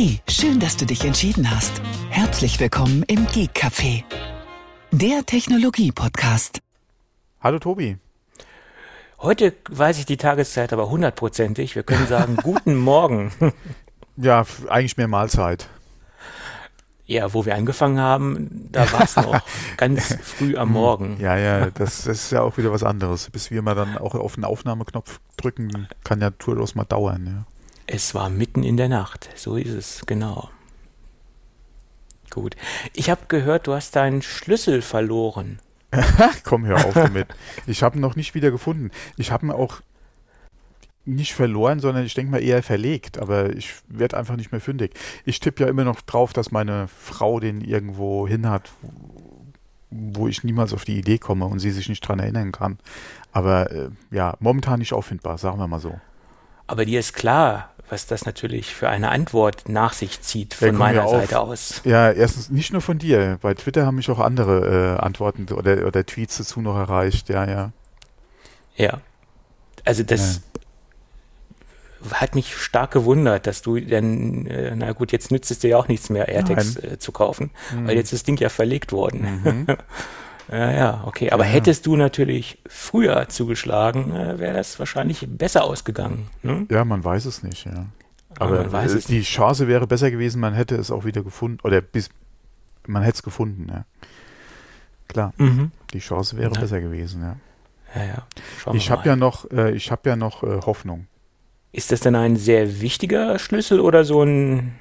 Hey, 0.00 0.20
schön, 0.28 0.60
dass 0.60 0.76
du 0.76 0.86
dich 0.86 1.04
entschieden 1.04 1.50
hast. 1.50 1.82
Herzlich 2.08 2.60
willkommen 2.60 3.02
im 3.08 3.26
Geek 3.26 3.50
Café, 3.50 4.04
der 4.92 5.26
Technologie-Podcast. 5.26 6.60
Hallo 7.40 7.58
Tobi. 7.58 7.96
Heute 9.20 9.54
weiß 9.68 9.98
ich 9.98 10.06
die 10.06 10.16
Tageszeit 10.16 10.72
aber 10.72 10.88
hundertprozentig. 10.88 11.74
Wir 11.74 11.82
können 11.82 12.06
sagen, 12.06 12.36
guten 12.44 12.76
Morgen. 12.76 13.32
Ja, 14.16 14.46
eigentlich 14.68 14.96
mehr 14.98 15.08
Mahlzeit. 15.08 15.68
Ja, 17.06 17.34
wo 17.34 17.44
wir 17.44 17.56
angefangen 17.56 17.98
haben, 17.98 18.68
da 18.70 18.92
war 18.92 19.02
es 19.02 19.16
noch 19.16 19.40
ganz 19.78 20.14
früh 20.22 20.56
am 20.56 20.70
Morgen. 20.70 21.16
Ja, 21.18 21.36
ja, 21.36 21.70
das, 21.72 22.04
das, 22.04 22.26
ist 22.26 22.30
ja 22.30 22.42
auch 22.42 22.56
wieder 22.56 22.70
was 22.70 22.84
anderes. 22.84 23.30
Bis 23.30 23.50
wir 23.50 23.62
mal 23.62 23.74
dann 23.74 23.98
auch 23.98 24.14
auf 24.14 24.36
den 24.36 24.44
Aufnahmeknopf 24.44 25.18
drücken, 25.36 25.88
kann 26.04 26.20
ja 26.20 26.30
durchaus 26.30 26.76
mal 26.76 26.84
dauern. 26.84 27.26
Ja. 27.26 27.57
Es 27.90 28.14
war 28.14 28.28
mitten 28.28 28.64
in 28.64 28.76
der 28.76 28.90
Nacht, 28.90 29.30
so 29.34 29.56
ist 29.56 29.70
es, 29.70 30.02
genau. 30.04 30.50
Gut. 32.28 32.54
Ich 32.92 33.08
habe 33.08 33.22
gehört, 33.28 33.66
du 33.66 33.72
hast 33.72 33.96
deinen 33.96 34.20
Schlüssel 34.20 34.82
verloren. 34.82 35.58
Komm, 36.44 36.66
hör 36.66 36.84
auf 36.84 36.92
damit. 36.92 37.28
Ich 37.66 37.82
habe 37.82 37.96
ihn 37.96 38.02
noch 38.02 38.14
nicht 38.14 38.34
wieder 38.34 38.50
gefunden. 38.50 38.90
Ich 39.16 39.32
habe 39.32 39.46
ihn 39.46 39.52
auch 39.52 39.80
nicht 41.06 41.32
verloren, 41.32 41.80
sondern 41.80 42.04
ich 42.04 42.12
denke 42.12 42.30
mal 42.30 42.42
eher 42.42 42.62
verlegt, 42.62 43.16
aber 43.16 43.56
ich 43.56 43.72
werde 43.88 44.18
einfach 44.18 44.36
nicht 44.36 44.52
mehr 44.52 44.60
fündig. 44.60 44.92
Ich 45.24 45.40
tippe 45.40 45.64
ja 45.64 45.70
immer 45.70 45.84
noch 45.84 46.02
drauf, 46.02 46.34
dass 46.34 46.50
meine 46.50 46.88
Frau 46.88 47.40
den 47.40 47.62
irgendwo 47.62 48.28
hin 48.28 48.50
hat, 48.50 48.70
wo 49.88 50.28
ich 50.28 50.44
niemals 50.44 50.74
auf 50.74 50.84
die 50.84 50.98
Idee 50.98 51.16
komme 51.16 51.46
und 51.46 51.58
sie 51.58 51.70
sich 51.70 51.88
nicht 51.88 52.06
dran 52.06 52.18
erinnern 52.18 52.52
kann. 52.52 52.78
Aber 53.32 53.72
äh, 53.72 53.88
ja, 54.10 54.36
momentan 54.40 54.80
nicht 54.80 54.92
auffindbar, 54.92 55.38
sagen 55.38 55.58
wir 55.58 55.68
mal 55.68 55.80
so. 55.80 55.98
Aber 56.66 56.84
dir 56.84 57.00
ist 57.00 57.14
klar, 57.14 57.70
was 57.90 58.06
das 58.06 58.26
natürlich 58.26 58.74
für 58.74 58.88
eine 58.88 59.10
Antwort 59.10 59.68
nach 59.68 59.92
sich 59.92 60.20
zieht 60.20 60.54
von 60.54 60.74
meiner 60.74 61.08
Seite 61.08 61.40
aus. 61.40 61.80
Ja, 61.84 62.10
erstens 62.10 62.50
nicht 62.50 62.72
nur 62.72 62.82
von 62.82 62.98
dir. 62.98 63.38
Bei 63.40 63.54
Twitter 63.54 63.86
haben 63.86 63.96
mich 63.96 64.10
auch 64.10 64.18
andere 64.18 64.96
äh, 64.98 65.02
Antworten 65.02 65.46
oder, 65.52 65.86
oder 65.86 66.04
Tweets 66.04 66.38
dazu 66.38 66.60
noch 66.60 66.76
erreicht. 66.76 67.28
Ja, 67.28 67.48
ja. 67.48 67.72
Ja. 68.76 69.00
Also 69.84 70.02
das 70.02 70.42
ja. 72.04 72.20
hat 72.20 72.34
mich 72.34 72.56
stark 72.56 72.90
gewundert, 72.92 73.46
dass 73.46 73.62
du 73.62 73.80
dann, 73.80 74.46
äh, 74.46 74.74
na 74.76 74.92
gut, 74.92 75.12
jetzt 75.12 75.30
nützt 75.30 75.50
es 75.50 75.58
dir 75.58 75.70
ja 75.70 75.76
auch 75.78 75.88
nichts 75.88 76.10
mehr, 76.10 76.28
AirTags 76.28 76.76
äh, 76.76 76.98
zu 76.98 77.12
kaufen, 77.12 77.50
mhm. 77.74 77.88
weil 77.88 77.96
jetzt 77.96 78.12
ist 78.12 78.20
das 78.20 78.24
Ding 78.24 78.36
ja 78.38 78.48
verlegt 78.48 78.92
worden. 78.92 79.40
Mhm. 79.44 79.66
Ja, 80.50 80.70
ja, 80.72 81.04
okay. 81.04 81.30
Aber 81.30 81.44
ja. 81.44 81.50
hättest 81.50 81.86
du 81.86 81.96
natürlich 81.96 82.58
früher 82.66 83.28
zugeschlagen, 83.28 84.14
äh, 84.14 84.38
wäre 84.38 84.54
das 84.54 84.78
wahrscheinlich 84.78 85.26
besser 85.28 85.64
ausgegangen. 85.64 86.28
Ne? 86.42 86.66
Ja, 86.70 86.84
man 86.84 87.04
weiß 87.04 87.26
es 87.26 87.42
nicht, 87.42 87.66
ja. 87.66 87.86
Aber, 88.38 88.60
Aber 88.60 88.86
die 88.86 89.18
nicht. 89.18 89.30
Chance 89.30 89.68
wäre 89.68 89.86
besser 89.86 90.10
gewesen, 90.10 90.40
man 90.40 90.54
hätte 90.54 90.76
es 90.76 90.90
auch 90.90 91.04
wieder 91.04 91.22
gefunden, 91.22 91.58
oder 91.64 91.80
bis 91.80 92.08
man 92.86 93.02
hätte 93.02 93.16
es 93.16 93.22
gefunden, 93.22 93.66
ja. 93.68 93.84
Klar, 95.08 95.32
mhm. 95.38 95.72
die 95.92 95.98
Chance 96.00 96.36
wäre 96.36 96.52
ja. 96.54 96.60
besser 96.60 96.80
gewesen, 96.80 97.22
ja. 97.22 97.36
Ja, 97.94 98.04
ja. 98.06 98.26
Schauen 98.58 98.76
ich 98.76 98.90
habe 98.90 99.08
ja 99.08 99.16
noch, 99.16 99.50
äh, 99.50 99.72
ich 99.72 99.90
habe 99.90 100.08
ja 100.08 100.16
noch 100.16 100.42
äh, 100.42 100.60
Hoffnung. 100.64 101.06
Ist 101.72 101.92
das 101.92 102.00
denn 102.00 102.14
ein 102.14 102.36
sehr 102.36 102.80
wichtiger 102.80 103.38
Schlüssel 103.38 103.80
oder 103.80 104.04
so 104.04 104.22
ein 104.22 104.74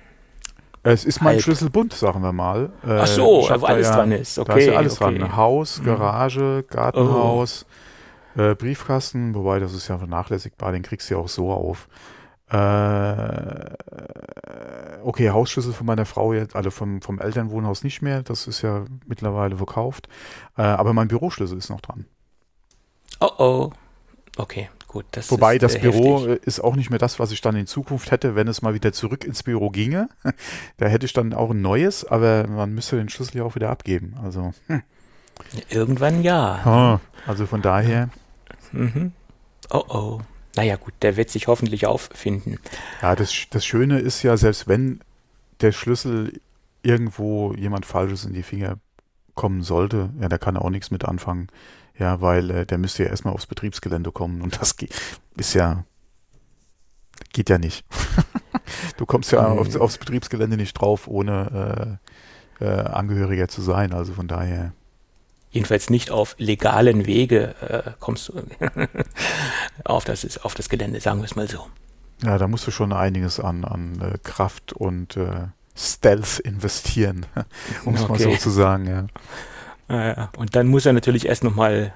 es 0.83 1.05
ist 1.05 1.21
mein 1.21 1.39
Schlüsselbund, 1.39 1.93
sagen 1.93 2.21
wir 2.21 2.31
mal. 2.31 2.71
Äh, 2.85 2.99
Ach 2.99 3.07
so, 3.07 3.47
wo 3.49 3.65
alles 3.65 3.87
ja, 3.87 3.95
dran 3.95 4.11
ist. 4.11 4.39
Okay, 4.39 4.51
da 4.51 4.57
ist 4.57 4.65
ja 4.67 4.73
alles 4.77 5.01
okay. 5.01 5.17
dran. 5.17 5.35
Haus, 5.35 5.79
mhm. 5.79 5.85
Garage, 5.85 6.65
Gartenhaus, 6.69 7.65
oh. 8.37 8.41
äh, 8.41 8.55
Briefkasten, 8.55 9.35
wobei 9.35 9.59
das 9.59 9.73
ist 9.73 9.87
ja 9.87 9.97
vernachlässigbar, 9.97 10.71
den 10.71 10.83
kriegst 10.83 11.09
du 11.09 11.15
ja 11.15 11.19
auch 11.19 11.27
so 11.27 11.51
auf. 11.51 11.87
Äh, 12.49 13.75
okay, 15.03 15.31
Hausschlüssel 15.31 15.73
von 15.73 15.85
meiner 15.85 16.05
Frau 16.05 16.31
jetzt, 16.31 16.55
also 16.55 16.71
vom, 16.71 17.01
vom 17.01 17.19
Elternwohnhaus 17.19 17.83
nicht 17.83 18.01
mehr, 18.01 18.23
das 18.23 18.47
ist 18.47 18.61
ja 18.61 18.85
mittlerweile 19.05 19.57
verkauft. 19.57 20.07
Äh, 20.57 20.61
aber 20.61 20.93
mein 20.93 21.09
Büroschlüssel 21.09 21.57
ist 21.57 21.69
noch 21.69 21.81
dran. 21.81 22.05
Oh 23.19 23.31
oh. 23.37 23.71
Okay. 24.37 24.69
Gut, 24.87 25.05
das 25.11 25.29
Wobei 25.31 25.55
ist, 25.55 25.63
das 25.63 25.75
äh, 25.75 25.79
Büro 25.79 26.21
heftig. 26.21 26.47
ist 26.47 26.59
auch 26.61 26.75
nicht 26.75 26.89
mehr 26.89 26.99
das, 26.99 27.19
was 27.19 27.31
ich 27.31 27.41
dann 27.41 27.55
in 27.57 27.67
Zukunft 27.67 28.09
hätte, 28.09 28.35
wenn 28.35 28.47
es 28.47 28.61
mal 28.61 28.73
wieder 28.73 28.93
zurück 28.93 29.25
ins 29.25 29.43
Büro 29.43 29.69
ginge. 29.69 30.09
da 30.77 30.87
hätte 30.87 31.05
ich 31.05 31.13
dann 31.13 31.33
auch 31.33 31.51
ein 31.51 31.61
neues, 31.61 32.05
aber 32.05 32.47
man 32.47 32.73
müsste 32.73 32.95
den 32.95 33.09
Schlüssel 33.09 33.37
ja 33.37 33.43
auch 33.43 33.55
wieder 33.55 33.69
abgeben. 33.69 34.15
Also 34.23 34.53
hm. 34.67 34.81
irgendwann 35.69 36.23
ja. 36.23 36.99
Oh, 37.05 37.29
also 37.29 37.45
von 37.45 37.61
daher. 37.61 38.09
Mhm. 38.71 39.11
Oh 39.69 39.83
oh. 39.89 40.21
Naja 40.55 40.75
gut, 40.77 40.93
der 41.01 41.17
wird 41.17 41.29
sich 41.29 41.47
hoffentlich 41.47 41.85
auffinden. 41.85 42.57
Ja, 43.01 43.15
das, 43.15 43.33
das 43.51 43.65
Schöne 43.65 43.99
ist 43.99 44.23
ja, 44.23 44.37
selbst 44.37 44.67
wenn 44.67 45.01
der 45.61 45.71
Schlüssel 45.71 46.39
irgendwo 46.81 47.53
jemand 47.53 47.85
Falsches 47.85 48.25
in 48.25 48.33
die 48.33 48.41
Finger 48.41 48.77
kommen 49.35 49.61
sollte, 49.61 50.09
ja, 50.19 50.29
da 50.29 50.37
kann 50.37 50.55
er 50.55 50.63
auch 50.65 50.71
nichts 50.71 50.89
mit 50.89 51.05
anfangen. 51.05 51.47
Ja, 51.99 52.21
weil 52.21 52.51
äh, 52.51 52.65
der 52.65 52.77
müsste 52.77 53.03
ja 53.03 53.09
erstmal 53.09 53.33
aufs 53.33 53.47
Betriebsgelände 53.47 54.11
kommen 54.11 54.41
und 54.41 54.61
das 54.61 54.75
ist 55.37 55.53
ja, 55.53 55.83
geht 57.33 57.49
ja 57.49 57.57
nicht. 57.57 57.85
du 58.97 59.05
kommst 59.05 59.31
ja 59.31 59.47
aufs, 59.47 59.75
aufs, 59.75 59.97
Betriebsgelände 59.97 60.57
nicht 60.57 60.73
drauf, 60.73 61.07
ohne 61.07 61.99
äh, 62.61 62.65
äh, 62.65 62.81
Angehöriger 62.81 63.47
zu 63.47 63.61
sein. 63.61 63.93
Also 63.93 64.13
von 64.13 64.27
daher. 64.27 64.73
Jedenfalls 65.49 65.89
nicht 65.89 66.11
auf 66.11 66.35
legalen 66.37 67.05
Wege 67.05 67.55
äh, 67.61 67.91
kommst 67.99 68.29
du 68.29 68.33
auf, 69.85 70.05
das, 70.05 70.37
auf 70.43 70.53
das 70.53 70.69
Gelände, 70.69 70.99
sagen 70.99 71.19
wir 71.19 71.25
es 71.25 71.35
mal 71.35 71.47
so. 71.47 71.67
Ja, 72.23 72.37
da 72.37 72.47
musst 72.47 72.65
du 72.67 72.71
schon 72.71 72.93
einiges 72.93 73.39
an, 73.39 73.63
an 73.63 74.01
äh, 74.01 74.17
Kraft 74.23 74.73
und 74.73 75.17
äh, 75.17 75.47
Stealth 75.75 76.39
investieren, 76.39 77.25
um 77.85 77.95
es 77.95 78.01
okay. 78.01 78.11
mal 78.11 78.19
so 78.19 78.37
zu 78.37 78.49
sagen, 78.49 78.87
ja. 78.87 79.07
Ja, 79.89 80.29
und 80.37 80.55
dann 80.55 80.67
muss 80.67 80.85
er 80.85 80.93
natürlich 80.93 81.27
erst 81.27 81.43
nochmal 81.43 81.93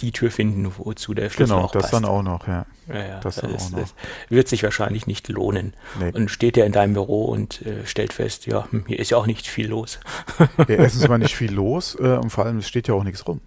die 0.00 0.12
Tür 0.12 0.30
finden, 0.30 0.70
wozu 0.76 1.14
der 1.14 1.30
Schlüssel 1.30 1.54
genau, 1.54 1.66
auch 1.66 1.72
das 1.72 1.82
passt. 1.82 1.94
dann 1.94 2.04
auch 2.04 2.22
noch, 2.22 2.48
ja. 2.48 2.66
Ja, 2.88 2.94
ja 2.94 3.20
das, 3.20 3.36
das, 3.36 3.50
ist, 3.50 3.76
das, 3.76 3.94
wird 4.28 4.48
sich 4.48 4.62
wahrscheinlich 4.62 5.06
nicht 5.06 5.28
lohnen. 5.28 5.74
Nee. 6.00 6.10
Und 6.12 6.30
steht 6.30 6.56
er 6.56 6.66
in 6.66 6.72
deinem 6.72 6.94
Büro 6.94 7.26
und 7.26 7.62
äh, 7.62 7.86
stellt 7.86 8.12
fest, 8.12 8.46
ja, 8.46 8.66
hm, 8.70 8.84
hier 8.86 8.98
ist 8.98 9.10
ja 9.10 9.16
auch 9.16 9.26
nicht 9.26 9.46
viel 9.46 9.68
los. 9.68 10.00
ja, 10.58 10.64
erstens 10.66 11.08
mal 11.08 11.18
nicht 11.18 11.36
viel 11.36 11.52
los 11.52 11.96
äh, 11.98 12.16
und 12.16 12.30
vor 12.30 12.44
allem 12.44 12.58
es 12.58 12.68
steht 12.68 12.88
ja 12.88 12.94
auch 12.94 13.04
nichts 13.04 13.26
rum. 13.26 13.40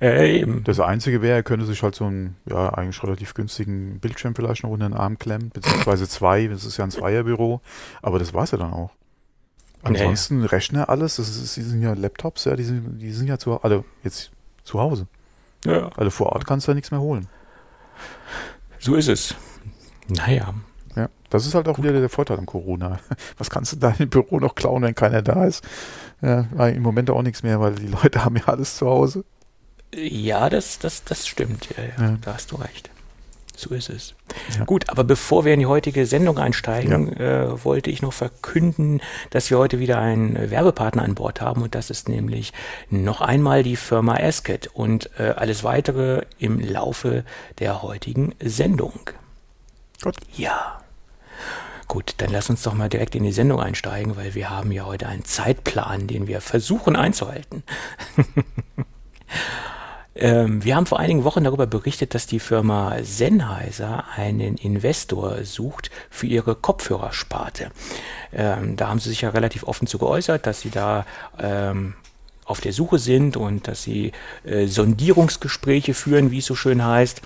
Äh, 0.00 0.38
eben. 0.38 0.62
Das 0.64 0.80
Einzige 0.80 1.22
wäre, 1.22 1.36
er 1.36 1.42
könnte 1.42 1.66
sich 1.66 1.82
halt 1.82 1.94
so 1.94 2.04
einen, 2.04 2.36
ja, 2.46 2.72
eigentlich 2.72 3.02
relativ 3.02 3.34
günstigen 3.34 3.98
Bildschirm 4.00 4.34
vielleicht 4.34 4.62
noch 4.62 4.70
unter 4.70 4.88
den 4.88 4.96
Arm 4.96 5.18
klemmen, 5.18 5.50
beziehungsweise 5.50 6.08
zwei, 6.08 6.46
das 6.46 6.64
ist 6.64 6.76
ja 6.76 6.84
ein 6.84 6.90
Zweierbüro, 6.90 7.60
aber 8.00 8.18
das 8.18 8.32
war 8.32 8.44
es 8.44 8.52
ja 8.52 8.58
dann 8.58 8.72
auch. 8.72 8.92
Ansonsten 9.82 10.40
nee. 10.40 10.46
Rechner, 10.46 10.88
alles, 10.88 11.16
das 11.16 11.28
ist, 11.28 11.56
die 11.56 11.62
sind 11.62 11.82
ja 11.82 11.94
Laptops, 11.94 12.44
ja, 12.44 12.56
die 12.56 12.64
sind, 12.64 12.98
die 12.98 13.12
sind 13.12 13.28
ja 13.28 13.38
zu, 13.38 13.60
also 13.62 13.84
jetzt 14.02 14.30
zu 14.64 14.80
Hause. 14.80 15.06
Ja. 15.64 15.90
Also 15.96 16.10
vor 16.10 16.32
Ort 16.32 16.46
kannst 16.46 16.66
du 16.66 16.72
ja 16.72 16.74
nichts 16.74 16.90
mehr 16.90 17.00
holen. 17.00 17.28
So 18.78 18.94
ist 18.94 19.08
es. 19.08 19.34
Naja. 20.08 20.54
Ja, 20.96 21.08
das 21.30 21.46
ist 21.46 21.54
halt 21.54 21.68
auch 21.68 21.78
wieder 21.78 21.92
der 21.92 22.08
Vorteil 22.08 22.38
an 22.38 22.46
Corona. 22.46 22.98
Was 23.38 23.50
kannst 23.50 23.72
du 23.72 23.76
da 23.76 23.94
im 23.98 24.08
Büro 24.08 24.40
noch 24.40 24.54
klauen, 24.54 24.82
wenn 24.82 24.94
keiner 24.94 25.22
da 25.22 25.44
ist? 25.44 25.64
Ja, 26.20 26.40
im 26.68 26.82
Moment 26.82 27.10
auch 27.10 27.22
nichts 27.22 27.42
mehr, 27.42 27.60
weil 27.60 27.76
die 27.76 27.86
Leute 27.86 28.24
haben 28.24 28.36
ja 28.36 28.44
alles 28.46 28.76
zu 28.76 28.86
Hause. 28.86 29.24
Ja, 29.94 30.50
das, 30.50 30.78
das, 30.78 31.04
das 31.04 31.26
stimmt. 31.26 31.68
Ja, 31.76 31.84
ja, 31.84 32.10
ja. 32.10 32.18
Da 32.20 32.34
hast 32.34 32.52
du 32.52 32.56
recht. 32.56 32.90
So 33.58 33.74
ist 33.74 33.90
es. 33.90 34.14
Ja. 34.56 34.64
Gut, 34.66 34.88
aber 34.88 35.02
bevor 35.02 35.44
wir 35.44 35.52
in 35.52 35.58
die 35.58 35.66
heutige 35.66 36.06
Sendung 36.06 36.38
einsteigen, 36.38 37.12
ja. 37.18 37.54
äh, 37.54 37.64
wollte 37.64 37.90
ich 37.90 38.02
noch 38.02 38.12
verkünden, 38.12 39.00
dass 39.30 39.50
wir 39.50 39.58
heute 39.58 39.80
wieder 39.80 39.98
einen 39.98 40.52
Werbepartner 40.52 41.02
an 41.02 41.16
Bord 41.16 41.40
haben 41.40 41.62
und 41.62 41.74
das 41.74 41.90
ist 41.90 42.08
nämlich 42.08 42.52
noch 42.88 43.20
einmal 43.20 43.64
die 43.64 43.74
Firma 43.74 44.14
Asket 44.14 44.68
und 44.68 45.10
äh, 45.18 45.30
alles 45.30 45.64
weitere 45.64 46.22
im 46.38 46.60
Laufe 46.60 47.24
der 47.58 47.82
heutigen 47.82 48.32
Sendung. 48.40 49.10
Gut. 50.04 50.14
Ja. 50.36 50.80
Gut, 51.88 52.14
dann 52.18 52.30
lass 52.30 52.50
uns 52.50 52.62
doch 52.62 52.74
mal 52.74 52.88
direkt 52.88 53.16
in 53.16 53.24
die 53.24 53.32
Sendung 53.32 53.58
einsteigen, 53.58 54.16
weil 54.16 54.36
wir 54.36 54.50
haben 54.50 54.70
ja 54.70 54.86
heute 54.86 55.08
einen 55.08 55.24
Zeitplan, 55.24 56.06
den 56.06 56.28
wir 56.28 56.40
versuchen 56.40 56.94
einzuhalten. 56.94 57.64
Ähm, 60.18 60.64
wir 60.64 60.74
haben 60.74 60.86
vor 60.86 60.98
einigen 60.98 61.22
Wochen 61.22 61.44
darüber 61.44 61.66
berichtet, 61.66 62.12
dass 62.12 62.26
die 62.26 62.40
Firma 62.40 62.96
Sennheiser 63.02 64.04
einen 64.16 64.56
Investor 64.56 65.44
sucht 65.44 65.90
für 66.10 66.26
ihre 66.26 66.56
Kopfhörersparte. 66.56 67.70
Ähm, 68.32 68.76
da 68.76 68.88
haben 68.88 68.98
sie 68.98 69.10
sich 69.10 69.20
ja 69.20 69.30
relativ 69.30 69.62
offen 69.62 69.86
zu 69.86 69.98
geäußert, 69.98 70.44
dass 70.44 70.60
sie 70.60 70.70
da 70.70 71.06
ähm, 71.38 71.94
auf 72.44 72.60
der 72.60 72.72
Suche 72.72 72.98
sind 72.98 73.36
und 73.36 73.68
dass 73.68 73.84
sie 73.84 74.12
äh, 74.44 74.66
Sondierungsgespräche 74.66 75.94
führen, 75.94 76.32
wie 76.32 76.38
es 76.38 76.46
so 76.46 76.56
schön 76.56 76.84
heißt. 76.84 77.22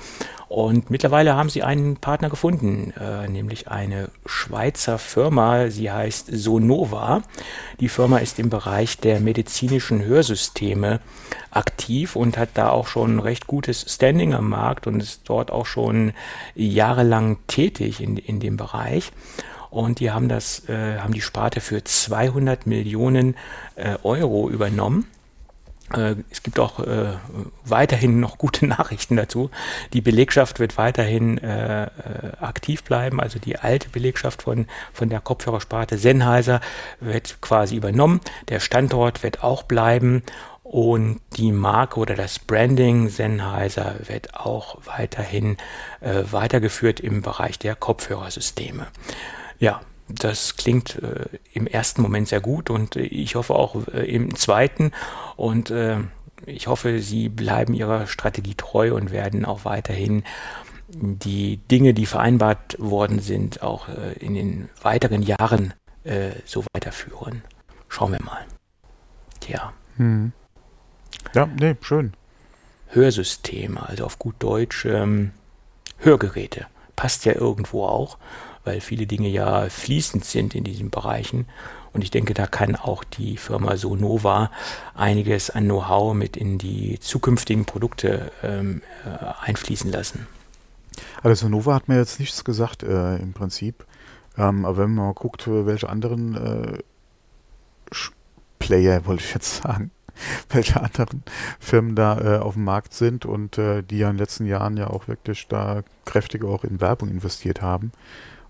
Und 0.52 0.90
mittlerweile 0.90 1.34
haben 1.34 1.48
sie 1.48 1.62
einen 1.62 1.96
Partner 1.96 2.28
gefunden, 2.28 2.92
äh, 3.00 3.26
nämlich 3.26 3.68
eine 3.68 4.10
Schweizer 4.26 4.98
Firma. 4.98 5.70
Sie 5.70 5.90
heißt 5.90 6.28
Sonova. 6.30 7.22
Die 7.80 7.88
Firma 7.88 8.18
ist 8.18 8.38
im 8.38 8.50
Bereich 8.50 8.98
der 8.98 9.20
medizinischen 9.20 10.04
Hörsysteme 10.04 11.00
aktiv 11.52 12.16
und 12.16 12.36
hat 12.36 12.50
da 12.52 12.68
auch 12.68 12.86
schon 12.86 13.18
recht 13.18 13.46
gutes 13.46 13.94
Standing 13.94 14.34
am 14.34 14.50
Markt 14.50 14.86
und 14.86 15.02
ist 15.02 15.22
dort 15.24 15.50
auch 15.50 15.64
schon 15.64 16.12
jahrelang 16.54 17.38
tätig 17.46 18.02
in, 18.02 18.18
in 18.18 18.38
dem 18.38 18.58
Bereich. 18.58 19.10
und 19.70 20.00
die 20.00 20.10
haben 20.10 20.28
das, 20.28 20.68
äh, 20.68 20.98
haben 20.98 21.14
die 21.14 21.22
Sparte 21.22 21.62
für 21.62 21.82
200 21.82 22.66
Millionen 22.66 23.36
äh, 23.76 23.96
Euro 24.02 24.50
übernommen. 24.50 25.06
Äh, 25.96 26.16
es 26.30 26.42
gibt 26.42 26.58
auch 26.58 26.80
äh, 26.80 27.14
weiterhin 27.64 28.20
noch 28.20 28.38
gute 28.38 28.66
Nachrichten 28.66 29.16
dazu. 29.16 29.50
Die 29.92 30.00
Belegschaft 30.00 30.58
wird 30.58 30.78
weiterhin 30.78 31.38
äh, 31.38 31.84
äh, 31.84 31.88
aktiv 32.40 32.82
bleiben. 32.82 33.20
Also 33.20 33.38
die 33.38 33.58
alte 33.58 33.88
Belegschaft 33.88 34.42
von, 34.42 34.66
von 34.92 35.08
der 35.08 35.20
Kopfhörersparte 35.20 35.98
Sennheiser 35.98 36.60
wird 37.00 37.40
quasi 37.40 37.76
übernommen. 37.76 38.20
Der 38.48 38.60
Standort 38.60 39.22
wird 39.22 39.42
auch 39.42 39.62
bleiben. 39.62 40.22
Und 40.62 41.20
die 41.36 41.52
Marke 41.52 42.00
oder 42.00 42.14
das 42.14 42.38
Branding 42.38 43.08
Sennheiser 43.08 43.96
wird 44.06 44.34
auch 44.34 44.78
weiterhin 44.86 45.58
äh, 46.00 46.22
weitergeführt 46.30 46.98
im 47.00 47.20
Bereich 47.20 47.58
der 47.58 47.74
Kopfhörersysteme. 47.74 48.86
Ja, 49.58 49.82
das 50.14 50.56
klingt 50.56 51.02
äh, 51.02 51.26
im 51.52 51.66
ersten 51.66 52.02
Moment 52.02 52.28
sehr 52.28 52.40
gut 52.40 52.70
und 52.70 52.96
äh, 52.96 53.02
ich 53.02 53.34
hoffe 53.34 53.54
auch 53.54 53.86
äh, 53.88 54.04
im 54.04 54.34
zweiten. 54.34 54.92
Und 55.36 55.70
äh, 55.70 55.98
ich 56.46 56.66
hoffe, 56.66 57.00
Sie 57.00 57.28
bleiben 57.28 57.74
Ihrer 57.74 58.06
Strategie 58.06 58.54
treu 58.54 58.94
und 58.94 59.10
werden 59.10 59.44
auch 59.44 59.64
weiterhin 59.64 60.24
die 60.88 61.56
Dinge, 61.56 61.94
die 61.94 62.06
vereinbart 62.06 62.76
worden 62.78 63.20
sind, 63.20 63.62
auch 63.62 63.88
äh, 63.88 64.12
in 64.18 64.34
den 64.34 64.68
weiteren 64.82 65.22
Jahren 65.22 65.74
äh, 66.04 66.32
so 66.44 66.64
weiterführen. 66.72 67.42
Schauen 67.88 68.12
wir 68.12 68.22
mal. 68.22 68.44
Tja. 69.40 69.72
Hm. 69.96 70.32
Ja, 71.34 71.46
nee, 71.46 71.76
schön. 71.80 72.12
Hörsysteme, 72.88 73.88
also 73.88 74.04
auf 74.04 74.18
gut 74.18 74.36
Deutsch 74.38 74.84
ähm, 74.84 75.32
Hörgeräte. 75.98 76.66
Passt 76.94 77.24
ja 77.24 77.32
irgendwo 77.32 77.84
auch 77.84 78.18
weil 78.64 78.80
viele 78.80 79.06
Dinge 79.06 79.28
ja 79.28 79.68
fließend 79.68 80.24
sind 80.24 80.54
in 80.54 80.64
diesen 80.64 80.90
Bereichen. 80.90 81.46
Und 81.92 82.02
ich 82.02 82.10
denke, 82.10 82.32
da 82.32 82.46
kann 82.46 82.74
auch 82.74 83.04
die 83.04 83.36
Firma 83.36 83.76
Sonova 83.76 84.50
einiges 84.94 85.50
an 85.50 85.64
Know-how 85.64 86.14
mit 86.14 86.36
in 86.36 86.56
die 86.58 86.98
zukünftigen 87.00 87.66
Produkte 87.66 88.32
ähm, 88.42 88.82
äh, 89.04 89.46
einfließen 89.46 89.90
lassen. 89.90 90.26
Also 91.22 91.46
Sonova 91.46 91.74
hat 91.74 91.88
mir 91.88 91.98
jetzt 91.98 92.18
nichts 92.18 92.44
gesagt 92.44 92.82
äh, 92.82 93.16
im 93.16 93.32
Prinzip. 93.32 93.84
Ähm, 94.38 94.64
aber 94.64 94.78
wenn 94.78 94.94
man 94.94 95.06
mal 95.06 95.14
guckt, 95.14 95.44
welche 95.46 95.88
anderen 95.88 96.34
äh, 96.34 96.78
Player, 98.58 99.04
wollte 99.06 99.22
ich 99.22 99.34
jetzt 99.34 99.62
sagen, 99.62 99.90
welche 100.50 100.80
anderen 100.80 101.22
Firmen 101.60 101.94
da 101.94 102.20
äh, 102.20 102.38
auf 102.38 102.54
dem 102.54 102.64
Markt 102.64 102.94
sind 102.94 103.26
und 103.26 103.58
äh, 103.58 103.82
die 103.82 103.98
ja 103.98 104.08
in 104.08 104.14
den 104.14 104.20
letzten 104.20 104.46
Jahren 104.46 104.76
ja 104.76 104.88
auch 104.88 105.08
wirklich 105.08 105.48
da 105.48 105.82
kräftig 106.04 106.44
auch 106.44 106.64
in 106.64 106.80
Werbung 106.80 107.10
investiert 107.10 107.60
haben, 107.60 107.92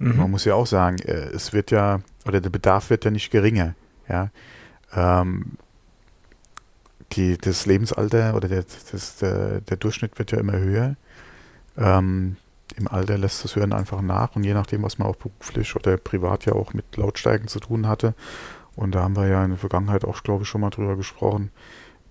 Mhm. 0.03 0.17
Man 0.17 0.31
muss 0.31 0.45
ja 0.45 0.55
auch 0.55 0.67
sagen, 0.67 0.99
äh, 1.01 1.29
es 1.33 1.53
wird 1.53 1.71
ja, 1.71 2.01
oder 2.27 2.41
der 2.41 2.51
Bedarf 2.51 2.91
wird 2.91 3.05
ja 3.05 3.11
nicht 3.11 3.31
geringer. 3.31 3.75
Ja. 4.09 4.31
Ähm, 4.95 5.53
die, 7.13 7.39
das 7.39 7.67
Lebensalter 7.67 8.35
oder 8.35 8.49
der, 8.49 8.65
das, 8.91 9.17
der, 9.19 9.61
der 9.61 9.77
Durchschnitt 9.77 10.19
wird 10.19 10.33
ja 10.33 10.39
immer 10.39 10.59
höher. 10.59 10.97
Ähm, 11.77 12.37
Im 12.77 12.89
Alter 12.89 13.19
lässt 13.19 13.45
das 13.45 13.55
Hören 13.55 13.73
einfach 13.73 14.01
nach 14.01 14.35
und 14.35 14.45
je 14.45 14.55
nachdem, 14.55 14.83
was 14.83 14.99
man 14.99 15.09
auch 15.09 15.17
beruflich 15.17 15.77
oder 15.77 15.97
privat 15.99 16.47
ja 16.47 16.55
auch 16.55 16.75
mit 16.75 16.97
Lautstärken 16.97 17.49
zu 17.49 17.61
tun 17.61 17.87
hatte, 17.87 18.15
und 18.75 18.95
da 18.95 19.03
haben 19.03 19.17
wir 19.17 19.29
ja 19.29 19.45
in 19.45 19.51
der 19.51 19.59
Vergangenheit 19.59 20.05
auch, 20.05 20.23
glaube 20.23 20.45
ich, 20.45 20.49
schon 20.49 20.63
mal 20.63 20.71
drüber 20.71 20.97
gesprochen, 20.97 21.51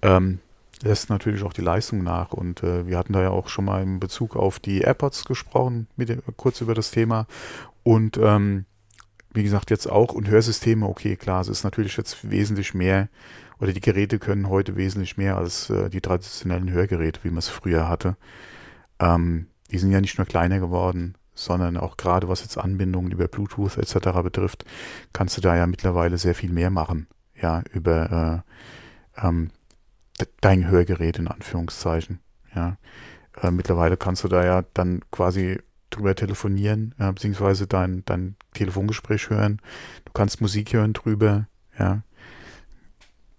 ähm, 0.03 0.39
lässt 0.83 1.09
natürlich 1.09 1.43
auch 1.43 1.53
die 1.53 1.61
Leistung 1.61 2.03
nach. 2.03 2.31
Und 2.31 2.63
äh, 2.63 2.87
wir 2.87 2.97
hatten 2.97 3.13
da 3.13 3.21
ja 3.21 3.29
auch 3.29 3.47
schon 3.47 3.65
mal 3.65 3.81
in 3.81 3.99
Bezug 3.99 4.35
auf 4.35 4.59
die 4.59 4.81
AirPods 4.81 5.25
gesprochen, 5.25 5.87
mit, 5.95 6.15
kurz 6.37 6.61
über 6.61 6.73
das 6.73 6.91
Thema. 6.91 7.25
Und 7.83 8.17
ähm, 8.17 8.65
wie 9.33 9.43
gesagt, 9.43 9.69
jetzt 9.71 9.89
auch 9.89 10.13
und 10.13 10.27
Hörsysteme, 10.27 10.87
okay, 10.87 11.15
klar, 11.15 11.41
es 11.41 11.47
ist 11.47 11.63
natürlich 11.63 11.97
jetzt 11.97 12.29
wesentlich 12.29 12.73
mehr 12.73 13.09
oder 13.59 13.73
die 13.73 13.81
Geräte 13.81 14.19
können 14.19 14.49
heute 14.49 14.75
wesentlich 14.75 15.17
mehr 15.17 15.37
als 15.37 15.69
äh, 15.69 15.89
die 15.89 16.01
traditionellen 16.01 16.71
Hörgeräte, 16.71 17.23
wie 17.23 17.29
man 17.29 17.37
es 17.37 17.47
früher 17.47 17.87
hatte. 17.87 18.17
Ähm, 18.99 19.47
die 19.71 19.77
sind 19.77 19.91
ja 19.91 20.01
nicht 20.01 20.17
nur 20.17 20.27
kleiner 20.27 20.59
geworden, 20.59 21.15
sondern 21.33 21.77
auch 21.77 21.95
gerade 21.95 22.27
was 22.27 22.41
jetzt 22.41 22.57
Anbindungen 22.57 23.11
über 23.11 23.27
Bluetooth 23.27 23.77
etc. 23.77 24.21
betrifft, 24.23 24.65
kannst 25.13 25.37
du 25.37 25.41
da 25.41 25.55
ja 25.55 25.65
mittlerweile 25.65 26.17
sehr 26.17 26.35
viel 26.35 26.51
mehr 26.51 26.69
machen, 26.69 27.07
ja, 27.39 27.63
über 27.71 28.43
äh, 29.17 29.27
ähm, 29.27 29.51
dein 30.41 30.67
Hörgerät 30.67 31.19
in 31.19 31.27
Anführungszeichen, 31.27 32.19
ja. 32.53 32.77
Äh, 33.41 33.51
mittlerweile 33.51 33.95
kannst 33.95 34.23
du 34.23 34.27
da 34.27 34.43
ja 34.43 34.63
dann 34.73 35.01
quasi 35.09 35.59
drüber 35.91 36.15
telefonieren, 36.15 36.95
ja, 36.99 37.11
beziehungsweise 37.11 37.67
dein, 37.67 38.03
dein 38.05 38.35
Telefongespräch 38.53 39.29
hören. 39.29 39.61
Du 40.05 40.11
kannst 40.13 40.41
Musik 40.41 40.73
hören 40.73 40.93
drüber, 40.93 41.47
ja. 41.77 42.01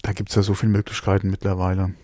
Da 0.03 0.13
gibt 0.13 0.31
es 0.31 0.35
ja 0.37 0.43
so 0.43 0.55
viele 0.55 0.73
Möglichkeiten 0.73 1.31
mittlerweile. 1.31 1.95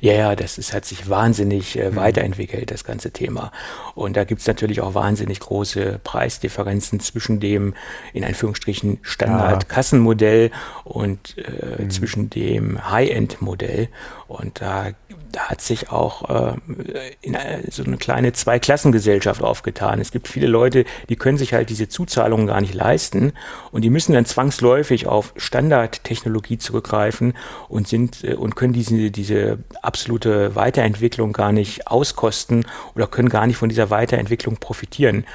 Ja, 0.00 0.12
ja, 0.12 0.36
das 0.36 0.58
ist, 0.58 0.72
hat 0.72 0.84
sich 0.84 1.08
wahnsinnig 1.08 1.78
äh, 1.78 1.90
mhm. 1.90 1.96
weiterentwickelt, 1.96 2.70
das 2.70 2.84
ganze 2.84 3.10
Thema. 3.10 3.52
Und 3.94 4.16
da 4.16 4.24
gibt 4.24 4.40
es 4.40 4.46
natürlich 4.46 4.80
auch 4.80 4.94
wahnsinnig 4.94 5.40
große 5.40 6.00
Preisdifferenzen 6.02 7.00
zwischen 7.00 7.40
dem, 7.40 7.74
in 8.12 8.24
Anführungsstrichen, 8.24 8.98
Standard-Kassenmodell 9.02 10.50
und 10.84 11.36
äh, 11.38 11.82
mhm. 11.82 11.90
zwischen 11.90 12.30
dem 12.30 12.90
High-End-Modell. 12.90 13.88
Und 14.28 14.60
da, 14.60 14.90
da 15.36 15.50
hat 15.50 15.60
sich 15.60 15.90
auch 15.90 16.30
äh, 16.30 16.54
in 17.20 17.36
eine, 17.36 17.70
so 17.70 17.84
eine 17.84 17.98
kleine 17.98 18.32
Zweiklassengesellschaft 18.32 19.42
aufgetan. 19.42 20.00
Es 20.00 20.10
gibt 20.10 20.28
viele 20.28 20.46
Leute, 20.46 20.86
die 21.10 21.16
können 21.16 21.36
sich 21.36 21.52
halt 21.52 21.68
diese 21.68 21.90
Zuzahlungen 21.90 22.46
gar 22.46 22.62
nicht 22.62 22.72
leisten 22.72 23.34
und 23.70 23.82
die 23.82 23.90
müssen 23.90 24.14
dann 24.14 24.24
zwangsläufig 24.24 25.06
auf 25.06 25.34
Standardtechnologie 25.36 26.56
zurückgreifen 26.56 27.34
und 27.68 27.86
sind 27.86 28.24
äh, 28.24 28.32
und 28.32 28.56
können 28.56 28.72
diese, 28.72 29.10
diese 29.10 29.58
absolute 29.82 30.56
Weiterentwicklung 30.56 31.34
gar 31.34 31.52
nicht 31.52 31.86
auskosten 31.86 32.64
oder 32.94 33.06
können 33.06 33.28
gar 33.28 33.46
nicht 33.46 33.58
von 33.58 33.68
dieser 33.68 33.90
Weiterentwicklung 33.90 34.56
profitieren. 34.56 35.26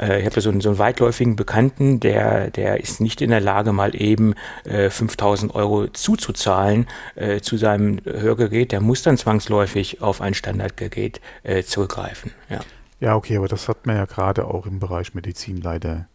Äh, 0.00 0.20
ich 0.20 0.26
habe 0.26 0.40
so 0.40 0.50
einen, 0.50 0.60
so 0.60 0.70
einen 0.70 0.78
weitläufigen 0.78 1.36
Bekannten, 1.36 2.00
der, 2.00 2.50
der 2.50 2.80
ist 2.80 3.00
nicht 3.00 3.20
in 3.20 3.30
der 3.30 3.40
Lage, 3.40 3.72
mal 3.72 3.94
eben 4.00 4.34
äh, 4.64 4.90
5000 4.90 5.54
Euro 5.54 5.88
zuzuzahlen 5.88 6.86
äh, 7.14 7.40
zu 7.40 7.56
seinem 7.56 8.00
Hörgerät. 8.04 8.72
Der 8.72 8.80
muss 8.80 9.02
dann 9.02 9.16
zwangsläufig 9.16 10.02
auf 10.02 10.20
ein 10.20 10.34
Standardgerät 10.34 11.20
äh, 11.42 11.62
zurückgreifen. 11.62 12.32
Ja. 12.48 12.60
ja, 13.00 13.16
okay, 13.16 13.36
aber 13.36 13.48
das 13.48 13.68
hat 13.68 13.86
man 13.86 13.96
ja 13.96 14.04
gerade 14.04 14.46
auch 14.46 14.66
im 14.66 14.78
Bereich 14.78 15.14
Medizin 15.14 15.60
leider 15.60 16.06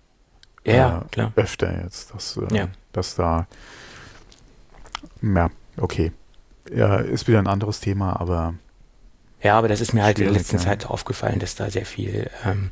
ja, 0.66 1.02
äh, 1.02 1.10
klar. 1.12 1.32
öfter 1.36 1.84
jetzt, 1.84 2.14
dass, 2.14 2.38
äh, 2.38 2.56
ja. 2.56 2.68
dass 2.92 3.16
da, 3.16 3.48
ja, 5.22 5.50
okay. 5.78 6.12
Ja, 6.74 6.96
ist 6.98 7.28
wieder 7.28 7.40
ein 7.40 7.48
anderes 7.48 7.82
Thema, 7.82 8.20
aber. 8.20 8.54
Ja, 9.42 9.58
aber 9.58 9.68
das 9.68 9.82
ist 9.82 9.94
mir 9.94 10.04
halt 10.04 10.20
in 10.20 10.26
der 10.26 10.34
letzten 10.34 10.56
ja. 10.56 10.62
Zeit 10.62 10.86
aufgefallen, 10.86 11.40
dass 11.40 11.56
da 11.56 11.70
sehr 11.70 11.86
viel 11.86 12.30
ähm, 12.46 12.72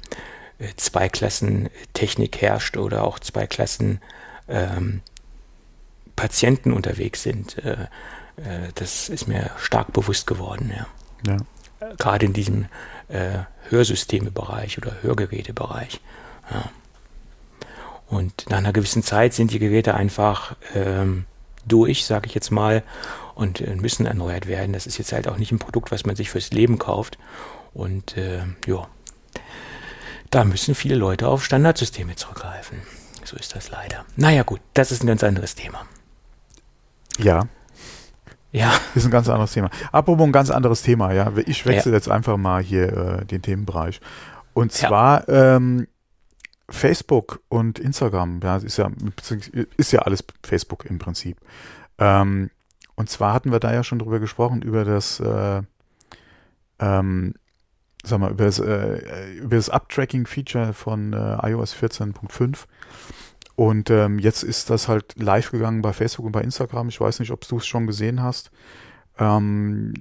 äh, 0.62 0.76
Zweiklassen-Technik 0.76 2.42
herrscht 2.42 2.78
oder 2.78 3.04
auch 3.04 3.20
Zweiklassen 3.20 4.00
ähm, 4.48 5.02
Patienten 6.16 6.72
unterwegs 6.72 7.24
sind. 7.24 7.58
Äh, 7.64 7.88
äh, 8.38 8.70
das 8.76 9.10
ist 9.10 9.28
mir 9.28 9.50
stark 9.58 9.92
bewusst 9.94 10.28
geworden, 10.28 10.72
ja. 10.76 10.88
ja. 11.32 11.38
Gerade 11.98 12.28
in 12.28 12.34
diesem 12.34 12.66
äh, 13.08 13.40
Hörsystemebereich 13.70 14.78
oder 14.78 15.02
Hörgerätebereich. 15.02 16.00
Ja. 16.52 16.70
Und 18.08 18.50
nach 18.50 18.58
einer 18.58 18.74
gewissen 18.74 19.04
Zeit 19.04 19.34
sind 19.34 19.52
die 19.52 19.60
Geräte 19.60 19.96
einfach 19.96 20.56
ähm, 20.76 21.26
durch, 21.66 22.06
sage 22.06 22.28
ich 22.28 22.36
jetzt 22.36 22.52
mal, 22.52 22.84
und 23.36 23.62
äh, 23.62 23.76
müssen 23.76 24.06
erneuert 24.06 24.48
werden. 24.48 24.74
Das 24.74 24.86
ist 24.86 24.98
jetzt 24.98 25.14
halt 25.14 25.28
auch 25.28 25.38
nicht 25.38 25.52
ein 25.52 25.60
Produkt, 25.60 25.92
was 25.92 26.06
man 26.06 26.16
sich 26.16 26.30
fürs 26.30 26.52
Leben 26.52 26.78
kauft. 26.78 27.18
Und 27.74 28.18
äh, 28.18 28.42
ja, 28.68 28.88
da 30.32 30.44
müssen 30.46 30.76
viele 30.76 30.96
Leute 30.96 31.28
auf 31.28 31.44
Standardsysteme 31.44 32.16
zurückgreifen. 32.16 32.80
So 33.24 33.38
ist 33.38 33.56
das 33.56 33.70
leider. 33.70 34.06
Naja 34.16 34.44
gut, 34.44 34.62
das 34.74 34.92
ist 34.92 35.04
ein 35.04 35.08
ganz 35.08 35.24
anderes 35.24 35.56
Thema. 35.56 35.86
Ja. 37.18 37.44
Ja. 38.52 38.74
Ist 38.96 39.06
ein 39.06 39.12
ganz 39.12 39.30
anderes 39.30 39.54
Thema. 39.54 39.70
Apropos 39.94 40.26
ein 40.26 40.34
ganz 40.34 40.50
anderes 40.50 40.82
Thema, 40.82 41.14
ja. 41.14 41.32
Ich 41.46 41.66
wechsle 41.66 41.92
ja. 41.92 41.98
jetzt 41.98 42.10
einfach 42.10 42.36
mal 42.36 42.62
hier 42.62 43.22
äh, 43.22 43.26
den 43.26 43.42
Themenbereich. 43.42 44.02
Und 44.54 44.74
zwar 44.74 45.26
ja. 45.30 45.56
ähm, 45.56 45.88
Facebook 46.70 47.42
und 47.48 47.80
Instagram, 47.80 48.42
ja, 48.44 48.58
ist 48.58 48.78
ja, 48.78 48.90
ist 49.78 49.92
ja 49.94 50.02
alles 50.02 50.24
Facebook 50.44 50.86
im 50.86 51.00
Prinzip. 51.00 51.38
Ähm, 51.98 52.50
und 52.96 53.10
zwar 53.10 53.34
hatten 53.34 53.54
wir 53.54 53.60
da 53.60 53.74
ja 53.74 53.84
schon 53.84 54.00
drüber 54.00 54.20
gesprochen, 54.20 54.62
über 54.62 54.84
das, 54.84 55.22
äh, 55.22 55.62
ähm, 56.80 57.36
sag 58.04 58.20
mal, 58.20 58.32
über 58.32 58.46
das, 58.46 58.60
äh, 58.60 59.34
über 59.36 59.56
das 59.56 59.70
Up-Tracking-Feature 59.70 60.74
von 60.74 61.14
äh, 61.14 61.50
iOS 61.50 61.76
14.5. 61.76 62.66
Und 63.56 63.90
ähm, 63.90 64.18
jetzt 64.18 64.44
ist 64.44 64.70
das 64.70 64.88
halt 64.88 65.16
live 65.22 65.52
gegangen 65.52 65.82
bei 65.82 65.94
Facebook 65.94 66.26
und 66.26 66.32
bei 66.32 66.42
Instagram. 66.42 66.90
Ich 66.90 67.00
weiß 67.00 67.20
nicht, 67.20 67.32
ob 67.32 67.48
du 67.48 67.58
es 67.58 67.68
schon 67.68 67.86
gesehen 67.86 68.24
hast. 68.24 68.52
Ähm, 69.20 69.94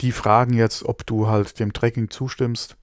die 0.00 0.12
fragen 0.12 0.54
jetzt, 0.54 0.84
ob 0.84 1.06
du 1.06 1.28
halt 1.28 1.58
dem 1.60 1.72
Tracking 1.72 2.10
zustimmst 2.10 2.76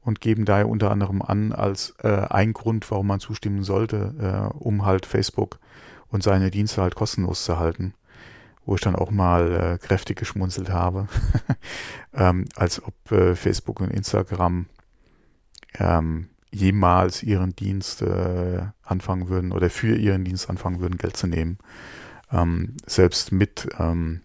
und 0.00 0.20
geben 0.20 0.44
daher 0.44 0.68
unter 0.68 0.90
anderem 0.90 1.22
an 1.22 1.52
als 1.52 1.94
äh, 2.02 2.08
ein 2.08 2.52
Grund, 2.52 2.90
warum 2.90 3.08
man 3.08 3.20
zustimmen 3.20 3.62
sollte, 3.62 4.50
äh, 4.52 4.56
um 4.58 4.84
halt 4.84 5.06
Facebook 5.06 5.58
und 6.08 6.22
seine 6.22 6.50
Dienste 6.50 6.82
halt 6.82 6.94
kostenlos 6.94 7.44
zu 7.44 7.58
halten. 7.58 7.94
Wo 8.64 8.76
ich 8.76 8.80
dann 8.80 8.94
auch 8.94 9.10
mal 9.10 9.52
äh, 9.52 9.78
kräftig 9.78 10.18
geschmunzelt 10.18 10.70
habe, 10.70 11.08
ähm, 12.14 12.46
als 12.54 12.82
ob 12.82 13.10
äh, 13.10 13.34
Facebook 13.34 13.80
und 13.80 13.90
Instagram 13.90 14.66
ähm, 15.78 16.28
jemals 16.52 17.22
ihren 17.22 17.56
Dienst 17.56 18.02
äh, 18.02 18.62
anfangen 18.82 19.28
würden 19.28 19.52
oder 19.52 19.70
für 19.70 19.96
ihren 19.96 20.24
Dienst 20.24 20.50
anfangen 20.50 20.80
würden, 20.80 20.98
Geld 20.98 21.16
zu 21.16 21.26
nehmen. 21.26 21.58
Ähm, 22.30 22.76
selbst 22.86 23.32
mit 23.32 23.68
ähm, 23.78 24.20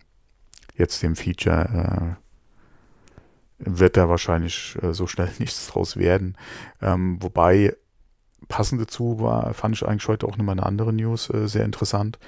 jetzt 0.75 1.01
dem 1.03 1.15
Feature 1.15 2.17
äh, 2.19 2.27
wird 3.59 3.97
da 3.97 4.07
wahrscheinlich 4.09 4.77
äh, 4.81 4.93
so 4.93 5.07
schnell 5.07 5.29
nichts 5.39 5.67
draus 5.67 5.97
werden. 5.97 6.37
Ähm, 6.81 7.17
wobei 7.21 7.75
passend 8.47 8.81
dazu 8.81 9.19
war, 9.19 9.53
fand 9.53 9.75
ich 9.75 9.85
eigentlich 9.85 10.07
heute 10.07 10.27
auch 10.27 10.37
nochmal 10.37 10.53
eine 10.53 10.65
andere 10.65 10.93
News 10.93 11.29
äh, 11.29 11.47
sehr 11.47 11.65
interessant. 11.65 12.19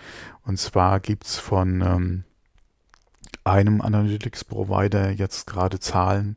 Und 0.45 0.57
zwar 0.57 0.99
gibt's 0.99 1.37
von 1.37 1.81
ähm, 1.81 2.23
einem 3.43 3.81
Analytics-Provider 3.81 5.11
jetzt 5.11 5.47
gerade 5.47 5.79
Zahlen, 5.79 6.35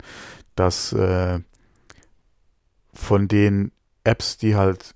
dass 0.54 0.92
äh, 0.92 1.40
von 2.92 3.28
den 3.28 3.72
Apps, 4.04 4.36
die 4.36 4.56
halt 4.56 4.94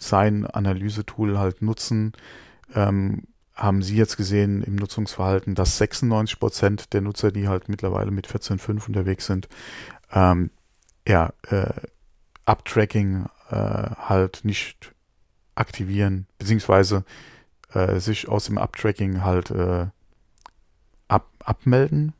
sein 0.00 0.46
Analysetool 0.46 1.38
halt 1.38 1.62
nutzen, 1.62 2.12
ähm, 2.74 3.24
haben 3.54 3.82
Sie 3.82 3.96
jetzt 3.96 4.16
gesehen 4.16 4.62
im 4.62 4.76
Nutzungsverhalten, 4.76 5.56
dass 5.56 5.78
96 5.78 6.38
Prozent 6.38 6.92
der 6.92 7.00
Nutzer, 7.00 7.32
die 7.32 7.48
halt 7.48 7.68
mittlerweile 7.68 8.12
mit 8.12 8.28
14.5 8.28 8.86
unterwegs 8.86 9.26
sind, 9.26 9.48
ähm, 10.12 10.50
ja, 11.06 11.32
äh, 11.48 11.72
Uptracking 12.46 13.26
äh, 13.50 13.54
halt 13.54 14.40
nicht 14.44 14.92
aktivieren, 15.54 16.26
beziehungsweise 16.38 17.04
äh, 17.72 17.98
sich 17.98 18.28
aus 18.28 18.46
dem 18.46 18.58
Uptracking 18.58 19.22
halt 19.22 19.50
äh, 19.50 19.86
ab, 21.08 21.26
abmelden, 21.44 22.12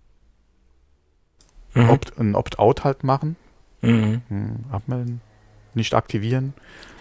mhm. 1.75 1.91
Opt, 1.91 2.19
ein 2.19 2.35
Opt-out 2.35 2.85
halt 2.85 3.05
machen, 3.05 3.37
mhm. 3.81 4.23
Hm, 4.29 4.57
abmelden, 4.71 5.21
nicht 5.75 5.95
aktivieren. 5.95 6.55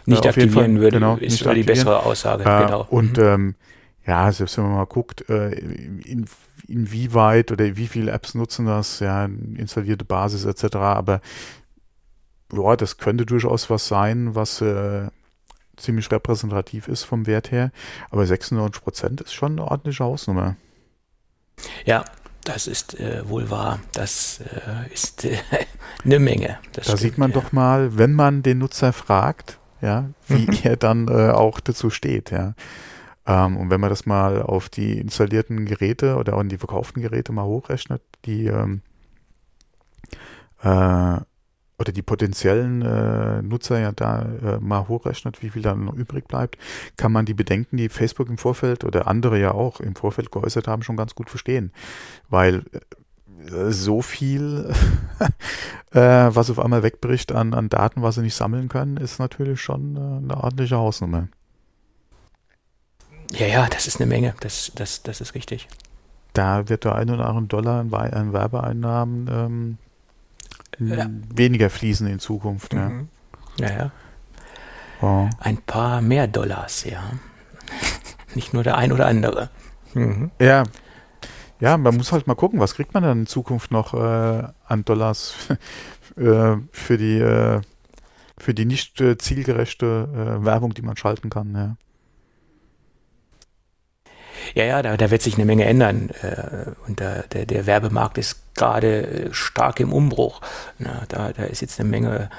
Nicht 0.06 0.24
äh, 0.24 0.30
aktivieren 0.30 0.54
Fall, 0.54 0.76
würde, 0.76 0.98
genau, 1.00 1.18
ist 1.18 1.44
die 1.44 1.64
bessere 1.64 2.04
Aussage. 2.04 2.44
Äh, 2.44 2.66
genau. 2.66 2.88
Und 2.90 3.18
mhm. 3.18 3.24
ähm, 3.24 3.56
ja, 4.06 4.32
selbst 4.32 4.58
wenn 4.58 4.64
man 4.66 4.76
mal 4.76 4.86
guckt, 4.86 5.30
äh, 5.30 5.50
in, 5.52 6.26
inwieweit 6.68 7.52
oder 7.52 7.76
wie 7.76 7.88
viele 7.88 8.12
Apps 8.12 8.34
nutzen 8.34 8.66
das, 8.66 9.02
ja, 9.02 9.26
installierte 9.26 10.06
Basis 10.06 10.46
etc., 10.46 10.76
aber 10.78 11.22
ja, 12.54 12.76
das 12.76 12.98
könnte 12.98 13.26
durchaus 13.26 13.70
was 13.70 13.88
sein, 13.88 14.36
was 14.36 14.62
äh, 14.62 15.08
ziemlich 15.78 16.12
repräsentativ 16.12 16.88
ist 16.88 17.04
vom 17.04 17.28
Wert 17.28 17.52
her. 17.52 17.72
Aber 18.10 18.26
96 18.26 18.84
Prozent 18.84 19.22
ist 19.22 19.34
schon 19.34 19.54
eine 19.54 19.66
ordentliche 19.66 20.04
Hausnummer. 20.04 20.56
Ja, 21.86 22.04
das 22.44 22.68
ist 22.68 23.00
äh, 23.00 23.28
wohl 23.28 23.50
wahr. 23.50 23.80
Das 23.94 24.40
äh, 24.40 24.94
ist 24.94 25.26
äh, 25.26 25.38
eine 26.04 26.20
Menge. 26.20 26.60
Das 26.74 26.86
da 26.86 26.98
stimmt, 26.98 27.00
sieht 27.00 27.18
man 27.18 27.32
ja. 27.32 27.40
doch 27.40 27.52
mal, 27.52 27.98
wenn 27.98 28.14
man 28.14 28.44
den 28.44 28.60
Nutzer 28.60 28.94
fragt, 28.94 29.60
ja, 29.82 30.10
wie 30.28 30.48
er 30.64 30.78
dann 30.78 31.08
äh, 31.08 31.32
auch 31.32 31.60
dazu 31.60 31.90
steht, 31.90 32.32
ja. 32.32 32.54
Ähm, 33.26 33.58
und 33.58 33.70
wenn 33.70 33.82
man 33.82 33.90
das 33.90 34.06
mal 34.06 34.42
auf 34.42 34.70
die 34.70 34.98
installierten 34.98 35.66
Geräte 35.66 36.16
oder 36.16 36.36
auch 36.36 36.42
in 36.42 36.50
die 36.50 36.58
verkauften 36.58 37.02
Geräte 37.02 37.34
mal 37.34 37.44
hochrechnet, 37.44 38.02
die 38.24 38.46
ähm, 38.46 38.82
äh, 40.64 41.18
oder 41.80 41.92
die 41.92 42.02
potenziellen 42.02 42.82
äh, 42.82 43.42
Nutzer 43.42 43.80
ja 43.80 43.92
da 43.92 44.24
äh, 44.24 44.60
mal 44.60 44.88
hochrechnet, 44.88 45.44
wie 45.44 45.50
viel 45.50 45.62
dann 45.62 45.86
noch 45.86 45.94
übrig 45.94 46.28
bleibt, 46.28 46.58
kann 46.96 47.12
man 47.12 47.26
die 47.26 47.36
Bedenken, 47.36 47.78
die 47.78 47.90
Facebook 47.90 48.30
im 48.30 48.38
Vorfeld 48.38 48.84
oder 48.84 49.08
andere 49.08 49.40
ja 49.40 49.52
auch 49.52 49.80
im 49.80 49.96
Vorfeld 49.96 50.32
geäußert 50.32 50.68
haben, 50.68 50.82
schon 50.82 50.98
ganz 50.98 51.14
gut 51.14 51.30
verstehen. 51.30 51.72
Weil 52.30 52.64
äh, 53.52 53.72
so 53.72 54.02
viel, 54.02 54.74
äh, 55.92 56.00
was 56.00 56.50
auf 56.50 56.60
einmal 56.60 56.82
wegbricht 56.82 57.32
an, 57.32 57.54
an 57.54 57.70
Daten, 57.70 58.02
was 58.02 58.16
sie 58.16 58.22
nicht 58.22 58.36
sammeln 58.36 58.70
können, 58.70 58.98
ist 58.98 59.20
natürlich 59.20 59.62
schon 59.62 59.96
äh, 59.96 60.00
eine 60.00 60.44
ordentliche 60.44 60.78
Hausnummer. 60.78 61.28
Ja, 63.34 63.46
ja, 63.46 63.68
das 63.68 63.88
ist 63.88 63.98
eine 63.98 64.08
Menge, 64.08 64.34
das, 64.40 64.72
das, 64.74 65.04
das 65.04 65.22
ist 65.22 65.36
richtig. 65.36 65.68
Da 66.34 66.70
wird 66.70 66.86
der 66.86 66.96
ein 66.96 67.10
oder 67.10 67.28
andere 67.28 67.48
Dollar 67.48 67.80
an 67.80 68.34
Werbeeinnahmen 68.34 69.28
ähm, 69.30 69.78
ja. 70.80 71.08
weniger 71.34 71.70
fließen 71.70 72.08
in 72.08 72.20
Zukunft. 72.20 72.74
Mhm. 72.74 73.10
Ja, 73.60 73.70
ja. 73.70 73.92
Oh. 75.02 75.30
Ein 75.40 75.58
paar 75.58 76.02
mehr 76.02 76.28
Dollars, 76.28 76.86
ja. 76.86 77.04
Nicht 78.36 78.54
nur 78.54 78.64
der 78.64 78.78
ein 78.78 78.92
oder 78.92 79.08
andere. 79.08 79.50
Mhm. 79.94 80.32
Ja. 80.40 80.64
Ja, 81.60 81.78
man 81.78 81.98
muss 81.98 82.12
halt 82.12 82.28
mal 82.28 82.36
gucken, 82.36 82.60
was 82.60 82.76
kriegt 82.76 82.94
man 82.94 83.04
dann 83.04 83.22
in 83.22 83.28
Zukunft 83.28 83.72
noch 83.72 83.94
äh, 83.94 84.48
an 84.68 84.86
Dollars 84.86 85.34
äh, 86.16 86.58
für 86.72 86.98
die 86.98 87.20
äh, 87.20 87.62
für 88.38 88.54
die 88.54 88.66
nicht 88.66 89.02
äh, 89.02 89.18
zielgerechte 89.18 90.40
äh, 90.42 90.46
Werbung, 90.46 90.76
die 90.76 90.84
man 90.84 90.96
schalten 90.98 91.32
kann. 91.32 91.56
Ja. 91.56 91.78
Ja, 94.56 94.64
ja, 94.66 94.82
da, 94.82 94.98
da 94.98 95.12
wird 95.12 95.22
sich 95.22 95.36
eine 95.36 95.46
Menge 95.46 95.66
ändern. 95.66 96.10
Äh, 96.22 96.72
und 96.88 97.00
der, 97.00 97.24
der, 97.24 97.46
der 97.46 97.66
Werbemarkt 97.66 98.18
ist 98.18 98.56
gerade 98.56 99.08
äh, 99.08 99.34
stark 99.34 99.80
im 99.80 99.94
Umbruch. 99.94 100.42
Na, 100.80 101.04
da, 101.08 101.32
da 101.34 101.44
ist 101.44 101.62
jetzt 101.62 101.80
eine 101.80 101.90
Menge, 101.90 102.30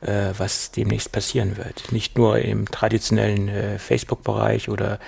äh, 0.00 0.30
was 0.36 0.70
demnächst 0.72 1.12
passieren 1.12 1.56
wird. 1.56 1.92
Nicht 1.92 2.16
nur 2.16 2.38
im 2.38 2.66
traditionellen 2.66 3.78
Facebook-Bereich 3.78 4.68
oder 4.68 4.98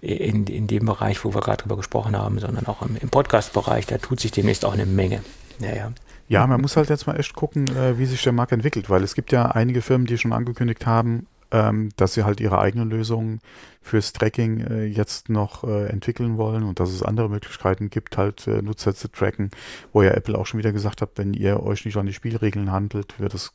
in, 0.00 0.46
in 0.46 0.66
dem 0.66 0.86
Bereich, 0.86 1.24
wo 1.24 1.34
wir 1.34 1.40
gerade 1.40 1.62
drüber 1.62 1.76
gesprochen 1.76 2.16
haben, 2.16 2.38
sondern 2.38 2.66
auch 2.66 2.82
im, 2.82 2.96
im 2.96 3.08
Podcast-Bereich. 3.08 3.86
Da 3.86 3.98
tut 3.98 4.20
sich 4.20 4.30
demnächst 4.30 4.64
auch 4.64 4.74
eine 4.74 4.86
Menge. 4.86 5.22
Ja, 5.58 5.90
ja. 6.28 6.46
Man 6.46 6.60
muss 6.60 6.76
halt 6.76 6.90
jetzt 6.90 7.06
mal 7.06 7.18
echt 7.18 7.34
gucken, 7.34 7.66
wie 7.96 8.04
sich 8.04 8.22
der 8.22 8.32
Markt 8.32 8.52
entwickelt, 8.52 8.90
weil 8.90 9.02
es 9.02 9.14
gibt 9.14 9.32
ja 9.32 9.46
einige 9.46 9.80
Firmen, 9.80 10.06
die 10.06 10.18
schon 10.18 10.32
angekündigt 10.32 10.84
haben, 10.84 11.26
ähm, 11.50 11.90
dass 11.96 12.14
sie 12.14 12.24
halt 12.24 12.40
ihre 12.40 12.58
eigenen 12.58 12.90
Lösungen 12.90 13.40
fürs 13.82 14.12
Tracking 14.12 14.60
äh, 14.60 14.84
jetzt 14.84 15.28
noch 15.28 15.64
äh, 15.64 15.86
entwickeln 15.86 16.36
wollen 16.38 16.64
und 16.64 16.80
dass 16.80 16.90
es 16.90 17.02
andere 17.02 17.28
Möglichkeiten 17.28 17.90
gibt, 17.90 18.18
halt 18.18 18.46
äh, 18.46 18.62
Nutzer 18.62 18.94
zu 18.94 19.08
tracken, 19.08 19.50
wo 19.92 20.02
ja 20.02 20.10
Apple 20.10 20.36
auch 20.36 20.46
schon 20.46 20.58
wieder 20.58 20.72
gesagt 20.72 21.02
hat, 21.02 21.10
wenn 21.16 21.34
ihr 21.34 21.62
euch 21.62 21.84
nicht 21.84 21.96
an 21.96 22.06
die 22.06 22.12
Spielregeln 22.12 22.72
handelt, 22.72 23.18
wird 23.20 23.34
es 23.34 23.52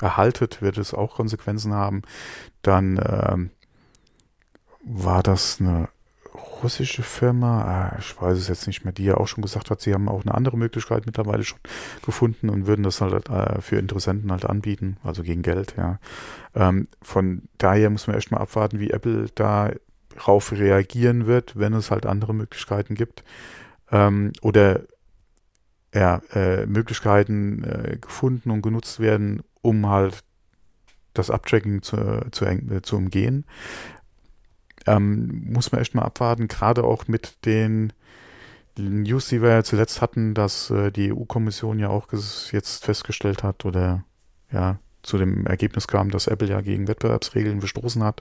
erhaltet, 0.00 0.62
wird 0.62 0.78
es 0.78 0.94
auch 0.94 1.14
Konsequenzen 1.14 1.72
haben. 1.72 2.02
Dann 2.62 3.00
ähm, 3.04 3.50
war 4.84 5.22
das 5.22 5.60
eine 5.60 5.88
russische 6.62 7.02
Firma, 7.02 7.62
ah, 7.62 7.96
ich 7.98 8.20
weiß 8.20 8.38
es 8.38 8.48
jetzt 8.48 8.66
nicht 8.66 8.84
mehr, 8.84 8.92
die 8.92 9.04
ja 9.04 9.16
auch 9.16 9.28
schon 9.28 9.42
gesagt 9.42 9.70
hat, 9.70 9.80
sie 9.80 9.94
haben 9.94 10.08
auch 10.08 10.22
eine 10.22 10.34
andere 10.34 10.56
Möglichkeit 10.56 11.06
mittlerweile 11.06 11.44
schon 11.44 11.58
gefunden 12.04 12.48
und 12.48 12.66
würden 12.66 12.82
das 12.82 13.00
halt 13.00 13.28
äh, 13.28 13.60
für 13.60 13.76
Interessenten 13.76 14.30
halt 14.30 14.44
anbieten, 14.44 14.96
also 15.02 15.22
gegen 15.22 15.42
Geld, 15.42 15.74
ja. 15.76 15.98
Ähm, 16.54 16.88
von 17.00 17.42
daher 17.58 17.90
muss 17.90 18.06
man 18.06 18.16
erstmal 18.16 18.42
abwarten, 18.42 18.78
wie 18.78 18.90
Apple 18.90 19.26
darauf 19.34 20.52
reagieren 20.52 21.26
wird, 21.26 21.58
wenn 21.58 21.72
es 21.72 21.90
halt 21.90 22.06
andere 22.06 22.34
Möglichkeiten 22.34 22.94
gibt. 22.94 23.24
Ähm, 23.90 24.32
oder 24.42 24.82
ja, 25.94 26.22
äh, 26.32 26.66
Möglichkeiten 26.66 27.64
äh, 27.64 27.98
gefunden 28.00 28.50
und 28.50 28.62
genutzt 28.62 29.00
werden, 29.00 29.42
um 29.60 29.88
halt 29.88 30.20
das 31.14 31.30
Abtracking 31.30 31.82
zu, 31.82 32.22
zu, 32.30 32.46
äh, 32.46 32.82
zu 32.82 32.96
umgehen 32.96 33.44
ähm, 34.86 35.44
muss 35.52 35.72
man 35.72 35.80
echt 35.80 35.94
mal 35.94 36.02
abwarten, 36.02 36.48
gerade 36.48 36.84
auch 36.84 37.08
mit 37.08 37.44
den 37.44 37.92
News, 38.78 39.28
die 39.28 39.42
wir 39.42 39.50
ja 39.50 39.64
zuletzt 39.64 40.00
hatten, 40.00 40.34
dass 40.34 40.70
äh, 40.70 40.90
die 40.90 41.12
EU-Kommission 41.12 41.78
ja 41.78 41.88
auch 41.88 42.08
jetzt 42.12 42.84
festgestellt 42.84 43.42
hat 43.42 43.64
oder 43.64 44.04
ja 44.50 44.78
zu 45.02 45.18
dem 45.18 45.46
Ergebnis 45.46 45.88
kam, 45.88 46.10
dass 46.10 46.28
Apple 46.28 46.48
ja 46.48 46.60
gegen 46.60 46.88
Wettbewerbsregeln 46.88 47.60
verstoßen 47.60 48.02
hat, 48.04 48.20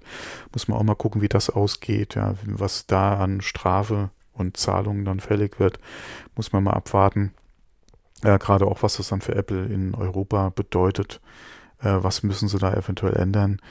muss 0.51 0.67
man 0.67 0.77
auch 0.77 0.83
mal 0.83 0.95
gucken, 0.95 1.21
wie 1.21 1.29
das 1.29 1.49
ausgeht, 1.49 2.15
ja, 2.15 2.35
was 2.45 2.87
da 2.87 3.19
an 3.19 3.41
Strafe 3.41 4.09
und 4.33 4.57
Zahlungen 4.57 5.05
dann 5.05 5.19
fällig 5.19 5.59
wird, 5.59 5.79
muss 6.35 6.51
man 6.51 6.63
mal 6.63 6.73
abwarten. 6.73 7.33
Äh, 8.23 8.39
gerade 8.39 8.65
auch, 8.65 8.83
was 8.83 8.97
das 8.97 9.09
dann 9.09 9.21
für 9.21 9.35
Apple 9.35 9.65
in 9.65 9.95
Europa 9.95 10.49
bedeutet. 10.49 11.21
Äh, 11.79 11.97
was 12.01 12.23
müssen 12.23 12.47
sie 12.47 12.59
da 12.59 12.73
eventuell 12.73 13.15
ändern? 13.15 13.61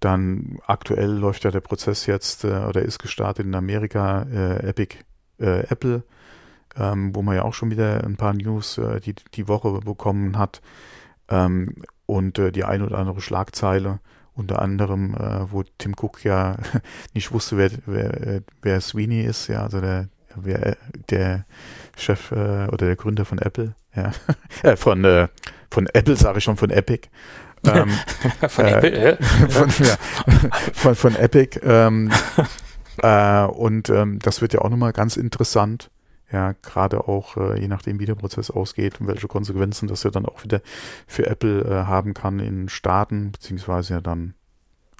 Dann 0.00 0.58
aktuell 0.66 1.10
läuft 1.10 1.44
ja 1.44 1.50
der 1.50 1.60
Prozess 1.60 2.06
jetzt 2.06 2.44
äh, 2.44 2.64
oder 2.68 2.82
ist 2.82 3.00
gestartet 3.00 3.46
in 3.46 3.54
Amerika 3.54 4.22
äh, 4.32 4.68
Epic 4.68 4.96
äh, 5.40 5.60
Apple, 5.68 6.04
ähm, 6.76 7.14
wo 7.14 7.22
man 7.22 7.36
ja 7.36 7.42
auch 7.42 7.54
schon 7.54 7.70
wieder 7.70 8.04
ein 8.04 8.16
paar 8.16 8.34
News 8.34 8.78
äh, 8.78 9.00
die, 9.00 9.14
die 9.34 9.48
Woche 9.48 9.80
bekommen 9.80 10.38
hat 10.38 10.60
ähm, 11.28 11.82
und 12.06 12.38
äh, 12.38 12.52
die 12.52 12.64
ein 12.64 12.82
oder 12.82 12.98
andere 12.98 13.20
Schlagzeile 13.20 14.00
unter 14.34 14.62
anderem, 14.62 15.14
äh, 15.14 15.50
wo 15.50 15.64
Tim 15.78 15.94
Cook 16.00 16.24
ja 16.24 16.56
nicht 17.14 17.32
wusste, 17.32 17.56
wer, 17.56 17.70
wer, 17.86 18.42
wer 18.62 18.80
Sweeney 18.80 19.22
ist, 19.22 19.48
ja, 19.48 19.64
also 19.64 19.80
der, 19.80 20.08
wer, 20.36 20.76
der 21.10 21.44
Chef 21.96 22.30
oder 22.30 22.76
der 22.76 22.94
Gründer 22.94 23.24
von 23.24 23.38
Apple, 23.38 23.74
ja, 23.96 24.12
von, 24.76 25.28
von 25.68 25.86
Apple 25.92 26.14
sage 26.14 26.38
ich 26.38 26.44
schon, 26.44 26.56
von 26.56 26.70
Epic. 26.70 27.08
Ähm, 27.66 27.90
von 28.48 28.64
äh, 28.64 28.70
Apple, 28.70 28.92
äh? 28.92 29.22
von, 29.22 29.86
ja, 29.86 29.96
von, 30.72 30.94
von, 30.94 31.16
Epic. 31.16 31.60
Ähm, 31.62 32.10
äh, 33.02 33.44
und 33.44 33.88
ähm, 33.90 34.18
das 34.20 34.40
wird 34.40 34.54
ja 34.54 34.60
auch 34.60 34.70
nochmal 34.70 34.92
ganz 34.92 35.16
interessant. 35.16 35.90
Ja, 36.30 36.52
gerade 36.62 37.08
auch 37.08 37.36
äh, 37.38 37.58
je 37.58 37.68
nachdem, 37.68 38.00
wie 38.00 38.04
der 38.04 38.14
Prozess 38.14 38.50
ausgeht 38.50 39.00
und 39.00 39.06
welche 39.06 39.28
Konsequenzen 39.28 39.88
das 39.88 40.02
ja 40.02 40.10
dann 40.10 40.26
auch 40.26 40.44
wieder 40.44 40.60
für 41.06 41.26
Apple 41.26 41.62
äh, 41.62 41.86
haben 41.86 42.12
kann 42.12 42.38
in 42.38 42.68
Staaten, 42.68 43.32
beziehungsweise 43.32 43.94
ja 43.94 44.00
dann 44.02 44.34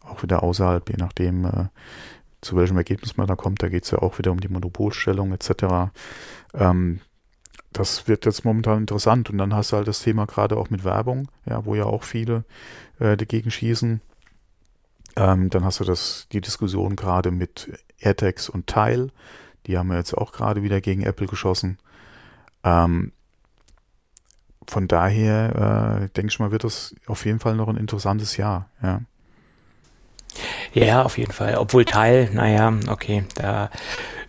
auch 0.03 0.23
wieder 0.23 0.43
außerhalb, 0.43 0.89
je 0.89 0.97
nachdem, 0.97 1.45
äh, 1.45 1.67
zu 2.41 2.57
welchem 2.57 2.77
Ergebnis 2.79 3.17
man 3.17 3.27
da 3.27 3.37
kommt. 3.37 3.63
Da 3.63 3.69
geht 3.69 3.85
es 3.85 3.91
ja 3.91 3.99
auch 3.99 4.19
wieder 4.19 4.33
um 4.33 4.41
die 4.41 4.49
Monopolstellung 4.49 5.33
etc. 5.33 5.91
Ähm, 6.55 7.01
das 7.79 8.09
wird 8.09 8.27
jetzt 8.27 8.45
momentan 8.45 8.79
interessant. 8.79 9.31
Und 9.31 9.39
dann 9.39 9.55
hast 9.55 9.73
du 9.73 9.77
halt 9.77 9.89
das 9.89 10.01
Thema 10.01 10.27
gerade 10.27 10.57
auch 10.57 10.71
mit 10.71 10.85
Werbung, 10.85 11.29
ja, 11.47 11.65
wo 11.65 11.75
ja 11.75 11.85
auch 11.85 12.03
viele 12.03 12.45
äh, 12.99 13.17
dagegen 13.17 13.51
schießen. 13.51 14.01
Ähm, 15.17 15.51
dann 15.51 15.65
hast 15.65 15.81
du 15.81 15.85
das, 15.85 16.27
die 16.33 16.41
Diskussion 16.41 16.97
gerade 16.97 17.31
mit 17.31 17.71
AirTags 17.99 18.49
und 18.49 18.67
Tile. 18.67 19.09
Die 19.67 19.79
haben 19.79 19.91
ja 19.91 19.99
jetzt 19.99 20.15
auch 20.17 20.33
gerade 20.33 20.63
wieder 20.63 20.81
gegen 20.81 21.03
Apple 21.03 21.27
geschossen. 21.27 21.79
Ähm, 22.65 23.13
von 24.67 24.87
daher 24.87 26.03
äh, 26.03 26.09
denke 26.11 26.31
ich 26.31 26.39
mal, 26.39 26.51
wird 26.51 26.65
das 26.65 26.95
auf 27.07 27.25
jeden 27.25 27.41
Fall 27.41 27.55
noch 27.55 27.69
ein 27.69 27.77
interessantes 27.77 28.37
Jahr. 28.37 28.69
Ja. 28.83 29.01
Ja, 30.73 31.03
auf 31.03 31.19
jeden 31.19 31.33
Fall. 31.33 31.57
Obwohl 31.57 31.85
Teil, 31.85 32.31
naja, 32.33 32.73
okay, 32.89 33.25
da 33.35 33.71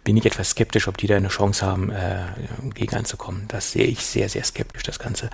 bin 0.03 0.17
ich 0.17 0.25
etwas 0.25 0.51
skeptisch, 0.51 0.87
ob 0.87 0.97
die 0.97 1.07
da 1.07 1.15
eine 1.17 1.27
Chance 1.27 1.65
haben, 1.65 1.89
äh, 1.91 2.25
gegen 2.73 2.95
anzukommen. 2.95 3.45
Das 3.47 3.71
sehe 3.71 3.85
ich 3.85 4.05
sehr, 4.05 4.29
sehr 4.29 4.43
skeptisch, 4.43 4.83
das 4.83 4.99
Ganze. 4.99 5.29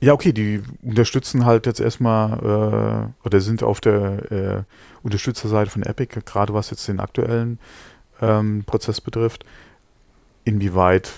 Ja, 0.00 0.12
okay, 0.12 0.32
die 0.32 0.62
unterstützen 0.82 1.44
halt 1.46 1.66
jetzt 1.66 1.80
erstmal 1.80 2.38
äh, 2.38 3.26
oder 3.26 3.40
sind 3.40 3.62
auf 3.62 3.80
der 3.80 4.30
äh, 4.30 4.62
Unterstützerseite 5.02 5.70
von 5.70 5.82
Epic, 5.82 6.20
gerade 6.24 6.52
was 6.52 6.70
jetzt 6.70 6.86
den 6.88 7.00
aktuellen 7.00 7.58
ähm, 8.20 8.64
Prozess 8.66 9.00
betrifft. 9.00 9.44
Inwieweit 10.44 11.10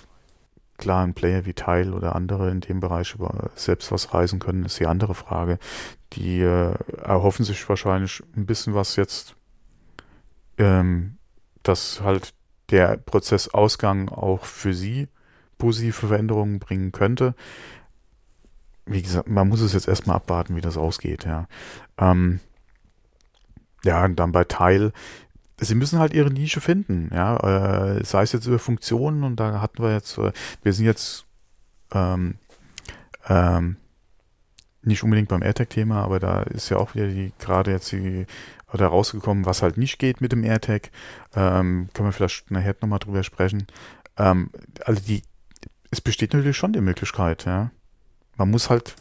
klar 0.77 1.05
ein 1.05 1.15
Player 1.15 1.47
wie 1.47 1.55
Tile 1.55 1.93
oder 1.93 2.15
andere 2.15 2.51
in 2.51 2.61
dem 2.61 2.81
Bereich 2.81 3.15
über 3.15 3.51
selbst 3.55 3.91
was 3.91 4.15
reisen 4.15 4.39
können, 4.39 4.65
ist 4.65 4.79
die 4.79 4.87
andere 4.87 5.15
Frage. 5.15 5.59
Die 6.13 6.41
äh, 6.41 6.75
erhoffen 7.03 7.45
sich 7.45 7.69
wahrscheinlich 7.69 8.23
ein 8.37 8.47
bisschen 8.47 8.75
was 8.75 8.97
jetzt, 8.97 9.35
ähm, 10.59 11.19
dass 11.69 12.01
halt 12.01 12.35
der 12.71 12.97
Prozessausgang 12.97 14.09
auch 14.09 14.45
für 14.45 14.75
sie 14.75 15.09
positive 15.59 16.07
Veränderungen 16.09 16.59
bringen 16.59 16.93
könnte. 16.93 17.35
Wie 18.85 19.03
gesagt, 19.03 19.29
man 19.29 19.49
muss 19.49 19.61
es 19.61 19.73
jetzt 19.73 19.89
erstmal 19.89 20.17
abwarten, 20.17 20.57
wie 20.57 20.61
das 20.61 20.77
ausgeht, 20.77 21.25
ja. 21.25 21.49
Ähm, 21.99 22.41
ja, 23.85 24.05
und 24.05 24.17
dann 24.17 24.33
bei 24.33 24.45
Teil, 24.45 24.93
sie 25.59 25.75
müssen 25.75 25.99
halt 25.99 26.13
ihre 26.13 26.31
Nische 26.31 26.61
finden, 26.61 27.11
ja, 27.13 27.97
äh, 27.97 28.05
sei 28.05 28.23
es 28.23 28.33
jetzt 28.33 28.47
über 28.47 28.59
Funktionen 28.59 29.25
und 29.25 29.37
da 29.37 29.61
hatten 29.61 29.83
wir 29.83 29.93
jetzt, 29.93 30.19
äh, 30.19 30.33
wir 30.63 30.73
sind 30.73 30.87
jetzt 30.87 31.25
ähm, 31.93 32.37
ähm, 33.29 33.77
nicht 34.83 35.03
unbedingt 35.03 35.29
beim 35.29 35.43
AirTag-Thema, 35.43 36.03
aber 36.03 36.21
da 36.21 36.43
ist 36.43 36.69
ja 36.69 36.77
auch 36.77 36.95
wieder 36.95 37.09
die 37.09 37.33
gerade 37.39 37.73
jetzt 37.73 37.91
die 37.93 38.27
oder 38.77 38.89
rausgekommen, 38.89 39.45
was 39.47 39.63
halt 39.63 39.77
nicht 39.77 39.99
geht 39.99 40.21
mit 40.21 40.33
dem 40.33 40.45
AirTag. 40.45 40.91
Ähm, 41.35 41.89
können 41.95 42.09
wir 42.09 42.13
vielleicht 42.13 42.51
nachher 42.51 42.77
nochmal 42.81 42.99
drüber 42.99 43.23
sprechen. 43.23 43.67
Ähm, 44.17 44.51
also 44.85 45.01
die, 45.01 45.23
es 45.91 46.01
besteht 46.01 46.35
natürlich 46.35 46.57
schon 46.57 46.73
die 46.73 46.81
Möglichkeit, 46.81 47.45
ja. 47.45 47.71
Man 48.37 48.51
muss 48.51 48.71
halt 48.71 48.95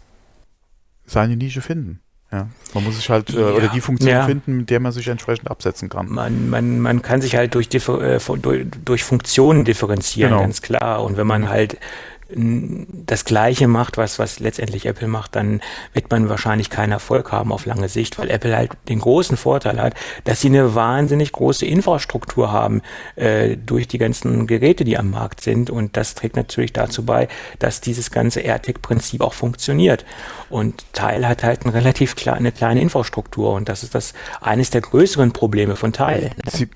seine 1.05 1.35
Nische 1.35 1.61
finden. 1.61 1.99
Ja, 2.31 2.47
man 2.73 2.83
muss 2.83 2.95
sich 2.95 3.09
halt, 3.09 3.29
äh, 3.29 3.39
ja, 3.39 3.47
oder 3.49 3.67
die 3.67 3.81
Funktion 3.81 4.09
ja. 4.09 4.25
finden, 4.25 4.57
mit 4.57 4.69
der 4.69 4.79
man 4.79 4.91
sich 4.91 5.07
entsprechend 5.07 5.49
absetzen 5.49 5.89
kann. 5.89 6.09
Man, 6.09 6.49
man, 6.49 6.79
man 6.79 7.01
kann 7.01 7.21
sich 7.21 7.35
halt 7.35 7.53
durch, 7.53 7.69
äh, 7.73 8.19
durch, 8.41 8.65
durch 8.83 9.03
Funktionen 9.03 9.63
differenzieren, 9.63 10.31
genau. 10.31 10.41
ganz 10.41 10.61
klar. 10.61 11.03
Und 11.03 11.17
wenn 11.17 11.27
man 11.27 11.43
mhm. 11.43 11.49
halt 11.49 11.77
das 12.27 13.23
Gleiche 13.23 13.67
macht, 13.67 13.97
was, 13.97 14.17
was 14.17 14.39
letztendlich 14.39 14.87
Apple 14.87 15.07
macht, 15.07 15.35
dann 15.35 15.61
wird 15.93 16.09
man 16.09 16.27
wahrscheinlich 16.27 16.71
keinen 16.71 16.91
Erfolg 16.91 17.31
haben 17.31 17.51
auf 17.51 17.65
lange 17.65 17.87
Sicht, 17.87 18.17
weil 18.17 18.31
Apple 18.31 18.55
halt 18.55 18.71
den 18.89 18.99
großen 18.99 19.37
Vorteil 19.37 19.79
hat, 19.79 19.93
dass 20.23 20.41
sie 20.41 20.47
eine 20.47 20.73
wahnsinnig 20.73 21.31
große 21.31 21.65
Infrastruktur 21.67 22.51
haben 22.51 22.81
äh, 23.15 23.57
durch 23.57 23.87
die 23.87 23.99
ganzen 23.99 24.47
Geräte, 24.47 24.85
die 24.85 24.97
am 24.97 25.11
Markt 25.11 25.41
sind. 25.41 25.69
Und 25.69 25.97
das 25.97 26.15
trägt 26.15 26.35
natürlich 26.35 26.73
dazu 26.73 27.05
bei, 27.05 27.27
dass 27.59 27.79
dieses 27.81 28.09
ganze 28.09 28.41
AirTag-Prinzip 28.41 29.21
auch 29.21 29.33
funktioniert. 29.33 30.03
Und 30.49 30.83
Teil 30.93 31.27
hat 31.27 31.43
halt 31.43 31.63
eine 31.63 31.75
relativ 31.75 32.15
klar, 32.15 32.37
eine 32.37 32.51
kleine 32.51 32.81
Infrastruktur 32.81 33.53
und 33.53 33.69
das 33.69 33.83
ist 33.83 33.93
das 33.93 34.13
eines 34.41 34.71
der 34.71 34.81
größeren 34.81 35.31
Probleme 35.31 35.75
von 35.75 35.93
Teil. 35.93 36.31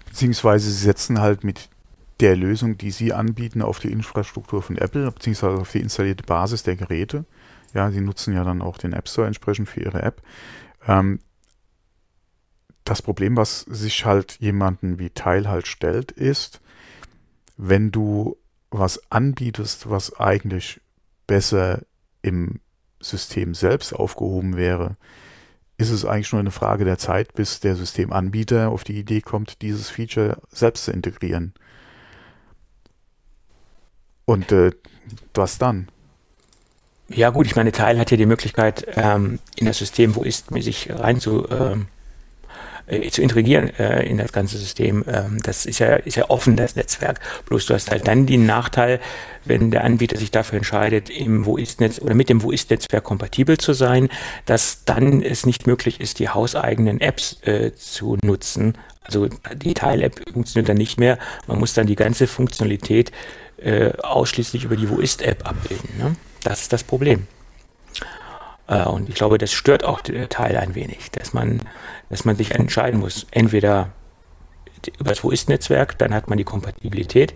Beziehungsweise 0.06 0.70
sie 0.70 0.84
setzen 0.84 1.20
halt 1.20 1.44
mit 1.44 1.70
der 2.20 2.36
Lösung, 2.36 2.78
die 2.78 2.92
sie 2.92 3.14
anbieten, 3.14 3.62
auf 3.62 3.80
die 3.80 3.92
Infrastruktur 3.92 4.62
von 4.62 4.78
Apple, 4.78 5.12
beziehungsweise 5.12 5.62
auf 5.62 5.72
die 5.72 5.80
installierte 5.80 6.24
Basis 6.24 6.64
der 6.64 6.76
Geräte. 6.76 7.26
Ja, 7.74 7.92
sie 7.92 8.02
nutzen 8.02 8.34
ja 8.34 8.44
dann 8.44 8.62
auch 8.62 8.78
den 8.78 8.94
App 8.94 9.08
Store 9.08 9.28
entsprechend 9.28 9.70
für 9.70 9.82
ihre 9.82 10.02
App. 10.02 10.22
Ähm, 10.88 11.20
das 12.84 13.02
Problem, 13.02 13.38
was 13.38 13.62
sich 13.62 14.06
halt 14.06 14.38
jemanden 14.40 14.98
wie 15.00 15.12
Teil 15.12 15.48
halt 15.48 15.68
stellt, 15.68 16.12
ist, 16.12 16.60
wenn 17.58 17.92
du 17.92 18.38
was 18.72 19.12
anbietest, 19.12 19.90
was 19.90 20.20
eigentlich 20.20 20.82
besser 21.28 21.84
im 22.22 22.60
System 23.00 23.54
selbst 23.54 23.94
aufgehoben 23.94 24.58
wäre, 24.58 24.98
ist 25.78 25.92
es 25.92 26.04
eigentlich 26.04 26.32
nur 26.32 26.42
eine 26.42 26.52
Frage 26.52 26.84
der 26.84 26.98
Zeit, 26.98 27.34
bis 27.34 27.60
der 27.60 27.76
Systemanbieter 27.76 28.70
auf 28.70 28.84
die 28.84 28.98
Idee 28.98 29.22
kommt, 29.22 29.62
dieses 29.62 29.90
Feature 29.90 30.42
selbst 30.50 30.86
zu 30.86 30.92
integrieren. 30.92 31.54
Und 34.30 34.52
äh, 34.52 34.70
was 35.34 35.58
dann? 35.58 35.88
Ja 37.08 37.32
gut, 37.32 37.48
ich 37.48 37.56
meine, 37.56 37.72
Teil 37.72 37.98
hat 37.98 38.12
ja 38.12 38.18
die 38.18 38.28
Möglichkeit, 38.28 38.86
ähm, 38.96 39.40
in 39.56 39.66
das 39.66 39.80
System, 39.80 40.16
wo 40.16 40.22
ist, 40.22 40.50
sich 40.60 40.92
rein 40.92 41.20
zu, 41.20 41.50
ähm, 41.50 41.88
äh, 42.86 43.10
zu 43.10 43.24
integrieren 43.24 43.72
äh, 43.80 44.04
in 44.04 44.20
das 44.20 44.32
ganze 44.32 44.60
System. 44.60 45.04
Ähm, 45.08 45.40
das 45.42 45.66
ist 45.66 45.80
ja, 45.80 45.96
ist 45.96 46.16
ja 46.16 46.30
offen, 46.30 46.58
das 46.58 46.76
Netzwerk. 46.76 47.20
Bloß 47.48 47.66
du 47.66 47.74
hast 47.74 47.90
halt 47.90 48.08
dann 48.08 48.28
den 48.28 48.46
Nachteil, 48.46 49.00
wenn 49.46 49.72
der 49.72 49.84
Anbieter 49.84 50.20
sich 50.20 50.30
dafür 50.30 50.58
entscheidet, 50.58 51.10
im 51.10 51.48
Wo 51.48 51.58
ist 51.58 51.82
Netz 51.82 51.98
oder 52.00 52.14
mit 52.14 52.30
dem 52.30 52.44
Wo 52.44 52.52
ist 52.52 52.70
Netzwerk 52.70 53.06
kompatibel 53.06 53.58
zu 53.58 53.74
sein, 53.74 54.10
dass 54.46 54.86
dann 54.86 55.24
es 55.24 55.48
nicht 55.48 55.66
möglich 55.66 56.00
ist, 56.02 56.20
die 56.20 56.30
hauseigenen 56.30 57.02
Apps 57.02 57.42
äh, 57.48 57.74
zu 57.74 58.16
nutzen. 58.24 58.78
Also 59.02 59.28
die 59.56 59.74
Teil-App 59.74 60.22
funktioniert 60.32 60.70
dann 60.70 60.78
nicht 60.78 61.00
mehr. 61.00 61.18
Man 61.48 61.58
muss 61.58 61.74
dann 61.74 61.88
die 61.88 61.96
ganze 61.96 62.28
Funktionalität 62.28 63.12
äh, 63.62 63.94
ausschließlich 64.02 64.64
über 64.64 64.76
die 64.76 64.90
Wo 64.90 64.98
ist-App 64.98 65.48
abbilden. 65.48 65.90
Ne? 65.98 66.16
Das 66.44 66.62
ist 66.62 66.74
das 66.74 66.84
Problem. 66.84 67.28
Äh, 68.68 68.84
und 68.84 69.10
ich 69.10 69.16
glaube, 69.16 69.38
das 69.38 69.52
stört 69.52 69.84
auch 69.84 70.02
der 70.02 70.30
Teil 70.30 70.58
ein 70.58 70.76
wenig, 70.76 71.12
dass 71.12 71.34
man, 71.34 71.62
dass 72.10 72.26
man 72.26 72.36
sich 72.36 72.52
entscheiden 72.52 73.00
muss. 73.00 73.28
Entweder 73.32 73.90
über 75.00 75.10
das 75.10 75.24
Wo 75.24 75.32
ist-Netzwerk, 75.32 75.98
dann 75.98 76.14
hat 76.14 76.30
man 76.30 76.38
die 76.38 76.44
Kompatibilität, 76.44 77.34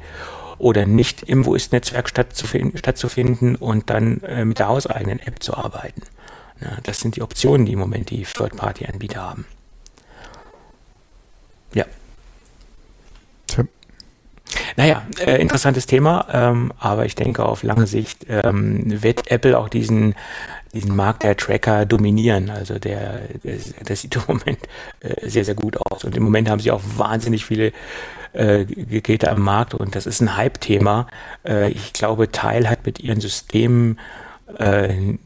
oder 0.60 0.86
nicht 0.86 1.24
im 1.24 1.46
Wo 1.46 1.56
ist-Netzwerk 1.56 2.08
stattzufinden, 2.08 2.78
stattzufinden 2.78 3.56
und 3.56 3.90
dann 3.90 4.22
äh, 4.22 4.46
mit 4.46 4.60
der 4.60 4.68
hauseigenen 4.68 5.20
App 5.20 5.44
zu 5.44 5.56
arbeiten. 5.56 6.04
Ja, 6.62 6.78
das 6.84 7.00
sind 7.00 7.16
die 7.16 7.22
Optionen, 7.22 7.66
die 7.66 7.74
im 7.74 7.80
Moment 7.80 8.10
die 8.12 8.24
Third-Party-Anbieter 8.24 9.22
haben. 9.22 9.46
Ja. 11.74 11.86
Naja, 14.76 15.04
äh, 15.26 15.42
interessantes 15.42 15.86
Thema, 15.86 16.28
ähm, 16.32 16.74
aber 16.80 17.06
ich 17.06 17.16
denke, 17.16 17.46
auf 17.46 17.64
lange 17.64 17.88
Sicht 17.88 18.26
ähm, 18.30 19.02
wird 19.02 19.30
Apple 19.32 19.58
auch 19.58 19.70
diesen, 19.70 20.16
diesen 20.74 20.96
Markt 20.96 21.24
der 21.24 21.38
Tracker 21.38 21.86
dominieren. 21.86 22.50
Also 22.50 22.80
der, 22.80 23.22
der 23.44 23.58
das 23.86 24.02
sieht 24.02 24.16
im 24.16 24.24
Moment 24.28 24.60
äh, 25.02 25.30
sehr, 25.30 25.46
sehr 25.46 25.56
gut 25.56 25.78
aus. 25.78 26.04
Und 26.04 26.16
im 26.16 26.24
Moment 26.24 26.50
haben 26.50 26.60
sie 26.60 26.72
auch 26.72 26.82
wahnsinnig 26.98 27.46
viele 27.46 27.72
äh, 28.34 28.66
Geräte 28.66 29.30
am 29.30 29.42
Markt 29.42 29.74
und 29.74 29.96
das 29.96 30.06
ist 30.06 30.22
ein 30.22 30.36
Hype-Thema. 30.36 31.08
Äh, 31.48 31.70
ich 31.70 31.94
glaube, 31.94 32.32
Teil 32.32 32.70
hat 32.70 32.86
mit 32.86 33.00
ihren 33.00 33.22
Systemen 33.22 34.00
äh, 34.58 35.18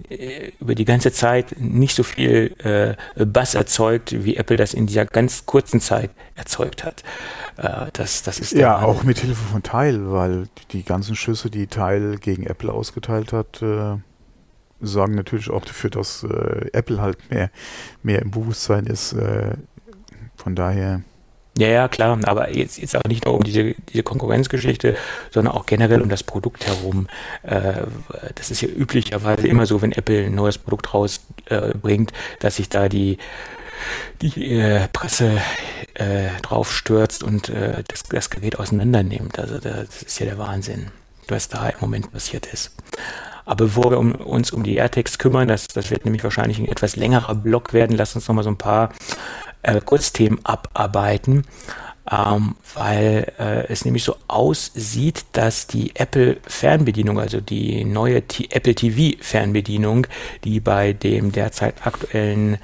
über 0.59 0.75
die 0.75 0.85
ganze 0.85 1.11
Zeit 1.11 1.55
nicht 1.59 1.95
so 1.95 2.03
viel 2.03 2.55
äh, 2.59 3.25
Bass 3.25 3.55
erzeugt, 3.55 4.23
wie 4.23 4.37
Apple 4.37 4.57
das 4.57 4.73
in 4.73 4.87
dieser 4.87 5.05
ganz 5.05 5.45
kurzen 5.45 5.81
Zeit 5.81 6.11
erzeugt 6.35 6.83
hat. 6.83 7.03
Äh, 7.57 7.87
das, 7.93 8.23
das 8.23 8.39
ist 8.39 8.53
ja 8.53 8.81
auch 8.81 9.03
mit 9.03 9.19
Hilfe 9.19 9.43
von 9.43 9.63
Teil, 9.63 10.11
weil 10.11 10.47
die 10.71 10.83
ganzen 10.83 11.15
Schüsse, 11.15 11.49
die 11.49 11.67
Teil 11.67 12.17
gegen 12.17 12.45
Apple 12.45 12.71
ausgeteilt 12.71 13.33
hat, 13.33 13.61
äh, 13.61 13.97
sorgen 14.79 15.15
natürlich 15.15 15.49
auch 15.49 15.65
dafür, 15.65 15.89
dass 15.89 16.23
äh, 16.23 16.69
Apple 16.73 17.01
halt 17.01 17.29
mehr, 17.31 17.49
mehr 18.03 18.21
im 18.21 18.31
Bewusstsein 18.31 18.85
ist. 18.85 19.13
Äh, 19.13 19.55
von 20.35 20.55
daher, 20.55 21.01
Ja, 21.57 21.67
ja, 21.69 21.87
klar, 21.87 22.19
aber 22.25 22.55
jetzt, 22.55 22.77
jetzt 22.77 22.95
auch 22.95 23.03
nicht 23.07 23.25
nur 23.25 23.33
um 23.33 23.43
diese, 23.43 23.73
diese 23.91 24.03
Konkurrenzgeschichte, 24.03 24.95
sondern 25.31 25.55
auch 25.55 25.65
generell 25.65 26.01
um 26.01 26.09
das 26.09 26.21
Produkt 26.21 26.67
herum. 26.67 27.07
Äh, 27.41 27.81
das 28.35 28.51
ist 28.51 28.61
ja 28.61 28.67
üblicherweise 28.67 29.47
immer 29.47 29.65
so, 29.65 29.81
wenn 29.81 29.91
Apple 29.91 30.25
ein 30.25 30.35
neues 30.35 30.59
Produkt 30.59 30.93
rausbringt, 30.93 32.11
äh, 32.11 32.15
dass 32.41 32.57
sich 32.57 32.69
da 32.69 32.89
die, 32.89 33.17
die 34.21 34.59
äh, 34.59 34.87
Presse 34.93 35.41
äh, 35.95 36.27
drauf 36.43 36.71
stürzt 36.71 37.23
und 37.23 37.49
äh, 37.49 37.83
das, 37.87 38.03
das 38.03 38.29
Gerät 38.29 38.59
auseinandernimmt. 38.59 39.39
Also 39.39 39.57
das 39.57 40.03
ist 40.03 40.19
ja 40.19 40.27
der 40.27 40.37
Wahnsinn, 40.37 40.91
was 41.27 41.49
da 41.49 41.69
im 41.69 41.79
Moment 41.81 42.11
passiert 42.11 42.45
ist. 42.45 42.71
Aber 43.47 43.65
bevor 43.65 43.91
wir 43.91 43.97
um, 43.97 44.13
uns 44.13 44.51
um 44.51 44.61
die 44.61 44.75
AirTags 44.75 45.17
kümmern, 45.17 45.47
das, 45.47 45.69
das 45.69 45.89
wird 45.89 46.03
nämlich 46.03 46.21
wahrscheinlich 46.23 46.59
ein 46.59 46.67
etwas 46.67 46.97
längerer 46.97 47.33
Block 47.33 47.71
werden, 47.71 47.95
lass 47.95 48.13
uns 48.13 48.27
nochmal 48.27 48.43
so 48.43 48.49
ein 48.49 48.57
paar 48.57 48.91
äh, 49.67 49.81
Kurzthemen 49.81 50.39
abarbeiten, 50.43 51.43
ähm, 52.09 52.55
weil 52.73 53.33
äh, 53.37 53.67
es 53.67 53.83
nämlich 53.85 54.03
so 54.03 54.15
aussieht, 54.27 55.25
dass 55.33 55.67
die 55.67 55.95
Apple 55.95 56.37
Fernbedienung, 56.47 57.19
also 57.19 57.41
die 57.41 57.83
neue 57.83 58.21
T 58.23 58.47
Apple 58.49 58.73
TV 58.73 59.17
Fernbedienung, 59.21 60.07
die 60.43 60.59
bei 60.59 60.93
dem 60.93 61.31
derzeit 61.31 61.85
aktuellen 61.85 62.57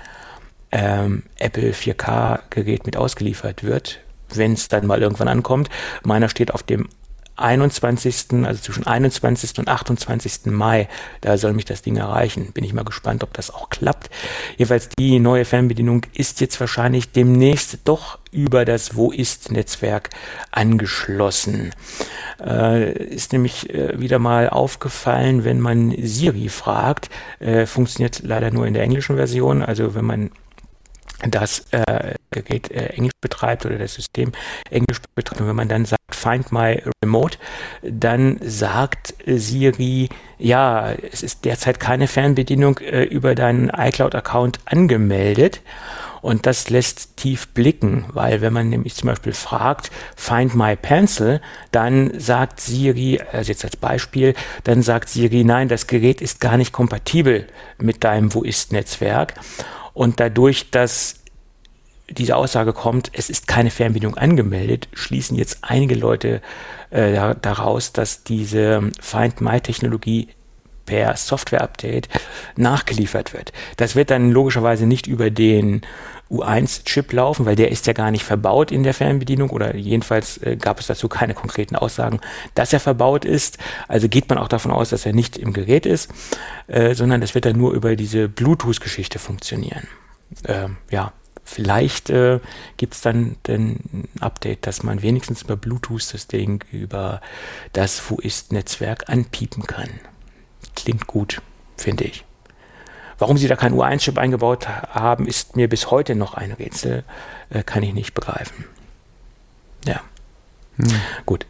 ähm, 0.71 1.23
Apple 1.37 1.73
4K 1.73 2.39
Gerät 2.49 2.85
mit 2.85 2.95
ausgeliefert 2.95 3.63
wird, 3.63 3.99
wenn 4.33 4.53
es 4.53 4.69
dann 4.69 4.87
mal 4.87 5.01
irgendwann 5.01 5.27
ankommt. 5.27 5.69
Meiner 6.03 6.29
steht 6.29 6.53
auf 6.53 6.63
dem 6.63 6.87
21., 7.35 8.45
also 8.45 8.61
zwischen 8.61 8.85
21. 8.85 9.59
und 9.59 9.67
28. 9.67 10.45
Mai, 10.45 10.87
da 11.21 11.37
soll 11.37 11.53
mich 11.53 11.65
das 11.65 11.81
Ding 11.81 11.97
erreichen. 11.97 12.51
Bin 12.53 12.63
ich 12.63 12.73
mal 12.73 12.83
gespannt, 12.83 13.23
ob 13.23 13.33
das 13.33 13.53
auch 13.53 13.69
klappt. 13.69 14.09
Jedenfalls 14.57 14.89
die 14.97 15.19
neue 15.19 15.45
Fernbedienung 15.45 16.05
ist 16.13 16.41
jetzt 16.41 16.59
wahrscheinlich 16.59 17.11
demnächst 17.11 17.79
doch 17.85 18.19
über 18.31 18.65
das 18.65 18.95
Wo 18.95 19.11
ist 19.11 19.51
Netzwerk 19.51 20.09
angeschlossen. 20.51 21.71
Äh, 22.43 22.91
ist 22.91 23.31
nämlich 23.31 23.69
äh, 23.69 23.99
wieder 23.99 24.19
mal 24.19 24.49
aufgefallen, 24.49 25.43
wenn 25.43 25.59
man 25.59 25.93
Siri 26.01 26.49
fragt, 26.49 27.09
äh, 27.39 27.65
funktioniert 27.65 28.21
leider 28.23 28.51
nur 28.51 28.67
in 28.67 28.73
der 28.73 28.83
englischen 28.83 29.15
Version. 29.15 29.61
Also 29.61 29.95
wenn 29.95 30.05
man 30.05 30.31
das 31.27 31.65
äh, 31.71 32.15
Gerät 32.31 32.71
äh, 32.71 32.87
Englisch 32.87 33.13
betreibt 33.21 33.65
oder 33.65 33.77
das 33.77 33.93
System 33.93 34.31
Englisch 34.69 34.99
betreibt. 35.15 35.41
Und 35.41 35.47
wenn 35.47 35.55
man 35.55 35.67
dann 35.67 35.85
sagt, 35.85 35.99
Find 36.11 36.51
My 36.51 36.81
Remote, 37.03 37.37
dann 37.81 38.39
sagt 38.41 39.13
Siri, 39.25 40.09
ja, 40.37 40.91
es 41.11 41.23
ist 41.23 41.45
derzeit 41.45 41.79
keine 41.79 42.07
Fernbedienung 42.07 42.77
äh, 42.79 43.03
über 43.03 43.35
deinen 43.35 43.69
iCloud-Account 43.69 44.59
angemeldet. 44.65 45.61
Und 46.21 46.45
das 46.45 46.69
lässt 46.69 47.17
tief 47.17 47.49
blicken, 47.49 48.05
weil 48.13 48.39
wenn 48.39 48.53
man 48.53 48.69
nämlich 48.69 48.95
zum 48.95 49.09
Beispiel 49.09 49.33
fragt, 49.33 49.91
find 50.15 50.55
my 50.55 50.77
pencil, 50.77 51.41
dann 51.71 52.17
sagt 52.17 52.61
Siri, 52.61 53.19
also 53.33 53.51
jetzt 53.51 53.65
als 53.65 53.75
Beispiel, 53.75 54.33
dann 54.63 54.83
sagt 54.83 55.09
Siri, 55.09 55.43
nein, 55.43 55.67
das 55.67 55.85
Gerät 55.85 56.21
ist 56.21 56.39
gar 56.39 56.55
nicht 56.55 56.71
kompatibel 56.71 57.45
mit 57.77 58.05
deinem 58.05 58.33
Wo 58.33 58.41
ist 58.41 58.71
Netzwerk. 58.71 59.33
Und 59.93 60.19
dadurch, 60.19 60.71
dass 60.71 61.19
diese 62.09 62.35
Aussage 62.35 62.73
kommt, 62.73 63.11
es 63.13 63.29
ist 63.29 63.47
keine 63.47 63.69
Fernbedienung 63.69 64.17
angemeldet, 64.17 64.87
schließen 64.93 65.37
jetzt 65.37 65.59
einige 65.61 65.95
Leute 65.95 66.41
äh, 66.89 67.35
daraus, 67.41 67.93
dass 67.93 68.23
diese 68.23 68.91
Find 68.99 69.41
My-Technologie 69.41 70.29
per 70.85 71.15
Software-Update 71.15 72.09
nachgeliefert 72.57 73.33
wird. 73.33 73.53
Das 73.77 73.95
wird 73.95 74.11
dann 74.11 74.31
logischerweise 74.31 74.85
nicht 74.85 75.07
über 75.07 75.29
den 75.29 75.81
U1-Chip 76.31 77.13
laufen, 77.13 77.45
weil 77.45 77.55
der 77.55 77.71
ist 77.71 77.85
ja 77.85 77.93
gar 77.93 78.11
nicht 78.11 78.23
verbaut 78.23 78.71
in 78.71 78.83
der 78.83 78.93
Fernbedienung 78.93 79.49
oder 79.49 79.75
jedenfalls 79.75 80.37
äh, 80.37 80.55
gab 80.55 80.79
es 80.79 80.87
dazu 80.87 81.07
keine 81.07 81.33
konkreten 81.33 81.75
Aussagen, 81.75 82.19
dass 82.55 82.73
er 82.73 82.79
verbaut 82.79 83.25
ist. 83.25 83.57
Also 83.87 84.09
geht 84.09 84.29
man 84.29 84.37
auch 84.37 84.47
davon 84.47 84.71
aus, 84.71 84.89
dass 84.89 85.05
er 85.05 85.13
nicht 85.13 85.37
im 85.37 85.53
Gerät 85.53 85.85
ist, 85.85 86.09
äh, 86.67 86.95
sondern 86.95 87.21
das 87.21 87.35
wird 87.35 87.45
dann 87.45 87.57
nur 87.57 87.73
über 87.73 87.95
diese 87.95 88.29
Bluetooth-Geschichte 88.29 89.19
funktionieren. 89.19 89.87
Äh, 90.43 90.69
ja, 90.89 91.13
vielleicht 91.43 92.09
äh, 92.09 92.39
gibt 92.77 92.95
es 92.95 93.01
dann 93.01 93.35
ein 93.47 94.07
Update, 94.19 94.65
dass 94.65 94.83
man 94.83 95.01
wenigstens 95.01 95.43
über 95.43 95.55
Bluetooth 95.55 96.13
das 96.13 96.27
Ding 96.27 96.63
über 96.71 97.21
das 97.73 98.01
Wo 98.09 98.15
ist 98.15 98.51
Netzwerk 98.51 99.09
anpiepen 99.09 99.63
kann. 99.63 99.89
Klingt 100.75 101.05
gut, 101.05 101.41
finde 101.77 102.05
ich. 102.05 102.25
Warum 103.23 103.37
sie 103.37 103.47
da 103.47 103.55
kein 103.55 103.73
U1-Chip 103.73 104.17
eingebaut 104.17 104.67
haben, 104.67 105.27
ist 105.27 105.55
mir 105.55 105.69
bis 105.69 105.89
heute 105.89 106.13
noch 106.13 106.33
ein 106.33 106.51
Rätsel. 106.51 107.05
Äh, 107.49 107.63
kann 107.63 107.81
ich 107.81 107.93
nicht 107.93 108.13
begreifen. 108.13 108.65
Ja. 109.85 110.01
Hm. 110.75 110.91
Gut. 111.25 111.45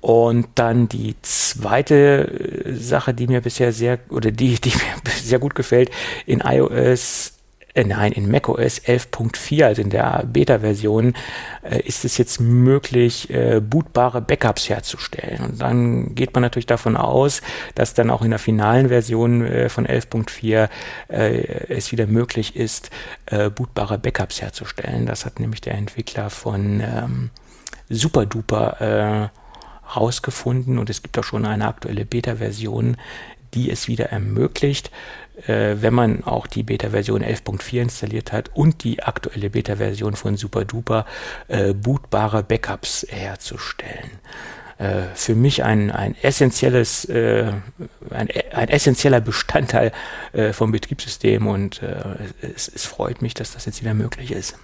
Und 0.00 0.46
dann 0.54 0.88
die 0.88 1.16
zweite 1.20 2.28
äh, 2.66 2.74
Sache, 2.76 3.12
die 3.12 3.26
mir 3.26 3.40
bisher 3.40 3.72
sehr, 3.72 3.98
oder 4.08 4.30
die, 4.30 4.54
die 4.60 4.68
mir 4.68 5.12
sehr 5.20 5.40
gut 5.40 5.56
gefällt, 5.56 5.90
in 6.26 6.38
iOS 6.38 7.33
äh, 7.74 7.84
nein, 7.84 8.12
in 8.12 8.30
macOS 8.30 8.80
11.4, 8.80 9.64
also 9.64 9.82
in 9.82 9.90
der 9.90 10.24
Beta-Version, 10.26 11.14
äh, 11.62 11.80
ist 11.80 12.04
es 12.04 12.16
jetzt 12.18 12.40
möglich, 12.40 13.30
äh, 13.30 13.60
bootbare 13.60 14.20
Backups 14.20 14.68
herzustellen. 14.68 15.40
Und 15.44 15.60
dann 15.60 16.14
geht 16.14 16.32
man 16.34 16.42
natürlich 16.42 16.66
davon 16.66 16.96
aus, 16.96 17.42
dass 17.74 17.94
dann 17.94 18.10
auch 18.10 18.22
in 18.22 18.30
der 18.30 18.38
finalen 18.38 18.88
Version 18.88 19.44
äh, 19.44 19.68
von 19.68 19.86
11.4 19.86 20.68
äh, 21.08 21.18
es 21.68 21.90
wieder 21.90 22.06
möglich 22.06 22.54
ist, 22.54 22.90
äh, 23.26 23.50
bootbare 23.50 23.98
Backups 23.98 24.40
herzustellen. 24.40 25.06
Das 25.06 25.26
hat 25.26 25.40
nämlich 25.40 25.60
der 25.60 25.74
Entwickler 25.74 26.30
von 26.30 26.80
ähm, 26.80 27.30
SuperDuper 27.90 29.30
rausgefunden 29.94 30.78
und 30.78 30.88
es 30.88 31.02
gibt 31.02 31.18
auch 31.18 31.24
schon 31.24 31.44
eine 31.44 31.68
aktuelle 31.68 32.06
Beta-Version, 32.06 32.96
die 33.54 33.70
es 33.70 33.88
wieder 33.88 34.06
ermöglicht, 34.06 34.90
äh, 35.46 35.76
wenn 35.80 35.94
man 35.94 36.24
auch 36.24 36.46
die 36.46 36.62
Beta-Version 36.62 37.22
11.4 37.22 37.82
installiert 37.82 38.32
hat 38.32 38.50
und 38.54 38.84
die 38.84 39.02
aktuelle 39.02 39.50
Beta-Version 39.50 40.16
von 40.16 40.36
SuperDuper, 40.36 41.06
äh, 41.48 41.74
bootbare 41.74 42.42
Backups 42.42 43.06
herzustellen. 43.08 44.10
Äh, 44.78 45.02
für 45.14 45.34
mich 45.34 45.62
ein, 45.62 45.90
ein 45.90 46.16
essentielles, 46.22 47.04
äh, 47.06 47.52
ein, 48.10 48.28
ein 48.52 48.68
essentieller 48.68 49.20
Bestandteil 49.20 49.92
äh, 50.32 50.52
vom 50.52 50.72
Betriebssystem 50.72 51.46
und 51.46 51.82
äh, 51.82 51.96
es, 52.42 52.68
es 52.68 52.84
freut 52.84 53.22
mich, 53.22 53.34
dass 53.34 53.52
das 53.52 53.66
jetzt 53.66 53.82
wieder 53.82 53.94
möglich 53.94 54.32
ist. 54.32 54.56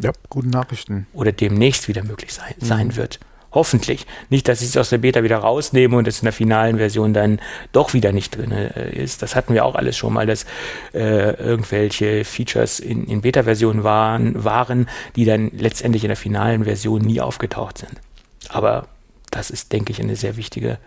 Ja, 0.00 0.12
gute 0.30 0.48
Nachrichten. 0.48 1.06
Oder 1.12 1.32
demnächst 1.32 1.86
wieder 1.86 2.02
möglich 2.02 2.32
sein, 2.32 2.54
mhm. 2.60 2.66
sein 2.66 2.96
wird. 2.96 3.20
Hoffentlich. 3.52 4.06
Nicht, 4.30 4.48
dass 4.48 4.62
ich 4.62 4.68
es 4.68 4.76
aus 4.76 4.90
der 4.90 4.98
Beta 4.98 5.22
wieder 5.22 5.38
rausnehme 5.38 5.96
und 5.96 6.08
es 6.08 6.20
in 6.20 6.24
der 6.24 6.32
finalen 6.32 6.78
Version 6.78 7.12
dann 7.12 7.40
doch 7.72 7.92
wieder 7.92 8.12
nicht 8.12 8.36
drin 8.36 8.50
äh, 8.50 8.90
ist. 8.90 9.22
Das 9.22 9.36
hatten 9.36 9.52
wir 9.52 9.64
auch 9.64 9.74
alles 9.74 9.96
schon 9.96 10.14
mal, 10.14 10.26
dass 10.26 10.46
äh, 10.94 11.34
irgendwelche 11.34 12.24
Features 12.24 12.80
in, 12.80 13.04
in 13.06 13.20
Beta-Versionen 13.20 13.84
waren, 13.84 14.42
waren, 14.42 14.88
die 15.16 15.24
dann 15.24 15.50
letztendlich 15.50 16.04
in 16.04 16.08
der 16.08 16.16
finalen 16.16 16.64
Version 16.64 17.02
nie 17.02 17.20
aufgetaucht 17.20 17.78
sind. 17.78 18.00
Aber 18.48 18.88
das 19.30 19.50
ist, 19.50 19.72
denke 19.72 19.92
ich, 19.92 20.00
eine 20.00 20.16
sehr 20.16 20.36
wichtige 20.36 20.78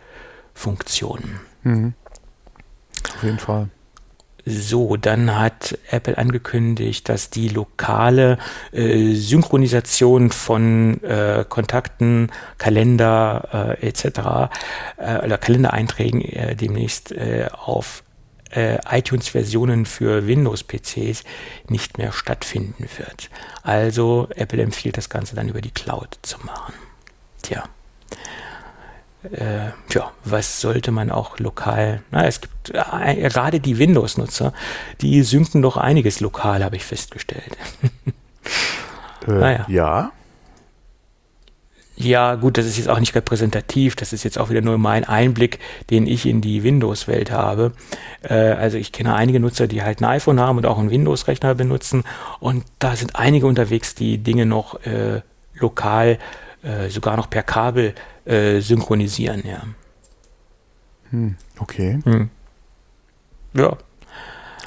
Funktion. 0.54 1.39
Mhm. 1.63 1.93
Auf 3.15 3.23
jeden 3.23 3.39
Fall. 3.39 3.69
So, 4.45 4.95
dann 4.95 5.39
hat 5.39 5.77
Apple 5.89 6.17
angekündigt, 6.17 7.10
dass 7.10 7.31
die 7.31 7.49
lokale 7.49 8.38
äh, 8.71 9.13
Synchronisation 9.13 10.29
von 10.29 11.03
äh, 11.03 11.45
Kontakten, 11.49 12.31
Kalender 12.60 13.77
äh, 13.81 13.88
etc. 13.88 14.51
Äh, 14.97 15.25
oder 15.25 15.39
Kalendereinträgen 15.39 16.21
äh, 16.21 16.55
demnächst 16.55 17.12
äh, 17.12 17.47
auf 17.51 18.03
äh, 18.51 18.77
iTunes-Versionen 18.88 19.88
für 19.88 20.27
Windows-PCs 20.27 21.23
nicht 21.67 21.97
mehr 21.97 22.12
stattfinden 22.12 22.88
wird. 22.97 23.31
Also 23.63 24.27
Apple 24.36 24.62
empfiehlt 24.62 24.97
das 24.97 25.10
Ganze 25.10 25.36
dann 25.36 25.49
über 25.49 25.62
die 25.62 25.71
Cloud 25.71 26.19
zu 26.21 26.38
machen. 26.45 26.73
Tja 27.41 27.63
äh, 29.34 29.72
ja, 29.92 30.12
was 30.24 30.62
sollte 30.62 30.92
man 30.92 31.12
auch 31.12 31.40
lokal, 31.40 32.02
na, 32.12 32.26
es 32.26 32.42
gibt 32.42 32.72
äh, 32.74 33.30
gerade 33.30 33.60
die 33.60 33.78
Windows-Nutzer, 33.78 34.54
die 35.02 35.24
synken 35.24 35.62
doch 35.62 35.78
einiges 35.78 36.20
lokal, 36.20 36.64
habe 36.64 36.76
ich 36.76 36.86
festgestellt. 36.86 37.58
äh, 39.28 39.32
naja. 39.32 39.66
Ja. 39.68 40.12
Ja, 41.98 42.36
gut, 42.36 42.58
das 42.58 42.66
ist 42.66 42.78
jetzt 42.78 42.90
auch 42.90 43.00
nicht 43.00 43.16
repräsentativ. 43.16 43.96
Das 43.96 44.12
ist 44.12 44.26
jetzt 44.26 44.38
auch 44.38 44.50
wieder 44.50 44.60
nur 44.60 44.78
mein 44.78 45.06
Einblick, 45.06 45.60
den 45.90 46.08
ich 46.08 46.26
in 46.26 46.42
die 46.42 46.62
Windows-Welt 46.62 47.32
habe. 47.32 47.72
Äh, 48.22 48.34
also 48.34 48.78
ich 48.78 48.92
kenne 48.92 49.16
einige 49.16 49.40
Nutzer, 49.40 49.68
die 49.68 49.82
halt 49.82 50.02
ein 50.02 50.06
iPhone 50.06 50.42
haben 50.42 50.58
und 50.58 50.66
auch 50.66 50.78
einen 50.78 50.90
Windows-Rechner 50.90 51.56
benutzen. 51.56 52.04
Und 52.42 52.66
da 52.80 52.98
sind 52.98 53.16
einige 53.16 53.48
unterwegs, 53.48 53.96
die 53.96 54.18
Dinge 54.18 54.46
noch 54.46 54.86
äh, 54.86 55.22
lokal, 55.54 56.10
äh, 56.10 56.18
sogar 56.89 57.15
noch 57.17 57.30
per 57.30 57.43
Kabel 57.43 57.93
äh, 58.25 58.60
synchronisieren, 58.60 59.43
ja. 59.45 59.63
Hm, 61.12 61.36
okay. 61.60 61.99
Hm. 62.04 62.30
Ja. 63.54 63.78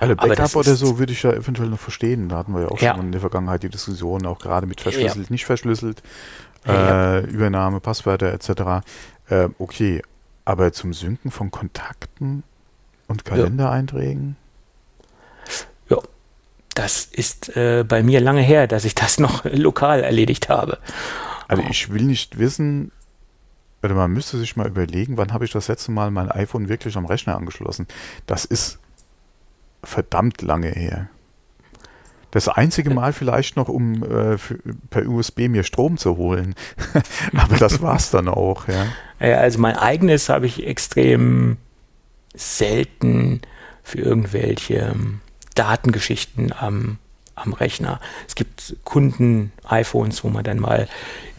Also 0.01 0.15
Backup 0.15 0.55
oder 0.55 0.77
so 0.77 0.99
würde 0.99 1.13
ich 1.13 1.23
ja 1.25 1.33
eventuell 1.33 1.69
noch 1.69 1.81
verstehen. 1.81 2.29
Da 2.29 2.37
hatten 2.37 2.55
wir 2.55 2.63
ja 2.63 2.69
auch 2.69 2.81
Ja. 2.81 2.95
schon 2.95 3.07
in 3.07 3.13
der 3.13 3.21
Vergangenheit 3.21 3.65
die 3.65 3.69
Diskussion, 3.69 4.25
auch 4.27 4.39
gerade 4.39 4.67
mit 4.67 4.81
verschlüsselt, 4.81 5.27
Ja. 5.27 5.33
nicht 5.33 5.45
verschlüsselt, 5.45 6.03
Ja. 6.67 7.17
äh, 7.19 7.21
Übernahme, 7.25 7.81
Passwörter 7.81 8.33
etc. 8.33 8.85
Äh, 9.29 9.49
okay, 9.59 10.03
aber 10.45 10.73
zum 10.73 10.95
Synken 10.95 11.31
von 11.33 11.51
Kontakten 11.51 12.45
und 13.09 13.25
Kalendereinträgen? 13.25 14.37
Ja, 15.91 15.99
das 16.75 17.05
ist 17.05 17.57
äh, 17.57 17.85
bei 17.87 18.03
mir 18.05 18.21
lange 18.21 18.43
her, 18.43 18.69
dass 18.69 18.85
ich 18.85 18.95
das 18.95 19.19
noch 19.19 19.45
lokal 19.53 20.01
erledigt 20.05 20.49
habe. 20.49 20.79
Also 21.49 21.65
ich 21.69 21.93
will 21.93 22.03
nicht 22.03 22.39
wissen, 22.39 22.93
oder 23.83 23.95
man 23.95 24.13
müsste 24.13 24.39
sich 24.39 24.57
mal 24.57 24.69
überlegen, 24.69 25.17
wann 25.17 25.33
habe 25.33 25.45
ich 25.45 25.53
das 25.53 25.69
letzte 25.69 25.91
Mal 25.93 26.11
mein 26.11 26.31
iPhone 26.31 26.69
wirklich 26.69 26.97
am 26.97 27.07
Rechner 27.07 27.37
angeschlossen. 27.37 27.87
Das 28.27 28.45
ist 28.45 28.79
verdammt 29.83 30.43
lange 30.43 30.69
her. 30.69 31.09
Das 32.31 32.49
einzige 32.49 32.91
Mal 32.91 33.15
vielleicht 33.15 33.57
noch, 33.57 33.69
um 33.69 34.03
äh, 34.05 34.37
für, 34.37 34.59
per 34.91 35.09
USB 35.09 35.49
mir 35.49 35.65
Strom 35.65 35.97
zu 35.97 36.17
holen. 36.19 36.55
Aber 37.37 37.57
das 37.57 37.81
war's 37.81 38.11
dann 38.11 38.29
auch, 38.29 38.69
ja. 38.69 38.87
Also 39.19 39.59
mein 39.59 39.77
eigenes 39.77 40.29
habe 40.29 40.47
ich 40.47 40.67
extrem 40.67 41.57
selten 42.35 43.41
für 43.83 43.99
irgendwelche 43.99 44.75
ähm, 44.75 45.21
Datengeschichten 45.55 46.53
am, 46.53 46.99
am 47.43 47.53
Rechner. 47.53 48.01
Es 48.27 48.35
gibt 48.35 48.77
Kunden-iPhones, 48.85 50.25
wo 50.25 50.29
man 50.29 50.45
dann 50.45 50.59
mal 50.59 50.89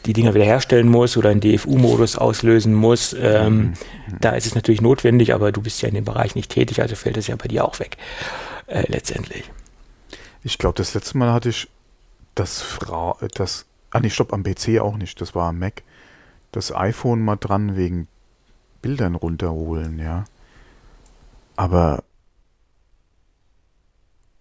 die 0.05 0.13
Dinger 0.13 0.33
wiederherstellen 0.33 0.87
muss 0.87 1.17
oder 1.17 1.29
einen 1.29 1.41
DFU-Modus 1.41 2.15
auslösen 2.15 2.73
muss. 2.73 3.13
Ähm, 3.13 3.73
Da 4.19 4.31
ist 4.31 4.45
es 4.45 4.55
natürlich 4.55 4.81
notwendig, 4.81 5.33
aber 5.33 5.51
du 5.51 5.61
bist 5.61 5.81
ja 5.81 5.89
in 5.89 5.95
dem 5.95 6.05
Bereich 6.05 6.35
nicht 6.35 6.51
tätig, 6.51 6.81
also 6.81 6.95
fällt 6.95 7.17
es 7.17 7.27
ja 7.27 7.35
bei 7.35 7.47
dir 7.47 7.65
auch 7.65 7.79
weg, 7.79 7.97
äh, 8.67 8.85
letztendlich. 8.87 9.51
Ich 10.43 10.57
glaube, 10.57 10.75
das 10.75 10.93
letzte 10.93 11.17
Mal 11.17 11.33
hatte 11.33 11.49
ich 11.49 11.67
das 12.35 12.61
Frau, 12.61 13.17
das, 13.35 13.65
ah 13.91 13.99
nee, 13.99 14.09
stopp, 14.09 14.33
am 14.33 14.43
PC 14.43 14.79
auch 14.79 14.97
nicht, 14.97 15.19
das 15.19 15.35
war 15.35 15.49
am 15.49 15.59
Mac. 15.59 15.83
Das 16.51 16.73
iPhone 16.73 17.21
mal 17.23 17.35
dran 17.35 17.75
wegen 17.75 18.07
Bildern 18.81 19.15
runterholen, 19.15 19.99
ja. 19.99 20.25
Aber 21.55 22.03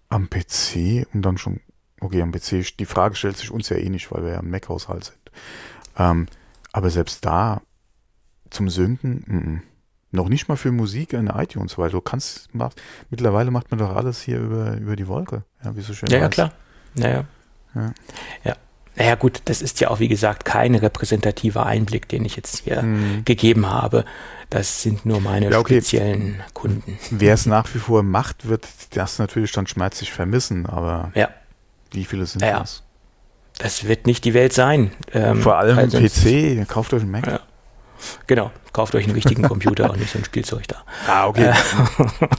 am 0.09 0.29
PC 0.29 1.07
und 1.13 1.23
dann 1.23 1.39
schon, 1.39 1.61
okay, 2.01 2.23
am 2.23 2.33
PC, 2.33 2.77
die 2.79 2.87
Frage 2.87 3.15
stellt 3.15 3.37
sich 3.37 3.51
uns 3.51 3.69
ja 3.69 3.77
eh 3.77 3.89
nicht, 3.89 4.11
weil 4.13 4.25
wir 4.25 4.33
ja 4.33 4.39
ein 4.41 4.51
Mac-Haushalt 4.51 5.05
sind. 5.05 5.31
Ähm, 5.99 6.27
aber 6.73 6.91
selbst 6.91 7.25
da 7.25 7.63
zum 8.51 8.69
Synken, 8.71 9.25
mm, 9.27 9.63
noch 10.11 10.29
nicht 10.29 10.49
mal 10.49 10.57
für 10.57 10.73
Musik 10.73 11.13
in 11.13 11.27
iTunes, 11.27 11.77
weil 11.77 11.91
du 11.91 12.01
kannst, 12.01 12.55
mach, 12.55 12.73
mittlerweile 13.11 13.51
macht 13.51 13.71
man 13.71 13.79
doch 13.79 13.95
alles 13.95 14.23
hier 14.23 14.39
über, 14.39 14.77
über 14.79 14.97
die 14.97 15.07
Wolke. 15.07 15.45
Ja, 15.63 15.77
wie 15.77 15.83
so 15.83 15.93
schön 15.93 16.09
Ja, 16.11 16.19
ja, 16.19 16.29
klar. 16.29 16.53
Naja. 16.95 17.25
Ja. 17.75 17.93
Ja. 18.45 18.57
Naja, 18.99 19.15
gut, 19.15 19.43
das 19.45 19.63
ist 19.63 19.81
ja 19.81 19.89
auch, 19.91 20.01
wie 20.01 20.09
gesagt, 20.09 20.45
kein 20.45 20.75
repräsentativer 20.75 21.65
Einblick, 21.65 22.09
den 22.09 22.25
ich 22.25 22.35
jetzt 22.37 22.65
hier 22.65 22.83
Hm. 22.83 23.23
gegeben 23.25 23.71
habe. 23.71 24.05
Das 24.51 24.83
sind 24.83 25.07
nur 25.07 25.21
meine 25.21 25.51
Ja, 25.51 25.59
okay. 25.61 25.75
speziellen 25.77 26.41
Kunden. 26.53 26.99
Wer 27.11 27.35
es 27.35 27.47
nach 27.47 27.73
wie 27.75 27.79
vor 27.79 28.03
macht, 28.03 28.49
wird 28.49 28.67
das 28.91 29.19
natürlich 29.19 29.53
dann 29.53 29.67
schmerzlich 29.67 30.13
vermissen, 30.13 30.67
aber 30.67 31.13
Ja, 31.15 31.29
wie 31.93 32.05
viele 32.05 32.27
sind 32.27 32.43
Ja, 32.43 32.61
das? 32.61 32.83
das 33.59 33.85
wird 33.87 34.07
nicht 34.07 34.25
die 34.25 34.35
Welt 34.35 34.53
sein. 34.53 34.91
Ähm, 35.13 35.43
Vor 35.43 35.57
allem 35.59 35.77
PC, 35.91 36.67
kauft 36.67 36.93
euch 36.93 37.03
einen 37.03 37.11
Mac. 37.11 37.27
Ja. 37.27 37.41
Genau, 38.27 38.51
kauft 38.73 38.95
euch 38.95 39.05
einen 39.05 39.15
richtigen 39.15 39.43
Computer 39.43 39.91
und 39.91 39.99
nicht 39.99 40.13
so 40.13 40.19
ein 40.19 40.25
Spielzeug 40.25 40.69
da. 40.69 40.77
Ah, 41.09 41.27
okay. 41.27 41.53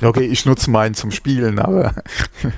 okay, 0.04 0.26
ich 0.26 0.46
nutze 0.46 0.70
meinen 0.72 0.94
zum 0.96 1.12
Spielen, 1.12 1.60
aber 1.60 1.94
man 2.44 2.54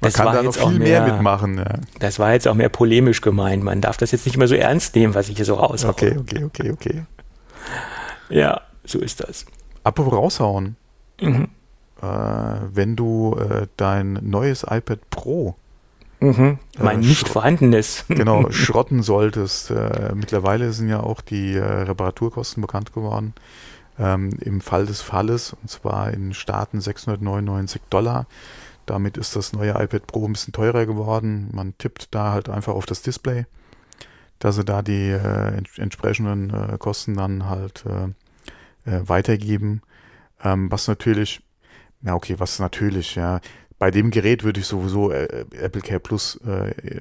Das 0.00 0.14
kann 0.14 0.26
da 0.34 0.42
noch 0.42 0.54
viel 0.54 0.78
mehr, 0.78 1.02
mehr- 1.02 1.12
mitmachen. 1.14 1.58
Ja. 1.58 1.74
Das 2.00 2.18
war 2.18 2.32
jetzt 2.32 2.46
auch 2.48 2.54
mehr 2.54 2.68
polemisch 2.68 3.20
gemeint. 3.20 3.62
Man 3.62 3.80
darf 3.80 3.96
das 3.96 4.10
jetzt 4.10 4.26
nicht 4.26 4.34
immer 4.36 4.48
so 4.48 4.54
ernst 4.54 4.94
nehmen, 4.94 5.14
was 5.14 5.28
ich 5.28 5.36
hier 5.36 5.44
so 5.44 5.54
raushaue. 5.54 5.90
Okay, 5.92 6.16
okay, 6.18 6.44
okay, 6.44 6.70
okay. 6.70 7.02
Ja, 8.28 8.60
so 8.84 8.98
ist 8.98 9.20
das. 9.20 9.46
Apropos 9.84 10.12
raushauen, 10.12 10.76
Mhm. 11.20 11.48
äh, 12.02 12.06
wenn 12.72 12.96
du 12.96 13.36
äh, 13.38 13.66
dein 13.76 14.14
neues 14.22 14.64
iPad 14.68 14.98
Pro 15.10 15.54
Mhm. 16.22 16.58
Mein 16.78 17.02
Äh, 17.02 17.06
nicht 17.06 17.28
vorhandenes. 17.28 18.04
genau 18.08 18.50
schrotten 18.50 19.02
solltest. 19.02 19.70
Äh, 19.70 20.12
mittlerweile 20.14 20.72
sind 20.72 20.88
ja 20.88 21.00
auch 21.00 21.20
die 21.20 21.54
äh, 21.54 21.62
Reparaturkosten 21.62 22.60
bekannt 22.60 22.92
geworden. 22.92 23.34
Ähm, 23.98 24.30
Im 24.40 24.60
Fall 24.60 24.86
des 24.86 25.02
Falles, 25.02 25.54
und 25.60 25.68
zwar 25.68 26.12
in 26.12 26.32
Staaten 26.32 26.80
699 26.80 27.82
Dollar. 27.90 28.26
Damit 28.86 29.16
ist 29.16 29.36
das 29.36 29.52
neue 29.52 29.70
iPad 29.70 30.06
Pro 30.06 30.26
ein 30.26 30.32
bisschen 30.32 30.52
teurer 30.52 30.86
geworden. 30.86 31.50
Man 31.52 31.76
tippt 31.78 32.14
da 32.14 32.32
halt 32.32 32.48
einfach 32.48 32.74
auf 32.74 32.86
das 32.86 33.02
Display, 33.02 33.46
dass 34.38 34.56
sie 34.56 34.64
da 34.64 34.82
die 34.82 35.10
äh, 35.10 35.56
ents 35.56 35.78
entsprechenden 35.78 36.50
äh, 36.50 36.78
Kosten 36.78 37.16
dann 37.16 37.48
halt 37.48 37.84
äh, 37.86 38.90
äh, 38.90 39.08
weitergeben. 39.08 39.82
Ähm, 40.42 40.70
was 40.70 40.88
natürlich, 40.88 41.42
ja 42.02 42.14
okay, 42.14 42.36
was 42.38 42.58
natürlich, 42.60 43.16
ja. 43.16 43.40
Bei 43.82 43.90
dem 43.90 44.12
Gerät 44.12 44.44
würde 44.44 44.60
ich 44.60 44.66
sowieso 44.68 45.10
äh, 45.10 45.44
Apple 45.58 45.80
Care 45.80 45.98
Plus 45.98 46.36
äh, 46.46 47.00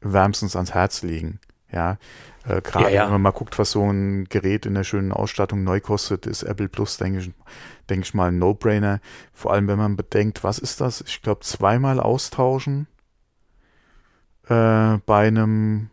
wärmstens 0.00 0.56
ans 0.56 0.74
Herz 0.74 1.02
legen. 1.02 1.38
Ja, 1.70 1.96
äh, 2.44 2.60
gerade 2.60 2.86
Ja, 2.86 2.90
ja. 2.90 3.04
wenn 3.04 3.12
man 3.12 3.22
mal 3.22 3.30
guckt, 3.30 3.56
was 3.56 3.70
so 3.70 3.88
ein 3.88 4.24
Gerät 4.24 4.66
in 4.66 4.74
der 4.74 4.82
schönen 4.82 5.12
Ausstattung 5.12 5.62
neu 5.62 5.78
kostet, 5.78 6.26
ist 6.26 6.42
Apple 6.42 6.68
Plus, 6.68 6.96
denke 6.96 7.20
ich, 7.20 7.30
denke 7.88 8.04
ich 8.04 8.14
mal, 8.14 8.32
ein 8.32 8.40
No-Brainer. 8.40 8.98
Vor 9.32 9.52
allem, 9.52 9.68
wenn 9.68 9.78
man 9.78 9.94
bedenkt, 9.94 10.42
was 10.42 10.58
ist 10.58 10.80
das? 10.80 11.02
Ich 11.02 11.22
glaube, 11.22 11.42
zweimal 11.42 12.00
austauschen 12.00 12.88
äh, 14.48 14.98
bei 15.06 15.28
einem, 15.28 15.88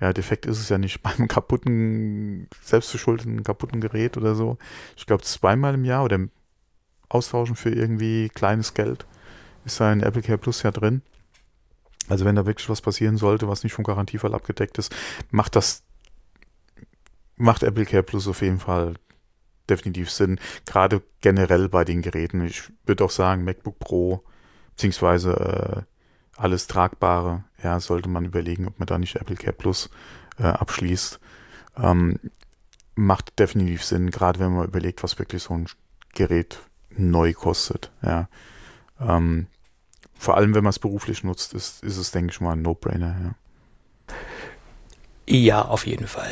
ja, 0.00 0.14
defekt 0.14 0.46
ist 0.46 0.60
es 0.60 0.70
ja 0.70 0.78
nicht, 0.78 1.02
bei 1.02 1.10
einem 1.10 1.28
kaputten, 1.28 2.48
selbstverschuldeten 2.62 3.42
kaputten 3.42 3.82
Gerät 3.82 4.16
oder 4.16 4.34
so. 4.34 4.56
Ich 4.96 5.04
glaube, 5.04 5.24
zweimal 5.24 5.74
im 5.74 5.84
Jahr 5.84 6.04
oder 6.04 6.20
austauschen 7.10 7.56
für 7.56 7.68
irgendwie 7.68 8.30
kleines 8.30 8.72
Geld 8.72 9.04
ist 9.72 9.80
da 9.80 9.92
in 9.92 10.02
Apple 10.02 10.22
Care 10.22 10.38
Plus 10.38 10.62
ja 10.62 10.70
drin. 10.70 11.02
Also 12.08 12.24
wenn 12.24 12.36
da 12.36 12.46
wirklich 12.46 12.68
was 12.68 12.80
passieren 12.80 13.16
sollte, 13.16 13.48
was 13.48 13.62
nicht 13.62 13.72
vom 13.72 13.84
Garantiefall 13.84 14.34
abgedeckt 14.34 14.78
ist, 14.78 14.94
macht 15.30 15.54
das, 15.56 15.84
macht 17.36 17.62
Apple 17.62 17.86
Care 17.86 18.02
Plus 18.02 18.26
auf 18.26 18.42
jeden 18.42 18.58
Fall 18.58 18.94
definitiv 19.68 20.10
Sinn. 20.10 20.40
Gerade 20.66 21.02
generell 21.20 21.68
bei 21.68 21.84
den 21.84 22.02
Geräten. 22.02 22.44
Ich 22.44 22.72
würde 22.84 23.04
auch 23.04 23.10
sagen, 23.10 23.44
MacBook 23.44 23.78
Pro, 23.78 24.24
beziehungsweise 24.70 25.86
äh, 25.86 26.40
alles 26.40 26.66
Tragbare, 26.66 27.44
ja, 27.62 27.78
sollte 27.78 28.08
man 28.08 28.24
überlegen, 28.24 28.66
ob 28.66 28.78
man 28.78 28.86
da 28.86 28.98
nicht 28.98 29.16
Apple 29.16 29.36
Care 29.36 29.52
Plus 29.52 29.90
äh, 30.38 30.44
abschließt. 30.44 31.20
Ähm, 31.76 32.18
macht 32.96 33.38
definitiv 33.38 33.84
Sinn, 33.84 34.10
gerade 34.10 34.40
wenn 34.40 34.54
man 34.54 34.66
überlegt, 34.66 35.02
was 35.02 35.18
wirklich 35.18 35.44
so 35.44 35.54
ein 35.54 35.66
Gerät 36.12 36.58
neu 36.90 37.32
kostet, 37.32 37.92
ja. 38.02 38.28
Ähm, 38.98 39.46
vor 40.20 40.36
allem, 40.36 40.54
wenn 40.54 40.62
man 40.62 40.70
es 40.70 40.78
beruflich 40.78 41.24
nutzt, 41.24 41.54
ist, 41.54 41.82
ist 41.82 41.96
es, 41.96 42.10
denke 42.10 42.30
ich 42.30 42.40
mal, 42.42 42.52
ein 42.52 42.60
No-Brainer, 42.60 43.16
ja. 43.24 44.14
Ja, 45.26 45.62
auf 45.62 45.86
jeden 45.86 46.06
Fall. 46.06 46.30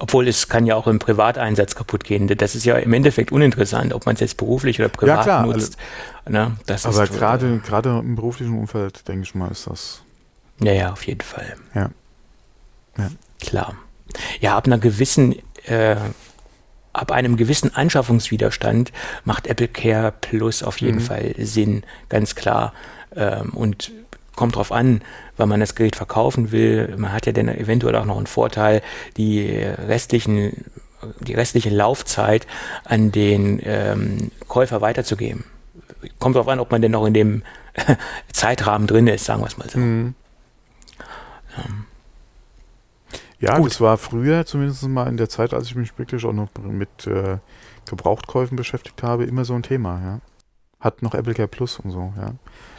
Obwohl 0.00 0.26
es 0.26 0.48
kann 0.48 0.64
ja 0.64 0.74
auch 0.74 0.86
im 0.86 0.98
Privateinsatz 0.98 1.74
kaputt 1.74 2.04
gehen. 2.04 2.28
Das 2.28 2.54
ist 2.54 2.64
ja 2.64 2.76
im 2.76 2.94
Endeffekt 2.94 3.32
uninteressant, 3.32 3.92
ob 3.92 4.06
man 4.06 4.14
es 4.14 4.20
jetzt 4.20 4.38
beruflich 4.38 4.80
oder 4.80 4.88
privat 4.88 5.24
klar, 5.24 5.44
nutzt. 5.44 5.76
Ne, 6.26 6.56
das 6.64 6.86
Aber 6.86 7.04
ist, 7.04 7.12
gerade, 7.12 7.58
gerade 7.58 7.98
im 7.98 8.16
beruflichen 8.16 8.58
Umfeld, 8.58 9.06
denke 9.06 9.24
ich 9.24 9.34
mal, 9.34 9.50
ist 9.50 9.66
das, 9.66 10.02
Ja, 10.60 10.72
ja, 10.72 10.92
auf 10.92 11.06
jeden 11.06 11.20
Fall. 11.20 11.56
Ja. 11.74 11.90
Ja. 12.96 13.10
Klar. 13.38 13.74
Ja, 14.40 14.56
ab 14.56 14.66
einer 14.66 14.78
gewissen, 14.78 15.34
äh, 15.66 15.96
ab 16.96 17.12
einem 17.12 17.36
gewissen 17.36 17.74
Anschaffungswiderstand 17.74 18.92
macht 19.24 19.46
Apple 19.46 19.68
Care 19.68 20.12
Plus 20.20 20.62
auf 20.62 20.78
jeden 20.80 20.96
Mhm. 20.98 21.02
Fall 21.02 21.34
Sinn, 21.38 21.82
ganz 22.08 22.34
klar. 22.34 22.72
Ähm, 23.14 23.50
und 23.54 23.92
kommt 24.34 24.56
drauf 24.56 24.70
an, 24.72 25.00
wann 25.38 25.48
man 25.48 25.60
das 25.60 25.74
Gerät 25.74 25.96
verkaufen 25.96 26.52
will. 26.52 26.94
Man 26.98 27.12
hat 27.12 27.24
ja 27.26 27.32
dann 27.32 27.48
eventuell 27.48 27.96
auch 27.96 28.04
noch 28.04 28.18
einen 28.18 28.26
Vorteil, 28.26 28.82
die 29.16 29.46
restlichen, 29.48 30.64
die 31.20 31.34
restliche 31.34 31.70
Laufzeit 31.70 32.46
an 32.84 33.12
den 33.12 33.60
ähm, 33.64 34.30
Käufer 34.48 34.80
weiterzugeben. 34.82 35.44
Kommt 36.18 36.36
drauf 36.36 36.48
an, 36.48 36.60
ob 36.60 36.70
man 36.70 36.82
denn 36.82 36.92
noch 36.92 37.06
in 37.06 37.14
dem 37.14 37.42
Zeitrahmen 38.32 38.86
drin 38.86 39.06
ist, 39.06 39.24
sagen 39.24 39.40
wir 39.42 39.46
es 39.46 39.56
mal 39.56 39.70
so. 39.70 39.78
Mhm. 39.78 40.14
Ja, 41.56 41.64
Gut. 43.56 43.66
das 43.72 43.80
war 43.80 43.98
früher, 43.98 44.46
zumindest 44.46 44.82
mal 44.88 45.08
in 45.08 45.16
der 45.16 45.28
Zeit, 45.28 45.52
als 45.52 45.66
ich 45.66 45.74
mich 45.74 45.98
wirklich 45.98 46.24
auch 46.24 46.32
noch 46.32 46.48
mit 46.68 47.06
äh, 47.06 47.38
Gebrauchtkäufen 47.88 48.56
beschäftigt 48.56 49.02
habe, 49.02 49.24
immer 49.24 49.44
so 49.44 49.54
ein 49.54 49.62
Thema, 49.62 50.00
ja. 50.02 50.20
Hat 50.80 51.02
noch 51.02 51.14
Apple 51.14 51.34
Care 51.34 51.48
Plus 51.48 51.78
und 51.78 51.90
so, 51.90 52.12
ja. 52.16 52.32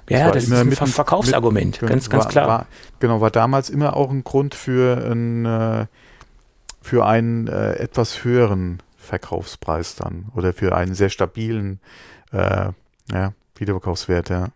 Ja, 0.09 0.25
war 0.25 0.31
das 0.31 0.45
ist 0.45 0.53
ein 0.53 0.69
mit- 0.69 0.77
Ver 0.77 0.87
Verkaufsargument, 0.87 1.81
mit- 1.81 1.89
ganz, 1.89 2.09
ganz 2.09 2.23
war, 2.25 2.31
klar. 2.31 2.47
War, 2.47 2.65
genau, 2.99 3.21
war 3.21 3.31
damals 3.31 3.69
immer 3.69 3.95
auch 3.95 4.09
ein 4.09 4.23
Grund 4.23 4.55
für, 4.55 4.97
ein, 5.11 5.45
äh, 5.45 5.85
für 6.81 7.05
einen 7.05 7.47
äh, 7.47 7.73
etwas 7.73 8.23
höheren 8.23 8.81
Verkaufspreis 8.97 9.95
dann 9.95 10.27
oder 10.35 10.53
für 10.53 10.75
einen 10.75 10.93
sehr 10.95 11.09
stabilen 11.09 11.79
äh, 12.31 12.69
ja, 13.11 13.33
Wiederverkaufswert, 13.55 14.29
ja. 14.29 14.47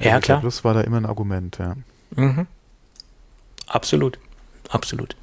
Ja, 0.00 0.20
klar. 0.20 0.40
Plus 0.40 0.64
war 0.64 0.74
da 0.74 0.80
immer 0.82 0.96
ein 0.98 1.06
Argument, 1.06 1.58
ja. 1.58 1.76
Mhm. 2.14 2.46
Absolut. 3.66 4.18
Absolut. 4.68 5.16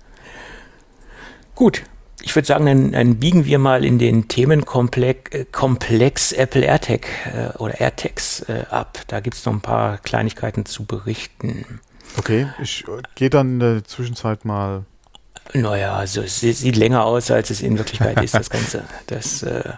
Gut. 1.56 1.84
Ich 2.26 2.36
würde 2.36 2.46
sagen, 2.46 2.66
dann, 2.66 2.92
dann, 2.94 3.16
biegen 3.18 3.46
wir 3.46 3.60
mal 3.60 3.84
in 3.84 4.00
den 4.00 4.30
Themenkomplex 4.30 5.32
äh, 5.32 5.46
Komplex 5.52 6.32
Apple 6.32 6.62
AirTag 6.62 7.06
äh, 7.26 7.58
oder 7.58 7.82
AirTags 7.82 8.44
äh, 8.44 8.64
ab. 8.70 9.00
Da 9.08 9.20
gibt 9.20 9.36
es 9.36 9.46
noch 9.46 9.54
ein 9.54 9.62
paar 9.62 9.98
Kleinigkeiten 9.98 10.66
zu 10.66 10.86
berichten. 10.86 11.82
Okay, 12.18 12.48
ich 12.62 12.86
äh, 12.88 13.02
gehe 13.16 13.30
dann 13.30 13.54
in 13.54 13.60
der 13.60 13.84
Zwischenzeit 13.84 14.46
mal. 14.46 14.86
Naja, 15.54 15.96
also 15.96 16.22
es 16.22 16.40
sieht 16.40 16.78
länger 16.78 17.04
aus, 17.04 17.30
als 17.30 17.50
es 17.50 17.62
in 17.62 17.78
Wirklichkeit 17.78 18.22
ist, 18.24 18.34
das 18.34 18.50
Ganze. 18.50 18.84
Das, 19.08 19.44
äh, 19.44 19.74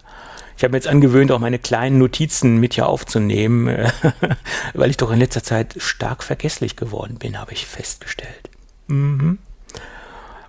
ich 0.57 0.63
habe 0.63 0.71
mir 0.71 0.77
jetzt 0.77 0.87
angewöhnt, 0.87 1.31
auch 1.31 1.39
meine 1.39 1.59
kleinen 1.59 1.97
Notizen 1.97 2.57
mit 2.57 2.75
hier 2.75 2.87
aufzunehmen, 2.87 3.67
äh, 3.67 3.91
weil 4.73 4.89
ich 4.89 4.97
doch 4.97 5.11
in 5.11 5.19
letzter 5.19 5.43
Zeit 5.43 5.75
stark 5.79 6.23
vergesslich 6.23 6.75
geworden 6.75 7.17
bin, 7.17 7.39
habe 7.39 7.53
ich 7.53 7.65
festgestellt. 7.65 8.49
Mhm. 8.87 9.39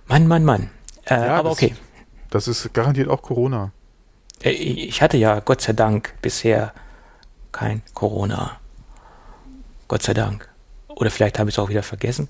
Mann, 0.07 0.27
Mann, 0.27 0.43
Mann. 0.45 0.69
Äh, 1.05 1.15
ja, 1.15 1.35
aber 1.37 1.51
okay. 1.51 1.75
Das 2.29 2.47
ist 2.47 2.73
garantiert 2.73 3.09
auch 3.09 3.21
Corona. 3.21 3.71
Äh, 4.43 4.51
ich 4.51 5.01
hatte 5.01 5.17
ja 5.17 5.39
Gott 5.39 5.61
sei 5.61 5.73
Dank 5.73 6.13
bisher 6.21 6.73
kein 7.51 7.81
Corona. 7.93 8.57
Gott 9.87 10.03
sei 10.03 10.13
Dank. 10.13 10.49
Oder 10.87 11.11
vielleicht 11.11 11.39
habe 11.39 11.49
ich 11.49 11.55
es 11.55 11.59
auch 11.59 11.69
wieder 11.69 11.83
vergessen. 11.83 12.27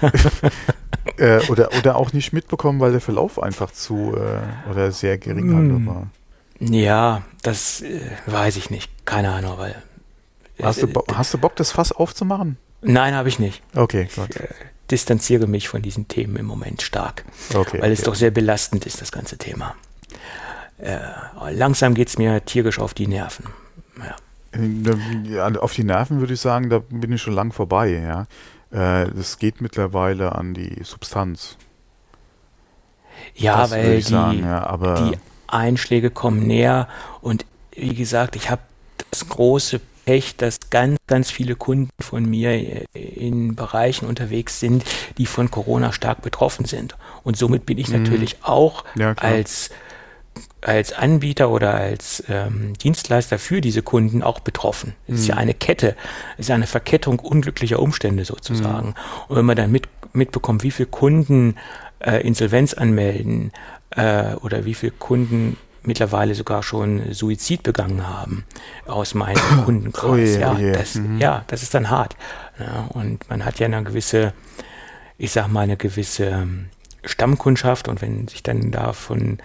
äh, 1.18 1.40
oder, 1.48 1.70
oder 1.76 1.96
auch 1.96 2.12
nicht 2.12 2.32
mitbekommen, 2.32 2.80
weil 2.80 2.92
der 2.92 3.00
Verlauf 3.00 3.42
einfach 3.42 3.70
zu 3.70 4.14
äh, 4.16 4.70
oder 4.70 4.92
sehr 4.92 5.18
gering 5.18 5.84
mm. 5.84 5.86
war. 5.86 6.06
Ja, 6.58 7.22
das 7.42 7.82
äh, 7.82 8.00
weiß 8.26 8.56
ich 8.56 8.70
nicht. 8.70 8.90
Keine 9.04 9.32
Ahnung, 9.32 9.58
weil. 9.58 9.82
Hast 10.62 10.82
du, 10.82 10.88
hast 11.12 11.34
du 11.34 11.38
Bock, 11.38 11.54
das 11.56 11.72
Fass 11.72 11.92
aufzumachen? 11.92 12.56
Nein, 12.80 13.14
habe 13.14 13.28
ich 13.28 13.38
nicht. 13.38 13.62
Okay, 13.74 14.08
gut. 14.14 14.30
Ich, 14.30 14.40
äh, 14.40 14.48
distanziere 14.90 15.46
mich 15.46 15.68
von 15.68 15.82
diesen 15.82 16.08
Themen 16.08 16.36
im 16.36 16.46
Moment 16.46 16.82
stark, 16.82 17.24
okay, 17.54 17.80
weil 17.80 17.92
es 17.92 18.00
okay. 18.00 18.06
doch 18.06 18.14
sehr 18.14 18.30
belastend 18.30 18.86
ist, 18.86 19.00
das 19.00 19.12
ganze 19.12 19.36
Thema. 19.38 19.74
Äh, 20.78 20.98
langsam 21.52 21.94
geht 21.94 22.08
es 22.08 22.18
mir 22.18 22.44
tierisch 22.44 22.78
auf 22.78 22.94
die 22.94 23.06
Nerven. 23.06 23.46
Ja. 23.98 24.16
Auf 25.60 25.74
die 25.74 25.84
Nerven 25.84 26.20
würde 26.20 26.34
ich 26.34 26.40
sagen, 26.40 26.70
da 26.70 26.78
bin 26.78 27.12
ich 27.12 27.22
schon 27.22 27.34
lang 27.34 27.52
vorbei. 27.52 27.90
Ja, 27.90 28.26
das 28.70 29.34
äh, 29.34 29.38
geht 29.38 29.60
mittlerweile 29.60 30.34
an 30.34 30.54
die 30.54 30.82
Substanz. 30.82 31.56
Ja, 33.34 33.62
das 33.62 33.70
weil 33.70 33.96
die, 33.96 34.02
sagen, 34.02 34.40
ja, 34.40 34.76
die 35.10 35.18
Einschläge 35.46 36.10
kommen 36.10 36.46
näher 36.46 36.88
und 37.20 37.44
wie 37.72 37.94
gesagt, 37.94 38.36
ich 38.36 38.50
habe 38.50 38.62
das 39.10 39.28
große 39.28 39.80
Pech, 40.06 40.36
dass 40.36 40.58
ganz, 40.70 40.98
ganz 41.06 41.30
viele 41.30 41.56
Kunden 41.56 41.90
von 42.00 42.24
mir 42.24 42.52
äh, 42.52 42.84
in 42.94 43.54
Bereichen 43.54 44.06
unterwegs 44.06 44.60
sind, 44.60 44.84
die 45.18 45.26
von 45.26 45.50
Corona 45.50 45.92
stark 45.92 46.22
betroffen 46.22 46.64
sind. 46.64 46.96
Und 47.24 47.36
somit 47.36 47.66
bin 47.66 47.76
ich 47.76 47.88
mhm. 47.88 48.02
natürlich 48.02 48.38
auch 48.42 48.84
ja, 48.94 49.12
als 49.18 49.70
als 50.62 50.92
Anbieter 50.92 51.50
oder 51.50 51.74
als 51.74 52.24
ähm, 52.28 52.72
Dienstleister 52.82 53.38
für 53.38 53.60
diese 53.60 53.82
Kunden 53.82 54.22
auch 54.22 54.40
betroffen. 54.40 54.94
Es 55.06 55.10
mhm. 55.10 55.14
ist 55.16 55.26
ja 55.28 55.34
mhm. 55.34 55.40
eine 55.42 55.54
Kette, 55.54 55.96
es 56.38 56.46
ist 56.46 56.50
eine 56.50 56.66
Verkettung 56.66 57.20
unglücklicher 57.20 57.78
Umstände 57.78 58.24
sozusagen. 58.24 58.88
Mhm. 58.88 58.94
Und 59.28 59.36
wenn 59.36 59.44
man 59.44 59.56
dann 59.56 59.70
mit, 59.70 59.88
mitbekommt, 60.12 60.64
wie 60.64 60.72
viele 60.72 60.88
Kunden 60.88 61.56
äh, 62.00 62.26
Insolvenz 62.26 62.74
anmelden 62.74 63.52
äh, 63.90 64.34
oder 64.36 64.64
wie 64.64 64.74
viele 64.74 64.92
Kunden 64.92 65.56
mittlerweile 65.86 66.34
sogar 66.34 66.62
schon 66.62 67.12
Suizid 67.12 67.62
begangen 67.62 68.06
haben 68.06 68.44
aus 68.86 69.14
meinem 69.14 69.40
Kundenkreis. 69.64 70.10
Oh 70.10 70.16
je, 70.16 70.38
ja, 70.40 70.58
je. 70.58 70.72
Das, 70.72 70.94
mhm. 70.94 71.18
ja, 71.18 71.44
das 71.46 71.62
ist 71.62 71.74
dann 71.74 71.90
hart. 71.90 72.16
Ja, 72.58 72.86
und 72.90 73.28
man 73.28 73.44
hat 73.44 73.58
ja 73.58 73.66
eine 73.66 73.82
gewisse, 73.82 74.32
ich 75.18 75.32
sag 75.32 75.48
mal, 75.48 75.62
eine 75.62 75.76
gewisse 75.76 76.26
ähm, 76.26 76.66
Stammkundschaft 77.04 77.88
und 77.88 78.02
wenn 78.02 78.28
sich 78.28 78.42
dann 78.42 78.70
davon 78.70 79.38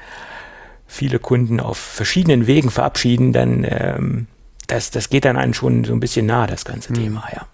viele 0.88 1.19
Kunden 1.19 1.60
auf 1.60 1.77
verschiedenen 1.77 2.47
Wegen 2.47 2.69
verabschieden, 2.69 3.32
dann 3.32 3.65
ähm, 3.67 4.27
das, 4.67 4.91
das 4.91 5.10
geht 5.10 5.25
dann 5.25 5.38
einen 5.38 5.54
schon 5.54 5.84
so 5.84 5.93
ein 5.93 5.99
bisschen 5.99 6.25
nah, 6.25 6.47
das 6.47 6.65
ganze 6.65 6.91
mhm. 6.91 6.97
Thema, 6.97 7.23
ja. 7.34 7.45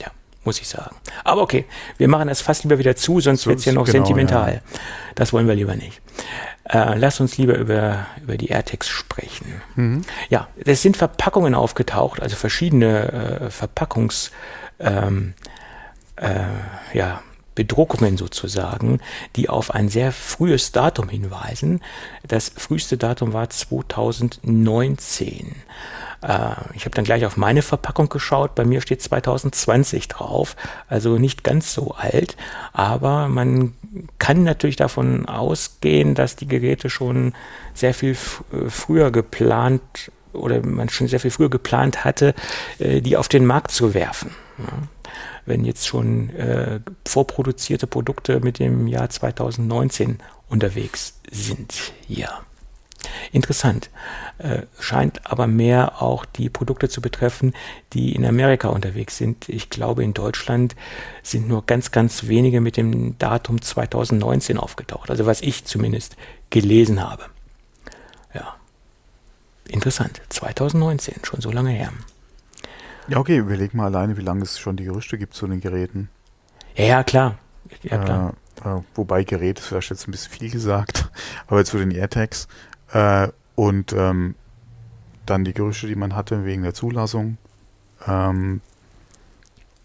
Ja, 0.00 0.06
muss 0.44 0.60
ich 0.60 0.68
sagen. 0.68 0.94
Aber 1.24 1.42
okay, 1.42 1.64
wir 1.98 2.08
machen 2.08 2.28
das 2.28 2.40
fast 2.40 2.64
lieber 2.64 2.78
wieder 2.78 2.96
zu, 2.96 3.20
sonst 3.20 3.46
wird 3.46 3.58
es 3.58 3.64
ja 3.64 3.72
noch 3.72 3.86
genau, 3.86 4.04
sentimental. 4.04 4.54
Ja. 4.54 4.78
Das 5.14 5.32
wollen 5.32 5.48
wir 5.48 5.54
lieber 5.54 5.74
nicht. 5.74 6.00
Äh, 6.68 6.96
lass 6.96 7.20
uns 7.20 7.36
lieber 7.36 7.56
über, 7.56 8.06
über 8.22 8.36
die 8.36 8.48
AirTags 8.48 8.88
sprechen. 8.88 9.60
Mhm. 9.76 10.02
Ja, 10.30 10.48
es 10.64 10.82
sind 10.82 10.96
Verpackungen 10.96 11.54
aufgetaucht, 11.54 12.22
also 12.22 12.36
verschiedene 12.36 13.12
äh, 13.12 13.50
Verpackungs, 13.50 14.30
ähm, 14.80 15.34
äh, 16.16 16.44
ja, 16.94 17.22
Bedruckungen 17.54 18.16
sozusagen, 18.16 19.00
die 19.36 19.48
auf 19.48 19.72
ein 19.72 19.88
sehr 19.88 20.10
frühes 20.10 20.72
Datum 20.72 21.08
hinweisen. 21.08 21.80
Das 22.26 22.48
früheste 22.48 22.96
Datum 22.96 23.32
war 23.32 23.48
2019. 23.48 25.54
Äh, 26.24 26.54
ich 26.74 26.84
habe 26.84 26.94
dann 26.94 27.04
gleich 27.04 27.24
auf 27.26 27.36
meine 27.36 27.62
Verpackung 27.62 28.08
geschaut. 28.08 28.54
Bei 28.54 28.64
mir 28.64 28.80
steht 28.80 29.02
2020 29.02 30.08
drauf, 30.08 30.56
also 30.88 31.18
nicht 31.18 31.44
ganz 31.44 31.74
so 31.74 31.92
alt. 31.92 32.36
Aber 32.72 33.28
man 33.28 33.74
kann 34.18 34.42
natürlich 34.42 34.76
davon 34.76 35.26
ausgehen, 35.26 36.14
dass 36.14 36.36
die 36.36 36.48
Geräte 36.48 36.90
schon 36.90 37.34
sehr 37.74 37.94
viel 37.94 38.12
äh, 38.12 38.68
früher 38.68 39.10
geplant 39.10 40.10
oder 40.32 40.64
man 40.66 40.88
schon 40.88 41.06
sehr 41.06 41.20
viel 41.20 41.30
früher 41.30 41.50
geplant 41.50 42.04
hatte, 42.04 42.34
äh, 42.78 43.00
die 43.00 43.16
auf 43.16 43.28
den 43.28 43.46
Markt 43.46 43.70
zu 43.70 43.94
werfen. 43.94 44.30
Wenn 45.46 45.64
jetzt 45.64 45.84
schon 45.84 46.30
vorproduzierte 47.04 47.88
Produkte 47.88 48.38
mit 48.38 48.60
dem 48.60 48.86
Jahr 48.86 49.10
2019 49.10 50.18
unterwegs 50.48 51.18
sind. 51.28 51.92
Ja. 52.06 52.44
Interessant. 53.32 53.90
Äh, 54.38 54.62
scheint 54.78 55.30
aber 55.30 55.46
mehr 55.46 56.02
auch 56.02 56.24
die 56.24 56.48
Produkte 56.48 56.88
zu 56.88 57.00
betreffen, 57.00 57.54
die 57.92 58.14
in 58.14 58.24
Amerika 58.24 58.68
unterwegs 58.68 59.16
sind. 59.16 59.48
Ich 59.48 59.70
glaube, 59.70 60.04
in 60.04 60.14
Deutschland 60.14 60.74
sind 61.22 61.48
nur 61.48 61.64
ganz, 61.66 61.90
ganz 61.90 62.26
wenige 62.26 62.60
mit 62.60 62.76
dem 62.76 63.18
Datum 63.18 63.62
2019 63.62 64.58
aufgetaucht. 64.58 65.10
Also 65.10 65.26
was 65.26 65.40
ich 65.40 65.64
zumindest 65.64 66.16
gelesen 66.50 67.02
habe. 67.02 67.24
Ja. 68.34 68.54
Interessant. 69.68 70.20
2019, 70.28 71.24
schon 71.24 71.40
so 71.40 71.50
lange 71.50 71.70
her. 71.70 71.92
Ja, 73.08 73.18
okay, 73.18 73.36
überleg 73.36 73.74
mal 73.74 73.86
alleine, 73.86 74.16
wie 74.16 74.22
lange 74.22 74.42
es 74.42 74.58
schon 74.58 74.76
die 74.76 74.84
Gerüchte 74.84 75.18
gibt 75.18 75.34
zu 75.34 75.46
den 75.46 75.60
Geräten. 75.60 76.08
Ja, 76.74 76.84
ja 76.84 77.04
klar. 77.04 77.38
Ja, 77.82 77.98
klar. 77.98 78.34
Äh, 78.64 78.68
äh, 78.68 78.82
wobei 78.94 79.24
Gerät 79.24 79.58
ist 79.58 79.66
vielleicht 79.66 79.90
jetzt 79.90 80.08
ein 80.08 80.12
bisschen 80.12 80.32
viel 80.32 80.50
gesagt, 80.50 81.10
aber 81.46 81.64
zu 81.64 81.78
den 81.78 81.90
AirTags. 81.90 82.48
Äh, 82.94 83.28
und 83.56 83.92
ähm, 83.92 84.34
dann 85.26 85.44
die 85.44 85.52
Gerüchte, 85.52 85.86
die 85.86 85.96
man 85.96 86.14
hatte 86.14 86.44
wegen 86.44 86.62
der 86.62 86.74
Zulassung. 86.74 87.36
Ähm, 88.06 88.60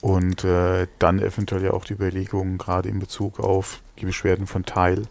und 0.01 0.43
äh, 0.45 0.87
dann 0.99 1.19
eventuell 1.19 1.63
ja 1.63 1.71
auch 1.71 1.83
die 1.83 1.93
Überlegungen, 1.93 2.57
gerade 2.57 2.87
in 2.87 2.99
Bezug 2.99 3.39
auf 3.39 3.81
die 3.99 4.05
Beschwerden 4.05 4.47
von 4.47 4.63
Teil, 4.63 5.03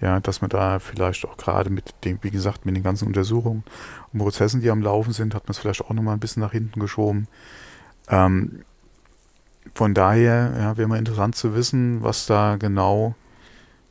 ja, 0.00 0.20
dass 0.20 0.42
man 0.42 0.50
da 0.50 0.78
vielleicht 0.78 1.24
auch 1.24 1.38
gerade 1.38 1.70
mit 1.70 1.94
dem, 2.04 2.18
wie 2.20 2.30
gesagt, 2.30 2.66
mit 2.66 2.76
den 2.76 2.82
ganzen 2.82 3.06
Untersuchungen 3.06 3.64
und 4.12 4.18
Prozessen, 4.18 4.60
die 4.60 4.68
am 4.68 4.82
Laufen 4.82 5.14
sind, 5.14 5.34
hat 5.34 5.44
man 5.44 5.52
es 5.52 5.58
vielleicht 5.58 5.80
auch 5.80 5.90
nochmal 5.90 6.14
ein 6.14 6.20
bisschen 6.20 6.42
nach 6.42 6.52
hinten 6.52 6.80
geschoben. 6.80 7.28
Ähm, 8.08 8.62
von 9.74 9.94
daher 9.94 10.52
ja, 10.58 10.76
wäre 10.76 10.88
mal 10.88 10.98
interessant 10.98 11.34
zu 11.34 11.54
wissen, 11.54 12.02
was 12.02 12.26
da 12.26 12.56
genau 12.56 13.14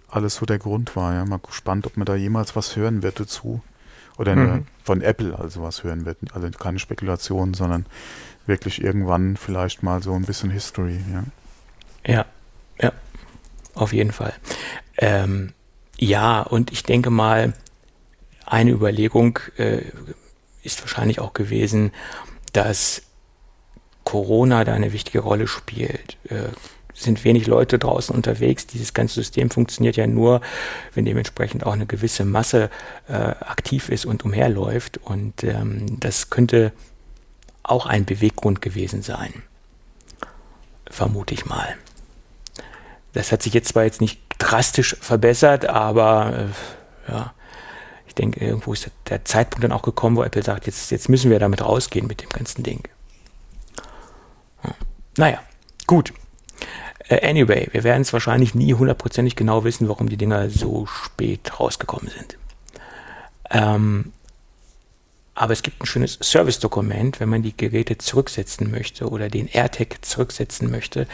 alles 0.09 0.35
so 0.35 0.45
der 0.45 0.59
Grund 0.59 0.95
war. 0.95 1.13
Ja, 1.13 1.25
mal 1.25 1.39
gespannt, 1.39 1.85
ob 1.85 1.97
man 1.97 2.05
da 2.05 2.15
jemals 2.15 2.55
was 2.55 2.75
hören 2.75 3.03
wird 3.03 3.19
dazu. 3.19 3.61
Oder 4.17 4.35
mhm. 4.35 4.67
von 4.83 5.01
Apple 5.01 5.37
also 5.37 5.61
was 5.61 5.83
hören 5.83 6.05
wird. 6.05 6.17
Also 6.33 6.49
keine 6.51 6.79
Spekulation, 6.79 7.53
sondern 7.53 7.85
wirklich 8.45 8.81
irgendwann 8.81 9.37
vielleicht 9.37 9.83
mal 9.83 10.01
so 10.01 10.13
ein 10.13 10.23
bisschen 10.23 10.51
History. 10.51 10.99
Ja, 11.11 12.13
ja, 12.13 12.25
ja 12.79 12.91
auf 13.73 13.91
jeden 13.93 14.11
Fall. 14.11 14.33
Ähm, 14.97 15.53
ja, 15.97 16.41
und 16.41 16.71
ich 16.71 16.83
denke 16.83 17.09
mal, 17.09 17.53
eine 18.45 18.71
Überlegung 18.71 19.39
äh, 19.57 19.81
ist 20.63 20.81
wahrscheinlich 20.81 21.19
auch 21.19 21.33
gewesen, 21.33 21.91
dass 22.53 23.01
Corona 24.03 24.63
da 24.63 24.73
eine 24.73 24.93
wichtige 24.93 25.19
Rolle 25.19 25.47
spielt. 25.47 26.17
Äh, 26.29 26.49
sind 26.95 27.23
wenig 27.23 27.45
Leute 27.45 27.77
draußen 27.77 28.15
unterwegs. 28.15 28.65
Dieses 28.67 28.93
ganze 28.93 29.15
System 29.15 29.49
funktioniert 29.49 29.97
ja 29.97 30.07
nur, 30.07 30.41
wenn 30.93 31.05
dementsprechend 31.05 31.65
auch 31.65 31.73
eine 31.73 31.85
gewisse 31.85 32.25
Masse 32.25 32.69
äh, 33.07 33.13
aktiv 33.13 33.89
ist 33.89 34.05
und 34.05 34.23
umherläuft. 34.23 34.97
Und 34.97 35.43
ähm, 35.43 35.99
das 35.99 36.29
könnte 36.29 36.71
auch 37.63 37.85
ein 37.85 38.05
Beweggrund 38.05 38.61
gewesen 38.61 39.01
sein. 39.01 39.43
Vermute 40.89 41.33
ich 41.33 41.45
mal. 41.45 41.75
Das 43.13 43.31
hat 43.31 43.43
sich 43.43 43.53
jetzt 43.53 43.69
zwar 43.69 43.83
jetzt 43.83 44.01
nicht 44.01 44.21
drastisch 44.39 44.95
verbessert, 44.99 45.65
aber 45.65 46.49
äh, 47.07 47.11
ja, 47.11 47.33
ich 48.07 48.15
denke, 48.15 48.43
irgendwo 48.45 48.73
ist 48.73 48.89
der 49.09 49.25
Zeitpunkt 49.25 49.63
dann 49.63 49.71
auch 49.71 49.81
gekommen, 49.81 50.15
wo 50.15 50.23
Apple 50.23 50.43
sagt, 50.43 50.65
jetzt, 50.65 50.91
jetzt 50.91 51.09
müssen 51.09 51.29
wir 51.29 51.39
damit 51.39 51.61
rausgehen 51.61 52.07
mit 52.07 52.21
dem 52.21 52.29
ganzen 52.29 52.63
Ding. 52.63 52.81
Naja, 55.17 55.39
gut. 55.87 56.13
Äh, 57.07 57.27
anyway, 57.27 57.67
wir 57.71 57.83
werden 57.83 58.01
es 58.01 58.13
wahrscheinlich 58.13 58.55
nie 58.55 58.73
hundertprozentig 58.73 59.35
genau 59.35 59.63
wissen, 59.63 59.87
warum 59.89 60.09
die 60.09 60.17
Dinger 60.17 60.49
so 60.49 60.85
spät 60.85 61.59
rausgekommen 61.59 62.09
sind. 62.09 62.37
Ähm, 63.51 64.11
aber 65.37 65.51
es 65.51 65.63
gibt 65.63 65.81
ein 65.81 65.85
schönes 65.85 66.17
Service-Dokument, 66.21 67.19
wenn 67.19 67.27
man 67.27 67.43
die 67.43 67.55
Geräte 67.55 67.97
zurücksetzen 67.97 68.71
möchte 68.71 69.09
oder 69.09 69.27
den 69.29 69.49
AirTag 69.49 69.97
zurücksetzen 70.01 70.71
möchte, 70.71 71.07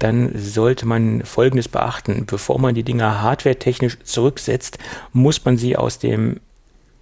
dann 0.00 0.32
sollte 0.36 0.84
man 0.84 1.24
Folgendes 1.24 1.68
beachten. 1.68 2.26
Bevor 2.26 2.58
man 2.58 2.74
die 2.74 2.82
Dinger 2.82 3.22
hardware-technisch 3.22 3.98
zurücksetzt, 4.02 4.78
muss 5.12 5.44
man 5.44 5.56
sie 5.58 5.76
aus 5.76 6.00
dem 6.00 6.40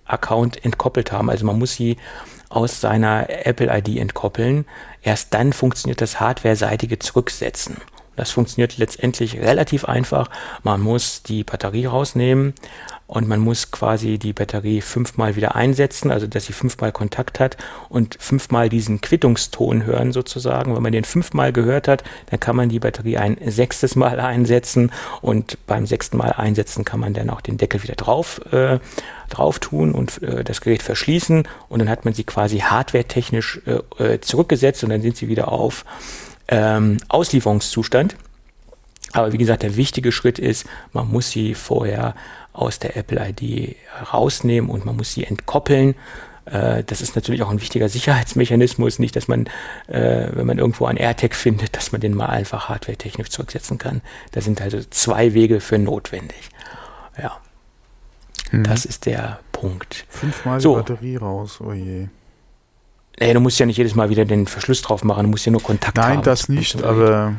Account 0.05 0.62
entkoppelt 0.66 1.12
haben. 1.12 1.30
Also 1.30 1.47
man 1.47 1.59
muss 1.59 1.72
sie 1.72 1.97
aus 2.51 2.78
seiner 2.80 3.26
Apple 3.47 3.74
ID 3.74 3.97
entkoppeln. 3.97 4.66
Erst 5.03 5.32
dann 5.32 5.55
funktioniert 5.55 6.03
das 6.03 6.20
hardware-seitige 6.20 6.99
Zurücksetzen. 6.99 7.78
Das 8.16 8.30
funktioniert 8.30 8.78
letztendlich 8.78 9.38
relativ 9.38 9.84
einfach. 9.84 10.28
Man 10.62 10.80
muss 10.80 11.22
die 11.22 11.44
Batterie 11.44 11.86
rausnehmen 11.86 12.54
und 13.06 13.28
man 13.28 13.40
muss 13.40 13.70
quasi 13.70 14.18
die 14.18 14.32
Batterie 14.32 14.80
fünfmal 14.80 15.36
wieder 15.36 15.54
einsetzen, 15.54 16.10
also 16.10 16.26
dass 16.26 16.46
sie 16.46 16.52
fünfmal 16.52 16.90
Kontakt 16.90 17.38
hat 17.38 17.56
und 17.88 18.16
fünfmal 18.18 18.68
diesen 18.68 19.00
Quittungston 19.00 19.84
hören 19.84 20.12
sozusagen. 20.12 20.74
Wenn 20.74 20.82
man 20.82 20.92
den 20.92 21.04
fünfmal 21.04 21.52
gehört 21.52 21.86
hat, 21.86 22.02
dann 22.30 22.40
kann 22.40 22.56
man 22.56 22.68
die 22.68 22.80
Batterie 22.80 23.18
ein 23.18 23.36
sechstes 23.46 23.94
Mal 23.94 24.18
einsetzen 24.18 24.90
und 25.20 25.58
beim 25.66 25.86
sechsten 25.86 26.16
Mal 26.16 26.32
einsetzen 26.32 26.84
kann 26.84 26.98
man 26.98 27.14
dann 27.14 27.30
auch 27.30 27.40
den 27.40 27.58
Deckel 27.58 27.82
wieder 27.82 27.94
drauf, 27.94 28.40
äh, 28.52 28.80
drauf 29.28 29.60
tun 29.60 29.92
und 29.92 30.22
äh, 30.22 30.42
das 30.42 30.60
Gerät 30.60 30.82
verschließen 30.82 31.46
und 31.68 31.78
dann 31.78 31.88
hat 31.88 32.04
man 32.04 32.14
sie 32.14 32.24
quasi 32.24 32.58
hardwaretechnisch 32.58 33.60
äh, 33.66 34.04
äh 34.14 34.20
zurückgesetzt 34.20 34.82
und 34.82 34.90
dann 34.90 35.02
sind 35.02 35.16
sie 35.16 35.28
wieder 35.28 35.52
auf 35.52 35.84
ähm, 36.49 36.99
Auslieferungszustand. 37.09 38.16
Aber 39.12 39.32
wie 39.32 39.38
gesagt, 39.38 39.62
der 39.62 39.76
wichtige 39.76 40.12
Schritt 40.12 40.38
ist, 40.38 40.66
man 40.92 41.09
muss 41.09 41.30
sie 41.30 41.55
vorher 41.55 42.14
aus 42.53 42.78
der 42.78 42.97
Apple 42.97 43.20
ID 43.28 43.76
rausnehmen 44.12 44.70
und 44.70 44.84
man 44.84 44.97
muss 44.97 45.12
sie 45.12 45.24
entkoppeln. 45.24 45.94
Äh, 46.47 46.84
das 46.84 47.01
ist 47.01 47.14
natürlich 47.14 47.42
auch 47.42 47.51
ein 47.51 47.61
wichtiger 47.61 47.88
Sicherheitsmechanismus, 47.88 48.99
nicht, 48.99 49.16
dass 49.16 49.28
man, 49.28 49.47
äh, 49.88 50.28
wenn 50.32 50.47
man 50.47 50.59
irgendwo 50.59 50.86
einen 50.86 50.99
AirTag 50.99 51.34
findet, 51.34 51.76
dass 51.76 51.92
man 51.92 52.01
den 52.01 52.14
mal 52.14 52.26
einfach 52.26 52.68
hardware-technisch 52.68 53.30
zurücksetzen 53.30 53.78
kann. 53.78 54.01
Da 54.32 54.40
sind 54.40 54.61
also 54.61 54.80
zwei 54.90 55.34
Wege 55.34 55.61
für 55.61 55.78
notwendig. 55.78 56.51
Ja. 57.20 57.38
Mhm. 58.53 58.64
Das 58.64 58.84
ist 58.84 59.07
der 59.07 59.40
Punkt. 59.53 60.07
Fünfmal 60.09 60.61
so. 60.61 60.74
die 60.74 60.92
Batterie 60.92 61.16
raus, 61.16 61.61
oh 61.61 61.72
je. 61.72 62.09
Nee, 63.18 63.32
du 63.32 63.40
musst 63.40 63.58
ja 63.58 63.66
nicht 63.66 63.78
jedes 63.78 63.94
Mal 63.94 64.10
wieder 64.10 64.24
den 64.24 64.46
Verschluss 64.46 64.82
drauf 64.82 65.02
machen, 65.02 65.24
du 65.24 65.30
musst 65.30 65.46
ja 65.46 65.52
nur 65.52 65.62
Kontakt 65.62 65.96
Nein, 65.96 66.04
haben. 66.04 66.14
Nein, 66.16 66.24
das 66.24 66.48
nicht, 66.48 66.82
aber 66.82 67.34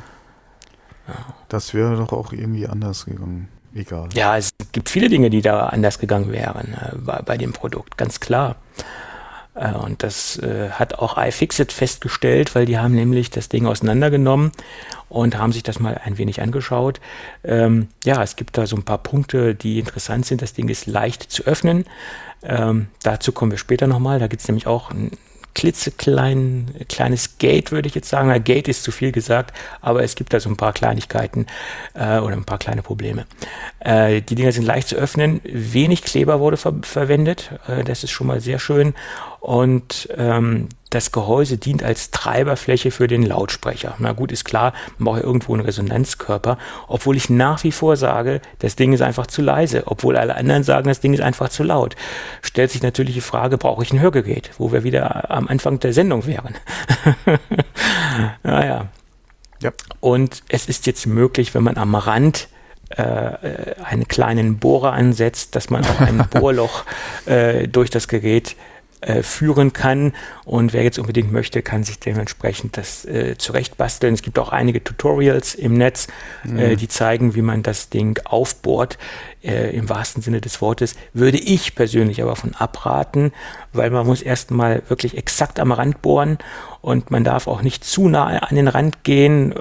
ja. 1.07 1.13
das 1.49 1.73
wäre 1.73 1.95
doch 1.95 2.11
auch 2.11 2.33
irgendwie 2.33 2.67
anders 2.67 3.05
gegangen. 3.05 3.47
Egal. 3.75 4.09
Ja, 4.13 4.37
es 4.37 4.49
gibt 4.71 4.89
viele 4.89 5.07
Dinge, 5.07 5.29
die 5.29 5.41
da 5.41 5.67
anders 5.67 5.99
gegangen 5.99 6.31
wären 6.31 6.73
äh, 6.73 6.95
bei, 6.95 7.21
bei, 7.21 7.37
dem 7.37 7.53
Produkt, 7.53 7.97
ganz 7.97 8.19
klar. 8.19 8.55
Äh, 9.53 9.73
und 9.73 10.01
das 10.01 10.37
äh, 10.39 10.69
hat 10.71 10.95
auch 10.95 11.17
iFixit 11.17 11.71
festgestellt, 11.71 12.55
weil 12.55 12.65
die 12.65 12.79
haben 12.79 12.95
nämlich 12.95 13.29
das 13.29 13.49
Ding 13.49 13.67
auseinandergenommen 13.67 14.51
und 15.09 15.37
haben 15.37 15.51
sich 15.51 15.61
das 15.61 15.79
mal 15.79 16.01
ein 16.03 16.17
wenig 16.17 16.41
angeschaut. 16.41 16.99
Ähm, 17.43 17.89
ja, 18.03 18.23
es 18.23 18.35
gibt 18.35 18.57
da 18.57 18.65
so 18.65 18.75
ein 18.75 18.83
paar 18.83 18.97
Punkte, 18.97 19.53
die 19.53 19.77
interessant 19.77 20.25
sind. 20.25 20.41
Das 20.41 20.53
Ding 20.53 20.69
ist 20.69 20.87
leicht 20.87 21.23
zu 21.31 21.43
öffnen. 21.43 21.85
Ähm, 22.41 22.87
dazu 23.03 23.31
kommen 23.31 23.51
wir 23.51 23.59
später 23.59 23.85
nochmal. 23.85 24.19
Da 24.19 24.27
gibt 24.27 24.41
es 24.41 24.47
nämlich 24.47 24.65
auch 24.65 24.89
ein 24.89 25.11
klitzeklein, 25.57 26.67
kleines 26.87 27.39
Gate, 27.39 27.71
würde 27.71 27.87
ich 27.87 27.95
jetzt 27.95 28.09
sagen. 28.09 28.27
Na, 28.27 28.37
Gate 28.37 28.67
ist 28.67 28.83
zu 28.83 28.91
viel 28.91 29.11
gesagt, 29.11 29.57
aber 29.81 30.03
es 30.03 30.13
gibt 30.13 30.31
da 30.31 30.39
so 30.39 30.49
ein 30.49 30.55
paar 30.55 30.71
Kleinigkeiten 30.71 31.47
äh, 31.95 32.19
oder 32.19 32.35
ein 32.35 32.45
paar 32.45 32.59
kleine 32.59 32.83
Probleme. 32.83 33.25
Äh, 33.79 34.21
die 34.21 34.35
Dinger 34.35 34.51
sind 34.51 34.67
leicht 34.67 34.87
zu 34.87 34.95
öffnen, 34.97 35.41
wenig 35.43 36.03
Kleber 36.03 36.39
wurde 36.39 36.57
ver 36.57 36.75
verwendet, 36.83 37.49
äh, 37.67 37.83
das 37.83 38.03
ist 38.03 38.11
schon 38.11 38.27
mal 38.27 38.39
sehr 38.39 38.59
schön. 38.59 38.93
Und 39.47 40.09
ähm, 40.17 40.67
das 40.89 41.13
Gehäuse 41.13 41.57
dient 41.57 41.81
als 41.81 42.11
Treiberfläche 42.11 42.91
für 42.91 43.07
den 43.07 43.23
Lautsprecher. 43.23 43.95
Na 43.97 44.11
gut, 44.11 44.33
ist 44.33 44.43
klar, 44.43 44.73
man 44.97 45.05
braucht 45.05 45.19
ja 45.19 45.23
irgendwo 45.23 45.53
einen 45.53 45.63
Resonanzkörper, 45.63 46.57
obwohl 46.89 47.15
ich 47.15 47.29
nach 47.29 47.63
wie 47.63 47.71
vor 47.71 47.95
sage, 47.95 48.41
das 48.59 48.75
Ding 48.75 48.91
ist 48.91 49.01
einfach 49.01 49.25
zu 49.25 49.41
leise, 49.41 49.83
obwohl 49.85 50.17
alle 50.17 50.35
anderen 50.35 50.63
sagen, 50.63 50.89
das 50.89 50.99
Ding 50.99 51.13
ist 51.13 51.21
einfach 51.21 51.47
zu 51.47 51.63
laut. 51.63 51.95
Stellt 52.41 52.71
sich 52.71 52.83
natürlich 52.83 53.13
die 53.13 53.21
Frage, 53.21 53.57
brauche 53.57 53.83
ich 53.83 53.93
ein 53.93 54.01
Hörgerät, 54.01 54.51
wo 54.57 54.73
wir 54.73 54.83
wieder 54.83 55.31
am 55.31 55.47
Anfang 55.47 55.79
der 55.79 55.93
Sendung 55.93 56.27
wären. 56.27 56.55
naja. 58.43 58.87
Ja. 59.61 59.71
Und 60.01 60.43
es 60.49 60.65
ist 60.67 60.87
jetzt 60.87 61.07
möglich, 61.07 61.55
wenn 61.55 61.63
man 61.63 61.77
am 61.77 61.95
Rand 61.95 62.49
äh, 62.89 63.75
einen 63.81 64.09
kleinen 64.09 64.57
Bohrer 64.57 64.91
ansetzt, 64.91 65.55
dass 65.55 65.69
man 65.69 65.85
auch 65.85 66.01
ein 66.01 66.17
Bohrloch 66.31 66.83
äh, 67.25 67.69
durch 67.69 67.89
das 67.89 68.09
Gerät 68.09 68.57
äh, 69.01 69.21
führen 69.21 69.73
kann. 69.73 70.13
Und 70.43 70.73
wer 70.73 70.83
jetzt 70.83 70.97
unbedingt 70.97 71.31
möchte, 71.31 71.61
kann 71.61 71.83
sich 71.83 71.99
dementsprechend 71.99 72.77
das 72.77 73.05
äh, 73.05 73.37
zurechtbasteln. 73.37 74.13
Es 74.13 74.23
gibt 74.23 74.39
auch 74.39 74.49
einige 74.49 74.83
Tutorials 74.83 75.53
im 75.53 75.75
Netz, 75.75 76.07
äh, 76.43 76.47
mhm. 76.47 76.59
äh, 76.59 76.75
die 76.75 76.87
zeigen, 76.87 77.35
wie 77.35 77.43
man 77.43 77.61
das 77.61 77.89
Ding 77.89 78.19
aufbohrt. 78.25 78.97
Äh, 79.43 79.75
Im 79.75 79.87
wahrsten 79.87 80.23
Sinne 80.23 80.41
des 80.41 80.61
Wortes 80.61 80.95
würde 81.13 81.37
ich 81.37 81.75
persönlich 81.75 82.23
aber 82.23 82.35
von 82.35 82.55
abraten, 82.55 83.33
weil 83.71 83.91
man 83.91 84.07
muss 84.07 84.23
erstmal 84.23 84.81
wirklich 84.87 85.15
exakt 85.15 85.59
am 85.59 85.71
Rand 85.71 86.01
bohren 86.01 86.39
und 86.81 87.11
man 87.11 87.23
darf 87.23 87.47
auch 87.47 87.61
nicht 87.61 87.83
zu 87.83 88.09
nah 88.09 88.25
an 88.25 88.55
den 88.55 88.67
Rand 88.67 89.03
gehen, 89.03 89.53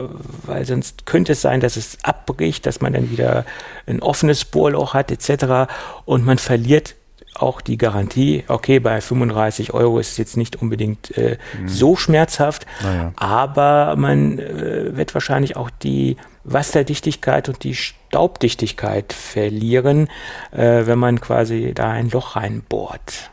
weil 0.45 0.65
sonst 0.65 1.05
könnte 1.05 1.33
es 1.33 1.43
sein, 1.43 1.61
dass 1.61 1.77
es 1.77 1.99
abbricht, 2.03 2.65
dass 2.65 2.81
man 2.81 2.95
dann 2.95 3.11
wieder 3.11 3.45
ein 3.87 4.01
offenes 4.01 4.47
Bohrloch 4.47 4.95
hat 4.95 5.11
etc. 5.11 5.71
und 6.07 6.25
man 6.25 6.39
verliert 6.39 6.95
auch 7.37 7.61
die 7.61 7.79
Garantie, 7.79 8.45
okay, 8.49 8.79
bei 8.79 9.01
35 9.01 9.75
Euro 9.75 9.99
ist 9.99 10.13
es 10.13 10.17
jetzt 10.17 10.37
nicht 10.37 10.57
unbedingt 10.57 11.17
äh, 11.17 11.39
mhm. 11.59 11.69
so 11.69 11.97
schmerzhaft, 11.97 12.67
naja. 12.83 13.13
aber 13.17 13.97
man 13.97 14.39
äh, 14.39 14.97
wird 14.97 15.15
wahrscheinlich 15.15 15.57
auch 15.57 15.71
die 15.71 16.17
Wasserdichtigkeit 16.45 17.49
und 17.49 17.65
die 17.65 17.75
Staubdichtigkeit 17.75 19.13
verlieren, 19.13 20.09
äh, 20.53 20.87
wenn 20.87 20.99
man 20.99 21.21
quasi 21.21 21.73
da 21.75 21.91
ein 21.91 22.11
Loch 22.11 22.37
reinbohrt. 22.37 23.31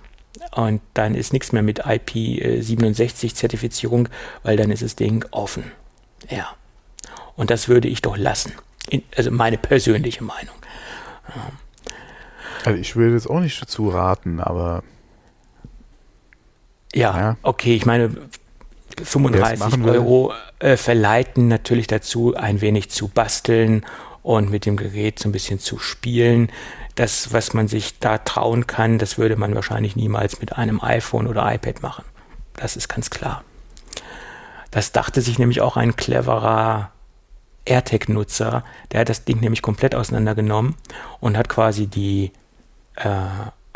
Und 0.52 0.82
dann 0.94 1.16
ist 1.16 1.34
nichts 1.34 1.52
mehr 1.52 1.64
mit 1.64 1.86
IP67-Zertifizierung, 1.86 4.10
weil 4.44 4.58
dann 4.58 4.72
ist 4.72 4.84
das 4.84 4.96
Ding 4.96 5.26
offen. 5.32 5.72
Ja. 6.30 6.48
Und 7.36 7.50
das 7.50 7.68
würde 7.68 7.88
ich 7.88 8.02
doch 8.02 8.18
lassen. 8.18 8.54
In, 8.90 9.04
also 9.16 9.32
meine 9.32 9.58
persönliche 9.58 10.24
Meinung. 10.24 10.56
Ja. 11.36 11.52
Also 12.66 12.80
ich 12.80 12.96
würde 12.96 13.16
jetzt 13.16 13.30
auch 13.30 13.40
nicht 13.40 13.62
dazu 13.62 13.90
raten, 13.90 14.40
aber. 14.40 14.84
Ja, 16.94 17.18
ja. 17.18 17.38
okay, 17.42 17.76
ich 17.76 17.86
meine, 17.86 18.12
35 19.04 19.84
Euro 19.84 20.34
äh, 20.60 20.78
verleiten 20.78 21.48
natürlich 21.48 21.88
dazu, 21.88 22.36
ein 22.36 22.62
wenig 22.62 22.92
zu 22.92 23.08
basteln 23.08 23.86
und 24.22 24.50
mit 24.52 24.66
dem 24.66 24.78
Gerät 24.78 25.20
so 25.20 25.30
ein 25.30 25.32
bisschen 25.32 25.60
zu 25.60 25.80
spielen. 25.80 26.52
Das, 26.96 27.34
was 27.34 27.54
man 27.54 27.68
sich 27.68 28.00
da 28.00 28.20
trauen 28.20 28.68
kann, 28.68 29.00
das 29.00 29.18
würde 29.18 29.36
man 29.36 29.56
wahrscheinlich 29.56 29.96
niemals 29.96 30.40
mit 30.40 30.58
einem 30.58 30.82
iPhone 30.82 31.28
oder 31.28 31.52
iPad 31.52 31.82
machen. 31.82 32.06
Das 32.56 32.76
ist 32.76 32.88
ganz 32.88 33.10
klar. 33.10 33.44
Das 34.70 34.92
dachte 34.92 35.22
sich 35.22 35.40
nämlich 35.40 35.62
auch 35.62 35.76
ein 35.76 35.96
cleverer 35.96 36.92
AirTag-Nutzer. 37.66 38.64
Der 38.92 39.02
hat 39.02 39.10
das 39.10 39.26
Ding 39.26 39.40
nämlich 39.40 39.62
komplett 39.62 39.96
auseinandergenommen 39.96 40.76
und 41.20 41.38
hat 41.38 41.50
quasi 41.50 41.88
die 41.88 42.32
äh, 42.96 43.10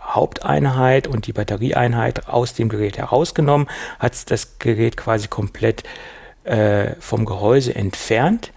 Haupteinheit 0.02 1.08
und 1.08 1.28
die 1.28 1.34
Batterieeinheit 1.34 2.28
aus 2.28 2.54
dem 2.54 2.70
Gerät 2.70 2.98
herausgenommen, 2.98 3.68
hat 4.00 4.32
das 4.32 4.60
Gerät 4.60 4.96
quasi 4.98 5.28
komplett 5.28 5.84
äh, 6.44 6.96
vom 7.00 7.26
Gehäuse 7.26 7.76
entfernt 7.76 8.52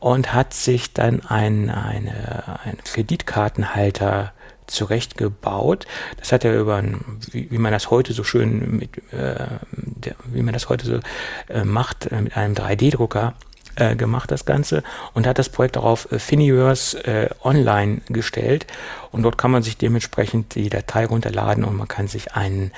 und 0.00 0.34
hat 0.34 0.52
sich 0.52 0.92
dann 0.92 1.24
ein, 1.26 1.70
eine, 1.70 2.60
einen 2.64 2.78
Kreditkartenhalter 2.84 4.32
zurechtgebaut. 4.66 5.86
Das 6.18 6.32
hat 6.32 6.44
er 6.44 6.58
über, 6.58 6.76
ein, 6.76 7.20
wie, 7.30 7.50
wie, 7.50 7.58
man 7.58 7.72
das 7.72 7.90
heute 7.90 8.12
so 8.12 8.24
schön 8.24 8.78
mit, 8.78 8.96
äh, 9.12 9.46
der, 9.72 10.16
wie 10.24 10.42
man 10.42 10.52
das 10.52 10.68
heute 10.68 10.86
so 10.86 11.00
äh, 11.48 11.64
macht, 11.64 12.06
äh, 12.06 12.20
mit 12.20 12.36
einem 12.36 12.54
3D-Drucker 12.54 13.34
äh, 13.76 13.96
gemacht, 13.96 14.30
das 14.30 14.44
Ganze, 14.44 14.82
und 15.14 15.26
hat 15.26 15.38
das 15.38 15.48
Projekt 15.48 15.76
auch 15.76 15.84
auf 15.84 16.12
äh, 16.12 16.18
Finiverse 16.18 17.04
äh, 17.04 17.30
online 17.42 18.00
gestellt. 18.08 18.66
Und 19.12 19.22
dort 19.22 19.38
kann 19.38 19.50
man 19.50 19.62
sich 19.62 19.76
dementsprechend 19.76 20.54
die 20.54 20.68
Datei 20.68 21.06
runterladen 21.06 21.64
und 21.64 21.76
man 21.76 21.88
kann 21.88 22.08
sich 22.08 22.34
einen, 22.34 22.72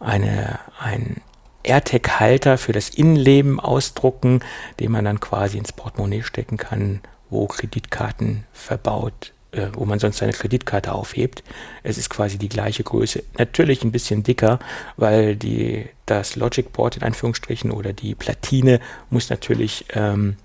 eine, 0.00 0.58
ein 0.78 1.20
AirTag-Halter 1.62 2.58
für 2.58 2.72
das 2.72 2.90
Innenleben 2.90 3.58
ausdrucken, 3.58 4.40
den 4.80 4.92
man 4.92 5.04
dann 5.04 5.20
quasi 5.20 5.58
ins 5.58 5.72
Portemonnaie 5.72 6.22
stecken 6.22 6.56
kann, 6.56 7.00
wo 7.30 7.46
Kreditkarten 7.46 8.44
verbaut 8.52 9.32
äh, 9.54 9.68
wo 9.74 9.84
man 9.84 9.98
sonst 9.98 10.18
seine 10.18 10.32
Kreditkarte 10.32 10.92
aufhebt. 10.92 11.42
Es 11.82 11.98
ist 11.98 12.10
quasi 12.10 12.38
die 12.38 12.48
gleiche 12.48 12.82
Größe. 12.82 13.22
Natürlich 13.38 13.82
ein 13.84 13.92
bisschen 13.92 14.22
dicker, 14.22 14.58
weil 14.96 15.36
die, 15.36 15.86
das 16.06 16.36
Logic 16.36 16.72
Board 16.72 16.96
in 16.96 17.02
Anführungsstrichen 17.02 17.70
oder 17.70 17.92
die 17.92 18.14
Platine 18.14 18.80
muss 19.10 19.30
natürlich 19.30 19.86
ähm, 19.94 20.36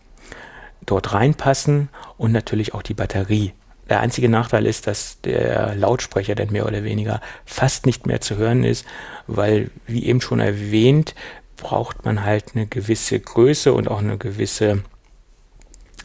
dort 0.85 1.13
reinpassen 1.13 1.89
und 2.17 2.31
natürlich 2.31 2.73
auch 2.73 2.81
die 2.81 2.93
Batterie. 2.93 3.53
Der 3.89 4.01
einzige 4.01 4.29
Nachteil 4.29 4.67
ist, 4.67 4.85
dass 4.85 5.19
der 5.21 5.73
Lautsprecher 5.75 6.35
dann 6.35 6.51
mehr 6.51 6.67
oder 6.67 6.83
weniger 6.83 7.21
fast 7.45 7.87
nicht 7.87 8.05
mehr 8.05 8.21
zu 8.21 8.37
hören 8.37 8.63
ist, 8.63 8.85
weil, 9.25 9.71
wie 9.87 10.05
eben 10.05 10.21
schon 10.21 10.39
erwähnt, 10.39 11.15
braucht 11.57 12.05
man 12.05 12.23
halt 12.23 12.55
eine 12.55 12.67
gewisse 12.67 13.19
Größe 13.19 13.73
und 13.73 13.89
auch 13.89 13.99
eine 13.99 14.17
gewisse 14.17 14.83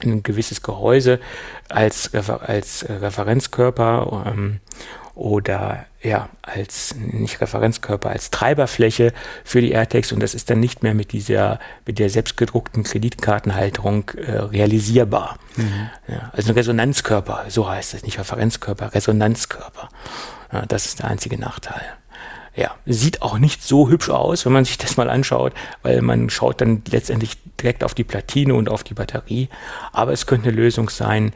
ein 0.03 0.23
gewisses 0.23 0.63
Gehäuse 0.63 1.21
als, 1.69 2.13
als 2.15 2.87
Referenzkörper 2.89 4.25
ähm, 4.27 4.61
oder 5.15 5.87
ja, 6.03 6.29
als 6.43 6.95
nicht 6.97 7.41
Referenzkörper, 7.41 8.11
als 8.11 8.31
Treiberfläche 8.31 9.13
für 9.45 9.61
die 9.61 9.71
AirTags 9.71 10.13
und 10.13 10.21
das 10.21 10.35
ist 10.35 10.51
dann 10.51 10.61
nicht 10.61 10.83
mehr 10.83 10.95
mit 10.95 11.13
dieser, 11.13 11.61
mit 11.87 11.99
der 11.99 12.11
selbstgedruckten 12.11 12.83
Kreditkartenhalterung 12.83 14.11
äh, 14.11 14.33
realisierbar. 14.33 15.39
Mhm. 15.57 15.91
Ja, 16.09 16.31
also 16.33 16.53
ein 16.53 16.57
Resonanzkörper, 16.57 17.45
so 17.49 17.69
heißt 17.69 17.95
es, 17.95 18.03
nicht 18.03 18.19
Referenzkörper, 18.19 18.93
Resonanzkörper. 18.95 19.89
Ja, 20.53 20.67
das 20.67 20.87
ist 20.87 20.99
der 20.99 21.07
einzige 21.09 21.39
Nachteil. 21.39 21.83
Ja, 22.57 22.77
sieht 22.87 23.23
auch 23.23 23.39
nicht 23.39 23.63
so 23.63 23.89
hübsch 23.89 24.11
aus, 24.11 24.47
wenn 24.47 24.53
man 24.53 24.65
sich 24.65 24.79
das 24.79 24.97
mal 24.97 25.11
anschaut, 25.11 25.53
weil 25.83 26.03
man 26.03 26.31
schaut 26.31 26.61
dann 26.61 26.83
letztendlich 26.89 27.37
direkt 27.61 27.83
auf 27.83 27.95
die 27.95 28.05
Platine 28.05 28.55
und 28.55 28.69
auf 28.69 28.85
die 28.85 28.95
Batterie. 28.95 29.49
Aber 29.93 30.13
es 30.13 30.27
könnte 30.27 30.49
eine 30.49 30.57
Lösung 30.57 30.89
sein, 30.89 31.33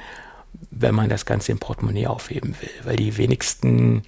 wenn 0.70 0.94
man 0.94 1.08
das 1.08 1.26
Ganze 1.26 1.52
im 1.52 1.58
Portemonnaie 1.58 2.06
aufheben 2.06 2.54
will, 2.60 2.70
weil 2.84 2.96
die 2.96 3.16
wenigsten 3.16 4.02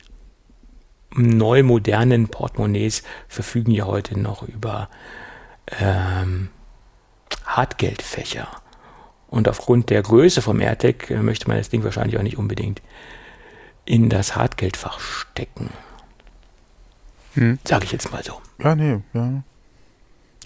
neu 1.15 1.63
modernen 1.65 2.29
Portemonnaies 2.29 3.03
verfügen 3.29 3.73
ja 3.73 3.87
heute 3.87 4.19
noch 4.19 4.43
über 4.43 4.89
ähm, 5.81 6.49
Hartgeldfächer. 7.45 8.49
Und 9.29 9.49
aufgrund 9.49 9.91
der 9.91 10.03
Größe 10.03 10.43
vom 10.43 10.61
AirTag 10.61 11.11
äh, 11.11 11.23
möchte 11.23 11.49
man 11.49 11.57
das 11.57 11.69
Ding 11.69 11.85
wahrscheinlich 11.85 12.19
auch 12.19 12.23
nicht 12.23 12.39
unbedingt 12.39 12.83
in 13.85 14.09
das 14.09 14.37
Hartgeldfach 14.37 15.01
stecken. 15.01 15.71
Hm. 17.35 17.59
Sage 17.65 17.85
ich 17.85 17.93
jetzt 17.93 18.11
mal 18.13 18.23
so. 18.23 18.41
Ja, 18.63 18.75
nee, 18.75 18.99
ja. 19.13 19.43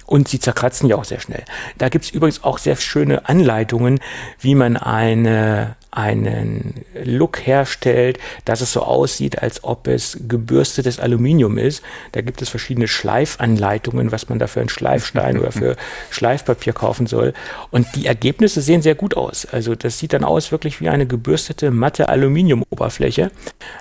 Und 0.06 0.28
sie 0.28 0.38
zerkratzen 0.38 0.88
ja 0.88 0.96
auch 0.96 1.04
sehr 1.04 1.20
schnell. 1.20 1.44
Da 1.78 1.88
gibt 1.88 2.04
es 2.04 2.10
übrigens 2.10 2.44
auch 2.44 2.58
sehr 2.58 2.76
schöne 2.76 3.26
Anleitungen, 3.28 4.00
wie 4.38 4.54
man 4.54 4.76
eine, 4.76 5.76
einen 5.94 6.84
Look 7.04 7.46
herstellt, 7.46 8.18
dass 8.44 8.60
es 8.60 8.72
so 8.72 8.82
aussieht, 8.82 9.42
als 9.42 9.62
ob 9.64 9.86
es 9.86 10.18
gebürstetes 10.28 10.98
Aluminium 10.98 11.56
ist. 11.58 11.82
Da 12.12 12.20
gibt 12.20 12.42
es 12.42 12.48
verschiedene 12.48 12.88
Schleifanleitungen, 12.88 14.12
was 14.12 14.28
man 14.28 14.38
da 14.38 14.46
für 14.46 14.60
einen 14.60 14.68
Schleifstein 14.68 15.38
oder 15.38 15.52
für 15.52 15.76
Schleifpapier 16.10 16.72
kaufen 16.72 17.06
soll. 17.06 17.32
Und 17.70 17.86
die 17.94 18.06
Ergebnisse 18.06 18.60
sehen 18.60 18.82
sehr 18.82 18.94
gut 18.94 19.16
aus. 19.16 19.46
Also 19.46 19.74
das 19.74 19.98
sieht 19.98 20.12
dann 20.12 20.24
aus 20.24 20.52
wirklich 20.52 20.80
wie 20.80 20.88
eine 20.88 21.06
gebürstete 21.06 21.70
matte 21.70 22.08
Aluminiumoberfläche. 22.08 23.30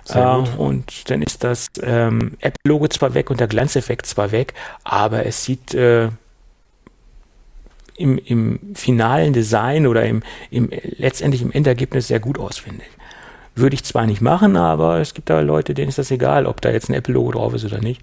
Äh, 0.09 0.19
und 0.57 1.09
dann 1.09 1.21
ist 1.21 1.43
das 1.43 1.67
ähm, 1.81 2.33
Apple-Logo 2.39 2.87
zwar 2.87 3.13
weg 3.13 3.29
und 3.29 3.39
der 3.39 3.47
Glanzeffekt 3.47 4.05
zwar 4.05 4.31
weg, 4.31 4.53
aber 4.83 5.25
es 5.25 5.43
sieht 5.43 5.73
äh, 5.73 6.09
im, 7.97 8.17
im 8.17 8.59
finalen 8.75 9.33
Design 9.33 9.87
oder 9.87 10.05
im, 10.05 10.23
im 10.49 10.69
letztendlich 10.97 11.41
im 11.41 11.51
Endergebnis 11.51 12.07
sehr 12.07 12.19
gut 12.19 12.39
aus, 12.39 12.57
finde 12.57 12.81
ich. 12.81 12.91
Würde 13.55 13.75
ich 13.75 13.83
zwar 13.83 14.07
nicht 14.07 14.21
machen, 14.21 14.57
aber 14.57 14.99
es 14.99 15.13
gibt 15.13 15.29
da 15.29 15.39
Leute, 15.41 15.73
denen 15.73 15.89
ist 15.89 15.99
das 15.99 16.09
egal, 16.09 16.47
ob 16.47 16.61
da 16.61 16.71
jetzt 16.71 16.89
ein 16.89 16.95
Apple-Logo 16.95 17.31
drauf 17.31 17.53
ist 17.53 17.65
oder 17.65 17.79
nicht. 17.79 18.01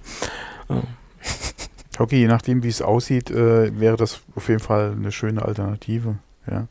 Okay, 1.99 2.21
je 2.21 2.29
nachdem, 2.29 2.63
wie 2.63 2.69
es 2.69 2.81
aussieht, 2.81 3.31
äh, 3.31 3.79
wäre 3.79 3.97
das 3.97 4.21
auf 4.35 4.49
jeden 4.49 4.61
Fall 4.61 4.95
eine 4.97 5.13
schöne 5.13 5.45
Alternative. 5.45 6.17
Ja. 6.51 6.67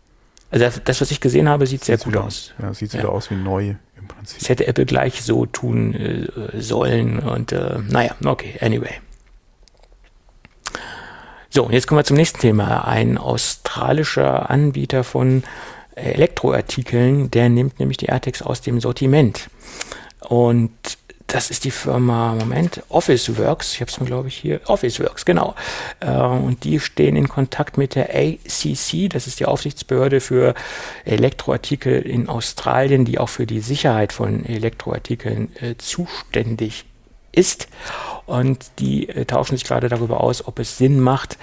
Also 0.50 0.66
das, 0.84 1.02
was 1.02 1.12
ich 1.12 1.20
gesehen 1.20 1.48
habe, 1.48 1.68
sieht, 1.68 1.82
sieht 1.82 1.86
sehr 1.86 1.98
gut 1.98 2.14
wieder, 2.14 2.24
aus. 2.24 2.54
Ja, 2.60 2.74
sieht 2.74 2.94
ja. 2.94 3.00
wieder 3.00 3.12
aus 3.12 3.30
wie 3.30 3.36
neu 3.36 3.76
im 4.00 4.08
Prinzip. 4.08 4.40
Das 4.40 4.50
hätte 4.50 4.66
Apple 4.66 4.86
gleich 4.86 5.22
so 5.22 5.46
tun 5.46 5.94
äh, 5.94 6.60
sollen 6.60 7.20
und 7.20 7.52
äh, 7.52 7.78
naja, 7.88 8.16
okay, 8.26 8.56
anyway. 8.62 8.94
So, 11.52 11.64
und 11.64 11.74
jetzt 11.74 11.88
kommen 11.88 12.00
wir 12.00 12.04
zum 12.06 12.18
nächsten 12.18 12.40
Thema. 12.40 12.88
Ein 12.88 13.18
australischer 13.18 14.52
Anbieter 14.52 15.04
von 15.04 15.44
Elektroartikeln, 15.96 17.32
der 17.32 17.50
nimmt 17.50 17.80
nämlich 17.80 17.98
die 17.98 18.06
AirTags 18.06 18.44
aus 18.44 18.62
dem 18.62 18.80
Sortiment. 18.80 19.50
Und 20.22 20.72
das 21.26 21.50
ist 21.50 21.64
die 21.64 21.72
Firma, 21.72 22.36
Moment, 22.36 22.84
Officeworks, 22.90 23.74
ich 23.74 23.82
habe 23.82 23.92
es 23.92 24.00
mir 24.00 24.06
glaube 24.08 24.28
ich 24.28 24.36
hier, 24.36 24.62
Officeworks, 24.66 25.26
genau. 25.26 25.56
Äh, 26.00 26.12
und 26.12 26.64
die 26.64 26.80
stehen 26.80 27.16
in 27.16 27.28
Kontakt 27.28 27.78
mit 27.78 27.96
der 27.96 28.10
ACC, 28.16 29.10
das 29.10 29.28
ist 29.28 29.40
die 29.40 29.46
Aufsichtsbehörde 29.46 30.22
für 30.22 30.56
Elektroartikel 31.06 32.02
in 32.02 32.30
Australien, 32.30 33.06
die 33.06 33.20
auch 33.20 33.30
für 33.30 33.46
die 33.46 33.60
Sicherheit 33.60 34.12
von 34.12 34.46
Elektroartikeln 34.46 35.56
äh, 35.62 35.76
zuständig 35.78 36.86
ist. 37.40 37.68
Und 38.26 38.72
die 38.78 39.10
äh, 39.10 39.26
tauschen 39.26 39.58
sich 39.58 39.66
gerade 39.66 39.90
darüber 39.90 40.22
aus, 40.22 40.48
ob 40.48 40.60
es 40.60 40.78
Sinn 40.78 41.00
macht, 41.00 41.38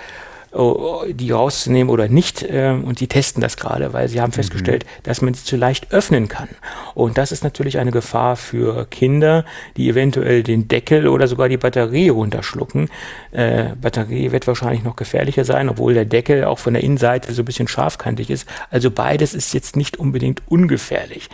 oh, 0.52 1.02
die 1.08 1.32
rauszunehmen 1.32 1.90
oder 1.90 2.08
nicht. 2.08 2.42
Äh, 2.42 2.70
und 2.80 3.00
die 3.00 3.08
testen 3.08 3.40
das 3.40 3.56
gerade, 3.56 3.92
weil 3.92 4.08
sie 4.08 4.20
haben 4.20 4.30
mhm. 4.30 4.34
festgestellt, 4.34 4.84
mhm. 4.84 5.02
dass 5.02 5.22
man 5.22 5.34
sie 5.34 5.44
zu 5.44 5.56
leicht 5.56 5.92
öffnen 5.92 6.28
kann. 6.28 6.48
Und 6.94 7.18
das 7.18 7.32
ist 7.32 7.42
natürlich 7.42 7.78
eine 7.78 7.90
Gefahr 7.90 8.36
für 8.36 8.86
Kinder, 8.86 9.44
die 9.76 9.88
eventuell 9.88 10.42
den 10.42 10.68
Deckel 10.68 11.08
oder 11.08 11.26
sogar 11.26 11.48
die 11.48 11.56
Batterie 11.56 12.08
runterschlucken. 12.08 12.88
Äh, 13.32 13.70
Batterie 13.80 14.30
wird 14.30 14.46
wahrscheinlich 14.46 14.84
noch 14.84 14.96
gefährlicher 14.96 15.44
sein, 15.44 15.68
obwohl 15.68 15.94
der 15.94 16.04
Deckel 16.04 16.44
auch 16.44 16.58
von 16.58 16.74
der 16.74 16.84
Innenseite 16.84 17.32
so 17.32 17.42
ein 17.42 17.46
bisschen 17.46 17.68
scharfkantig 17.68 18.30
ist. 18.30 18.48
Also 18.70 18.90
beides 18.90 19.34
ist 19.34 19.52
jetzt 19.54 19.76
nicht 19.76 19.96
unbedingt 19.96 20.42
ungefährlich 20.46 21.28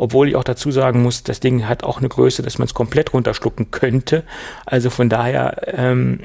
obwohl 0.00 0.30
ich 0.30 0.36
auch 0.36 0.44
dazu 0.44 0.70
sagen 0.72 1.02
muss, 1.02 1.24
das 1.24 1.40
Ding 1.40 1.68
hat 1.68 1.84
auch 1.84 1.98
eine 1.98 2.08
Größe, 2.08 2.42
dass 2.42 2.56
man 2.56 2.64
es 2.64 2.72
komplett 2.72 3.12
runterschlucken 3.12 3.70
könnte. 3.70 4.24
Also 4.64 4.88
von 4.88 5.10
daher 5.10 5.76
ähm, 5.76 6.20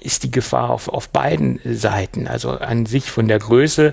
ist 0.00 0.22
die 0.22 0.30
Gefahr 0.30 0.70
auf, 0.70 0.88
auf 0.88 1.10
beiden 1.10 1.60
Seiten, 1.66 2.26
also 2.26 2.52
an 2.52 2.86
sich 2.86 3.10
von 3.10 3.28
der 3.28 3.40
Größe 3.40 3.92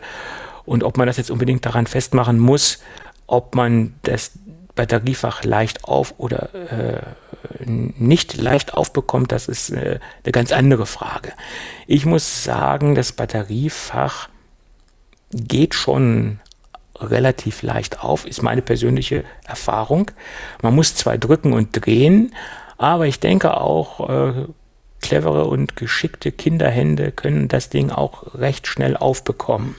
und 0.63 0.85
ob 0.85 0.95
man 0.95 1.07
das 1.07 1.17
jetzt 1.17 1.29
unbedingt 1.29 1.65
daran 1.65 1.87
festmachen 1.87 2.39
muss, 2.39 2.81
ob 3.27 3.53
man 3.53 3.95
das 4.03 4.31
Batteriefach 4.75 5.43
leicht 5.43 5.83
auf 5.83 6.13
oder 6.17 6.55
äh, 6.71 7.01
nicht 7.65 8.37
leicht 8.37 8.75
aufbekommt, 8.75 9.33
das 9.33 9.49
ist 9.49 9.71
äh, 9.71 9.99
eine 10.23 10.31
ganz 10.31 10.53
andere 10.53 10.85
Frage. 10.85 11.33
Ich 11.85 12.05
muss 12.05 12.45
sagen, 12.45 12.95
das 12.95 13.11
Batteriefach 13.11 14.29
geht 15.31 15.75
schon 15.75 16.39
relativ 16.99 17.61
leicht 17.61 18.03
auf, 18.03 18.25
ist 18.25 18.41
meine 18.41 18.61
persönliche 18.61 19.23
Erfahrung. 19.45 20.11
Man 20.61 20.75
muss 20.75 20.95
zwar 20.95 21.17
drücken 21.17 21.53
und 21.53 21.85
drehen, 21.85 22.33
aber 22.77 23.07
ich 23.07 23.19
denke 23.19 23.57
auch, 23.57 24.09
äh, 24.09 24.45
clevere 25.01 25.45
und 25.45 25.75
geschickte 25.75 26.31
Kinderhände 26.31 27.11
können 27.11 27.47
das 27.47 27.69
Ding 27.69 27.91
auch 27.91 28.35
recht 28.35 28.67
schnell 28.67 28.97
aufbekommen. 28.97 29.75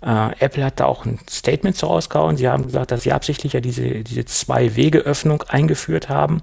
Äh, 0.00 0.30
Apple 0.38 0.64
hat 0.64 0.80
da 0.80 0.84
auch 0.86 1.04
ein 1.04 1.18
Statement 1.28 1.76
zu 1.76 1.86
rausgehauen. 1.86 2.36
Sie 2.36 2.48
haben 2.48 2.64
gesagt, 2.64 2.90
dass 2.90 3.02
sie 3.02 3.12
absichtlich 3.12 3.54
ja 3.54 3.60
diese, 3.60 4.02
diese 4.02 4.24
Zwei-Wege-Öffnung 4.24 5.42
eingeführt 5.48 6.08
haben. 6.08 6.42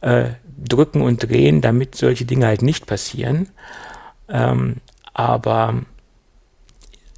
Äh, 0.00 0.30
drücken 0.64 1.02
und 1.02 1.28
drehen, 1.28 1.60
damit 1.60 1.94
solche 1.94 2.24
Dinge 2.24 2.46
halt 2.46 2.62
nicht 2.62 2.86
passieren. 2.86 3.48
Ähm, 4.28 4.76
aber 5.12 5.82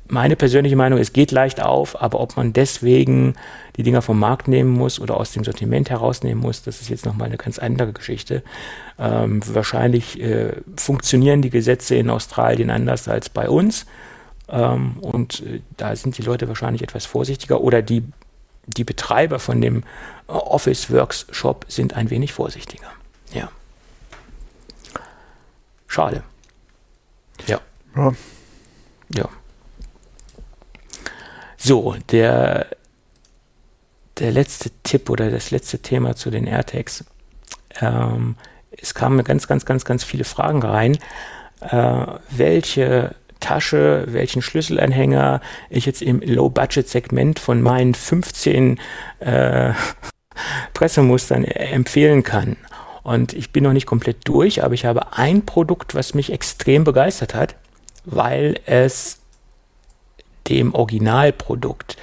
meine 0.07 0.37
persönliche 0.37 0.77
Meinung, 0.77 0.99
es 0.99 1.13
geht 1.13 1.33
leicht 1.33 1.63
auf, 1.63 2.01
aber 2.01 2.21
ob 2.21 2.37
man 2.37 2.53
deswegen 2.53 3.35
die 3.77 3.83
Dinger 3.83 4.03
vom 4.03 4.19
Markt 4.19 4.49
nehmen 4.49 4.71
muss 4.71 5.01
oder 5.01 5.17
aus 5.17 5.33
dem 5.33 5.45
Sortiment 5.45 5.91
herausnehmen 5.91 6.43
muss, 6.43 6.63
das 6.63 6.81
ist 6.81 6.91
jetzt 6.91 7.07
nochmal 7.07 7.29
eine 7.29 7.39
ganz 7.39 7.59
andere 7.59 7.93
Geschichte. 7.93 8.43
Ähm, 8.99 9.41
wahrscheinlich 9.55 10.21
äh, 10.21 10.53
funktionieren 10.77 11.43
die 11.43 11.51
Gesetze 11.51 11.95
in 11.95 12.11
Australien 12.11 12.71
anders 12.71 13.09
als 13.09 13.31
bei 13.31 13.49
uns. 13.49 13.87
Ähm, 14.49 14.99
und 15.01 15.41
äh, 15.41 15.61
da 15.77 15.97
sind 15.97 16.19
die 16.19 16.23
Leute 16.23 16.49
wahrscheinlich 16.49 16.83
etwas 16.83 17.07
vorsichtiger 17.07 17.63
oder 17.63 17.81
die, 17.81 18.05
die 18.67 18.85
Betreiber 18.85 19.39
von 19.39 19.61
dem 19.61 19.85
Office 20.27 20.91
Works 20.91 21.27
Shop 21.31 21.65
sind 21.69 21.95
ein 21.95 22.11
wenig 22.11 22.33
vorsichtiger. 22.33 22.89
Ja. 23.33 23.51
Schade. 25.87 26.23
Ja. 27.47 27.61
Ja. 27.97 28.13
ja. 29.15 29.29
So, 31.67 31.97
der, 32.11 32.67
der 34.19 34.33
letzte 34.33 34.71
Tipp 34.83 35.09
oder 35.09 35.31
das 35.31 35.51
letzte 35.51 35.79
Thema 35.79 36.15
zu 36.15 36.31
den 36.31 36.47
AirTags. 36.47 37.07
Ähm, 37.81 38.37
es 38.71 38.93
kamen 38.93 39.25
ganz, 39.25 39.49
ganz, 39.49 39.65
ganz, 39.65 39.87
ganz 39.87 40.05
viele 40.05 40.25
Fragen 40.25 40.63
rein. 40.63 40.99
Äh, 41.63 42.07
welche 42.29 43.15
Tasche, 43.41 44.05
welchen 44.09 44.43
Schlüsselanhänger 44.43 45.41
ich 45.71 45.87
jetzt 45.87 46.03
im 46.03 46.21
Low-Budget-Segment 46.21 47.39
von 47.39 47.63
meinen 47.63 47.95
15 47.95 48.79
äh, 49.21 49.73
Pressemustern 50.75 51.45
empfehlen 51.45 52.25
kann. 52.25 52.59
Und 53.05 53.33
ich 53.33 53.53
bin 53.53 53.65
noch 53.65 53.73
nicht 53.73 53.87
komplett 53.87 54.29
durch, 54.29 54.63
aber 54.63 54.75
ich 54.75 54.85
habe 54.85 55.17
ein 55.17 55.47
Produkt, 55.47 55.95
was 55.95 56.13
mich 56.13 56.31
extrem 56.31 56.85
begeistert 56.85 57.35
hat, 57.35 57.55
weil 58.05 58.61
es 58.67 59.24
dem 60.49 60.75
Originalprodukt 60.75 61.97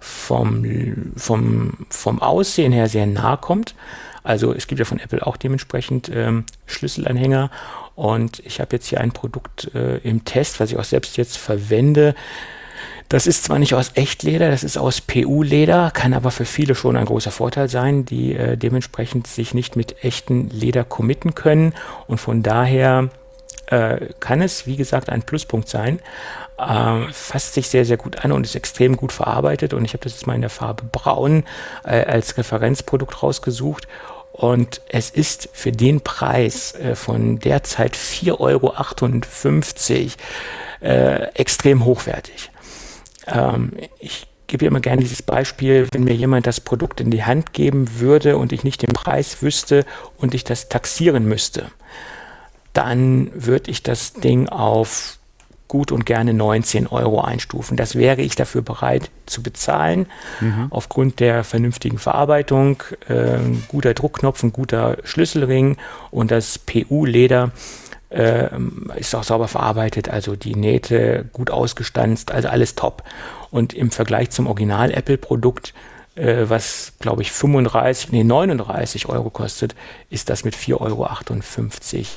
vom, 0.00 1.12
vom, 1.16 1.86
vom 1.90 2.22
Aussehen 2.22 2.72
her 2.72 2.88
sehr 2.88 3.06
nahe 3.06 3.36
kommt. 3.38 3.74
Also 4.22 4.52
es 4.52 4.66
gibt 4.66 4.78
ja 4.78 4.84
von 4.84 5.00
Apple 5.00 5.26
auch 5.26 5.36
dementsprechend 5.36 6.10
ähm, 6.14 6.44
Schlüsselanhänger 6.66 7.50
und 7.94 8.40
ich 8.40 8.60
habe 8.60 8.76
jetzt 8.76 8.86
hier 8.86 9.00
ein 9.00 9.12
Produkt 9.12 9.74
äh, 9.74 9.96
im 9.98 10.24
Test, 10.24 10.60
was 10.60 10.70
ich 10.70 10.76
auch 10.76 10.84
selbst 10.84 11.16
jetzt 11.16 11.38
verwende. 11.38 12.14
Das 13.08 13.26
ist 13.26 13.44
zwar 13.44 13.58
nicht 13.58 13.74
aus 13.74 13.92
Echtleder, 13.94 14.50
das 14.50 14.64
ist 14.64 14.76
aus 14.76 15.00
PU-Leder, 15.00 15.90
kann 15.92 16.12
aber 16.12 16.30
für 16.30 16.44
viele 16.44 16.74
schon 16.74 16.96
ein 16.96 17.06
großer 17.06 17.30
Vorteil 17.30 17.68
sein, 17.68 18.04
die 18.04 18.34
äh, 18.34 18.58
dementsprechend 18.58 19.26
sich 19.26 19.54
nicht 19.54 19.76
mit 19.76 20.04
echten 20.04 20.50
Leder 20.50 20.84
committen 20.84 21.34
können 21.34 21.72
und 22.06 22.18
von 22.18 22.42
daher 22.42 23.08
äh, 23.66 24.08
kann 24.20 24.42
es, 24.42 24.66
wie 24.66 24.76
gesagt, 24.76 25.08
ein 25.08 25.22
Pluspunkt 25.22 25.68
sein. 25.68 26.00
Äh, 26.58 27.12
fasst 27.12 27.54
sich 27.54 27.68
sehr, 27.68 27.84
sehr 27.84 27.96
gut 27.96 28.24
an 28.24 28.32
und 28.32 28.44
ist 28.44 28.56
extrem 28.56 28.96
gut 28.96 29.12
verarbeitet. 29.12 29.74
Und 29.74 29.84
ich 29.84 29.92
habe 29.92 30.02
das 30.02 30.14
jetzt 30.14 30.26
mal 30.26 30.34
in 30.34 30.40
der 30.40 30.50
Farbe 30.50 30.84
Braun 30.90 31.44
äh, 31.84 32.04
als 32.04 32.36
Referenzprodukt 32.36 33.22
rausgesucht. 33.22 33.86
Und 34.32 34.80
es 34.88 35.10
ist 35.10 35.48
für 35.52 35.72
den 35.72 36.00
Preis 36.00 36.74
äh, 36.74 36.94
von 36.96 37.38
derzeit 37.38 37.96
4,58 37.96 38.40
Euro 38.40 38.74
äh, 40.80 41.22
extrem 41.34 41.84
hochwertig. 41.84 42.50
Ähm, 43.26 43.72
ich 44.00 44.26
gebe 44.48 44.66
immer 44.66 44.80
gerne 44.80 45.02
dieses 45.02 45.22
Beispiel, 45.22 45.86
wenn 45.92 46.04
mir 46.04 46.14
jemand 46.14 46.46
das 46.46 46.60
Produkt 46.60 47.00
in 47.00 47.10
die 47.10 47.24
Hand 47.24 47.52
geben 47.52 48.00
würde 48.00 48.36
und 48.36 48.52
ich 48.52 48.64
nicht 48.64 48.82
den 48.82 48.92
Preis 48.92 49.42
wüsste 49.42 49.84
und 50.16 50.34
ich 50.34 50.42
das 50.42 50.68
taxieren 50.68 51.24
müsste 51.24 51.70
dann 52.78 53.32
würde 53.34 53.72
ich 53.72 53.82
das 53.82 54.12
Ding 54.12 54.48
auf 54.48 55.17
gut 55.68 55.92
und 55.92 56.06
gerne 56.06 56.34
19 56.34 56.86
Euro 56.86 57.20
einstufen. 57.20 57.76
Das 57.76 57.94
wäre 57.94 58.22
ich 58.22 58.34
dafür 58.34 58.62
bereit 58.62 59.10
zu 59.26 59.42
bezahlen, 59.42 60.06
mhm. 60.40 60.68
aufgrund 60.70 61.20
der 61.20 61.44
vernünftigen 61.44 61.98
Verarbeitung, 61.98 62.82
äh, 63.08 63.38
guter 63.68 63.94
Druckknopf, 63.94 64.42
ein 64.42 64.52
guter 64.52 64.96
Schlüsselring 65.04 65.76
und 66.10 66.30
das 66.30 66.58
PU-Leder 66.58 67.52
äh, 68.08 68.48
ist 68.96 69.14
auch 69.14 69.24
sauber 69.24 69.48
verarbeitet, 69.48 70.08
also 70.08 70.34
die 70.34 70.54
Nähte 70.54 71.26
gut 71.32 71.50
ausgestanzt, 71.50 72.32
also 72.32 72.48
alles 72.48 72.74
top. 72.74 73.02
Und 73.50 73.74
im 73.74 73.90
Vergleich 73.90 74.30
zum 74.30 74.46
Original-Apple-Produkt 74.46 75.74
äh, 76.18 76.48
was 76.48 76.94
glaube 76.98 77.22
ich 77.22 77.32
35, 77.32 78.12
nee 78.12 78.24
39 78.24 79.08
Euro 79.08 79.30
kostet, 79.30 79.74
ist 80.10 80.30
das 80.30 80.44
mit 80.44 80.54
4,58 80.54 80.76
Euro 80.80 81.06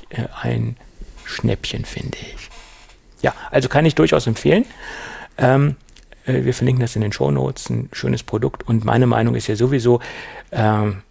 äh, 0.09 0.27
ein 0.41 0.77
Schnäppchen, 1.25 1.85
finde 1.85 2.17
ich. 2.17 2.50
Ja, 3.21 3.33
also 3.51 3.69
kann 3.69 3.85
ich 3.85 3.95
durchaus 3.95 4.27
empfehlen. 4.27 4.65
Ähm, 5.37 5.75
äh, 6.25 6.43
wir 6.43 6.53
verlinken 6.53 6.81
das 6.81 6.95
in 6.95 7.01
den 7.01 7.11
Show 7.11 7.31
Notes, 7.31 7.69
ein 7.69 7.89
schönes 7.93 8.23
Produkt 8.23 8.67
und 8.67 8.85
meine 8.85 9.07
Meinung 9.07 9.35
ist 9.35 9.47
ja 9.47 9.55
sowieso, 9.55 9.99
ähm, 10.51 11.03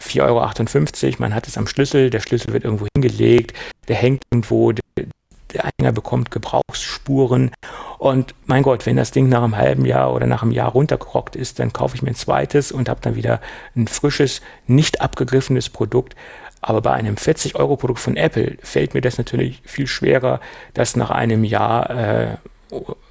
4,58 0.00 1.04
Euro, 1.04 1.16
man 1.18 1.34
hat 1.34 1.46
es 1.46 1.56
am 1.56 1.66
Schlüssel, 1.66 2.10
der 2.10 2.20
Schlüssel 2.20 2.52
wird 2.52 2.64
irgendwo 2.64 2.86
hingelegt, 2.94 3.56
der 3.88 3.96
hängt 3.96 4.24
irgendwo, 4.30 4.72
der 4.72 5.64
Anhänger 5.64 5.92
bekommt 5.92 6.30
Gebrauchsspuren. 6.30 7.52
Und 7.98 8.34
mein 8.46 8.62
Gott, 8.62 8.86
wenn 8.86 8.96
das 8.96 9.12
Ding 9.12 9.28
nach 9.28 9.42
einem 9.42 9.56
halben 9.56 9.84
Jahr 9.84 10.12
oder 10.12 10.26
nach 10.26 10.42
einem 10.42 10.50
Jahr 10.50 10.70
runtergerockt 10.70 11.36
ist, 11.36 11.58
dann 11.58 11.72
kaufe 11.72 11.94
ich 11.94 12.02
mir 12.02 12.10
ein 12.10 12.16
zweites 12.16 12.72
und 12.72 12.88
habe 12.88 13.00
dann 13.00 13.14
wieder 13.14 13.40
ein 13.76 13.86
frisches, 13.86 14.40
nicht 14.66 15.00
abgegriffenes 15.00 15.68
Produkt. 15.68 16.16
Aber 16.62 16.80
bei 16.80 16.92
einem 16.92 17.16
40-Euro-Produkt 17.16 18.00
von 18.00 18.16
Apple 18.16 18.56
fällt 18.62 18.94
mir 18.94 19.00
das 19.00 19.18
natürlich 19.18 19.60
viel 19.64 19.88
schwerer, 19.88 20.40
das 20.74 20.96
nach 20.96 21.10
einem 21.10 21.42
Jahr 21.44 21.90
äh, 21.90 22.36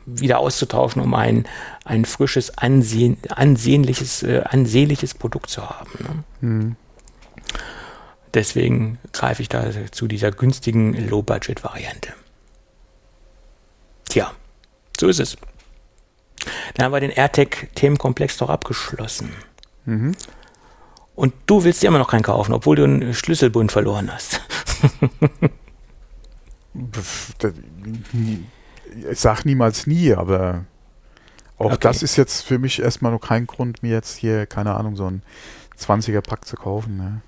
wieder 0.06 0.40
auszutauschen, 0.40 1.02
um 1.02 1.14
ein, 1.14 1.46
ein 1.84 2.06
frisches, 2.06 2.58
ansehen, 2.58 3.18
ansehnliches, 3.30 4.24
äh, 4.24 4.44
ansehnliches 4.46 5.14
Produkt 5.14 5.50
zu 5.50 5.70
haben. 5.70 5.92
Ne? 6.00 6.50
Mhm. 6.50 6.76
Deswegen 8.34 8.98
greife 9.12 9.42
ich 9.42 9.50
da 9.50 9.66
zu 9.92 10.08
dieser 10.08 10.32
günstigen 10.32 11.10
Low-Budget-Variante. 11.10 12.14
Tja, 14.08 14.32
so 14.98 15.10
ist 15.10 15.20
es. 15.20 15.38
Dann 16.74 16.86
haben 16.86 16.94
wir 16.94 17.02
den 17.02 17.12
AirTag-Themenkomplex 17.12 18.38
doch 18.38 18.50
abgeschlossen. 18.50 19.34
Mhm. 19.86 20.16
Und 21.22 21.36
du 21.46 21.64
willst 21.64 21.84
dir 21.84 21.88
immer 21.90 22.00
noch 22.00 22.10
keinen 22.10 22.24
kaufen, 22.24 22.52
obwohl 22.52 22.78
du 22.78 22.84
einen 22.84 23.14
Schlüsselbund 23.14 23.72
verloren 23.72 24.12
hast. 24.12 24.42
ich 29.12 29.20
sag 29.20 29.46
niemals 29.46 29.86
nie, 29.86 30.16
aber 30.16 30.66
auch 31.60 31.74
okay. 31.74 31.78
das 31.82 32.02
ist 32.02 32.16
jetzt 32.16 32.42
für 32.42 32.58
mich 32.58 32.82
erstmal 32.82 33.12
noch 33.12 33.22
kein 33.22 33.46
Grund, 33.46 33.84
mir 33.84 33.92
jetzt 33.92 34.18
hier, 34.18 34.48
keine 34.48 34.74
Ahnung, 34.74 34.96
so 34.96 35.06
ein 35.06 35.22
20er-Pack 35.80 36.46
zu 36.46 36.56
kaufen. 36.56 36.98
Ne? 36.98 37.22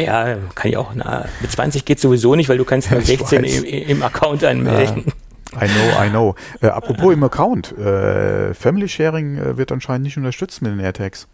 Ja, 0.00 0.36
kann 0.54 0.70
ich 0.70 0.76
auch. 0.76 0.92
Na, 0.94 1.24
mit 1.40 1.50
20 1.50 1.84
geht 1.84 1.98
sowieso 1.98 2.36
nicht, 2.36 2.48
weil 2.48 2.58
du 2.58 2.64
kannst 2.64 2.90
nur 2.92 3.00
16 3.00 3.42
im, 3.42 3.64
im, 3.64 4.02
Account 4.04 4.44
anmelden. 4.44 5.06
Ja. 5.52 5.66
I 5.66 5.68
know, 5.68 6.04
I 6.04 6.10
know. 6.10 6.36
Äh, 6.60 6.68
apropos 6.68 7.12
im 7.12 7.24
Account, 7.24 7.76
äh, 7.76 8.54
Family 8.54 8.88
Sharing 8.88 9.36
äh, 9.36 9.56
wird 9.56 9.72
anscheinend 9.72 10.04
nicht 10.04 10.16
unterstützt 10.16 10.62
mit 10.62 10.70
den 10.70 10.78
AirTags. 10.78 11.26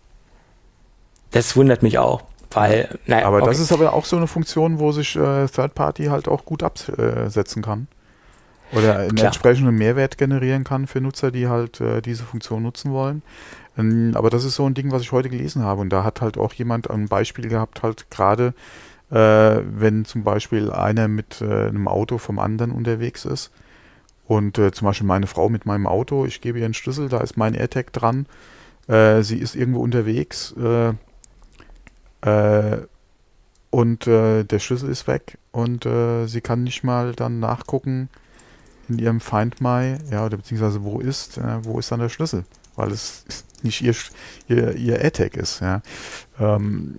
Das 1.30 1.56
wundert 1.56 1.82
mich 1.82 1.98
auch, 1.98 2.22
weil. 2.50 2.98
Naja, 3.06 3.26
aber 3.26 3.38
okay. 3.38 3.46
das 3.46 3.60
ist 3.60 3.72
aber 3.72 3.92
auch 3.92 4.04
so 4.04 4.16
eine 4.16 4.26
Funktion, 4.26 4.78
wo 4.78 4.92
sich 4.92 5.16
äh, 5.16 5.46
Third 5.46 5.74
Party 5.74 6.06
halt 6.06 6.28
auch 6.28 6.44
gut 6.44 6.62
absetzen 6.62 7.62
kann. 7.62 7.88
Oder 8.72 8.98
einen 8.98 9.14
Klar. 9.14 9.26
entsprechenden 9.28 9.76
Mehrwert 9.76 10.18
generieren 10.18 10.64
kann 10.64 10.86
für 10.86 11.00
Nutzer, 11.00 11.30
die 11.30 11.48
halt 11.48 11.80
äh, 11.80 12.02
diese 12.02 12.24
Funktion 12.24 12.62
nutzen 12.62 12.92
wollen. 12.92 13.22
Ähm, 13.78 14.12
aber 14.14 14.28
das 14.28 14.44
ist 14.44 14.56
so 14.56 14.66
ein 14.66 14.74
Ding, 14.74 14.92
was 14.92 15.02
ich 15.02 15.12
heute 15.12 15.30
gelesen 15.30 15.62
habe. 15.62 15.80
Und 15.80 15.90
da 15.90 16.04
hat 16.04 16.20
halt 16.20 16.36
auch 16.36 16.52
jemand 16.52 16.90
ein 16.90 17.08
Beispiel 17.08 17.48
gehabt, 17.48 17.82
halt 17.82 18.10
gerade, 18.10 18.52
äh, 19.10 19.16
wenn 19.64 20.04
zum 20.04 20.22
Beispiel 20.22 20.70
einer 20.70 21.08
mit 21.08 21.40
äh, 21.40 21.68
einem 21.68 21.88
Auto 21.88 22.18
vom 22.18 22.38
anderen 22.38 22.72
unterwegs 22.72 23.24
ist 23.24 23.50
und 24.26 24.58
äh, 24.58 24.70
zum 24.72 24.86
Beispiel 24.86 25.06
meine 25.06 25.26
Frau 25.26 25.48
mit 25.48 25.64
meinem 25.64 25.86
Auto, 25.86 26.26
ich 26.26 26.42
gebe 26.42 26.58
ihr 26.58 26.66
einen 26.66 26.74
Schlüssel, 26.74 27.08
da 27.08 27.20
ist 27.20 27.38
mein 27.38 27.54
AirTag 27.54 27.92
dran. 27.94 28.26
Äh, 28.86 29.22
sie 29.22 29.38
ist 29.38 29.56
irgendwo 29.56 29.80
unterwegs 29.80 30.54
äh, 32.24 32.74
äh 32.74 32.86
und 33.70 34.06
äh, 34.06 34.44
der 34.44 34.60
Schlüssel 34.60 34.88
ist 34.88 35.06
weg 35.06 35.36
und 35.52 35.84
äh, 35.84 36.26
sie 36.26 36.40
kann 36.40 36.64
nicht 36.64 36.84
mal 36.84 37.14
dann 37.14 37.38
nachgucken 37.38 38.08
in 38.88 38.98
ihrem 38.98 39.20
Find 39.20 39.60
My, 39.60 39.98
ja, 40.10 40.24
oder 40.24 40.38
beziehungsweise 40.38 40.82
wo 40.82 41.00
ist, 41.00 41.38
wo 41.64 41.78
ist 41.78 41.92
dann 41.92 42.00
der 42.00 42.08
Schlüssel, 42.08 42.46
weil 42.76 42.92
es 42.92 43.26
nicht 43.62 43.82
ihr, 43.82 43.94
ihr, 44.48 44.74
ihr 44.74 45.00
AirTag 45.00 45.36
ist, 45.36 45.60
ja. 45.60 45.82
Ähm, 46.40 46.98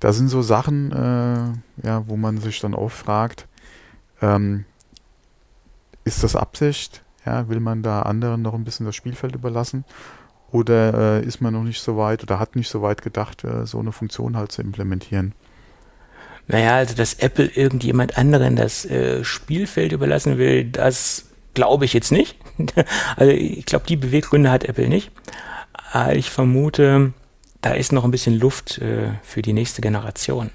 da 0.00 0.12
sind 0.12 0.26
so 0.26 0.42
Sachen, 0.42 0.90
ja, 1.84 2.08
wo 2.08 2.16
man 2.16 2.38
sich 2.38 2.58
dann 2.58 2.74
auch 2.74 2.90
fragt, 2.90 3.46
ähm, 4.20 4.64
ist 6.04 6.22
das 6.22 6.36
Absicht? 6.36 7.02
Ja, 7.26 7.48
will 7.48 7.60
man 7.60 7.82
da 7.82 8.02
anderen 8.02 8.42
noch 8.42 8.54
ein 8.54 8.64
bisschen 8.64 8.86
das 8.86 8.96
Spielfeld 8.96 9.34
überlassen? 9.34 9.84
Oder 10.52 11.20
äh, 11.22 11.26
ist 11.26 11.40
man 11.40 11.54
noch 11.54 11.64
nicht 11.64 11.80
so 11.80 11.96
weit 11.96 12.22
oder 12.22 12.38
hat 12.38 12.56
nicht 12.56 12.68
so 12.68 12.82
weit 12.82 13.02
gedacht, 13.02 13.42
äh, 13.42 13.66
so 13.66 13.78
eine 13.78 13.90
Funktion 13.90 14.36
halt 14.36 14.52
zu 14.52 14.60
implementieren? 14.62 15.32
Naja, 16.46 16.76
also 16.76 16.94
dass 16.94 17.14
Apple 17.14 17.46
irgendjemand 17.46 18.18
anderen 18.18 18.56
das 18.56 18.84
äh, 18.84 19.24
Spielfeld 19.24 19.92
überlassen 19.92 20.36
will, 20.38 20.64
das 20.64 21.26
glaube 21.54 21.86
ich 21.86 21.94
jetzt 21.94 22.12
nicht. 22.12 22.36
also 23.16 23.32
ich 23.32 23.64
glaube, 23.64 23.86
die 23.88 23.96
Beweggründe 23.96 24.50
hat 24.50 24.64
Apple 24.64 24.88
nicht. 24.88 25.10
Aber 25.92 26.14
ich 26.14 26.30
vermute, 26.30 27.12
da 27.62 27.72
ist 27.72 27.92
noch 27.92 28.04
ein 28.04 28.10
bisschen 28.10 28.38
Luft 28.38 28.78
äh, 28.78 29.10
für 29.22 29.40
die 29.40 29.54
nächste 29.54 29.80
Generation. 29.80 30.50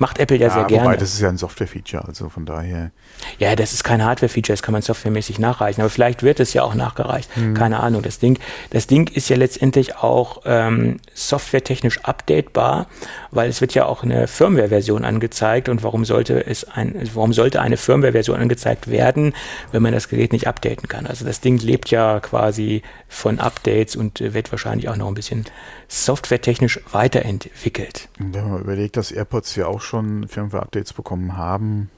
Macht 0.00 0.18
Apple 0.18 0.38
ja, 0.38 0.46
ja 0.46 0.54
sehr 0.54 0.62
wobei, 0.62 0.74
gerne. 0.76 0.96
das 0.96 1.12
ist 1.12 1.20
ja 1.20 1.28
ein 1.28 1.36
Software-Feature, 1.36 2.08
also 2.08 2.30
von 2.30 2.46
daher. 2.46 2.90
Ja, 3.38 3.54
das 3.54 3.74
ist 3.74 3.84
kein 3.84 4.02
Hardware-Feature, 4.02 4.54
das 4.54 4.62
kann 4.62 4.72
man 4.72 4.80
softwaremäßig 4.80 5.38
nachreichen, 5.38 5.82
aber 5.82 5.90
vielleicht 5.90 6.22
wird 6.22 6.40
es 6.40 6.54
ja 6.54 6.62
auch 6.62 6.74
nachgereicht. 6.74 7.28
Hm. 7.36 7.52
Keine 7.52 7.80
Ahnung. 7.80 8.00
Das 8.00 8.18
Ding, 8.18 8.38
das 8.70 8.86
Ding 8.86 9.10
ist 9.10 9.28
ja 9.28 9.36
letztendlich 9.36 9.96
auch 9.96 10.40
ähm, 10.46 11.00
softwaretechnisch 11.12 12.00
updatebar, 12.02 12.86
weil 13.30 13.50
es 13.50 13.60
wird 13.60 13.74
ja 13.74 13.84
auch 13.84 14.02
eine 14.02 14.26
Firmware-Version 14.26 15.04
angezeigt 15.04 15.68
und 15.68 15.82
warum 15.82 16.06
sollte 16.06 16.46
es 16.46 16.64
ein, 16.64 16.94
warum 17.12 17.34
sollte 17.34 17.60
eine 17.60 17.76
Firmware-Version 17.76 18.40
angezeigt 18.40 18.90
werden, 18.90 19.34
wenn 19.70 19.82
man 19.82 19.92
das 19.92 20.08
Gerät 20.08 20.32
nicht 20.32 20.46
updaten 20.46 20.88
kann? 20.88 21.06
Also 21.06 21.26
das 21.26 21.42
Ding 21.42 21.58
lebt 21.58 21.90
ja 21.90 22.20
quasi 22.20 22.80
von 23.06 23.38
Updates 23.38 23.96
und 23.96 24.20
wird 24.20 24.50
wahrscheinlich 24.50 24.88
auch 24.88 24.96
noch 24.96 25.08
ein 25.08 25.14
bisschen 25.14 25.44
softwaretechnisch 25.88 26.80
weiterentwickelt. 26.90 28.08
Wenn 28.18 28.48
man 28.48 28.60
überlegt, 28.62 28.96
dass 28.96 29.12
AirPods 29.12 29.56
ja 29.56 29.66
auch 29.66 29.82
schon 29.82 29.89
Firmware-Updates 30.28 30.92
bekommen 30.92 31.36
haben, 31.36 31.90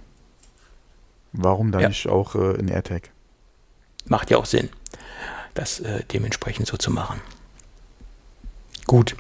Warum 1.32 1.72
dann 1.72 1.82
ja. 1.82 1.88
nicht 1.88 2.08
auch 2.08 2.34
äh, 2.34 2.54
in 2.58 2.68
AirTag? 2.68 3.10
Macht 4.04 4.30
ja 4.30 4.36
auch 4.36 4.46
Sinn, 4.46 4.68
das 5.54 5.80
äh, 5.80 6.02
dementsprechend 6.12 6.66
so 6.66 6.76
zu 6.76 6.90
machen. 6.90 7.20
Gut. 8.86 9.16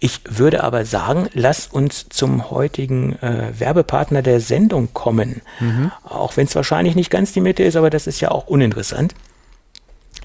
Ich 0.00 0.20
würde 0.24 0.64
aber 0.64 0.84
sagen, 0.84 1.28
lass 1.34 1.66
uns 1.66 2.08
zum 2.08 2.50
heutigen 2.50 3.20
äh, 3.20 3.52
Werbepartner 3.58 4.22
der 4.22 4.40
Sendung 4.40 4.92
kommen. 4.92 5.42
Mhm. 5.60 5.92
Auch 6.04 6.36
wenn 6.36 6.46
es 6.46 6.54
wahrscheinlich 6.54 6.94
nicht 6.94 7.10
ganz 7.10 7.32
die 7.32 7.40
Mitte 7.40 7.62
ist, 7.62 7.76
aber 7.76 7.90
das 7.90 8.06
ist 8.06 8.20
ja 8.20 8.30
auch 8.30 8.46
uninteressant. 8.46 9.14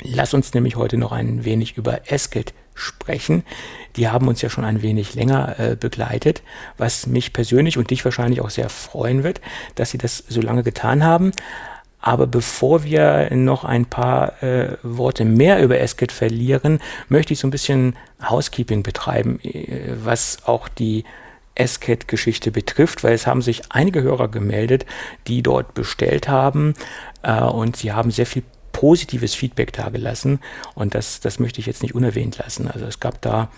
Lass 0.01 0.33
uns 0.33 0.53
nämlich 0.53 0.75
heute 0.75 0.97
noch 0.97 1.11
ein 1.11 1.43
wenig 1.43 1.77
über 1.77 2.11
Esket 2.11 2.53
sprechen. 2.77 3.43
Die 3.95 4.07
haben 4.07 4.27
uns 4.27 4.41
ja 4.41 4.49
schon 4.49 4.63
ein 4.63 4.81
wenig 4.81 5.15
länger 5.15 5.59
äh, 5.59 5.75
begleitet, 5.75 6.43
was 6.77 7.07
mich 7.07 7.33
persönlich 7.33 7.77
und 7.77 7.89
dich 7.89 8.05
wahrscheinlich 8.05 8.41
auch 8.41 8.49
sehr 8.49 8.69
freuen 8.69 9.23
wird, 9.23 9.41
dass 9.75 9.91
sie 9.91 9.97
das 9.97 10.23
so 10.29 10.39
lange 10.41 10.63
getan 10.63 11.03
haben. 11.03 11.31
Aber 11.99 12.27
bevor 12.27 12.83
wir 12.83 13.33
noch 13.33 13.63
ein 13.63 13.85
paar 13.85 14.41
äh, 14.43 14.77
Worte 14.83 15.25
mehr 15.25 15.61
über 15.61 15.79
Esket 15.79 16.11
verlieren, 16.11 16.79
möchte 17.09 17.33
ich 17.33 17.39
so 17.39 17.47
ein 17.47 17.51
bisschen 17.51 17.95
Housekeeping 18.21 18.83
betreiben, 18.83 19.39
äh, 19.43 19.95
was 20.03 20.45
auch 20.45 20.67
die 20.67 21.03
Esket-Geschichte 21.55 22.51
betrifft, 22.51 23.03
weil 23.03 23.13
es 23.13 23.25
haben 23.25 23.41
sich 23.41 23.63
einige 23.69 24.03
Hörer 24.03 24.27
gemeldet, 24.27 24.85
die 25.27 25.41
dort 25.41 25.73
bestellt 25.73 26.27
haben 26.29 26.75
äh, 27.23 27.41
und 27.41 27.77
sie 27.77 27.91
haben 27.91 28.11
sehr 28.11 28.27
viel 28.27 28.43
positives 28.77 29.33
Feedback 29.33 29.73
dagelassen 29.73 30.39
und 30.75 30.93
das, 30.93 31.19
das 31.19 31.39
möchte 31.39 31.59
ich 31.59 31.65
jetzt 31.65 31.81
nicht 31.81 31.95
unerwähnt 31.95 32.37
lassen. 32.37 32.67
Also 32.67 32.85
es 32.85 32.99
gab 32.99 33.19
da 33.23 33.49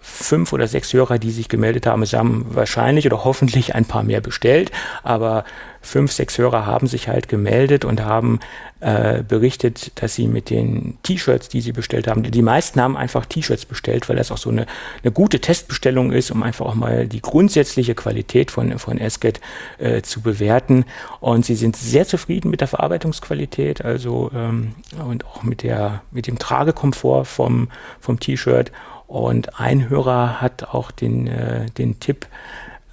fünf 0.00 0.52
oder 0.52 0.66
sechs 0.66 0.92
Hörer, 0.92 1.18
die 1.18 1.30
sich 1.30 1.48
gemeldet 1.48 1.86
haben. 1.86 2.02
Es 2.02 2.14
haben 2.14 2.46
wahrscheinlich 2.50 3.06
oder 3.06 3.24
hoffentlich 3.24 3.74
ein 3.74 3.84
paar 3.84 4.02
mehr 4.02 4.20
bestellt, 4.20 4.70
aber 5.02 5.44
fünf, 5.82 6.12
sechs 6.12 6.38
Hörer 6.38 6.66
haben 6.66 6.86
sich 6.86 7.08
halt 7.08 7.28
gemeldet 7.28 7.84
und 7.84 8.02
haben 8.02 8.40
äh, 8.80 9.22
berichtet, 9.22 9.92
dass 10.00 10.14
sie 10.14 10.26
mit 10.26 10.50
den 10.50 10.98
T-Shirts, 11.02 11.48
die 11.48 11.60
sie 11.60 11.72
bestellt 11.72 12.06
haben, 12.06 12.22
die 12.22 12.42
meisten 12.42 12.80
haben 12.80 12.96
einfach 12.96 13.26
T-Shirts 13.26 13.66
bestellt, 13.66 14.08
weil 14.08 14.16
das 14.16 14.30
auch 14.30 14.38
so 14.38 14.50
eine, 14.50 14.66
eine 15.02 15.12
gute 15.12 15.40
Testbestellung 15.40 16.12
ist, 16.12 16.30
um 16.30 16.42
einfach 16.42 16.66
auch 16.66 16.74
mal 16.74 17.06
die 17.06 17.20
grundsätzliche 17.20 17.94
Qualität 17.94 18.50
von, 18.50 18.78
von 18.78 18.98
Esket 18.98 19.40
äh, 19.78 20.02
zu 20.02 20.20
bewerten. 20.22 20.84
Und 21.20 21.44
sie 21.44 21.56
sind 21.56 21.76
sehr 21.76 22.06
zufrieden 22.06 22.50
mit 22.50 22.60
der 22.60 22.68
Verarbeitungsqualität, 22.68 23.84
also 23.84 24.30
ähm, 24.34 24.74
und 25.06 25.26
auch 25.26 25.42
mit 25.42 25.62
der 25.62 26.02
mit 26.10 26.26
dem 26.26 26.38
Tragekomfort 26.38 27.26
vom, 27.26 27.68
vom 28.00 28.18
T-Shirt. 28.18 28.72
Und 29.10 29.58
ein 29.58 29.88
Hörer 29.88 30.40
hat 30.40 30.72
auch 30.72 30.92
den, 30.92 31.26
äh, 31.26 31.66
den 31.66 31.98
Tipp 31.98 32.28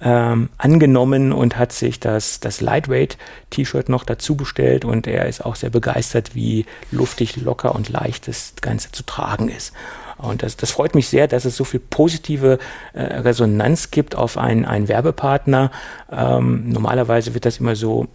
ähm, 0.00 0.48
angenommen 0.58 1.32
und 1.32 1.56
hat 1.56 1.70
sich 1.70 2.00
das, 2.00 2.40
das 2.40 2.60
Lightweight-T-Shirt 2.60 3.88
noch 3.88 4.02
dazu 4.02 4.34
bestellt 4.34 4.84
und 4.84 5.06
er 5.06 5.26
ist 5.26 5.44
auch 5.44 5.54
sehr 5.54 5.70
begeistert, 5.70 6.34
wie 6.34 6.66
luftig, 6.90 7.36
locker 7.36 7.72
und 7.72 7.88
leicht 7.88 8.26
das 8.26 8.54
Ganze 8.60 8.90
zu 8.90 9.04
tragen 9.04 9.48
ist. 9.48 9.72
Und 10.16 10.42
das, 10.42 10.56
das 10.56 10.72
freut 10.72 10.96
mich 10.96 11.06
sehr, 11.06 11.28
dass 11.28 11.44
es 11.44 11.54
so 11.54 11.62
viel 11.62 11.78
positive 11.78 12.58
äh, 12.94 13.00
Resonanz 13.00 13.92
gibt 13.92 14.16
auf 14.16 14.38
einen, 14.38 14.64
einen 14.64 14.88
Werbepartner. 14.88 15.70
Ähm, 16.10 16.68
normalerweise 16.68 17.32
wird 17.34 17.44
das 17.44 17.58
immer 17.58 17.76
so 17.76 18.08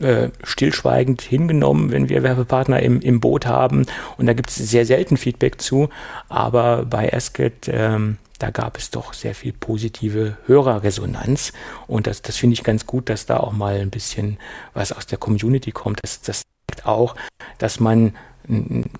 äh, 0.00 0.30
stillschweigend 0.42 1.22
hingenommen, 1.22 1.92
wenn 1.92 2.08
wir 2.08 2.22
Werbepartner 2.22 2.80
im, 2.80 3.00
im 3.00 3.20
Boot 3.20 3.46
haben. 3.46 3.86
Und 4.16 4.26
da 4.26 4.32
gibt 4.32 4.50
es 4.50 4.56
sehr 4.56 4.86
selten 4.86 5.16
Feedback 5.16 5.60
zu. 5.60 5.88
Aber 6.28 6.84
bei 6.84 7.12
Asket, 7.12 7.68
ähm, 7.68 8.18
da 8.38 8.50
gab 8.50 8.76
es 8.76 8.90
doch 8.90 9.12
sehr 9.12 9.34
viel 9.34 9.52
positive 9.52 10.36
Hörerresonanz. 10.46 11.52
Und 11.86 12.06
das, 12.06 12.22
das 12.22 12.36
finde 12.36 12.54
ich 12.54 12.64
ganz 12.64 12.86
gut, 12.86 13.08
dass 13.08 13.26
da 13.26 13.38
auch 13.38 13.52
mal 13.52 13.76
ein 13.76 13.90
bisschen 13.90 14.38
was 14.72 14.92
aus 14.92 15.06
der 15.06 15.18
Community 15.18 15.70
kommt. 15.70 16.00
Das, 16.02 16.20
das 16.22 16.42
zeigt 16.68 16.86
auch, 16.86 17.14
dass 17.58 17.78
man 17.78 18.14
einen, 18.48 18.90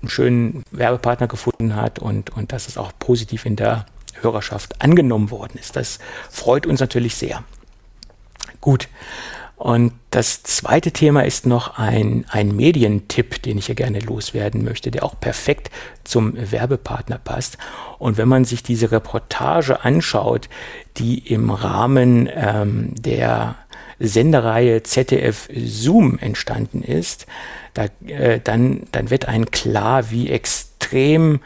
einen 0.00 0.08
schönen 0.08 0.62
Werbepartner 0.70 1.28
gefunden 1.28 1.76
hat 1.76 1.98
und, 1.98 2.30
und 2.30 2.52
dass 2.52 2.68
es 2.68 2.76
auch 2.76 2.92
positiv 2.98 3.46
in 3.46 3.56
der 3.56 3.86
Hörerschaft 4.20 4.82
angenommen 4.82 5.30
worden 5.30 5.58
ist. 5.58 5.76
Das 5.76 5.98
freut 6.30 6.66
uns 6.66 6.80
natürlich 6.80 7.14
sehr. 7.14 7.44
Gut. 8.60 8.88
Und 9.64 9.94
das 10.10 10.42
zweite 10.42 10.92
Thema 10.92 11.24
ist 11.24 11.46
noch 11.46 11.78
ein, 11.78 12.26
ein 12.28 12.54
Medientipp, 12.54 13.40
den 13.40 13.56
ich 13.56 13.64
hier 13.64 13.74
gerne 13.74 14.00
loswerden 14.00 14.62
möchte, 14.62 14.90
der 14.90 15.04
auch 15.04 15.18
perfekt 15.18 15.70
zum 16.04 16.34
Werbepartner 16.36 17.16
passt. 17.16 17.56
Und 17.98 18.18
wenn 18.18 18.28
man 18.28 18.44
sich 18.44 18.62
diese 18.62 18.92
Reportage 18.92 19.82
anschaut, 19.82 20.50
die 20.98 21.16
im 21.32 21.48
Rahmen 21.48 22.28
ähm, 22.34 22.94
der 22.94 23.56
Sendereihe 23.98 24.82
ZDF 24.82 25.48
Zoom 25.56 26.18
entstanden 26.18 26.82
ist, 26.82 27.24
da, 27.72 27.86
äh, 28.06 28.40
dann, 28.44 28.82
dann 28.92 29.08
wird 29.08 29.28
ein 29.28 29.50
klar, 29.50 30.10
wie 30.10 30.28
extrem 30.28 31.40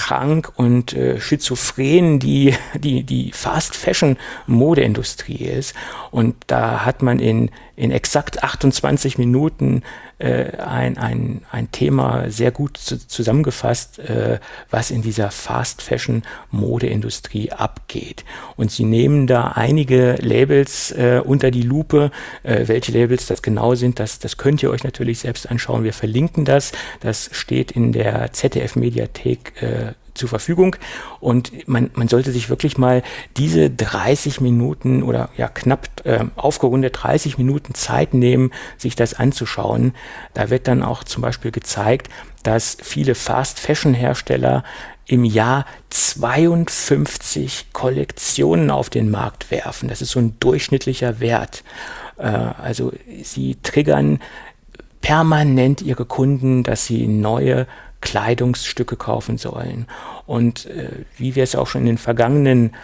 krank 0.00 0.50
und 0.56 0.94
äh, 0.94 1.20
schizophren 1.20 2.18
die, 2.18 2.54
die, 2.74 3.02
die 3.02 3.32
Fast 3.32 3.76
Fashion 3.76 4.16
Modeindustrie 4.46 5.44
ist. 5.44 5.74
Und 6.10 6.36
da 6.46 6.86
hat 6.86 7.02
man 7.02 7.18
in, 7.18 7.50
in 7.76 7.90
exakt 7.90 8.42
28 8.42 9.18
Minuten 9.18 9.82
äh, 10.20 10.56
ein, 10.58 10.98
ein, 10.98 11.42
ein 11.50 11.70
Thema 11.70 12.30
sehr 12.30 12.50
gut 12.50 12.76
zu, 12.76 13.06
zusammengefasst, 13.06 13.98
äh, 13.98 14.38
was 14.70 14.90
in 14.90 15.02
dieser 15.02 15.30
Fast 15.30 15.82
Fashion 15.82 16.22
Modeindustrie 16.50 17.50
abgeht. 17.52 18.24
Und 18.56 18.70
sie 18.70 18.84
nehmen 18.84 19.26
da 19.26 19.52
einige 19.54 20.16
Labels 20.20 20.92
äh, 20.92 21.22
unter 21.24 21.50
die 21.50 21.62
Lupe. 21.62 22.10
Äh, 22.42 22.68
welche 22.68 22.92
Labels 22.92 23.26
das 23.26 23.42
genau 23.42 23.74
sind, 23.74 23.98
das, 23.98 24.18
das 24.18 24.36
könnt 24.36 24.62
ihr 24.62 24.70
euch 24.70 24.84
natürlich 24.84 25.20
selbst 25.20 25.50
anschauen. 25.50 25.84
Wir 25.84 25.94
verlinken 25.94 26.44
das. 26.44 26.72
Das 27.00 27.30
steht 27.32 27.72
in 27.72 27.92
der 27.92 28.32
ZDF 28.32 28.76
Mediathek 28.76 29.62
äh, 29.62 29.92
zur 30.20 30.28
Verfügung. 30.28 30.76
Und 31.18 31.66
man, 31.66 31.90
man 31.94 32.06
sollte 32.06 32.30
sich 32.30 32.48
wirklich 32.48 32.78
mal 32.78 33.02
diese 33.36 33.70
30 33.70 34.40
Minuten 34.40 35.02
oder 35.02 35.30
ja 35.36 35.48
knapp 35.48 35.88
äh, 36.04 36.24
aufgerundet 36.36 37.02
30 37.02 37.38
Minuten 37.38 37.74
Zeit 37.74 38.14
nehmen, 38.14 38.52
sich 38.78 38.94
das 38.94 39.14
anzuschauen. 39.14 39.94
Da 40.34 40.50
wird 40.50 40.68
dann 40.68 40.82
auch 40.82 41.02
zum 41.02 41.22
Beispiel 41.22 41.50
gezeigt, 41.50 42.08
dass 42.44 42.76
viele 42.80 43.14
Fast-Fashion-Hersteller 43.14 44.62
im 45.06 45.24
Jahr 45.24 45.66
52 45.88 47.72
Kollektionen 47.72 48.70
auf 48.70 48.90
den 48.90 49.10
Markt 49.10 49.50
werfen. 49.50 49.88
Das 49.88 50.02
ist 50.02 50.10
so 50.10 50.20
ein 50.20 50.36
durchschnittlicher 50.38 51.18
Wert. 51.18 51.64
Äh, 52.18 52.26
also 52.26 52.92
sie 53.22 53.56
triggern 53.62 54.20
permanent 55.00 55.82
ihre 55.82 56.04
Kunden, 56.04 56.62
dass 56.62 56.84
sie 56.86 57.08
neue 57.08 57.66
Kleidungsstücke 58.00 58.96
kaufen 58.96 59.38
sollen. 59.38 59.86
Und 60.26 60.66
äh, 60.66 60.90
wie 61.16 61.34
wir 61.34 61.42
es 61.42 61.54
auch 61.54 61.66
schon 61.66 61.82
in 61.82 61.88
den 61.88 61.98
vergangenen 61.98 62.74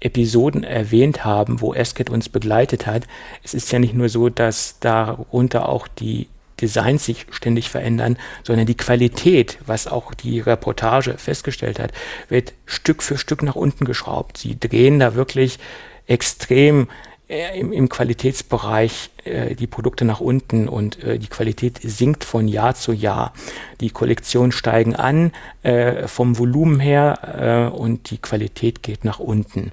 Episoden 0.00 0.64
erwähnt 0.64 1.24
haben, 1.24 1.60
wo 1.60 1.72
Esket 1.72 2.10
uns 2.10 2.28
begleitet 2.28 2.86
hat, 2.86 3.04
es 3.42 3.54
ist 3.54 3.72
ja 3.72 3.78
nicht 3.78 3.94
nur 3.94 4.08
so, 4.08 4.28
dass 4.28 4.78
darunter 4.80 5.68
auch 5.68 5.88
die 5.88 6.28
Designs 6.60 7.04
sich 7.04 7.26
ständig 7.30 7.68
verändern, 7.68 8.16
sondern 8.42 8.66
die 8.66 8.76
Qualität, 8.76 9.58
was 9.66 9.86
auch 9.86 10.14
die 10.14 10.40
Reportage 10.40 11.16
festgestellt 11.18 11.78
hat, 11.78 11.92
wird 12.28 12.52
Stück 12.66 13.02
für 13.02 13.18
Stück 13.18 13.42
nach 13.42 13.56
unten 13.56 13.84
geschraubt. 13.84 14.38
Sie 14.38 14.58
drehen 14.58 15.00
da 15.00 15.14
wirklich 15.14 15.58
extrem 16.06 16.88
äh, 17.28 17.58
im, 17.58 17.72
im 17.72 17.88
Qualitätsbereich 17.88 19.10
äh, 19.24 19.54
die 19.54 19.66
Produkte 19.66 20.04
nach 20.04 20.20
unten 20.20 20.68
und 20.68 21.02
äh, 21.02 21.18
die 21.18 21.28
Qualität 21.28 21.80
sinkt 21.82 22.24
von 22.24 22.48
Jahr 22.48 22.74
zu 22.74 22.92
Jahr. 22.92 23.32
Die 23.80 23.90
Kollektionen 23.90 24.52
steigen 24.52 24.94
an 24.94 25.32
äh, 25.62 26.06
vom 26.08 26.38
Volumen 26.38 26.80
her 26.80 27.70
äh, 27.72 27.76
und 27.76 28.10
die 28.10 28.18
Qualität 28.18 28.82
geht 28.82 29.04
nach 29.04 29.18
unten. 29.18 29.72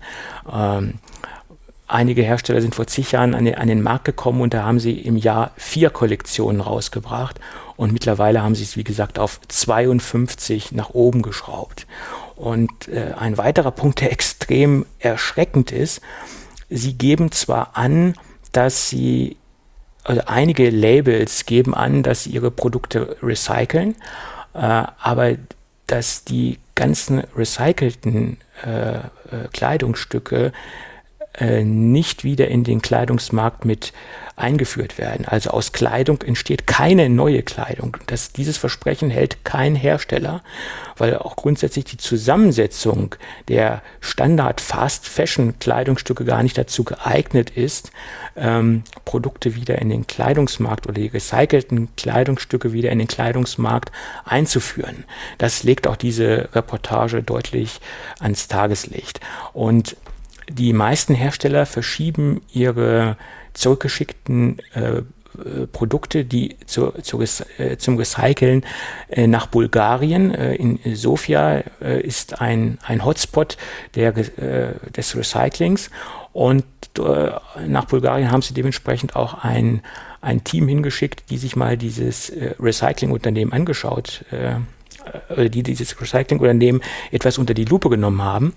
Ähm, 0.52 0.96
einige 1.88 2.22
Hersteller 2.22 2.62
sind 2.62 2.76
vor 2.76 2.88
zig 2.88 3.12
Jahren 3.12 3.36
an 3.36 3.46
den, 3.46 3.56
an 3.56 3.68
den 3.68 3.82
Markt 3.82 4.06
gekommen 4.06 4.42
und 4.42 4.54
da 4.54 4.64
haben 4.64 4.80
sie 4.80 5.00
im 5.00 5.18
Jahr 5.18 5.52
vier 5.58 5.90
Kollektionen 5.90 6.62
rausgebracht 6.62 7.40
und 7.76 7.94
mittlerweile 7.94 8.44
haben 8.44 8.56
sie 8.56 8.64
es, 8.64 8.78
wie 8.78 8.84
gesagt, 8.84 9.20
auf 9.20 9.40
52 9.48 10.72
nach 10.72 10.92
oben 10.92 11.22
geschraubt. 11.22 11.88
Und 12.36 12.88
äh, 12.88 13.14
ein 13.18 13.38
weiterer 13.38 13.72
Punkt, 13.72 14.02
der 14.02 14.12
extrem 14.14 14.86
erschreckend 15.00 15.72
ist, 15.72 16.02
sie 16.70 16.94
geben 16.94 17.32
zwar 17.32 17.76
an, 17.78 18.14
dass 18.52 18.90
sie, 18.90 19.38
also 20.04 20.22
einige 20.26 20.70
Labels 20.70 21.46
geben 21.46 21.74
an, 21.74 22.04
dass 22.04 22.24
sie 22.24 22.32
ihre 22.32 22.52
Produkte 22.52 23.18
recyceln, 23.22 23.96
äh, 24.54 24.58
aber 24.58 25.36
dass 25.88 26.24
die 26.24 26.60
ganzen 26.76 27.24
recycelten 27.36 28.38
äh, 28.66 28.96
äh, 28.96 29.02
Kleidungsstücke 29.54 30.52
äh, 31.34 31.64
nicht 31.64 32.24
wieder 32.24 32.50
in 32.50 32.64
den 32.64 32.82
Kleidungsmarkt 32.82 33.64
mit 33.64 33.94
eingeführt 34.36 34.98
werden. 34.98 35.26
Also 35.26 35.52
aus 35.52 35.72
Kleidung 35.72 36.22
entsteht 36.24 36.68
keine 36.68 37.10
neue 37.10 37.44
Kleidung. 37.44 37.98
Das, 38.08 38.34
dieses 38.34 38.58
Versprechen 38.58 39.10
hält 39.10 39.46
kein 39.46 39.76
Hersteller, 39.76 40.42
weil 40.98 41.18
auch 41.18 41.36
grundsätzlich 41.36 41.86
die 41.86 41.98
Zusammensetzung 41.98 43.16
der 43.48 43.82
Standard 44.00 44.60
Fast 44.60 45.08
Fashion 45.08 45.58
Kleidungsstücke 45.60 46.26
gar 46.26 46.44
nicht 46.44 46.58
dazu 46.58 46.84
geeignet 46.84 47.52
ist, 47.52 47.92
ähm, 48.36 48.84
Produkte 49.06 49.56
wieder 49.56 49.80
in 49.80 49.90
den 49.90 50.08
Kleidungsmarkt 50.08 50.88
oder 50.88 50.96
die 50.96 51.08
recycelten 51.08 51.96
Kleidungsstücke 51.96 52.74
wieder 52.74 52.92
in 52.92 53.00
den 53.00 53.08
Kleidungsmarkt 53.08 53.92
einzuführen. 54.26 55.06
Das 55.38 55.64
legt 55.64 55.88
auch 55.88 55.96
diese 55.96 56.50
Reportage 56.54 57.24
deutlich 57.24 57.80
ans 58.20 58.48
Tageslicht. 58.48 59.20
Und 59.54 59.96
die 60.52 60.74
meisten 60.74 61.14
Hersteller 61.14 61.66
verschieben 61.66 62.42
ihre 62.52 63.18
zurückgeschickten 63.54 64.60
äh, 64.74 65.02
Produkte, 65.72 66.26
die 66.26 66.58
zu, 66.66 66.92
zu, 67.02 67.22
äh, 67.22 67.78
zum 67.78 67.98
Recyceln 67.98 68.66
äh, 69.10 69.28
nach 69.28 69.48
Bulgarien. 69.48 70.34
Äh, 70.34 70.56
in 70.56 70.80
Sofia 70.94 71.64
äh, 71.82 72.02
ist 72.02 72.42
ein, 72.42 72.80
ein 72.86 73.06
Hotspot 73.06 73.58
der, 73.96 74.16
äh, 74.18 74.74
des 74.96 75.16
Recyclings 75.16 75.90
und 76.34 76.66
äh, 77.00 77.32
nach 77.66 77.86
Bulgarien 77.86 78.32
haben 78.32 78.42
sie 78.42 78.54
dementsprechend 78.54 79.16
auch 79.16 79.44
ein, 79.44 79.82
ein 80.20 80.44
Team 80.44 80.68
hingeschickt, 80.68 81.30
die 81.30 81.38
sich 81.38 81.56
mal 81.56 81.78
dieses 81.78 82.32
Recyclingunternehmen 82.60 83.54
angeschaut 83.54 84.26
äh, 85.36 85.50
die 85.50 85.64
dieses 85.64 86.00
Recyclingunternehmen 86.00 86.82
etwas 87.12 87.38
unter 87.38 87.54
die 87.54 87.66
Lupe 87.66 87.90
genommen 87.90 88.22
haben. 88.22 88.54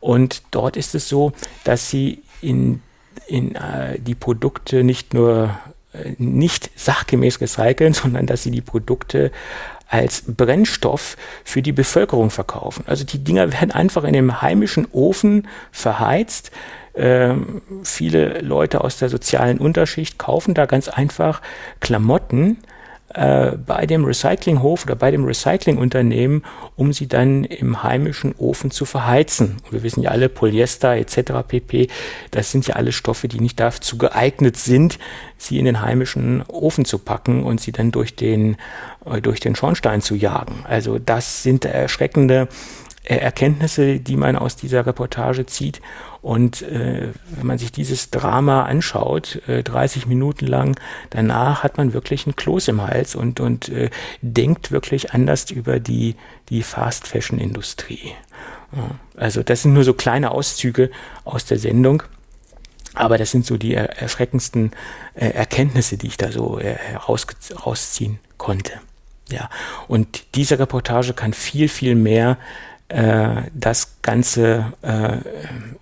Und 0.00 0.42
dort 0.50 0.76
ist 0.76 0.94
es 0.94 1.08
so, 1.08 1.32
dass 1.64 1.90
sie 1.90 2.22
in, 2.40 2.82
in 3.26 3.54
äh, 3.54 3.98
die 3.98 4.14
Produkte 4.14 4.84
nicht 4.84 5.14
nur 5.14 5.58
äh, 5.92 6.14
nicht 6.18 6.70
sachgemäß 6.76 7.40
recyceln, 7.40 7.92
sondern 7.94 8.26
dass 8.26 8.42
sie 8.42 8.50
die 8.50 8.60
Produkte 8.60 9.30
als 9.88 10.22
Brennstoff 10.26 11.16
für 11.44 11.62
die 11.62 11.72
Bevölkerung 11.72 12.30
verkaufen. 12.30 12.84
Also 12.86 13.04
die 13.04 13.22
Dinger 13.24 13.52
werden 13.52 13.72
einfach 13.72 14.04
in 14.04 14.12
dem 14.12 14.40
heimischen 14.40 14.86
Ofen 14.92 15.48
verheizt. 15.72 16.52
Ähm, 16.94 17.62
viele 17.82 18.40
Leute 18.40 18.82
aus 18.82 18.98
der 18.98 19.08
sozialen 19.08 19.58
Unterschicht 19.58 20.16
kaufen 20.16 20.54
da 20.54 20.66
ganz 20.66 20.88
einfach 20.88 21.42
Klamotten, 21.80 22.58
äh, 23.14 23.52
bei 23.56 23.86
dem 23.86 24.04
Recyclinghof 24.04 24.84
oder 24.84 24.94
bei 24.94 25.10
dem 25.10 25.24
Recyclingunternehmen, 25.24 26.44
um 26.76 26.92
sie 26.92 27.08
dann 27.08 27.44
im 27.44 27.82
heimischen 27.82 28.34
Ofen 28.38 28.70
zu 28.70 28.84
verheizen. 28.84 29.56
Und 29.64 29.72
wir 29.72 29.82
wissen 29.82 30.02
ja 30.02 30.10
alle, 30.10 30.28
Polyester 30.28 30.96
etc. 30.96 31.32
pp, 31.46 31.88
das 32.30 32.52
sind 32.52 32.66
ja 32.68 32.76
alle 32.76 32.92
Stoffe, 32.92 33.26
die 33.26 33.40
nicht 33.40 33.58
dazu 33.58 33.98
geeignet 33.98 34.56
sind, 34.56 34.98
sie 35.38 35.58
in 35.58 35.64
den 35.64 35.80
heimischen 35.80 36.42
Ofen 36.46 36.84
zu 36.84 36.98
packen 36.98 37.42
und 37.42 37.60
sie 37.60 37.72
dann 37.72 37.90
durch 37.90 38.14
den, 38.14 38.56
äh, 39.04 39.20
durch 39.20 39.40
den 39.40 39.56
Schornstein 39.56 40.02
zu 40.02 40.14
jagen. 40.14 40.64
Also 40.68 40.98
das 40.98 41.42
sind 41.42 41.64
erschreckende 41.64 42.48
äh, 43.02 43.16
Erkenntnisse, 43.16 43.98
die 43.98 44.16
man 44.16 44.36
aus 44.36 44.56
dieser 44.56 44.86
Reportage 44.86 45.46
zieht. 45.46 45.80
Und 46.22 46.62
äh, 46.62 47.08
wenn 47.30 47.46
man 47.46 47.58
sich 47.58 47.72
dieses 47.72 48.10
Drama 48.10 48.64
anschaut, 48.64 49.40
äh, 49.48 49.62
30 49.62 50.06
Minuten 50.06 50.46
lang, 50.46 50.78
danach 51.10 51.62
hat 51.62 51.78
man 51.78 51.92
wirklich 51.92 52.26
einen 52.26 52.36
Kloß 52.36 52.68
im 52.68 52.82
Hals 52.82 53.14
und, 53.14 53.40
und 53.40 53.68
äh, 53.70 53.90
denkt 54.20 54.70
wirklich 54.70 55.12
anders 55.12 55.50
über 55.50 55.80
die, 55.80 56.16
die 56.50 56.62
Fast-Fashion-Industrie. 56.62 58.12
Ja, 58.76 58.90
also 59.16 59.42
das 59.42 59.62
sind 59.62 59.72
nur 59.72 59.84
so 59.84 59.94
kleine 59.94 60.30
Auszüge 60.30 60.90
aus 61.24 61.46
der 61.46 61.58
Sendung. 61.58 62.02
Aber 62.94 63.18
das 63.18 63.30
sind 63.30 63.46
so 63.46 63.56
die 63.56 63.74
erschreckendsten 63.74 64.72
äh, 65.14 65.28
Erkenntnisse, 65.28 65.96
die 65.96 66.08
ich 66.08 66.16
da 66.16 66.32
so 66.32 66.58
äh, 66.58 66.74
heraus, 66.74 67.26
rausziehen 67.64 68.18
konnte. 68.36 68.72
Ja, 69.30 69.48
und 69.86 70.24
diese 70.34 70.58
Reportage 70.58 71.14
kann 71.14 71.32
viel, 71.32 71.68
viel 71.68 71.94
mehr 71.94 72.36
äh, 72.90 73.42
das 73.54 74.02
Ganze 74.02 74.72
äh, 74.82 75.18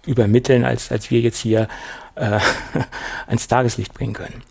übermitteln, 0.06 0.64
als, 0.64 0.92
als 0.92 1.10
wir 1.10 1.20
jetzt 1.20 1.38
hier 1.38 1.68
äh, 2.14 2.38
ans 3.26 3.48
Tageslicht 3.48 3.94
bringen 3.94 4.12
können. 4.12 4.42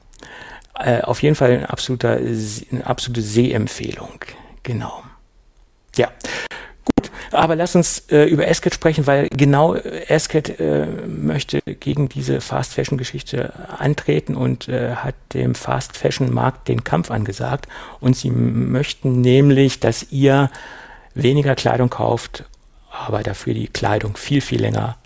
Äh, 0.80 1.02
auf 1.02 1.22
jeden 1.22 1.36
Fall 1.36 1.52
ein 1.52 1.66
absoluter, 1.66 2.18
eine 2.18 2.86
absolute 2.86 3.22
Sehempfehlung. 3.22 4.20
Genau. 4.64 5.04
Ja. 5.96 6.10
Gut, 6.96 7.12
aber 7.32 7.56
lass 7.56 7.76
uns 7.76 8.00
äh, 8.12 8.26
über 8.26 8.48
Esket 8.48 8.74
sprechen, 8.74 9.08
weil 9.08 9.28
genau 9.30 9.76
äh, 9.76 10.08
Esket 10.08 10.60
äh, 10.60 10.86
möchte 10.86 11.62
gegen 11.62 12.10
diese 12.10 12.42
Fast 12.42 12.74
Fashion 12.74 12.98
Geschichte 12.98 13.54
antreten 13.78 14.36
und 14.36 14.68
äh, 14.68 14.96
hat 14.96 15.16
dem 15.34 15.54
Fast 15.54 15.98
Fashion 15.98 16.34
Markt 16.34 16.68
den 16.68 16.84
Kampf 16.84 17.12
angesagt. 17.12 17.68
Und 18.00 18.16
sie 18.16 18.32
möchten 18.32 19.22
nämlich, 19.22 19.80
dass 19.80 20.12
ihr 20.12 20.50
weniger 21.22 21.56
Kleidung 21.56 21.90
kauft, 21.90 22.46
aber 22.92 23.24
dafür 23.24 23.54
die 23.54 23.68
Kleidung 23.68 24.18
viel, 24.18 24.42
viel 24.42 24.62
länger 24.62 24.98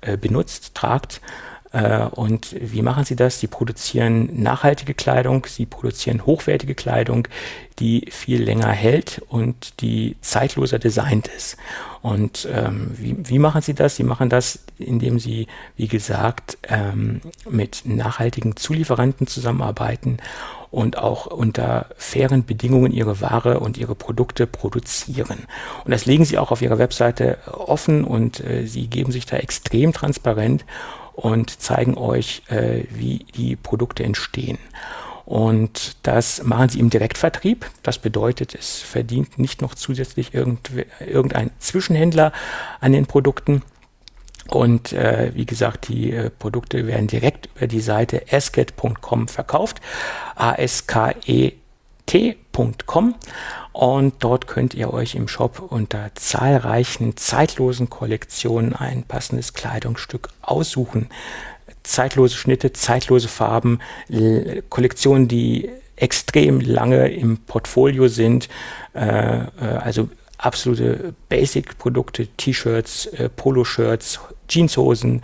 äh, 0.00 0.16
benutzt, 0.16 0.74
tragt. 0.74 1.20
Äh, 1.72 2.04
und 2.06 2.56
wie 2.58 2.82
machen 2.82 3.04
sie 3.04 3.16
das? 3.16 3.40
Sie 3.40 3.46
produzieren 3.46 4.42
nachhaltige 4.42 4.94
Kleidung, 4.94 5.46
sie 5.46 5.66
produzieren 5.66 6.26
hochwertige 6.26 6.74
Kleidung, 6.74 7.28
die 7.78 8.06
viel 8.10 8.42
länger 8.42 8.70
hält 8.70 9.22
und 9.28 9.80
die 9.80 10.16
zeitloser 10.20 10.78
designt 10.78 11.28
ist. 11.28 11.56
Und 12.02 12.48
ähm, 12.52 12.92
wie, 12.96 13.16
wie 13.18 13.38
machen 13.38 13.62
sie 13.62 13.74
das? 13.74 13.96
Sie 13.96 14.04
machen 14.04 14.30
das, 14.30 14.60
indem 14.78 15.18
sie, 15.18 15.46
wie 15.76 15.88
gesagt, 15.88 16.58
ähm, 16.68 17.20
mit 17.48 17.82
nachhaltigen 17.84 18.56
Zulieferanten 18.56 19.26
zusammenarbeiten 19.26 20.18
und 20.70 20.98
auch 20.98 21.26
unter 21.26 21.86
fairen 21.96 22.44
Bedingungen 22.44 22.92
ihre 22.92 23.20
Ware 23.20 23.60
und 23.60 23.76
ihre 23.76 23.94
Produkte 23.94 24.46
produzieren. 24.46 25.46
Und 25.84 25.90
das 25.90 26.06
legen 26.06 26.24
sie 26.24 26.38
auch 26.38 26.52
auf 26.52 26.62
ihrer 26.62 26.78
Webseite 26.78 27.38
offen 27.46 28.04
und 28.04 28.40
äh, 28.40 28.66
sie 28.66 28.86
geben 28.86 29.12
sich 29.12 29.26
da 29.26 29.36
extrem 29.36 29.92
transparent 29.92 30.64
und 31.14 31.60
zeigen 31.60 31.98
euch, 31.98 32.42
äh, 32.48 32.84
wie 32.90 33.26
die 33.34 33.56
Produkte 33.56 34.04
entstehen. 34.04 34.58
Und 35.24 35.96
das 36.02 36.42
machen 36.42 36.70
sie 36.70 36.80
im 36.80 36.90
Direktvertrieb. 36.90 37.70
Das 37.84 37.98
bedeutet, 37.98 38.54
es 38.54 38.80
verdient 38.80 39.38
nicht 39.38 39.62
noch 39.62 39.76
zusätzlich 39.76 40.34
irgendein 40.34 41.50
Zwischenhändler 41.60 42.32
an 42.80 42.92
den 42.92 43.06
Produkten, 43.06 43.62
und 44.50 44.92
äh, 44.92 45.30
wie 45.34 45.46
gesagt, 45.46 45.88
die 45.88 46.12
äh, 46.12 46.28
Produkte 46.30 46.86
werden 46.86 47.06
direkt 47.06 47.48
über 47.54 47.68
die 47.68 47.80
Seite 47.80 48.22
asket.com 48.30 49.28
verkauft. 49.28 49.80
A-S-K-E-T.com. 50.34 51.54
Und 53.72 54.14
dort 54.18 54.48
könnt 54.48 54.74
ihr 54.74 54.92
euch 54.92 55.14
im 55.14 55.28
Shop 55.28 55.60
unter 55.60 56.10
zahlreichen 56.16 57.16
zeitlosen 57.16 57.88
Kollektionen 57.90 58.74
ein 58.74 59.04
passendes 59.04 59.54
Kleidungsstück 59.54 60.30
aussuchen. 60.42 61.08
Zeitlose 61.84 62.36
Schnitte, 62.36 62.72
zeitlose 62.72 63.28
Farben, 63.28 63.78
Kollektionen, 64.68 65.28
die 65.28 65.70
extrem 65.94 66.60
lange 66.60 67.08
im 67.08 67.38
Portfolio 67.38 68.08
sind, 68.08 68.48
äh, 68.94 69.44
äh 69.44 69.46
also 69.80 70.08
absolute 70.38 71.14
Basic-Produkte, 71.28 72.26
T-Shirts, 72.26 73.06
äh, 73.06 73.28
Poloshirts, 73.28 74.18
Jeanshosen 74.50 75.22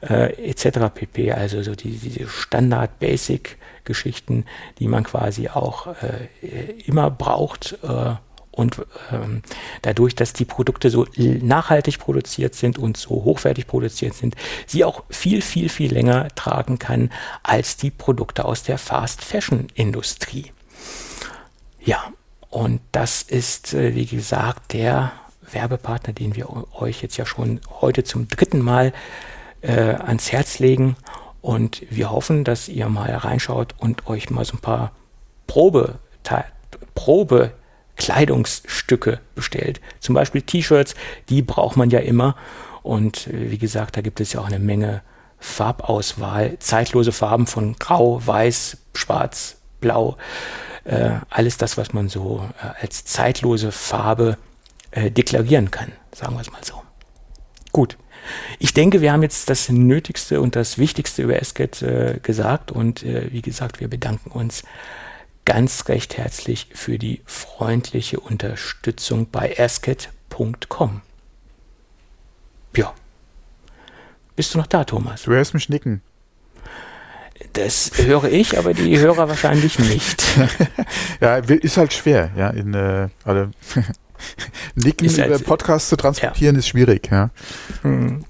äh, 0.00 0.50
etc. 0.50 0.90
pp. 0.94 1.32
Also 1.32 1.62
so 1.62 1.74
die, 1.74 1.92
diese 1.92 2.26
Standard-Basic-Geschichten, 2.28 4.44
die 4.78 4.88
man 4.88 5.04
quasi 5.04 5.48
auch 5.48 5.88
äh, 6.02 6.28
immer 6.86 7.10
braucht. 7.10 7.78
Äh, 7.82 8.14
und 8.52 8.82
ähm, 9.10 9.42
dadurch, 9.80 10.14
dass 10.14 10.34
die 10.34 10.44
Produkte 10.44 10.90
so 10.90 11.06
nachhaltig 11.16 11.98
produziert 11.98 12.54
sind 12.54 12.78
und 12.78 12.98
so 12.98 13.24
hochwertig 13.24 13.66
produziert 13.66 14.14
sind, 14.14 14.36
sie 14.66 14.84
auch 14.84 15.04
viel, 15.08 15.40
viel, 15.40 15.70
viel 15.70 15.92
länger 15.92 16.28
tragen 16.34 16.78
kann 16.78 17.10
als 17.42 17.78
die 17.78 17.90
Produkte 17.90 18.44
aus 18.44 18.62
der 18.62 18.76
Fast-Fashion-Industrie. 18.76 20.52
Ja, 21.80 22.12
und 22.50 22.82
das 22.92 23.22
ist, 23.22 23.72
äh, 23.72 23.94
wie 23.94 24.04
gesagt, 24.04 24.74
der 24.74 25.12
Werbepartner, 25.52 26.12
den 26.12 26.34
wir 26.34 26.48
euch 26.74 27.02
jetzt 27.02 27.16
ja 27.16 27.26
schon 27.26 27.60
heute 27.80 28.04
zum 28.04 28.28
dritten 28.28 28.60
Mal 28.60 28.92
äh, 29.60 29.72
ans 29.72 30.32
Herz 30.32 30.58
legen. 30.58 30.96
Und 31.40 31.82
wir 31.90 32.10
hoffen, 32.10 32.44
dass 32.44 32.68
ihr 32.68 32.88
mal 32.88 33.12
reinschaut 33.12 33.74
und 33.78 34.06
euch 34.06 34.30
mal 34.30 34.44
so 34.44 34.54
ein 34.54 34.60
paar 34.60 34.92
Probe, 35.46 35.98
Probe 36.94 37.52
bestellt. 39.34 39.80
Zum 40.00 40.14
Beispiel 40.14 40.42
T-Shirts, 40.42 40.94
die 41.28 41.42
braucht 41.42 41.76
man 41.76 41.90
ja 41.90 41.98
immer. 41.98 42.36
Und 42.82 43.26
äh, 43.28 43.50
wie 43.50 43.58
gesagt, 43.58 43.96
da 43.96 44.00
gibt 44.00 44.20
es 44.20 44.32
ja 44.32 44.40
auch 44.40 44.46
eine 44.46 44.58
Menge 44.58 45.02
Farbauswahl, 45.38 46.58
zeitlose 46.60 47.10
Farben 47.10 47.46
von 47.48 47.76
Grau, 47.78 48.24
Weiß, 48.24 48.78
Schwarz, 48.94 49.56
Blau 49.80 50.16
äh, 50.84 51.10
alles 51.30 51.56
das, 51.58 51.76
was 51.76 51.92
man 51.92 52.08
so 52.08 52.48
äh, 52.60 52.82
als 52.82 53.04
zeitlose 53.04 53.72
Farbe 53.72 54.36
äh, 54.92 55.10
deklarieren 55.10 55.70
kann, 55.70 55.92
sagen 56.14 56.34
wir 56.34 56.40
es 56.40 56.50
mal 56.50 56.64
so. 56.64 56.82
Gut, 57.72 57.96
Ich 58.58 58.74
denke, 58.74 59.00
wir 59.00 59.12
haben 59.12 59.22
jetzt 59.22 59.50
das 59.50 59.68
Nötigste 59.68 60.40
und 60.40 60.54
das 60.54 60.78
Wichtigste 60.78 61.22
über 61.22 61.40
Esket 61.40 61.82
äh, 61.82 62.20
gesagt 62.22 62.70
und 62.70 63.02
äh, 63.02 63.32
wie 63.32 63.42
gesagt, 63.42 63.80
wir 63.80 63.88
bedanken 63.88 64.30
uns 64.30 64.62
ganz 65.44 65.88
recht 65.88 66.16
herzlich 66.16 66.68
für 66.72 66.98
die 66.98 67.22
freundliche 67.26 68.20
Unterstützung 68.20 69.28
bei 69.30 69.58
asket.com. 69.58 71.00
Ja. 72.76 72.94
Bist 74.36 74.54
du 74.54 74.58
noch 74.58 74.66
da, 74.66 74.84
Thomas? 74.84 75.22
Du 75.22 75.32
hörst 75.32 75.54
mich 75.54 75.68
nicken. 75.68 76.00
Das 77.54 77.92
höre 77.96 78.30
ich, 78.30 78.56
aber 78.56 78.72
die 78.72 78.98
Hörer 78.98 79.28
wahrscheinlich 79.28 79.78
nicht. 79.78 80.24
ja, 81.20 81.36
ist 81.36 81.76
halt 81.76 81.92
schwer, 81.92 82.30
ja, 82.36 82.50
in 82.50 82.72
äh, 82.72 83.08
alle 83.24 83.50
Nicken 84.74 85.06
ist 85.06 85.18
über 85.18 85.38
Podcast 85.38 85.88
zu 85.88 85.96
transportieren 85.96 86.56
ja. 86.56 86.58
ist 86.58 86.68
schwierig, 86.68 87.08
ja. 87.10 87.30
Hm. 87.82 88.24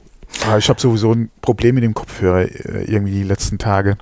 Aber 0.46 0.58
ich 0.58 0.68
habe 0.68 0.80
sowieso 0.80 1.12
ein 1.12 1.30
Problem 1.40 1.74
mit 1.74 1.84
dem 1.84 1.94
Kopfhörer 1.94 2.42
äh, 2.42 2.84
irgendwie 2.84 3.12
die 3.12 3.22
letzten 3.22 3.58
Tage. 3.58 3.98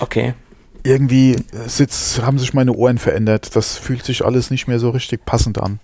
Okay. 0.00 0.34
Irgendwie 0.82 1.34
äh, 1.34 1.68
sitzt, 1.68 2.22
haben 2.22 2.38
sich 2.38 2.54
meine 2.54 2.72
Ohren 2.72 2.98
verändert. 2.98 3.54
Das 3.54 3.76
fühlt 3.78 4.04
sich 4.04 4.24
alles 4.24 4.50
nicht 4.50 4.66
mehr 4.66 4.78
so 4.78 4.90
richtig 4.90 5.24
passend 5.24 5.58
an. 5.58 5.78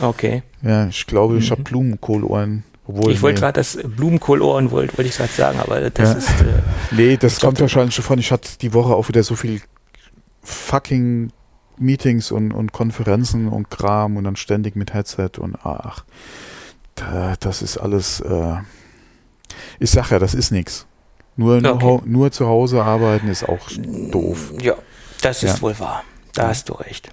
Okay. 0.00 0.42
Ja, 0.62 0.86
ich 0.86 1.06
glaube, 1.06 1.38
ich 1.38 1.46
mhm. 1.46 1.50
habe 1.52 1.62
Blumenkohlohren. 1.62 2.64
Obwohl, 2.86 3.12
ich 3.12 3.20
wollte 3.20 3.40
nee. 3.40 3.40
gerade 3.40 3.60
das 3.60 3.78
Blumenkohlohren, 3.82 4.70
wollte 4.70 4.96
wollt 4.96 5.08
ich 5.08 5.16
gerade 5.16 5.32
sagen, 5.32 5.58
aber 5.58 5.90
das 5.90 6.10
ja. 6.10 6.18
ist. 6.18 6.28
Äh, 6.28 6.62
nee, 6.92 7.16
das 7.16 7.40
kommt 7.40 7.60
wahrscheinlich 7.60 7.94
schon 7.94 8.04
von. 8.04 8.18
Ich 8.20 8.30
hatte 8.30 8.50
die 8.60 8.72
Woche 8.74 8.94
auch 8.94 9.08
wieder 9.08 9.24
so 9.24 9.34
viel 9.34 9.60
fucking 10.44 11.32
Meetings 11.78 12.30
und, 12.30 12.52
und 12.52 12.72
Konferenzen 12.72 13.48
und 13.48 13.70
Kram 13.70 14.16
und 14.16 14.24
dann 14.24 14.36
ständig 14.36 14.76
mit 14.76 14.94
Headset 14.94 15.38
und 15.38 15.56
ach, 15.64 16.04
da, 16.94 17.34
das 17.40 17.62
ist 17.62 17.78
alles. 17.78 18.20
Äh, 18.20 18.56
ich 19.78 19.90
sag 19.90 20.10
ja, 20.10 20.18
das 20.18 20.34
ist 20.34 20.50
nichts. 20.50 20.86
Nur, 21.36 21.56
okay. 21.58 21.84
nur, 21.84 22.02
nur 22.04 22.32
zu 22.32 22.46
Hause 22.46 22.82
arbeiten 22.82 23.28
ist 23.28 23.48
auch 23.48 23.68
doof. 24.10 24.52
Ja, 24.60 24.74
das 25.20 25.42
ist 25.42 25.56
ja. 25.56 25.62
wohl 25.62 25.78
wahr. 25.78 26.02
Da 26.32 26.48
hast 26.48 26.68
du 26.68 26.74
recht 26.74 27.10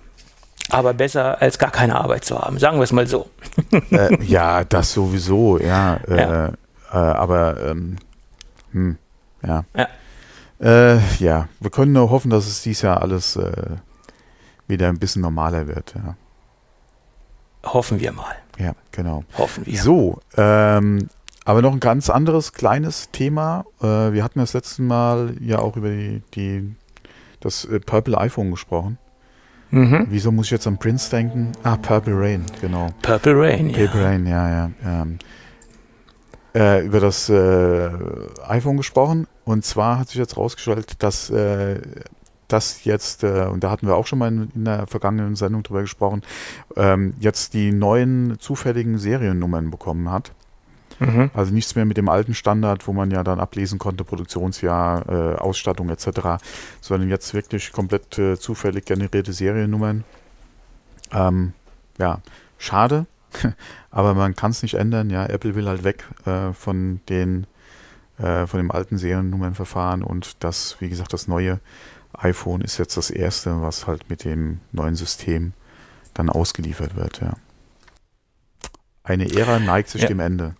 aber 0.69 0.93
besser 0.93 1.41
als 1.41 1.57
gar 1.57 1.71
keine 1.71 1.95
Arbeit 1.95 2.25
zu 2.25 2.39
haben, 2.39 2.57
sagen 2.57 2.77
wir 2.77 2.83
es 2.83 2.91
mal 2.91 3.07
so. 3.07 3.29
äh, 3.91 4.23
ja, 4.23 4.63
das 4.63 4.93
sowieso, 4.93 5.59
ja. 5.59 5.95
Äh, 6.07 6.17
ja. 6.17 6.47
Äh, 6.47 6.51
aber 6.91 7.61
ähm, 7.69 7.97
hm, 8.71 8.97
ja. 9.45 9.65
Ja. 9.75 9.87
Äh, 10.59 10.99
ja, 11.19 11.47
wir 11.59 11.69
können 11.69 11.93
nur 11.93 12.09
hoffen, 12.09 12.29
dass 12.29 12.47
es 12.47 12.63
dieses 12.63 12.83
Jahr 12.83 13.01
alles 13.01 13.35
äh, 13.35 13.51
wieder 14.67 14.89
ein 14.89 14.99
bisschen 14.99 15.21
normaler 15.21 15.67
wird. 15.67 15.93
Ja. 15.95 16.15
Hoffen 17.63 17.99
wir 17.99 18.11
mal. 18.11 18.35
Ja, 18.57 18.73
genau. 18.91 19.23
Hoffen 19.37 19.65
wir. 19.65 19.79
So, 19.79 20.19
ähm, 20.37 21.09
aber 21.45 21.61
noch 21.61 21.73
ein 21.73 21.79
ganz 21.79 22.09
anderes 22.09 22.53
kleines 22.53 23.09
Thema. 23.11 23.65
Äh, 23.81 24.13
wir 24.13 24.23
hatten 24.23 24.39
das 24.39 24.53
letzte 24.53 24.81
Mal 24.81 25.35
ja 25.39 25.59
auch 25.59 25.75
über 25.75 25.89
die, 25.89 26.21
die 26.33 26.75
das 27.39 27.67
Purple 27.85 28.17
iPhone 28.17 28.51
gesprochen. 28.51 28.97
Mhm. 29.71 30.05
Wieso 30.09 30.31
muss 30.31 30.45
ich 30.45 30.51
jetzt 30.51 30.67
an 30.67 30.77
Prince 30.77 31.09
denken? 31.09 31.51
Ah, 31.63 31.77
Purple 31.77 32.13
Rain, 32.15 32.45
genau. 32.61 32.89
Purple 33.01 33.33
Rain, 33.35 33.71
Purple 33.71 34.01
ja. 34.01 34.07
Rain, 34.07 34.27
ja, 34.27 34.49
ja. 34.49 34.71
Ähm, 34.85 35.19
äh, 36.53 36.85
über 36.85 36.99
das 36.99 37.27
äh, 37.29 37.89
iPhone 38.47 38.77
gesprochen. 38.77 39.27
Und 39.45 39.65
zwar 39.65 39.97
hat 39.99 40.09
sich 40.09 40.17
jetzt 40.17 40.37
rausgestellt, 40.37 41.01
dass 41.01 41.31
äh, 42.43 42.47
das 42.47 42.83
jetzt, 42.83 43.23
äh, 43.23 43.47
und 43.51 43.63
da 43.63 43.71
hatten 43.71 43.87
wir 43.87 43.95
auch 43.95 44.07
schon 44.07 44.19
mal 44.19 44.27
in, 44.27 44.49
in 44.55 44.65
der 44.65 44.87
vergangenen 44.87 45.35
Sendung 45.35 45.63
drüber 45.63 45.81
gesprochen, 45.81 46.21
ähm, 46.75 47.13
jetzt 47.19 47.53
die 47.53 47.71
neuen 47.71 48.37
zufälligen 48.39 48.97
Seriennummern 48.97 49.71
bekommen 49.71 50.11
hat. 50.11 50.31
Mhm. 50.99 51.31
Also 51.33 51.53
nichts 51.53 51.75
mehr 51.75 51.85
mit 51.85 51.97
dem 51.97 52.09
alten 52.09 52.33
Standard, 52.33 52.87
wo 52.87 52.93
man 52.93 53.11
ja 53.11 53.23
dann 53.23 53.39
ablesen 53.39 53.79
konnte, 53.79 54.03
Produktionsjahr, 54.03 55.09
äh, 55.09 55.35
Ausstattung 55.35 55.89
etc., 55.89 56.43
sondern 56.81 57.09
jetzt 57.09 57.33
wirklich 57.33 57.71
komplett 57.71 58.17
äh, 58.19 58.37
zufällig 58.37 58.85
generierte 58.85 59.33
Seriennummern. 59.33 60.03
Ähm, 61.11 61.53
ja, 61.97 62.21
schade, 62.57 63.05
aber 63.91 64.13
man 64.13 64.35
kann 64.35 64.51
es 64.51 64.61
nicht 64.61 64.75
ändern. 64.75 65.09
Ja, 65.09 65.25
Apple 65.25 65.55
will 65.55 65.67
halt 65.67 65.83
weg 65.83 66.07
äh, 66.25 66.53
von 66.53 67.01
den 67.09 67.47
äh, 68.17 68.45
von 68.45 68.59
dem 68.59 68.71
alten 68.71 68.97
Seriennummernverfahren 68.97 70.03
und 70.03 70.43
das, 70.43 70.77
wie 70.79 70.89
gesagt, 70.89 71.13
das 71.13 71.27
neue 71.27 71.59
iPhone 72.17 72.61
ist 72.61 72.77
jetzt 72.77 72.97
das 72.97 73.09
erste, 73.09 73.61
was 73.61 73.87
halt 73.87 74.09
mit 74.09 74.23
dem 74.23 74.59
neuen 74.71 74.95
System 74.95 75.53
dann 76.13 76.29
ausgeliefert 76.29 76.95
wird. 76.95 77.21
Ja. 77.21 77.33
Eine 79.03 79.33
Ära 79.33 79.59
neigt 79.59 79.89
sich 79.89 80.03
ja. 80.03 80.07
dem 80.07 80.19
Ende. 80.19 80.55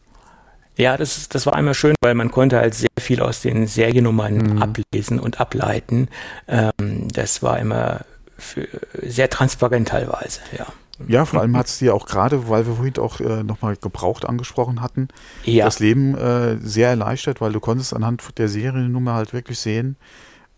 Ja, 0.76 0.97
das, 0.97 1.30
das 1.30 1.45
war 1.45 1.54
einmal 1.54 1.76
schön, 1.76 1.95
weil 2.01 2.16
man 2.16 2.32
konnte 2.32 2.58
halt 2.58 2.74
sehr 2.74 2.89
viel 2.99 3.22
aus 3.22 3.41
den 3.41 3.68
Seriennummern 3.68 4.38
mhm. 4.38 4.62
ablesen 4.62 5.20
und 5.20 5.39
ableiten. 5.39 6.10
Ähm, 6.47 7.08
das 7.14 7.43
war 7.43 7.60
immer 7.60 8.01
für, 8.38 8.68
sehr 9.01 9.30
transparent 9.30 9.89
teilweise, 9.89 10.41
ja. 10.58 10.66
Ja, 11.08 11.26
vor 11.26 11.41
allem 11.41 11.58
hat 11.58 11.68
es 11.68 11.80
dir 11.80 11.93
auch 11.95 12.06
gerade, 12.06 12.49
weil 12.49 12.68
wir 12.68 12.76
vorhin 12.76 12.97
auch 12.97 13.20
äh, 13.20 13.43
nochmal 13.43 13.76
gebraucht 13.76 14.26
angesprochen 14.26 14.80
hatten, 14.80 15.08
ja. 15.43 15.66
das 15.66 15.80
Leben 15.80 16.16
äh, 16.16 16.58
sehr 16.58 16.89
erleichtert, 16.89 17.41
weil 17.41 17.51
du 17.51 17.60
konntest 17.60 17.93
anhand 17.95 18.24
der 18.38 18.47
Seriennummer 18.47 19.14
halt 19.14 19.34
wirklich 19.34 19.60
sehen, 19.60 19.97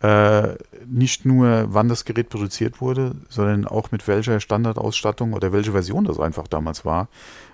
äh, 0.06 0.56
nicht 0.86 1.26
nur 1.26 1.74
wann 1.74 1.90
das 1.90 2.06
Gerät 2.06 2.30
produziert 2.30 2.80
wurde, 2.80 3.16
sondern 3.28 3.66
auch 3.66 3.92
mit 3.92 4.08
welcher 4.08 4.40
Standardausstattung 4.40 5.34
oder 5.34 5.52
welche 5.52 5.72
Version 5.72 6.06
das 6.06 6.20
einfach 6.20 6.48
damals 6.48 6.86
war 6.86 7.08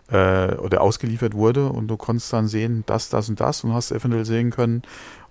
äh, 0.10 0.56
oder 0.56 0.82
ausgeliefert 0.82 1.34
wurde 1.34 1.70
und 1.70 1.88
du 1.88 1.96
konntest 1.96 2.34
dann 2.34 2.48
sehen, 2.48 2.84
das, 2.88 3.08
das 3.10 3.30
und 3.30 3.40
das 3.40 3.64
und 3.64 3.74
hast 3.74 3.92
eventuell 3.92 4.26
sehen 4.26 4.52
können, 4.52 4.82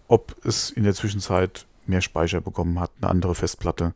ob 0.09 0.35
es 0.47 0.71
in 0.71 0.85
der 0.85 0.95
Zwischenzeit 0.95 1.66
mehr 1.87 2.01
Speicher 2.01 2.41
bekommen 2.41 2.81
hat, 2.81 2.91
eine 3.01 3.11
andere 3.11 3.35
Festplatte 3.35 3.93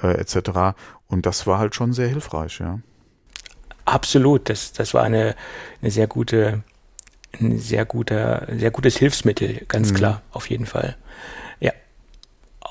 äh, 0.00 0.12
etc. 0.20 0.76
Und 1.08 1.26
das 1.26 1.46
war 1.48 1.58
halt 1.58 1.74
schon 1.74 1.92
sehr 1.92 2.08
hilfreich, 2.08 2.60
ja. 2.60 2.78
Absolut, 3.86 4.48
das, 4.48 4.72
das 4.72 4.94
war 4.94 5.02
eine, 5.02 5.34
eine 5.80 5.90
sehr 5.90 6.06
gute, 6.06 6.62
ein 7.40 7.58
sehr 7.58 7.84
guter, 7.84 8.46
sehr 8.56 8.70
gutes 8.70 8.96
Hilfsmittel, 8.98 9.64
ganz 9.66 9.90
mhm. 9.90 9.96
klar, 9.96 10.22
auf 10.30 10.48
jeden 10.48 10.66
Fall. 10.66 10.96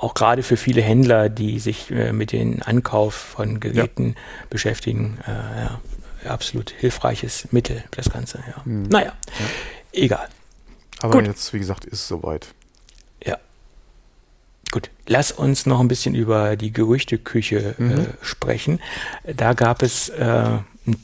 Auch 0.02 0.16
gerade 0.16 0.41
für 0.41 0.58
viele 0.58 0.82
Händler, 0.82 1.30
die 1.30 1.60
sich 1.60 1.91
äh, 1.91 2.12
mit 2.12 2.32
dem 2.32 2.60
Ankauf 2.66 3.14
von 3.14 3.60
Geräten 3.60 4.08
ja. 4.08 4.45
beschäftigen, 4.49 5.20
äh, 5.28 5.66
ja, 5.66 5.80
absolut 6.26 6.72
hilfreiches 6.72 7.52
Mittel, 7.52 7.84
das 7.91 8.10
Ganze. 8.10 8.39
Ja. 8.47 8.62
Mhm. 8.66 8.84
Naja, 8.89 9.14
ja. 9.39 9.45
egal. 9.91 10.28
Aber 11.02 11.14
Gut. 11.14 11.28
jetzt, 11.28 11.54
wie 11.54 11.60
gesagt, 11.60 11.86
ist 11.86 11.99
es 11.99 12.08
soweit. 12.08 12.47
Ja. 13.24 13.38
Gut, 14.72 14.89
lass 15.06 15.32
uns 15.32 15.68
noch 15.68 15.80
ein 15.80 15.88
bisschen 15.88 16.16
über 16.16 16.56
die 16.56 16.74
Gerüchteküche 16.74 17.76
äh, 17.78 17.82
mhm. 17.82 17.91
äh, 17.91 18.06
sprechen. 18.24 18.80
Da 19.24 19.54
gab 19.54 19.84
es 19.84 20.10
äh, 20.10 20.24
ein 20.24 20.95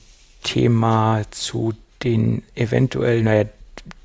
Thema 0.41 1.21
zu 1.29 1.73
den 2.03 2.41
eventuell, 2.55 3.21
naja, 3.21 3.45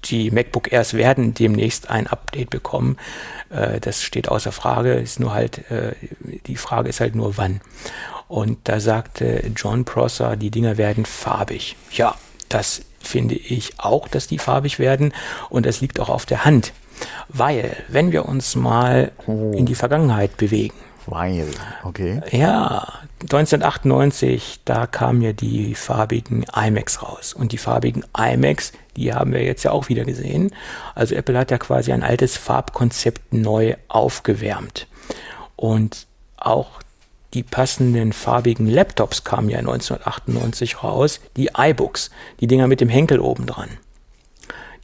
die 0.04 0.30
MacBook 0.30 0.72
Airs 0.72 0.94
werden 0.94 1.34
demnächst 1.34 1.90
ein 1.90 2.06
Update 2.06 2.50
bekommen. 2.50 2.96
Äh, 3.50 3.80
das 3.80 4.02
steht 4.02 4.28
außer 4.28 4.52
Frage. 4.52 4.94
Ist 4.94 5.20
nur 5.20 5.34
halt, 5.34 5.70
äh, 5.70 5.92
die 6.46 6.56
Frage 6.56 6.88
ist 6.88 7.00
halt 7.00 7.14
nur 7.14 7.36
wann. 7.36 7.60
Und 8.28 8.58
da 8.64 8.80
sagte 8.80 9.44
John 9.54 9.84
Prosser, 9.84 10.36
die 10.36 10.50
Dinger 10.50 10.78
werden 10.78 11.04
farbig. 11.04 11.76
Ja, 11.90 12.14
das 12.48 12.82
finde 13.00 13.34
ich 13.34 13.78
auch, 13.78 14.08
dass 14.08 14.26
die 14.26 14.38
farbig 14.38 14.78
werden. 14.78 15.12
Und 15.50 15.66
das 15.66 15.80
liegt 15.80 16.00
auch 16.00 16.08
auf 16.08 16.26
der 16.26 16.44
Hand. 16.44 16.72
Weil, 17.28 17.76
wenn 17.88 18.12
wir 18.12 18.26
uns 18.26 18.54
mal 18.54 19.12
oh. 19.26 19.52
in 19.54 19.66
die 19.66 19.74
Vergangenheit 19.74 20.36
bewegen. 20.36 20.74
Weil, 21.06 21.48
okay. 21.84 22.22
Ja, 22.30 22.86
1998, 23.22 24.60
da 24.64 24.86
kamen 24.86 25.22
ja 25.22 25.32
die 25.32 25.74
farbigen 25.74 26.44
iMacs 26.54 27.02
raus. 27.02 27.32
Und 27.32 27.52
die 27.52 27.58
farbigen 27.58 28.04
iMacs, 28.16 28.72
die 28.96 29.12
haben 29.12 29.32
wir 29.32 29.42
jetzt 29.42 29.62
ja 29.64 29.72
auch 29.72 29.88
wieder 29.88 30.04
gesehen. 30.04 30.54
Also 30.94 31.14
Apple 31.14 31.36
hat 31.36 31.50
ja 31.50 31.58
quasi 31.58 31.92
ein 31.92 32.02
altes 32.02 32.36
Farbkonzept 32.36 33.32
neu 33.32 33.74
aufgewärmt. 33.88 34.86
Und 35.56 36.06
auch 36.36 36.80
die 37.34 37.42
passenden 37.42 38.12
farbigen 38.12 38.66
Laptops 38.66 39.24
kamen 39.24 39.48
ja 39.48 39.58
1998 39.58 40.82
raus, 40.82 41.20
die 41.36 41.50
iBooks, 41.56 42.10
die 42.40 42.46
Dinger 42.46 42.66
mit 42.66 42.80
dem 42.80 42.88
Henkel 42.88 43.20
oben 43.20 43.46
dran. 43.46 43.70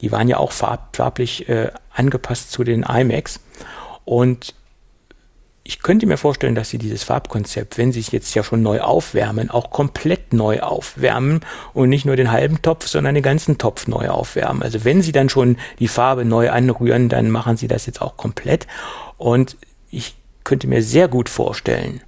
Die 0.01 0.11
waren 0.11 0.27
ja 0.27 0.37
auch 0.37 0.51
farb, 0.51 0.95
farblich 0.95 1.47
äh, 1.49 1.71
angepasst 1.93 2.51
zu 2.51 2.63
den 2.63 2.83
iMacs. 2.83 3.39
Und 4.05 4.55
ich 5.69 5.83
könnte 5.83 6.07
mir 6.07 6.17
vorstellen, 6.17 6.55
dass 6.55 6.71
sie 6.71 6.79
dieses 6.79 7.03
Farbkonzept, 7.03 7.77
wenn 7.77 7.91
sie 7.91 7.99
es 7.99 8.09
jetzt 8.09 8.33
ja 8.33 8.41
schon 8.41 8.63
neu 8.63 8.81
aufwärmen, 8.81 9.51
auch 9.51 9.69
komplett 9.69 10.33
neu 10.33 10.61
aufwärmen 10.61 11.41
und 11.75 11.89
nicht 11.89 12.05
nur 12.05 12.15
den 12.15 12.31
halben 12.31 12.63
Topf, 12.63 12.87
sondern 12.87 13.13
den 13.13 13.21
ganzen 13.21 13.59
Topf 13.59 13.85
neu 13.85 14.09
aufwärmen. 14.09 14.63
Also 14.63 14.83
wenn 14.83 15.03
sie 15.03 15.11
dann 15.11 15.29
schon 15.29 15.57
die 15.77 15.87
Farbe 15.87 16.25
neu 16.25 16.49
anrühren, 16.49 17.07
dann 17.07 17.29
machen 17.29 17.55
sie 17.55 17.67
das 17.67 17.85
jetzt 17.85 18.01
auch 18.01 18.17
komplett. 18.17 18.65
Und 19.19 19.57
ich 19.91 20.15
könnte 20.43 20.65
mir 20.65 20.81
sehr 20.81 21.07
gut 21.07 21.29
vorstellen, 21.29 22.01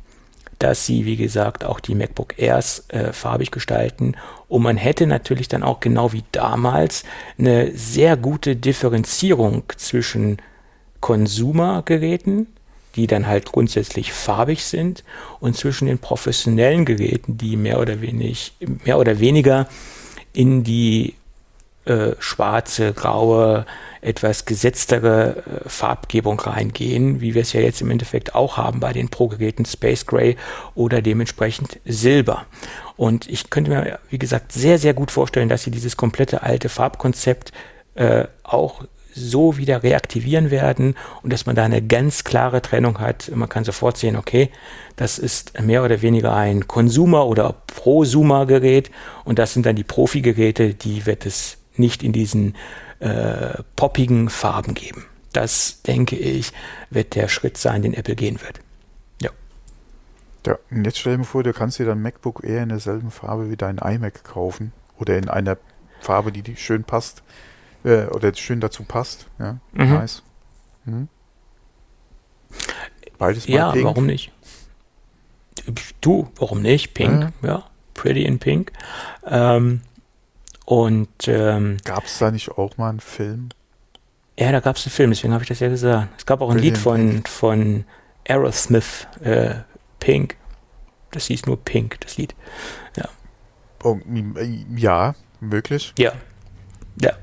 dass 0.57 0.87
sie, 0.87 1.05
wie 1.05 1.15
gesagt, 1.15 1.63
auch 1.63 1.79
die 1.79 1.93
MacBook 1.93 2.39
Airs 2.39 2.85
äh, 2.87 3.13
farbig 3.13 3.51
gestalten. 3.51 4.15
Und 4.47 4.63
man 4.63 4.77
hätte 4.77 5.05
natürlich 5.05 5.49
dann 5.49 5.61
auch 5.61 5.81
genau 5.81 6.13
wie 6.13 6.23
damals 6.31 7.03
eine 7.37 7.77
sehr 7.77 8.17
gute 8.17 8.55
Differenzierung 8.55 9.65
zwischen 9.77 10.37
Konsumergeräten, 10.99 12.47
die 12.95 13.07
dann 13.07 13.27
halt 13.27 13.51
grundsätzlich 13.51 14.13
farbig 14.13 14.63
sind, 14.63 15.03
und 15.39 15.55
zwischen 15.55 15.87
den 15.87 15.99
professionellen 15.99 16.85
Geräten, 16.85 17.37
die 17.37 17.57
mehr 17.57 17.79
oder, 17.79 18.01
wenig, 18.01 18.53
mehr 18.83 18.99
oder 18.99 19.19
weniger 19.19 19.67
in 20.33 20.63
die 20.63 21.15
äh, 21.85 22.11
schwarze, 22.19 22.93
graue, 22.93 23.65
etwas 24.01 24.45
gesetztere 24.45 25.43
äh, 25.65 25.69
Farbgebung 25.69 26.39
reingehen, 26.39 27.21
wie 27.21 27.33
wir 27.33 27.41
es 27.41 27.53
ja 27.53 27.61
jetzt 27.61 27.81
im 27.81 27.89
Endeffekt 27.89 28.35
auch 28.35 28.57
haben 28.57 28.79
bei 28.79 28.93
den 28.93 29.09
Pro-Geräten 29.09 29.65
Space 29.65 30.05
Gray 30.05 30.37
oder 30.75 31.01
dementsprechend 31.01 31.79
Silber. 31.85 32.45
Und 32.97 33.27
ich 33.27 33.49
könnte 33.49 33.71
mir, 33.71 33.99
wie 34.09 34.19
gesagt, 34.19 34.51
sehr, 34.51 34.77
sehr 34.77 34.93
gut 34.93 35.09
vorstellen, 35.09 35.49
dass 35.49 35.63
sie 35.63 35.71
dieses 35.71 35.97
komplette 35.97 36.43
alte 36.43 36.69
Farbkonzept 36.69 37.51
äh, 37.95 38.25
auch 38.43 38.83
so 39.13 39.57
wieder 39.57 39.83
reaktivieren 39.83 40.51
werden 40.51 40.95
und 41.21 41.33
dass 41.33 41.45
man 41.45 41.55
da 41.55 41.63
eine 41.63 41.81
ganz 41.81 42.23
klare 42.23 42.61
Trennung 42.61 42.99
hat. 42.99 43.31
Man 43.33 43.49
kann 43.49 43.63
sofort 43.63 43.97
sehen, 43.97 44.15
okay, 44.15 44.49
das 44.95 45.19
ist 45.19 45.59
mehr 45.61 45.83
oder 45.83 46.01
weniger 46.01 46.35
ein 46.35 46.67
Konsumer- 46.67 47.27
oder 47.27 47.55
Prosumer-Gerät 47.67 48.91
und 49.23 49.39
das 49.39 49.53
sind 49.53 49.65
dann 49.65 49.75
die 49.75 49.83
Profi-Geräte, 49.83 50.73
die 50.73 51.05
wird 51.05 51.25
es 51.25 51.57
nicht 51.75 52.03
in 52.03 52.13
diesen 52.13 52.55
äh, 52.99 53.63
poppigen 53.75 54.29
Farben 54.29 54.73
geben. 54.73 55.05
Das, 55.33 55.81
denke 55.83 56.17
ich, 56.17 56.51
wird 56.89 57.15
der 57.15 57.27
Schritt 57.27 57.57
sein, 57.57 57.81
den 57.81 57.93
Apple 57.93 58.15
gehen 58.15 58.41
wird. 58.41 58.59
Ja. 59.21 59.29
Ja, 60.45 60.57
und 60.69 60.85
jetzt 60.85 60.99
stell 60.99 61.17
dir 61.17 61.23
vor, 61.23 61.43
du 61.43 61.53
kannst 61.53 61.79
dir 61.79 61.85
dein 61.85 62.01
MacBook 62.01 62.43
eher 62.43 62.63
in 62.63 62.69
derselben 62.69 63.11
Farbe 63.11 63.49
wie 63.49 63.57
dein 63.57 63.77
iMac 63.77 64.23
kaufen 64.23 64.73
oder 64.99 65.17
in 65.17 65.29
einer 65.29 65.57
Farbe, 65.99 66.31
die, 66.31 66.41
die 66.41 66.57
schön 66.57 66.83
passt 66.83 67.23
äh, 67.83 68.05
oder 68.05 68.33
schön 68.33 68.59
dazu 68.59 68.83
passt. 68.83 69.27
Ja, 69.39 69.57
mhm. 69.73 69.93
nice. 69.93 70.23
Mhm. 70.85 71.07
Beides 73.17 73.47
mal 73.47 73.55
Ja, 73.55 73.71
pink. 73.71 73.85
warum 73.85 74.05
nicht? 74.05 74.31
Du, 76.01 76.29
warum 76.37 76.61
nicht? 76.61 76.93
Pink, 76.93 77.31
ja, 77.41 77.47
ja 77.47 77.71
pretty 77.93 78.25
in 78.25 78.39
pink. 78.39 78.71
Ähm, 79.25 79.81
und 80.65 81.27
ähm, 81.27 81.77
gab 81.83 82.05
es 82.05 82.17
da 82.17 82.31
nicht 82.31 82.49
auch 82.49 82.77
mal 82.77 82.89
einen 82.89 82.99
Film? 82.99 83.49
Ja, 84.39 84.51
da 84.51 84.59
gab 84.59 84.77
es 84.77 84.85
einen 84.85 84.91
Film, 84.91 85.11
deswegen 85.11 85.33
habe 85.33 85.43
ich 85.43 85.49
das 85.49 85.59
ja 85.59 85.69
gesagt. 85.69 86.09
Es 86.17 86.25
gab 86.25 86.41
auch 86.41 86.49
ein 86.49 86.57
Lied 86.57 86.77
von, 86.77 87.23
von 87.25 87.85
Aerosmith, 88.27 89.07
äh, 89.21 89.55
Pink. 89.99 90.35
Das 91.11 91.25
hieß 91.27 91.45
nur 91.45 91.63
Pink, 91.63 91.99
das 92.01 92.17
Lied. 92.17 92.33
Ja. 92.95 93.05
Oh, 93.83 93.99
ja, 94.75 95.13
wirklich? 95.41 95.93
Ja. 95.99 96.13
Ja. 97.01 97.13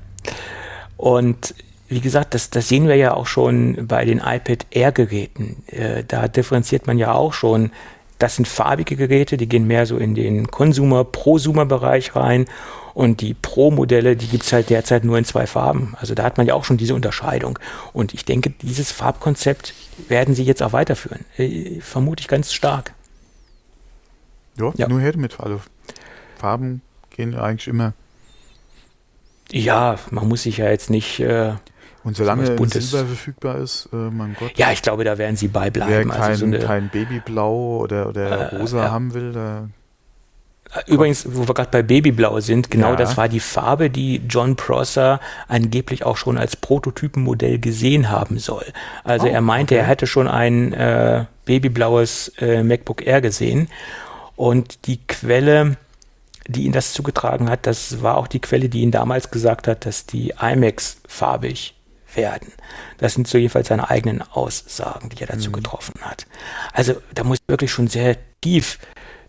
Und 0.97 1.55
wie 1.87 2.01
gesagt, 2.01 2.35
das, 2.35 2.49
das 2.51 2.67
sehen 2.67 2.87
wir 2.87 2.95
ja 2.95 3.13
auch 3.13 3.25
schon 3.25 3.87
bei 3.87 4.05
den 4.05 4.19
iPad 4.19 4.67
Air-Geräten. 4.69 5.63
Äh, 5.67 6.03
da 6.07 6.27
differenziert 6.27 6.87
man 6.87 6.97
ja 6.97 7.13
auch 7.13 7.33
schon. 7.33 7.71
Das 8.19 8.35
sind 8.35 8.47
farbige 8.47 8.95
Geräte, 8.95 9.37
die 9.37 9.47
gehen 9.47 9.65
mehr 9.65 9.85
so 9.85 9.97
in 9.97 10.13
den 10.13 10.51
Consumer-Prosumer-Bereich 10.51 12.15
rein. 12.15 12.45
Und 12.93 13.21
die 13.21 13.33
Pro-Modelle, 13.33 14.15
die 14.15 14.27
gibt 14.27 14.43
es 14.43 14.51
halt 14.51 14.69
derzeit 14.69 15.03
nur 15.03 15.17
in 15.17 15.23
zwei 15.23 15.47
Farben. 15.47 15.95
Also 15.99 16.15
da 16.15 16.23
hat 16.23 16.37
man 16.37 16.45
ja 16.45 16.53
auch 16.53 16.65
schon 16.65 16.77
diese 16.77 16.93
Unterscheidung. 16.93 17.57
Und 17.93 18.13
ich 18.13 18.25
denke, 18.25 18.51
dieses 18.61 18.91
Farbkonzept 18.91 19.73
werden 20.09 20.35
sie 20.35 20.43
jetzt 20.43 20.61
auch 20.61 20.73
weiterführen. 20.73 21.25
Äh, 21.37 21.79
vermute 21.79 22.21
ich 22.21 22.27
ganz 22.27 22.53
stark. 22.53 22.93
Ja, 24.57 24.73
ja. 24.75 24.87
nur 24.89 24.99
her 24.99 25.15
mit. 25.15 25.39
Also 25.39 25.61
Farben 26.37 26.81
gehen 27.09 27.35
eigentlich 27.35 27.67
immer. 27.67 27.93
Ja, 29.51 29.97
man 30.11 30.27
muss 30.27 30.43
sich 30.43 30.57
ja 30.57 30.69
jetzt 30.69 30.89
nicht. 30.89 31.19
Äh, 31.19 31.53
und 32.03 32.15
solange 32.15 32.45
so 32.45 32.65
Silber 32.65 33.07
verfügbar 33.07 33.57
ist, 33.57 33.89
äh, 33.91 33.95
mein 33.95 34.35
Gott. 34.39 34.51
Ja, 34.55 34.71
ich 34.71 34.81
glaube, 34.81 35.03
da 35.03 35.17
werden 35.17 35.35
sie 35.35 35.47
beibleiben. 35.47 35.91
Wer 35.91 36.05
kein, 36.05 36.21
also 36.21 36.39
so 36.39 36.45
eine, 36.45 36.59
kein 36.59 36.89
Babyblau 36.89 37.77
oder, 37.77 38.09
oder 38.09 38.51
äh, 38.51 38.55
rosa 38.55 38.85
ja. 38.85 38.91
haben 38.91 39.13
will, 39.13 39.33
da 39.33 39.67
Übrigens, 40.85 41.25
wo 41.27 41.47
wir 41.47 41.53
gerade 41.55 41.71
bei 41.71 41.81
Babyblau 41.81 42.39
sind, 42.41 42.69
genau 42.69 42.91
ja. 42.91 42.95
das 42.95 43.17
war 43.17 43.27
die 43.27 43.39
Farbe, 43.39 43.89
die 43.89 44.21
John 44.29 44.55
Prosser 44.55 45.19
angeblich 45.47 46.05
auch 46.05 46.15
schon 46.15 46.37
als 46.37 46.55
Prototypenmodell 46.55 47.57
gesehen 47.57 48.11
haben 48.11 48.37
soll. 48.37 48.65
Also 49.03 49.25
oh, 49.25 49.31
er 49.31 49.41
meinte, 49.41 49.73
okay. 49.73 49.81
er 49.81 49.87
hätte 49.87 50.05
schon 50.05 50.27
ein 50.27 50.73
äh, 50.73 51.25
babyblaues 51.45 52.33
äh, 52.39 52.61
MacBook 52.61 53.05
Air 53.05 53.21
gesehen. 53.21 53.67
Und 54.35 54.85
die 54.85 54.99
Quelle, 55.07 55.77
die 56.49 56.65
ihn 56.65 56.71
das 56.71 56.93
zugetragen 56.93 57.49
hat, 57.49 57.67
das 57.67 58.01
war 58.01 58.17
auch 58.17 58.27
die 58.27 58.39
Quelle, 58.39 58.69
die 58.69 58.81
ihn 58.81 58.91
damals 58.91 59.31
gesagt 59.31 59.67
hat, 59.67 59.85
dass 59.85 60.05
die 60.05 60.33
iMacs 60.39 60.97
farbig 61.07 61.75
werden. 62.15 62.51
Das 62.97 63.13
sind 63.13 63.27
so 63.27 63.37
jedenfalls 63.37 63.67
seine 63.67 63.89
eigenen 63.89 64.21
Aussagen, 64.21 65.09
die 65.09 65.21
er 65.21 65.27
dazu 65.27 65.49
mhm. 65.49 65.53
getroffen 65.53 65.93
hat. 66.01 66.25
Also 66.73 66.95
da 67.13 67.23
muss 67.23 67.37
wirklich 67.47 67.71
schon 67.71 67.87
sehr 67.87 68.17
tief 68.41 68.79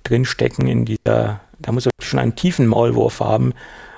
drinstecken 0.05 0.67
in 0.67 0.87
dieser, 0.87 1.41
da 1.59 1.73
muss 1.73 1.87
er 1.87 1.93
schon 2.01 2.19
einen 2.19 2.37
tiefen 2.37 2.67
Maulwurf 2.67 3.21
haben, 3.21 3.53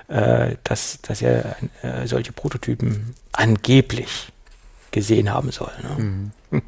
äh, 0.09 0.57
dass, 0.65 1.01
dass 1.03 1.23
er 1.23 1.57
äh, 1.83 2.07
solche 2.07 2.33
Prototypen 2.33 3.15
angeblich 3.33 4.33
gesehen 4.91 5.33
haben 5.33 5.53
soll. 5.53 5.73
Ne? 5.83 6.03
Mhm. 6.03 6.31
Hm. 6.51 6.63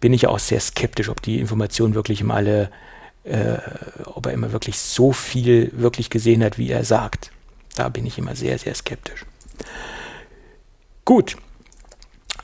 Bin 0.00 0.12
ich 0.12 0.28
auch 0.28 0.38
sehr 0.38 0.60
skeptisch, 0.60 1.08
ob 1.08 1.20
die 1.20 1.40
Informationen 1.40 1.94
wirklich 1.94 2.20
immer 2.20 2.34
alle, 2.34 2.70
äh, 3.24 3.58
ob 4.04 4.26
er 4.26 4.32
immer 4.32 4.52
wirklich 4.52 4.78
so 4.78 5.12
viel 5.12 5.70
wirklich 5.74 6.10
gesehen 6.10 6.42
hat, 6.42 6.58
wie 6.58 6.70
er 6.70 6.84
sagt. 6.84 7.30
Da 7.76 7.88
bin 7.88 8.06
ich 8.06 8.18
immer 8.18 8.34
sehr, 8.34 8.58
sehr 8.58 8.74
skeptisch. 8.74 9.24
Gut, 11.04 11.36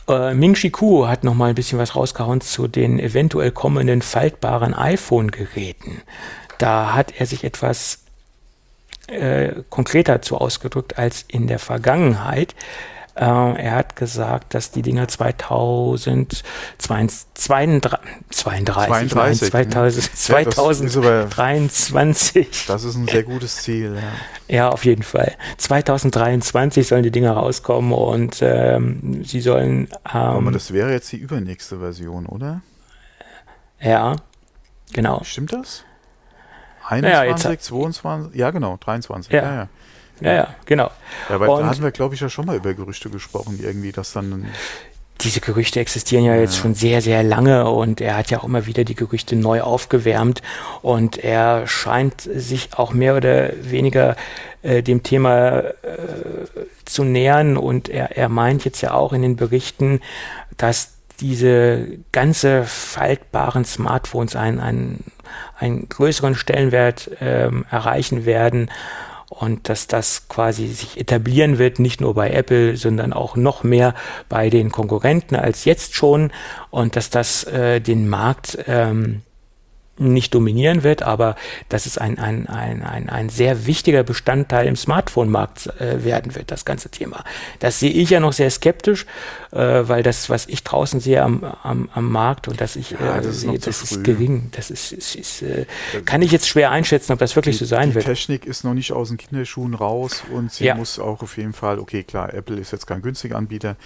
äh, 0.08 0.34
Ming 0.34 0.54
Chi 0.54 0.70
Kuo 0.70 1.08
hat 1.08 1.24
noch 1.24 1.34
mal 1.34 1.50
ein 1.50 1.54
bisschen 1.54 1.78
was 1.78 1.96
rausgehauen 1.96 2.40
zu 2.40 2.68
den 2.68 2.98
eventuell 2.98 3.50
kommenden 3.50 4.02
faltbaren 4.02 4.74
iPhone-Geräten. 4.74 6.02
Da 6.58 6.94
hat 6.94 7.18
er 7.18 7.26
sich 7.26 7.44
etwas 7.44 8.00
äh, 9.08 9.62
konkreter 9.70 10.22
zu 10.22 10.38
ausgedrückt 10.38 10.98
als 10.98 11.24
in 11.28 11.46
der 11.46 11.58
Vergangenheit. 11.58 12.54
Äh, 13.16 13.24
er 13.24 13.76
hat 13.76 13.96
gesagt, 13.96 14.52
dass 14.52 14.72
die 14.72 14.82
Dinger 14.82 15.08
2032, 15.08 17.26
32, 18.30 18.30
32 18.30 20.14
2023. 20.14 22.66
Das 22.66 22.84
ist 22.84 22.96
ein 22.96 23.08
sehr 23.08 23.22
gutes 23.22 23.56
Ziel. 23.56 23.96
Ja. 24.48 24.54
ja, 24.54 24.68
auf 24.68 24.84
jeden 24.84 25.02
Fall. 25.02 25.34
2023 25.56 26.86
sollen 26.86 27.04
die 27.04 27.10
Dinger 27.10 27.32
rauskommen 27.32 27.92
und 27.92 28.42
ähm, 28.42 29.24
sie 29.24 29.40
sollen. 29.40 29.88
Ähm, 30.06 30.20
Aber 30.20 30.52
das 30.52 30.74
wäre 30.74 30.92
jetzt 30.92 31.10
die 31.10 31.16
übernächste 31.16 31.78
Version, 31.78 32.26
oder? 32.26 32.60
Ja, 33.80 34.16
genau. 34.92 35.22
Stimmt 35.24 35.54
das? 35.54 35.84
21, 36.88 37.50
ja, 37.50 37.58
22, 37.58 38.38
ja 38.38 38.50
genau, 38.50 38.76
23. 38.76 39.32
Ja, 39.32 39.42
ja. 39.42 39.54
ja. 39.54 39.68
Ja, 40.20 40.34
ja, 40.34 40.54
genau. 40.64 40.90
Ja, 41.28 41.40
weil 41.40 41.48
und 41.48 41.60
da 41.60 41.68
hatten 41.68 41.82
wir, 41.82 41.90
glaube 41.90 42.14
ich, 42.14 42.20
ja 42.20 42.28
schon 42.28 42.46
mal 42.46 42.56
über 42.56 42.72
Gerüchte 42.74 43.10
gesprochen, 43.10 43.58
irgendwie, 43.62 43.92
dass 43.92 44.12
dann. 44.12 44.46
Diese 45.22 45.40
Gerüchte 45.40 45.80
existieren 45.80 46.24
ja, 46.24 46.34
ja 46.34 46.42
jetzt 46.42 46.58
schon 46.58 46.74
sehr, 46.74 47.00
sehr 47.00 47.22
lange 47.22 47.70
und 47.70 48.02
er 48.02 48.18
hat 48.18 48.30
ja 48.30 48.38
auch 48.38 48.44
immer 48.44 48.66
wieder 48.66 48.84
die 48.84 48.94
Gerüchte 48.94 49.34
neu 49.34 49.62
aufgewärmt 49.62 50.42
und 50.82 51.16
er 51.16 51.66
scheint 51.66 52.20
sich 52.20 52.68
auch 52.76 52.92
mehr 52.92 53.16
oder 53.16 53.50
weniger 53.62 54.14
äh, 54.60 54.82
dem 54.82 55.02
Thema 55.02 55.60
äh, 55.60 55.72
zu 56.84 57.04
nähern 57.04 57.56
und 57.56 57.88
er, 57.88 58.14
er 58.18 58.28
meint 58.28 58.66
jetzt 58.66 58.82
ja 58.82 58.92
auch 58.92 59.14
in 59.14 59.22
den 59.22 59.36
Berichten, 59.36 60.00
dass 60.58 60.96
diese 61.20 61.86
ganze 62.12 62.64
faltbaren 62.64 63.64
Smartphones 63.64 64.36
einen, 64.36 64.60
einen, 64.60 65.04
einen 65.58 65.88
größeren 65.88 66.34
Stellenwert 66.34 67.10
ähm, 67.20 67.64
erreichen 67.70 68.26
werden 68.26 68.70
und 69.28 69.68
dass 69.68 69.86
das 69.86 70.28
quasi 70.28 70.68
sich 70.68 70.98
etablieren 70.98 71.58
wird, 71.58 71.78
nicht 71.78 72.00
nur 72.00 72.14
bei 72.14 72.30
Apple, 72.30 72.76
sondern 72.76 73.12
auch 73.12 73.36
noch 73.36 73.64
mehr 73.64 73.94
bei 74.28 74.50
den 74.50 74.70
Konkurrenten 74.70 75.36
als 75.36 75.64
jetzt 75.64 75.94
schon. 75.94 76.30
Und 76.70 76.96
dass 76.96 77.10
das 77.10 77.44
äh, 77.44 77.80
den 77.80 78.08
Markt 78.08 78.58
ähm, 78.66 79.22
nicht 79.98 80.34
dominieren 80.34 80.82
wird, 80.82 81.02
aber 81.02 81.36
dass 81.68 81.86
es 81.86 81.98
ein, 81.98 82.18
ein, 82.18 82.46
ein, 82.48 82.82
ein, 82.82 83.08
ein 83.08 83.28
sehr 83.28 83.66
wichtiger 83.66 84.02
Bestandteil 84.02 84.66
im 84.66 84.76
Smartphone-Markt 84.76 85.80
äh, 85.80 86.04
werden 86.04 86.34
wird, 86.34 86.50
das 86.50 86.64
ganze 86.64 86.90
Thema. 86.90 87.24
Das 87.60 87.80
sehe 87.80 87.90
ich 87.90 88.10
ja 88.10 88.20
noch 88.20 88.32
sehr 88.32 88.50
skeptisch, 88.50 89.06
äh, 89.52 89.58
weil 89.58 90.02
das, 90.02 90.28
was 90.28 90.46
ich 90.46 90.62
draußen 90.64 91.00
sehe 91.00 91.22
am, 91.22 91.44
am, 91.44 91.88
am 91.94 92.10
Markt 92.10 92.48
und 92.48 92.60
dass 92.60 92.76
ich 92.76 92.90
ja, 92.90 93.20
das, 93.20 93.40
sehe, 93.40 93.54
ist, 93.54 93.66
das 93.66 93.82
ist 93.82 94.04
gering. 94.04 94.50
Das 94.52 94.70
ist, 94.70 94.92
ist, 94.92 95.14
ist 95.14 95.42
äh, 95.42 95.66
kann 96.04 96.22
ich 96.22 96.30
jetzt 96.30 96.48
schwer 96.48 96.70
einschätzen, 96.70 97.12
ob 97.12 97.18
das 97.18 97.34
wirklich 97.36 97.58
die, 97.58 97.64
so 97.64 97.68
sein 97.68 97.90
die 97.90 97.94
wird. 97.94 98.04
Die 98.06 98.10
Technik 98.10 98.46
ist 98.46 98.64
noch 98.64 98.74
nicht 98.74 98.92
aus 98.92 99.08
den 99.08 99.16
Kinderschuhen 99.16 99.74
raus 99.74 100.22
und 100.32 100.52
sie 100.52 100.66
ja. 100.66 100.74
muss 100.74 100.98
auch 100.98 101.22
auf 101.22 101.36
jeden 101.36 101.52
Fall, 101.52 101.78
okay, 101.78 102.02
klar, 102.02 102.34
Apple 102.34 102.56
ist 102.56 102.72
jetzt 102.72 102.86
kein 102.86 103.02
günstiger 103.02 103.36
Anbieter, 103.36 103.76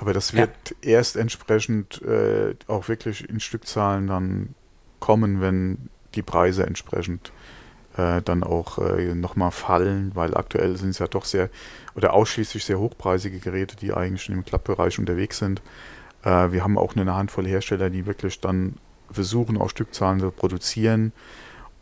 aber 0.00 0.12
das 0.12 0.32
wird 0.32 0.50
ja. 0.82 0.90
erst 0.90 1.16
entsprechend 1.16 2.00
äh, 2.02 2.54
auch 2.66 2.88
wirklich 2.88 3.28
in 3.28 3.40
Stückzahlen 3.40 4.06
dann 4.06 4.54
kommen, 5.00 5.40
wenn 5.40 5.88
die 6.14 6.22
Preise 6.22 6.66
entsprechend 6.66 7.32
äh, 7.96 8.22
dann 8.22 8.42
auch 8.42 8.78
äh, 8.78 9.14
nochmal 9.14 9.50
fallen, 9.50 10.12
weil 10.14 10.36
aktuell 10.36 10.76
sind 10.76 10.90
es 10.90 10.98
ja 10.98 11.06
doch 11.06 11.24
sehr 11.24 11.50
oder 11.94 12.14
ausschließlich 12.14 12.64
sehr 12.64 12.78
hochpreisige 12.78 13.38
Geräte, 13.38 13.76
die 13.76 13.92
eigentlich 13.92 14.22
schon 14.22 14.36
im 14.36 14.44
Klappbereich 14.44 14.98
unterwegs 14.98 15.38
sind. 15.38 15.60
Äh, 16.22 16.52
wir 16.52 16.62
haben 16.62 16.78
auch 16.78 16.96
eine 16.96 17.14
Handvoll 17.14 17.46
Hersteller, 17.46 17.90
die 17.90 18.06
wirklich 18.06 18.40
dann 18.40 18.76
versuchen, 19.10 19.58
auch 19.58 19.70
Stückzahlen 19.70 20.20
zu 20.20 20.30
produzieren 20.30 21.12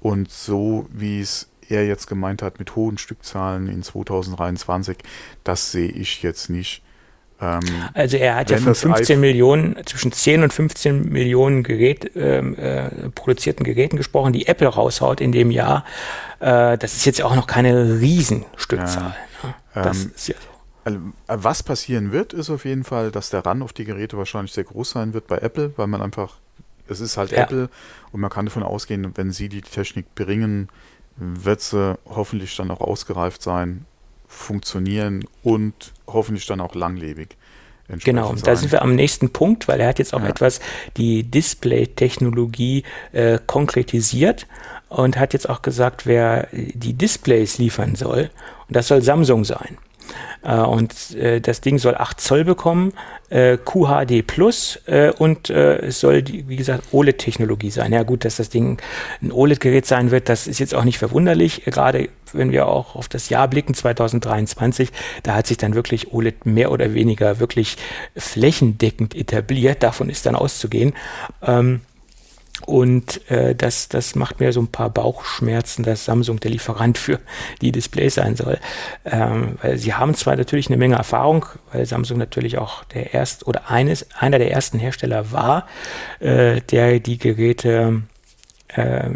und 0.01 0.31
so 0.31 0.87
wie 0.93 1.21
es 1.21 1.49
er 1.69 1.87
jetzt 1.87 2.07
gemeint 2.07 2.43
hat 2.43 2.59
mit 2.59 2.77
hohen 2.77 2.97
Stückzahlen 2.97 3.69
in 3.69 3.83
2023, 3.83 4.99
das 5.45 5.73
sehe 5.73 5.89
ich 5.89 6.23
jetzt 6.23 6.49
nicht. 6.49 6.83
Ähm, 7.41 7.61
also 7.93 8.17
er 8.17 8.37
hat 8.37 8.51
ja 8.51 8.59
von 8.59 8.75
15 8.75 9.21
Millionen, 9.21 9.77
zwischen 9.87 10.13
10 10.13 10.43
und 10.43 10.53
15 10.53 11.09
Millionen 11.11 11.63
Gerät, 11.63 12.11
ähm, 12.17 12.57
äh, 12.59 12.89
produzierten 13.11 13.65
Geräten 13.65 13.97
gesprochen, 13.97 14.33
die 14.33 14.47
Apple 14.47 14.69
raushaut 14.69 15.21
in 15.21 15.33
dem 15.33 15.51
Jahr. 15.51 15.85
Äh, 16.41 16.79
das 16.79 16.95
ist 16.95 17.05
jetzt 17.05 17.23
auch 17.23 17.35
noch 17.35 17.47
keine 17.47 18.01
Riesenstückzahl. 18.01 19.17
Ja, 19.43 19.55
ja. 19.75 19.83
Das 19.83 20.05
ähm, 20.05 20.13
ist 20.15 20.29
ja 20.29 20.35
so. 20.35 20.57
Also, 20.85 20.99
äh, 20.99 21.37
was 21.43 21.63
passieren 21.63 22.13
wird, 22.13 22.33
ist 22.33 22.49
auf 22.49 22.65
jeden 22.65 22.85
Fall, 22.85 23.11
dass 23.11 23.31
der 23.31 23.45
Run 23.45 23.63
auf 23.63 23.73
die 23.73 23.85
Geräte 23.85 24.17
wahrscheinlich 24.17 24.53
sehr 24.53 24.65
groß 24.65 24.91
sein 24.91 25.13
wird 25.15 25.27
bei 25.27 25.39
Apple, 25.39 25.73
weil 25.77 25.89
man 25.89 26.01
einfach, 26.01 26.37
es 26.89 27.01
ist 27.01 27.17
halt 27.17 27.33
ja. 27.33 27.43
Apple 27.43 27.69
und 28.13 28.21
man 28.21 28.31
kann 28.31 28.47
davon 28.47 28.63
ausgehen, 28.63 29.13
wenn 29.17 29.33
sie 29.33 29.49
die 29.49 29.63
Technik 29.63 30.15
bringen, 30.15 30.69
wird 31.17 31.61
sie 31.61 31.99
hoffentlich 32.07 32.57
dann 32.57 32.71
auch 32.71 32.81
ausgereift 32.81 33.43
sein 33.43 33.85
funktionieren 34.27 35.25
und 35.43 35.93
hoffentlich 36.07 36.47
dann 36.47 36.61
auch 36.61 36.75
langlebig. 36.75 37.37
Genau, 37.89 38.35
sein. 38.35 38.43
da 38.45 38.57
sind 38.57 38.73
wir 38.73 38.83
am 38.83 38.95
nächsten 38.97 39.31
Punkt, 39.31 39.69
weil 39.69 39.81
er 39.81 39.89
hat 39.89 40.01
jetzt 40.01 40.13
auch 40.13 40.23
ja. 40.23 40.29
etwas 40.29 40.61
die 40.97 41.23
Display-Technologie 41.23 42.83
äh, 43.13 43.39
konkretisiert 43.47 44.47
und 44.89 45.19
hat 45.19 45.33
jetzt 45.33 45.49
auch 45.49 45.63
gesagt, 45.63 46.05
wer 46.05 46.49
die 46.53 46.95
Displays 46.95 47.59
liefern 47.59 47.95
soll, 47.95 48.31
und 48.69 48.75
das 48.75 48.89
soll 48.89 49.03
Samsung 49.03 49.45
sein. 49.45 49.79
Äh, 50.43 50.57
und 50.59 51.15
äh, 51.15 51.41
das 51.41 51.61
Ding 51.61 51.79
soll 51.79 51.97
8 51.97 52.21
Zoll 52.21 52.45
bekommen, 52.45 52.93
äh, 53.29 53.57
QHD 53.59 54.27
Plus 54.27 54.79
und 55.19 55.51
es 55.51 56.01
soll, 56.01 56.23
die, 56.23 56.49
wie 56.49 56.57
gesagt, 56.57 56.85
OLED-Technologie 56.93 57.71
sein. 57.71 57.93
Ja 57.93 58.03
gut, 58.03 58.25
dass 58.25 58.37
das 58.37 58.51
Ding 58.51 58.79
ein 59.21 59.33
OLED-Gerät 59.33 59.87
sein 59.87 60.11
wird, 60.11 60.29
das 60.29 60.47
ist 60.47 60.61
jetzt 60.61 60.75
auch 60.75 60.85
nicht 60.85 60.99
verwunderlich, 60.99 61.65
gerade 61.65 62.09
wenn 62.33 62.53
wir 62.53 62.69
auch 62.69 62.95
auf 62.95 63.09
das 63.09 63.29
Jahr 63.29 63.49
blicken, 63.49 63.75
2023, 63.75 64.91
da 65.23 65.35
hat 65.35 65.47
sich 65.47 65.57
dann 65.57 65.75
wirklich 65.75 66.13
OLED 66.13 66.47
mehr 66.47 66.71
oder 66.71 66.95
weniger 66.95 67.41
wirklich 67.41 67.77
flächendeckend 68.17 69.15
etabliert, 69.15 69.83
davon 69.83 70.09
ist 70.09 70.27
dann 70.27 70.37
auszugehen. 70.37 70.93
Ähm, 71.43 71.81
und 72.65 73.29
äh, 73.31 73.55
das, 73.55 73.89
das 73.89 74.15
macht 74.15 74.41
mir 74.41 74.53
so 74.53 74.61
ein 74.61 74.69
paar 74.69 74.89
Bauchschmerzen, 74.89 75.83
dass 75.83 76.07
Samsung 76.07 76.41
der 76.41 76.51
Lieferant 76.51 76.97
für 76.97 77.21
die 77.61 77.71
Displays 77.71 78.15
sein 78.15 78.35
soll. 78.35 78.59
Ähm, 79.05 79.59
weil 79.61 79.77
sie 79.77 79.93
haben 79.95 80.15
zwar 80.15 80.37
natürlich 80.37 80.69
eine 80.69 80.79
Menge 80.79 80.97
Erfahrung, 80.97 81.45
weil 81.73 81.85
Samsung 81.85 82.19
natürlich 82.19 82.57
auch 82.57 82.85
der 82.85 83.13
erst 83.13 83.47
oder 83.47 83.71
eines, 83.71 84.07
einer 84.19 84.39
der 84.39 84.51
ersten 84.51 84.79
Hersteller 84.79 85.33
war, 85.33 85.67
äh, 86.21 86.61
der 86.63 86.99
die 86.99 87.19
Geräte, 87.19 88.03
äh, 88.69 89.11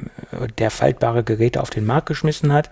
der 0.58 0.70
faltbare 0.70 1.24
Geräte 1.24 1.62
auf 1.62 1.70
den 1.70 1.86
Markt 1.86 2.06
geschmissen 2.06 2.52
hat. 2.52 2.68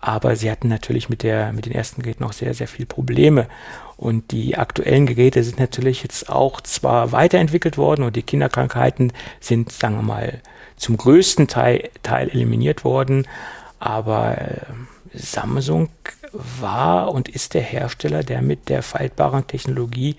Aber 0.00 0.36
sie 0.36 0.50
hatten 0.50 0.68
natürlich 0.68 1.08
mit, 1.08 1.24
der, 1.24 1.52
mit 1.52 1.66
den 1.66 1.72
ersten 1.72 2.02
Geräten 2.02 2.22
noch 2.22 2.32
sehr, 2.32 2.54
sehr 2.54 2.68
viele 2.68 2.86
Probleme. 2.86 3.48
Und 3.96 4.30
die 4.30 4.58
aktuellen 4.58 5.06
Geräte 5.06 5.42
sind 5.42 5.58
natürlich 5.58 6.02
jetzt 6.02 6.28
auch 6.28 6.60
zwar 6.60 7.12
weiterentwickelt 7.12 7.78
worden 7.78 8.02
und 8.02 8.14
die 8.14 8.22
Kinderkrankheiten 8.22 9.12
sind, 9.40 9.72
sagen 9.72 9.96
wir 9.96 10.02
mal, 10.02 10.42
zum 10.76 10.98
größten 10.98 11.48
Teil, 11.48 11.88
Teil 12.02 12.28
eliminiert 12.28 12.84
worden, 12.84 13.26
aber 13.78 14.38
äh, 14.38 14.60
Samsung 15.14 15.88
war 16.32 17.12
und 17.12 17.28
ist 17.28 17.54
der 17.54 17.62
Hersteller, 17.62 18.22
der 18.22 18.42
mit 18.42 18.68
der 18.68 18.82
faltbaren 18.82 19.46
Technologie 19.46 20.16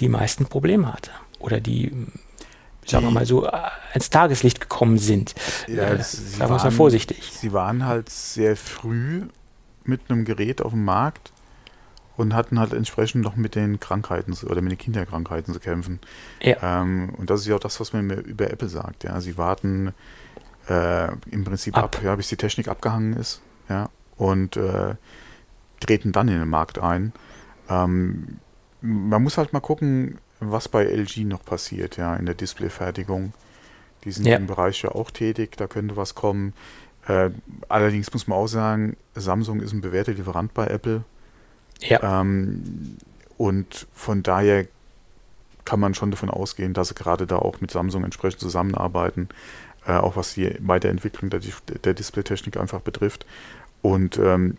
die 0.00 0.08
meisten 0.08 0.46
Probleme 0.46 0.92
hatte. 0.92 1.10
Oder 1.38 1.60
die, 1.60 1.90
die 1.90 2.90
sagen 2.90 3.06
wir 3.06 3.12
mal 3.12 3.26
so, 3.26 3.46
ans 3.46 4.10
Tageslicht 4.10 4.60
gekommen 4.60 4.98
sind. 4.98 5.34
Ja, 5.68 5.90
äh, 5.90 6.02
sagen 6.02 6.50
wir 6.50 6.58
mal 6.58 6.70
vorsichtig. 6.70 7.30
Sie 7.32 7.52
waren 7.52 7.86
halt 7.86 8.08
sehr 8.08 8.56
früh 8.56 9.22
mit 9.84 10.00
einem 10.08 10.24
Gerät 10.24 10.60
auf 10.60 10.72
dem 10.72 10.84
Markt, 10.84 11.32
und 12.16 12.34
hatten 12.34 12.58
halt 12.58 12.72
entsprechend 12.72 13.22
noch 13.22 13.36
mit 13.36 13.54
den 13.54 13.78
Krankheiten 13.78 14.34
oder 14.46 14.62
mit 14.62 14.72
den 14.72 14.78
Kinderkrankheiten 14.78 15.52
zu 15.52 15.60
kämpfen. 15.60 16.00
Ja. 16.40 16.82
Ähm, 16.82 17.10
und 17.16 17.30
das 17.30 17.40
ist 17.40 17.46
ja 17.46 17.56
auch 17.56 17.60
das, 17.60 17.78
was 17.80 17.92
man 17.92 18.10
über 18.10 18.50
Apple 18.50 18.68
sagt. 18.68 19.04
Ja, 19.04 19.20
sie 19.20 19.36
warten 19.36 19.92
äh, 20.68 21.08
im 21.30 21.44
Prinzip 21.44 21.76
ab, 21.76 21.96
ab 21.96 22.02
ja, 22.02 22.14
bis 22.16 22.28
die 22.28 22.36
Technik 22.36 22.68
abgehangen 22.68 23.14
ist, 23.14 23.40
ja, 23.68 23.90
und 24.16 24.56
äh, 24.56 24.94
treten 25.80 26.12
dann 26.12 26.28
in 26.28 26.38
den 26.38 26.48
Markt 26.48 26.78
ein. 26.78 27.12
Ähm, 27.68 28.38
man 28.80 29.22
muss 29.22 29.38
halt 29.38 29.52
mal 29.52 29.60
gucken, 29.60 30.18
was 30.40 30.68
bei 30.68 30.84
LG 30.84 31.24
noch 31.24 31.44
passiert, 31.44 31.96
ja, 31.96 32.16
in 32.16 32.26
der 32.26 32.34
Displayfertigung. 32.34 33.32
Die 34.04 34.12
sind 34.12 34.26
ja. 34.26 34.36
im 34.36 34.46
Bereich 34.46 34.82
ja 34.82 34.90
auch 34.92 35.10
tätig, 35.10 35.56
da 35.56 35.66
könnte 35.66 35.96
was 35.96 36.14
kommen. 36.14 36.52
Äh, 37.06 37.30
allerdings 37.68 38.12
muss 38.12 38.26
man 38.26 38.38
auch 38.38 38.46
sagen, 38.46 38.96
Samsung 39.14 39.60
ist 39.60 39.72
ein 39.72 39.80
bewährter 39.80 40.12
Lieferant 40.12 40.54
bei 40.54 40.66
Apple. 40.66 41.04
Ja. 41.80 42.20
Ähm, 42.20 42.96
und 43.36 43.86
von 43.92 44.22
daher 44.22 44.66
kann 45.64 45.80
man 45.80 45.94
schon 45.94 46.10
davon 46.10 46.30
ausgehen, 46.30 46.72
dass 46.72 46.88
sie 46.88 46.94
gerade 46.94 47.26
da 47.26 47.36
auch 47.36 47.60
mit 47.60 47.70
Samsung 47.70 48.04
entsprechend 48.04 48.40
zusammenarbeiten, 48.40 49.28
äh, 49.86 49.92
auch 49.92 50.16
was 50.16 50.34
die 50.34 50.56
Weiterentwicklung 50.60 51.28
der, 51.30 51.40
der 51.84 51.94
Displaytechnik 51.94 52.56
einfach 52.56 52.80
betrifft. 52.80 53.26
Und 53.82 54.18
ähm, 54.18 54.56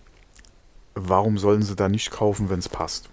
warum 0.93 1.37
sollen 1.37 1.63
sie 1.63 1.75
da 1.75 1.89
nicht 1.89 2.11
kaufen, 2.11 2.49
wenn 2.49 2.59
es 2.59 2.69
passt? 2.69 3.09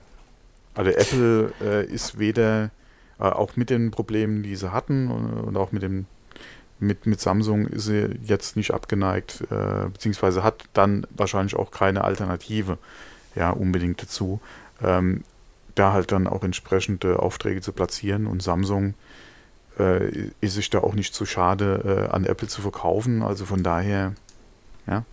Also 0.74 0.90
Apple 0.90 1.52
äh, 1.62 1.86
ist 1.86 2.18
weder, 2.18 2.70
äh, 3.18 3.24
auch 3.24 3.56
mit 3.56 3.70
den 3.70 3.90
Problemen, 3.90 4.43
die 4.43 4.56
sie 4.56 4.72
hatten 4.72 5.10
und, 5.10 5.31
und, 5.32 5.56
auch 5.56 5.72
mit 5.72 5.82
dem 5.82 6.06
mit, 6.81 7.06
mit 7.06 7.20
Samsung 7.20 7.66
ist 7.68 7.85
sie 7.85 8.18
jetzt 8.24 8.56
nicht 8.56 8.72
abgeneigt, 8.72 9.44
äh, 9.51 9.89
beziehungsweise 9.93 10.43
hat 10.43 10.64
dann 10.72 11.06
wahrscheinlich 11.10 11.55
auch 11.55 11.70
keine 11.70 12.02
Alternative 12.02 12.78
ja 13.35 13.51
unbedingt 13.51 14.02
dazu, 14.02 14.40
ähm, 14.82 15.24
da 15.74 15.93
halt 15.93 16.12
dann 16.12 16.27
auch 16.27 16.44
entsprechende 16.44 17.20
Aufträge 17.20 17.61
zu 17.61 17.73
platzieren 17.73 18.27
und 18.27 18.43
Samsung 18.43 18.94
äh, 19.78 20.31
ist 20.40 20.55
sich 20.55 20.70
da 20.70 20.78
auch 20.78 20.94
nicht 20.94 21.15
zu 21.15 21.27
schade, 21.27 22.09
äh, 22.11 22.15
an 22.15 22.24
Apple 22.24 22.48
zu 22.48 22.62
verkaufen. 22.62 23.23
Also 23.23 23.44
von 23.44 23.62
daher, 23.62 24.12
ja, 24.86 25.05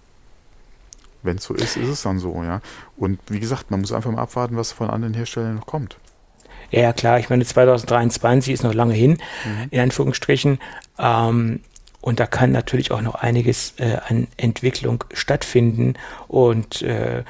wenn 1.23 1.37
es 1.37 1.43
so 1.43 1.53
ist, 1.53 1.77
ist 1.77 1.89
es 1.89 2.01
dann 2.03 2.19
so, 2.19 2.43
ja. 2.43 2.61
Und 2.97 3.19
wie 3.29 3.39
gesagt, 3.39 3.71
man 3.71 3.81
muss 3.81 3.91
einfach 3.91 4.11
mal 4.11 4.21
abwarten, 4.21 4.57
was 4.57 4.71
von 4.71 4.89
anderen 4.89 5.13
Herstellern 5.13 5.55
noch 5.55 5.65
kommt. 5.65 5.97
Ja, 6.71 6.81
ja 6.81 6.93
klar, 6.93 7.19
ich 7.19 7.29
meine, 7.29 7.45
2023 7.45 8.53
ist 8.53 8.63
noch 8.63 8.73
lange 8.73 8.93
hin, 8.93 9.17
mhm. 9.45 9.67
in 9.71 9.79
Anführungsstrichen. 9.79 10.59
Ähm, 10.97 11.61
und 12.01 12.19
da 12.19 12.25
kann 12.25 12.51
natürlich 12.51 12.91
auch 12.91 13.01
noch 13.01 13.15
einiges 13.15 13.75
äh, 13.77 13.97
an 14.07 14.27
Entwicklung 14.37 15.03
stattfinden. 15.13 15.93
Und 16.27 16.81
äh, 16.81 17.23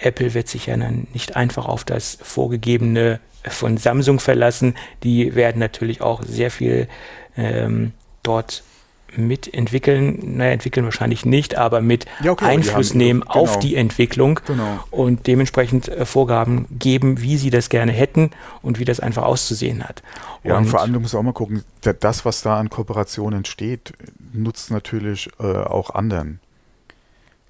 Apple 0.00 0.34
wird 0.34 0.48
sich 0.48 0.66
ja 0.66 0.76
dann 0.76 1.06
nicht 1.12 1.36
einfach 1.36 1.66
auf 1.66 1.84
das 1.84 2.18
vorgegebene 2.22 3.20
von 3.44 3.76
Samsung 3.76 4.20
verlassen. 4.20 4.74
Die 5.02 5.34
werden 5.34 5.58
natürlich 5.58 6.00
auch 6.00 6.22
sehr 6.22 6.50
viel 6.50 6.88
ähm, 7.36 7.92
dort 8.22 8.62
mitentwickeln, 9.16 10.36
naja, 10.36 10.52
entwickeln 10.52 10.84
wahrscheinlich 10.84 11.24
nicht, 11.24 11.56
aber 11.56 11.80
mit 11.80 12.06
ja, 12.22 12.32
okay, 12.32 12.44
Einfluss 12.44 12.94
nehmen 12.94 13.20
genau. 13.20 13.34
auf 13.34 13.58
die 13.58 13.74
Entwicklung 13.74 14.40
genau. 14.46 14.78
und 14.90 15.26
dementsprechend 15.26 15.88
äh, 15.88 16.06
Vorgaben 16.06 16.66
geben, 16.70 17.20
wie 17.20 17.36
sie 17.36 17.50
das 17.50 17.68
gerne 17.70 17.92
hätten 17.92 18.30
und 18.62 18.78
wie 18.78 18.84
das 18.84 19.00
einfach 19.00 19.24
auszusehen 19.24 19.82
hat. 19.82 20.02
Ja, 20.44 20.56
und, 20.56 20.64
und 20.64 20.68
vor 20.70 20.80
allem 20.80 21.00
muss 21.00 21.14
auch 21.14 21.22
mal 21.22 21.32
gucken, 21.32 21.64
das, 21.80 22.24
was 22.24 22.42
da 22.42 22.58
an 22.58 22.70
Kooperation 22.70 23.32
entsteht, 23.32 23.92
nutzt 24.32 24.70
natürlich 24.70 25.28
äh, 25.40 25.44
auch 25.44 25.90
anderen. 25.90 26.40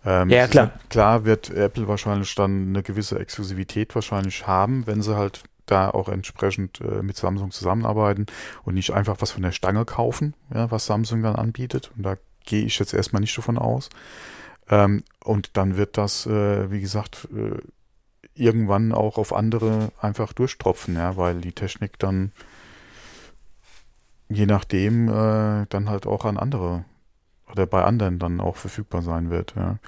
Ähm, 0.04 0.30
ja, 0.30 0.46
klar. 0.46 0.72
Klar 0.88 1.24
wird 1.24 1.50
Apple 1.50 1.88
wahrscheinlich 1.88 2.34
dann 2.34 2.68
eine 2.68 2.82
gewisse 2.82 3.18
Exklusivität 3.18 3.94
wahrscheinlich 3.94 4.46
haben, 4.46 4.86
wenn 4.86 5.02
sie 5.02 5.16
halt 5.16 5.42
da 5.66 5.90
auch 5.90 6.08
entsprechend 6.08 6.80
äh, 6.80 7.02
mit 7.02 7.16
Samsung 7.16 7.50
zusammenarbeiten 7.50 8.26
und 8.64 8.74
nicht 8.74 8.92
einfach 8.92 9.16
was 9.20 9.30
von 9.30 9.42
der 9.42 9.52
Stange 9.52 9.84
kaufen, 9.84 10.34
ja, 10.52 10.70
was 10.70 10.86
Samsung 10.86 11.22
dann 11.22 11.36
anbietet. 11.36 11.90
Und 11.96 12.02
da 12.02 12.16
gehe 12.44 12.64
ich 12.64 12.78
jetzt 12.78 12.94
erstmal 12.94 13.20
nicht 13.20 13.36
davon 13.36 13.58
aus. 13.58 13.90
Ähm, 14.68 15.04
und 15.22 15.56
dann 15.56 15.76
wird 15.76 15.96
das, 15.96 16.26
äh, 16.26 16.70
wie 16.70 16.80
gesagt, 16.80 17.28
äh, 17.34 17.60
irgendwann 18.34 18.92
auch 18.92 19.18
auf 19.18 19.32
andere 19.32 19.92
einfach 20.00 20.32
durchtropfen, 20.32 20.96
ja, 20.96 21.16
weil 21.16 21.40
die 21.40 21.52
Technik 21.52 21.98
dann 21.98 22.32
je 24.28 24.46
nachdem 24.46 25.08
äh, 25.08 25.66
dann 25.68 25.90
halt 25.90 26.06
auch 26.06 26.24
an 26.24 26.38
andere 26.38 26.84
oder 27.50 27.66
bei 27.66 27.84
anderen 27.84 28.18
dann 28.18 28.40
auch 28.40 28.56
verfügbar 28.56 29.02
sein 29.02 29.30
wird. 29.30 29.54
Ja. 29.56 29.78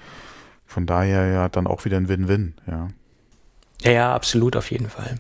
Von 0.67 0.87
daher 0.87 1.27
ja 1.27 1.49
dann 1.49 1.67
auch 1.67 1.85
wieder 1.85 1.97
ein 1.97 2.09
Win-Win. 2.09 2.55
Ja. 2.67 2.89
ja, 3.83 3.93
ja, 3.93 4.15
absolut 4.15 4.57
auf 4.57 4.71
jeden 4.71 4.89
Fall. 4.89 5.19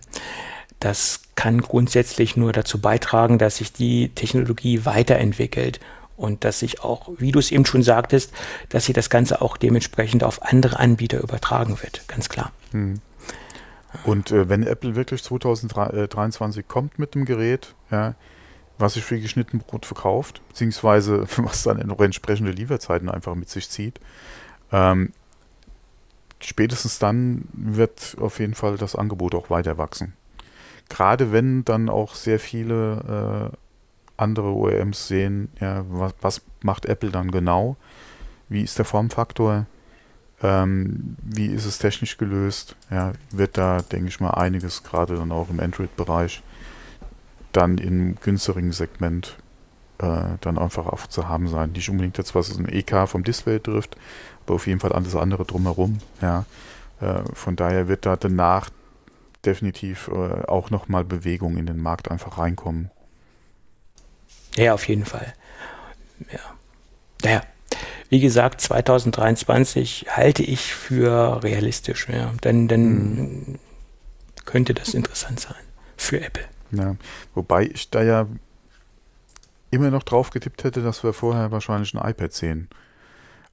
Das 0.81 1.21
kann 1.37 1.61
grundsätzlich 1.61 2.37
nur 2.37 2.53
dazu 2.53 2.81
beitragen, 2.81 3.39
dass 3.39 3.59
sich 3.59 3.73
die 3.73 4.09
Technologie 4.09 4.85
weiterentwickelt 4.85 5.79
und 6.17 6.45
dass 6.45 6.59
sich 6.59 6.83
auch, 6.83 7.11
wie 7.19 7.33
du 7.33 7.39
es 7.39 7.51
eben 7.51 7.65
schon 7.67 7.83
sagtest, 7.83 8.33
dass 8.69 8.87
sich 8.87 8.95
das 8.95 9.11
Ganze 9.11 9.43
auch 9.43 9.57
dementsprechend 9.57 10.25
auf 10.25 10.43
andere 10.43 10.79
Anbieter 10.79 11.21
übertragen 11.21 11.81
wird, 11.83 12.07
ganz 12.09 12.29
klar. 12.29 12.53
Hm. 12.73 13.01
Und 14.05 14.31
äh, 14.31 14.49
wenn 14.49 14.67
Apple 14.67 14.97
wirklich 14.97 15.23
2023 15.23 16.67
kommt 16.67 16.99
mit 16.99 17.15
dem 17.15 17.25
Gerät, 17.25 17.75
ja, 17.91 18.15
was 18.79 18.95
sich 18.95 19.05
für 19.05 19.21
geschnitten 19.21 19.59
Brot 19.59 19.87
verkauft, 19.87 20.41
beziehungsweise 20.49 21.27
was 21.39 21.63
dann 21.63 21.79
noch 21.87 22.01
entsprechende 22.01 22.53
Lieferzeiten 22.53 23.09
einfach 23.09 23.35
mit 23.35 23.49
sich 23.49 23.69
zieht, 23.69 24.01
ähm, 24.73 25.13
spätestens 26.41 26.99
dann 26.99 27.49
wird 27.53 28.17
auf 28.21 28.41
jeden 28.41 28.55
Fall 28.55 28.77
das 28.77 28.97
Angebot 28.97 29.35
auch 29.35 29.51
weiter 29.51 29.79
wachsen. 29.79 30.15
Gerade 30.89 31.33
wenn 31.33 31.65
dann 31.65 31.89
auch 31.89 32.15
sehr 32.15 32.39
viele 32.39 33.51
äh, 33.53 33.57
andere 34.17 34.53
OEMs 34.53 35.09
sehen, 35.09 35.49
ja, 35.61 35.85
was, 35.89 36.15
was, 36.21 36.43
macht 36.63 36.87
Apple 36.87 37.11
dann 37.11 37.31
genau? 37.31 37.77
Wie 38.49 38.63
ist 38.63 38.79
der 38.79 38.85
Formfaktor? 38.85 39.67
Ähm, 40.43 41.17
wie 41.23 41.47
ist 41.47 41.65
es 41.65 41.79
technisch 41.79 42.19
gelöst? 42.19 42.77
Ja, 42.91 43.13
wird 43.31 43.57
da, 43.57 43.81
denke 43.81 44.09
ich 44.09 44.21
mal, 44.21 44.33
einiges 44.33 44.83
gerade 44.83 45.17
dann 45.17 45.33
auch 45.33 45.51
im 45.51 45.61
Android-Bereich 45.61 46.43
dann 47.53 47.79
im 47.79 48.17
günstigeren 48.17 48.73
Segment 48.73 49.37
äh, 49.99 50.37
dann 50.41 50.59
einfach 50.59 50.87
auch 50.87 51.07
zu 51.07 51.29
haben 51.29 51.49
sein. 51.49 51.73
Nicht 51.73 51.89
unbedingt 51.89 52.19
jetzt, 52.19 52.35
was 52.35 52.57
ein 52.57 52.69
EK 52.69 53.09
vom 53.09 53.25
Display 53.25 53.61
trifft, 53.61 53.97
aber 54.45 54.57
auf 54.57 54.67
jeden 54.67 54.81
Fall 54.81 54.93
alles 54.93 55.15
andere 55.15 55.45
drumherum. 55.45 55.99
Ja. 56.21 56.45
Äh, 57.01 57.23
von 57.35 57.57
daher 57.57 57.89
wird 57.89 58.07
da 58.07 58.17
danach 58.17 58.71
definitiv 59.45 60.09
äh, 60.09 60.45
auch 60.47 60.71
nochmal 60.71 61.05
Bewegung 61.05 61.57
in 61.57 61.67
den 61.67 61.79
Markt 61.79 62.11
einfach 62.11 62.39
reinkommen. 62.39 62.91
Ja, 64.57 64.75
auf 64.75 64.87
jeden 64.89 65.05
Fall. 65.05 65.33
Ja. 66.31 66.41
Naja, 67.23 67.43
wie 68.09 68.21
gesagt, 68.21 68.61
2023 68.61 70.07
halte 70.11 70.43
ich 70.43 70.75
für 70.75 71.43
realistisch. 71.43 72.09
Ja. 72.09 72.33
Dann, 72.41 72.69
dann 72.69 72.83
mhm. 72.83 73.59
könnte 74.45 74.75
das 74.75 74.95
interessant 74.95 75.41
sein 75.41 75.63
für 75.97 76.21
Apple. 76.21 76.45
Ja, 76.73 76.97
wobei 77.35 77.67
ich 77.67 77.91
da 77.91 78.03
ja 78.03 78.27
immer 79.71 79.91
noch 79.91 80.03
drauf 80.03 80.31
getippt 80.31 80.65
hätte, 80.65 80.83
dass 80.83 81.05
wir 81.05 81.13
vorher 81.13 81.51
wahrscheinlich 81.51 81.95
ein 81.95 82.11
iPad 82.11 82.33
sehen. 82.33 82.69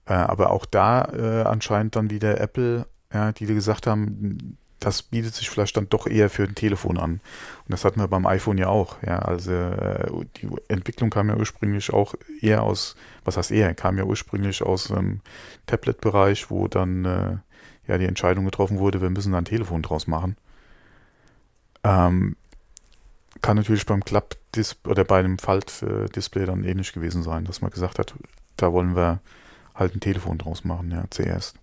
Äh, 0.06 0.14
aber 0.14 0.52
auch 0.52 0.66
da 0.66 1.06
äh, 1.14 1.44
anscheinend 1.44 1.96
dann 1.96 2.10
wieder 2.10 2.40
Apple, 2.40 2.88
ja, 3.14 3.32
die 3.32 3.46
gesagt 3.46 3.88
haben, 3.88 4.58
das 4.80 5.02
bietet 5.04 5.36
sich 5.36 5.50
vielleicht 5.50 5.76
dann 5.76 5.90
doch 5.90 6.08
eher 6.08 6.30
für 6.30 6.44
ein 6.44 6.56
Telefon 6.56 6.98
an. 6.98 7.12
Und 7.12 7.22
das 7.68 7.84
hatten 7.84 8.00
wir 8.00 8.08
beim 8.08 8.26
iPhone 8.26 8.58
ja 8.58 8.68
auch. 8.68 9.02
Ja, 9.04 9.20
also 9.20 9.52
äh, 9.52 10.10
die 10.38 10.50
Entwicklung 10.70 11.10
kam 11.10 11.30
ja 11.30 11.36
ursprünglich 11.36 11.92
auch 11.94 12.16
eher 12.42 12.64
aus, 12.64 12.96
was 13.26 13.38
heißt 13.38 13.52
eher, 13.52 13.74
kam 13.74 13.98
ja 13.98 14.06
ursprünglich 14.06 14.64
aus 14.64 14.86
dem 14.86 14.98
ähm, 14.98 15.22
Tablet-Bereich, 15.68 16.50
wo 16.50 16.68
dann 16.68 17.06
äh, 17.06 17.38
ja 17.88 17.98
die 17.98 18.06
Entscheidung 18.06 18.46
getroffen 18.46 18.80
wurde, 18.80 19.02
wir 19.02 19.10
müssen 19.10 19.34
da 19.34 19.40
ein 19.40 19.46
Telefon 19.46 19.82
draus 19.82 20.08
machen. 20.08 20.38
Ähm, 21.84 22.36
kann 23.42 23.58
natürlich 23.58 23.86
beim 23.86 24.04
Klapp 24.04 24.36
oder 24.86 25.04
bei 25.04 25.20
einem 25.20 25.38
Falt-Display 25.38 26.46
dann 26.46 26.64
ähnlich 26.64 26.94
gewesen 26.94 27.24
sein, 27.24 27.46
dass 27.46 27.62
man 27.62 27.72
gesagt 27.72 28.00
hat, 28.00 28.14
da 28.58 28.74
wollen 28.74 28.96
wir 28.96 29.20
halt 29.76 29.96
ein 29.96 30.00
Telefon 30.00 30.38
draus 30.38 30.64
machen, 30.64 30.92
ja, 30.92 31.06
zuerst. 31.10 31.56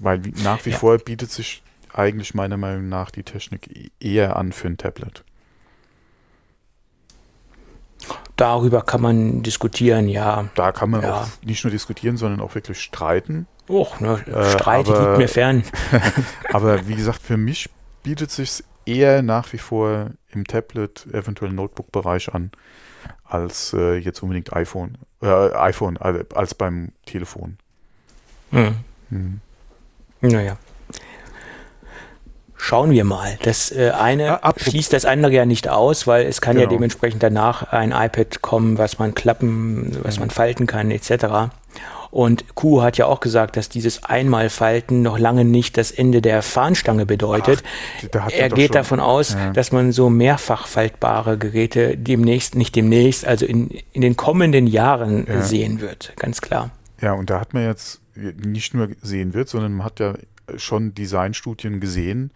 Weil 0.00 0.20
nach 0.42 0.64
wie 0.64 0.70
ja. 0.70 0.76
vor 0.76 0.96
bietet 0.98 1.30
sich 1.30 1.62
eigentlich 1.92 2.34
meiner 2.34 2.56
Meinung 2.56 2.88
nach 2.88 3.10
die 3.10 3.22
Technik 3.22 3.68
e-, 3.68 3.90
eher 4.00 4.36
an 4.36 4.52
für 4.52 4.68
ein 4.68 4.78
Tablet. 4.78 5.24
Darüber 8.36 8.82
kann 8.82 9.02
man 9.02 9.42
diskutieren, 9.42 10.08
ja. 10.08 10.48
Da 10.54 10.72
kann 10.72 10.90
man 10.90 11.02
ja. 11.02 11.14
auch 11.14 11.28
nicht 11.44 11.62
nur 11.64 11.70
diskutieren, 11.70 12.16
sondern 12.16 12.40
auch 12.40 12.54
wirklich 12.54 12.80
streiten. 12.80 13.46
Och, 13.68 14.00
ne, 14.00 14.18
Streit 14.58 14.88
äh, 14.88 14.90
liegt 14.90 15.18
mir 15.18 15.28
fern. 15.28 15.62
aber 16.52 16.88
wie 16.88 16.94
gesagt, 16.94 17.22
für 17.22 17.36
mich 17.36 17.68
bietet 18.02 18.30
sich 18.30 18.64
eher 18.86 19.22
nach 19.22 19.52
wie 19.52 19.58
vor 19.58 20.10
im 20.30 20.46
Tablet, 20.46 21.06
eventuell 21.12 21.52
Notebook-Bereich 21.52 22.34
an, 22.34 22.50
als 23.24 23.72
äh, 23.72 23.96
jetzt 23.96 24.22
unbedingt 24.22 24.52
iPhone, 24.52 24.98
äh, 25.22 25.26
iPhone, 25.26 25.96
äh, 25.96 26.24
als 26.34 26.54
beim 26.54 26.92
Telefon. 27.06 27.58
Hm. 28.50 28.76
Hm. 29.10 29.40
Naja. 30.20 30.56
Schauen 32.56 32.92
wir 32.92 33.02
mal. 33.02 33.38
Das 33.42 33.72
äh, 33.72 33.90
eine 33.90 34.44
ah, 34.44 34.52
schließt 34.56 34.92
das 34.92 35.04
andere 35.04 35.32
ja 35.32 35.46
nicht 35.46 35.68
aus, 35.68 36.06
weil 36.06 36.26
es 36.26 36.40
kann 36.40 36.54
genau. 36.54 36.70
ja 36.70 36.70
dementsprechend 36.70 37.20
danach 37.20 37.72
ein 37.72 37.90
iPad 37.90 38.40
kommen, 38.40 38.78
was 38.78 39.00
man 39.00 39.16
klappen, 39.16 39.98
was 40.04 40.20
man 40.20 40.30
falten 40.30 40.68
kann, 40.68 40.92
etc. 40.92 41.50
Und 42.12 42.54
Kuh 42.54 42.82
hat 42.82 42.98
ja 42.98 43.06
auch 43.06 43.20
gesagt, 43.20 43.56
dass 43.56 43.70
dieses 43.70 44.04
Einmalfalten 44.04 45.00
noch 45.00 45.18
lange 45.18 45.46
nicht 45.46 45.78
das 45.78 45.90
Ende 45.90 46.20
der 46.20 46.42
Fahnenstange 46.42 47.06
bedeutet. 47.06 47.62
Ach, 48.14 48.28
er 48.30 48.50
geht 48.50 48.66
schon, 48.66 48.74
davon 48.74 49.00
aus, 49.00 49.32
ja. 49.32 49.50
dass 49.52 49.72
man 49.72 49.92
so 49.92 50.10
mehrfach 50.10 50.66
faltbare 50.66 51.38
Geräte 51.38 51.96
demnächst, 51.96 52.54
nicht 52.54 52.76
demnächst, 52.76 53.26
also 53.26 53.46
in, 53.46 53.70
in 53.94 54.02
den 54.02 54.14
kommenden 54.14 54.66
Jahren 54.66 55.26
ja. 55.26 55.40
sehen 55.40 55.80
wird. 55.80 56.12
Ganz 56.16 56.42
klar. 56.42 56.70
Ja, 57.00 57.14
und 57.14 57.30
da 57.30 57.40
hat 57.40 57.54
man 57.54 57.64
jetzt 57.64 58.02
nicht 58.14 58.74
nur 58.74 58.90
sehen 59.00 59.32
wird, 59.32 59.48
sondern 59.48 59.72
man 59.72 59.86
hat 59.86 59.98
ja 59.98 60.12
schon 60.58 60.92
Designstudien 60.92 61.80
gesehen, 61.80 62.30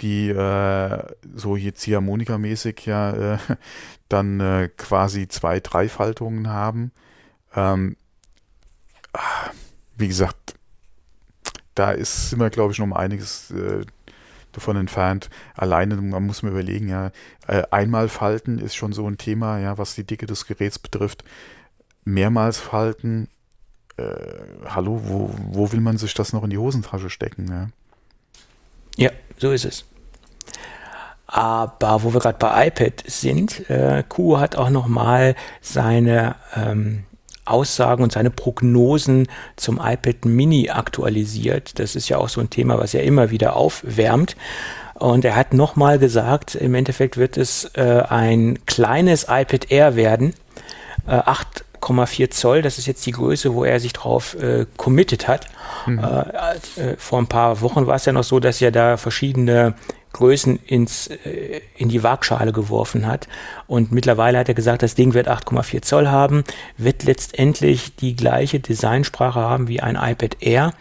die 0.00 0.30
äh, 0.30 0.98
so 1.34 1.58
hier 1.58 1.74
Ziehharmonika-mäßig 1.74 2.86
ja 2.86 3.34
äh, 3.34 3.38
dann 4.08 4.40
äh, 4.40 4.70
quasi 4.78 5.28
zwei, 5.28 5.60
drei 5.60 5.90
Faltungen 5.90 6.48
haben. 6.48 6.90
Ähm, 7.54 7.96
wie 9.96 10.08
gesagt, 10.08 10.54
da 11.74 11.92
ist 11.92 12.32
immer, 12.32 12.50
glaube 12.50 12.72
ich, 12.72 12.78
noch 12.78 12.86
um 12.86 12.92
einiges 12.92 13.50
äh, 13.50 13.84
davon 14.52 14.76
entfernt. 14.76 15.30
Alleine, 15.54 15.96
man 15.96 16.26
muss 16.26 16.42
mir 16.42 16.50
überlegen, 16.50 16.88
ja, 16.88 17.10
äh, 17.46 17.62
einmal 17.70 18.08
falten 18.08 18.58
ist 18.58 18.74
schon 18.74 18.92
so 18.92 19.06
ein 19.06 19.18
Thema, 19.18 19.58
ja, 19.58 19.78
was 19.78 19.94
die 19.94 20.04
Dicke 20.04 20.26
des 20.26 20.46
Geräts 20.46 20.78
betrifft. 20.78 21.24
Mehrmals 22.04 22.58
falten 22.58 23.28
äh, 24.00 24.74
hallo, 24.74 25.00
wo, 25.04 25.30
wo 25.50 25.72
will 25.72 25.80
man 25.80 25.98
sich 25.98 26.14
das 26.14 26.32
noch 26.32 26.44
in 26.44 26.50
die 26.50 26.58
Hosentasche 26.58 27.10
stecken? 27.10 27.48
Ja, 27.48 27.68
ja 28.96 29.10
so 29.36 29.52
ist 29.52 29.64
es. 29.64 29.84
Aber 31.26 32.02
wo 32.02 32.12
wir 32.12 32.20
gerade 32.20 32.38
bei 32.38 32.66
iPad 32.68 33.04
sind, 33.06 33.70
äh, 33.70 34.02
Kuh 34.08 34.38
hat 34.38 34.56
auch 34.56 34.70
nochmal 34.70 35.36
seine 35.60 36.36
ähm, 36.56 37.04
Aussagen 37.44 38.02
und 38.02 38.12
seine 38.12 38.30
Prognosen 38.30 39.28
zum 39.56 39.80
iPad 39.82 40.24
Mini 40.24 40.70
aktualisiert. 40.70 41.78
Das 41.78 41.96
ist 41.96 42.08
ja 42.08 42.18
auch 42.18 42.28
so 42.28 42.40
ein 42.40 42.50
Thema, 42.50 42.78
was 42.78 42.94
er 42.94 43.02
immer 43.02 43.30
wieder 43.30 43.56
aufwärmt. 43.56 44.36
Und 44.94 45.24
er 45.24 45.34
hat 45.34 45.54
nochmal 45.54 45.98
gesagt, 45.98 46.54
im 46.54 46.74
Endeffekt 46.74 47.16
wird 47.16 47.36
es 47.36 47.64
äh, 47.74 48.02
ein 48.08 48.58
kleines 48.66 49.24
iPad 49.24 49.70
Air 49.70 49.96
werden. 49.96 50.34
Äh, 51.06 51.12
8 51.12 51.64
8,4 51.80 52.30
Zoll, 52.30 52.62
das 52.62 52.78
ist 52.78 52.86
jetzt 52.86 53.04
die 53.06 53.12
Größe, 53.12 53.54
wo 53.54 53.64
er 53.64 53.80
sich 53.80 53.92
drauf 53.92 54.34
äh, 54.34 54.66
committed 54.76 55.28
hat. 55.28 55.46
Mhm. 55.86 55.98
Äh, 55.98 56.80
äh, 56.80 56.96
vor 56.98 57.18
ein 57.18 57.26
paar 57.26 57.60
Wochen 57.60 57.86
war 57.86 57.96
es 57.96 58.04
ja 58.04 58.12
noch 58.12 58.24
so, 58.24 58.40
dass 58.40 58.60
er 58.60 58.70
da 58.70 58.96
verschiedene 58.96 59.74
Größen 60.12 60.58
ins, 60.66 61.06
äh, 61.08 61.60
in 61.76 61.88
die 61.88 62.02
Waagschale 62.02 62.52
geworfen 62.52 63.06
hat. 63.06 63.28
Und 63.66 63.92
mittlerweile 63.92 64.38
hat 64.38 64.48
er 64.48 64.54
gesagt, 64.54 64.82
das 64.82 64.94
Ding 64.94 65.14
wird 65.14 65.28
8,4 65.28 65.82
Zoll 65.82 66.08
haben, 66.08 66.44
wird 66.76 67.04
letztendlich 67.04 67.94
die 67.96 68.16
gleiche 68.16 68.60
Designsprache 68.60 69.40
haben 69.40 69.68
wie 69.68 69.80
ein 69.80 69.96
iPad 69.96 70.36
Air 70.40 70.72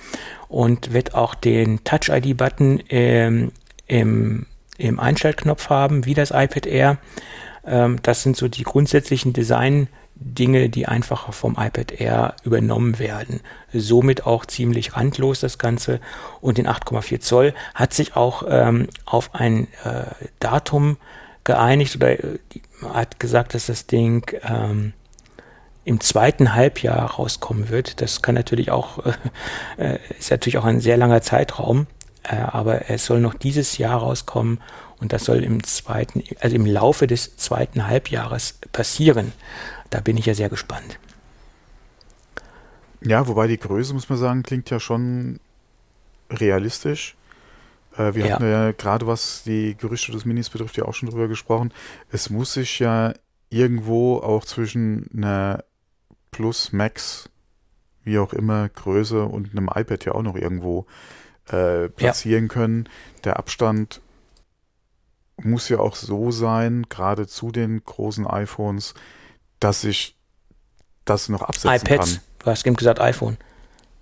und 0.48 0.94
wird 0.94 1.14
auch 1.14 1.36
den 1.36 1.84
Touch-ID-Button 1.84 2.84
ähm, 2.90 3.52
im, 3.88 4.46
im 4.78 5.00
Einstellknopf 5.00 5.70
haben, 5.70 6.06
wie 6.06 6.16
das 6.16 6.32
iPad 6.32 6.66
Air. 6.66 6.98
Ähm, 7.66 7.98
das 8.02 8.24
sind 8.24 8.36
so 8.36 8.48
die 8.48 8.64
grundsätzlichen 8.64 9.34
Design- 9.34 9.88
Dinge, 10.20 10.70
die 10.70 10.86
einfach 10.86 11.32
vom 11.34 11.54
iPad 11.54 11.94
Air 11.94 12.36
übernommen 12.44 13.00
werden. 13.00 13.40
Somit 13.74 14.26
auch 14.26 14.46
ziemlich 14.46 14.96
randlos 14.96 15.40
das 15.40 15.58
Ganze. 15.58 16.02
Und 16.42 16.58
den 16.58 16.68
8,4 16.68 17.20
Zoll 17.22 17.54
hat 17.74 17.94
sich 17.94 18.16
auch 18.16 18.44
ähm, 18.48 18.88
auf 19.06 19.34
ein 19.34 19.68
äh, 19.86 20.04
Datum 20.40 20.98
geeinigt 21.46 21.96
oder 21.96 22.20
äh, 22.20 22.40
hat 22.94 23.20
gesagt, 23.20 23.54
dass 23.54 23.68
das 23.68 23.88
Ding 23.88 24.30
ähm, 24.44 24.94
im 25.86 26.00
zweiten 26.02 26.54
Halbjahr 26.54 27.12
rauskommen 27.12 27.70
wird. 27.70 28.02
Das 28.02 28.22
kann 28.22 28.36
natürlich 28.36 28.72
auch, 28.72 29.06
äh, 29.06 29.14
äh, 29.78 30.00
ist 30.20 30.32
natürlich 30.32 30.58
auch 30.58 30.66
ein 30.66 30.82
sehr 30.82 30.98
langer 30.98 31.22
Zeitraum, 31.22 31.88
äh, 32.24 32.36
aber 32.36 32.90
es 32.90 33.06
soll 33.06 33.22
noch 33.22 33.34
dieses 33.34 33.78
Jahr 33.78 34.00
rauskommen 34.00 34.60
und 35.00 35.14
das 35.14 35.24
soll 35.24 35.44
im 35.44 35.64
zweiten, 35.64 36.24
also 36.42 36.56
im 36.56 36.66
Laufe 36.66 37.08
des 37.08 37.38
zweiten 37.38 37.88
Halbjahres 37.88 38.60
passieren. 38.72 39.32
Da 39.90 40.02
bin 40.02 40.18
ich 40.18 40.26
ja 40.26 40.34
sehr 40.34 40.50
gespannt. 40.50 41.00
Ja, 43.02 43.28
wobei 43.28 43.48
die 43.48 43.58
Größe, 43.58 43.94
muss 43.94 44.10
man 44.10 44.18
sagen, 44.18 44.44
klingt 44.44 44.70
ja 44.70 44.80
schon 44.80 45.40
realistisch. 46.30 47.16
Äh, 47.98 48.14
wir 48.14 48.26
ja. 48.26 48.34
hatten 48.36 48.50
ja 48.50 48.72
gerade, 48.72 49.08
was 49.08 49.44
die 49.44 49.76
Gerüchte 49.76 50.12
des 50.12 50.26
Minis 50.26 50.50
betrifft, 50.50 50.78
ja 50.78 50.86
auch 50.86 50.94
schon 50.94 51.10
drüber 51.10 51.28
gesprochen. 51.28 51.74
Es 52.12 52.30
muss 52.30 52.54
sich 52.54 52.80
ja 52.80 53.14
irgendwo 53.50 54.18
auch 54.18 54.46
zwischen 54.46 55.10
einer 55.16 55.64
Plus, 56.32 56.72
Max, 56.72 57.30
wie 58.04 58.20
auch 58.20 58.34
immer, 58.34 58.70
Größe 58.70 59.24
und 59.24 59.52
einem 59.52 59.70
iPad 59.74 60.06
ja 60.06 60.14
auch 60.14 60.22
noch 60.22 60.36
irgendwo 60.36 60.86
äh, 61.48 61.90
platzieren 61.90 62.46
ja. 62.46 62.54
können. 62.54 62.90
Der 63.24 63.38
Abstand 63.38 64.02
muss 65.38 65.70
ja 65.70 65.80
auch 65.80 65.96
so 65.96 66.32
sein, 66.32 66.86
gerade 66.90 67.28
zu 67.28 67.52
den 67.52 67.84
großen 67.84 68.28
iPhones, 68.28 68.94
dass 69.60 69.84
ich 69.84 70.16
das 71.06 71.30
noch 71.30 71.42
absetzen 71.42 71.88
iPads. 71.88 72.14
kann. 72.14 72.22
Du 72.40 72.46
hast 72.46 72.66
eben 72.66 72.76
gesagt 72.76 73.00
iPhone. 73.00 73.38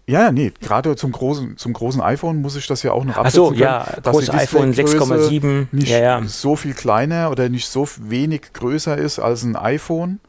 Ja, 0.10 0.32
nee, 0.32 0.54
gerade 0.62 0.96
zum 0.96 1.12
großen, 1.12 1.58
zum 1.58 1.74
großen 1.74 2.00
iPhone 2.00 2.42
muss 2.42 2.56
ich 2.56 2.66
das 2.66 2.82
ja 2.82 2.94
auch 2.94 3.04
noch 3.04 3.18
absetzen. 3.18 3.44
Ach 3.44 3.50
so, 3.50 3.54
ja, 3.54 3.86
großes 4.04 4.30
iPhone 4.30 4.74
6,7. 4.74 5.68
Nicht 5.72 5.90
ja, 5.90 6.00
ja. 6.00 6.24
so 6.26 6.56
viel 6.56 6.74
kleiner 6.74 7.30
oder 7.30 7.50
nicht 7.50 7.68
so 7.68 7.86
wenig 8.00 8.54
größer 8.54 8.98
ist 8.98 9.20
als 9.20 9.44
ein 9.44 9.58
iPhone. 9.58 10.22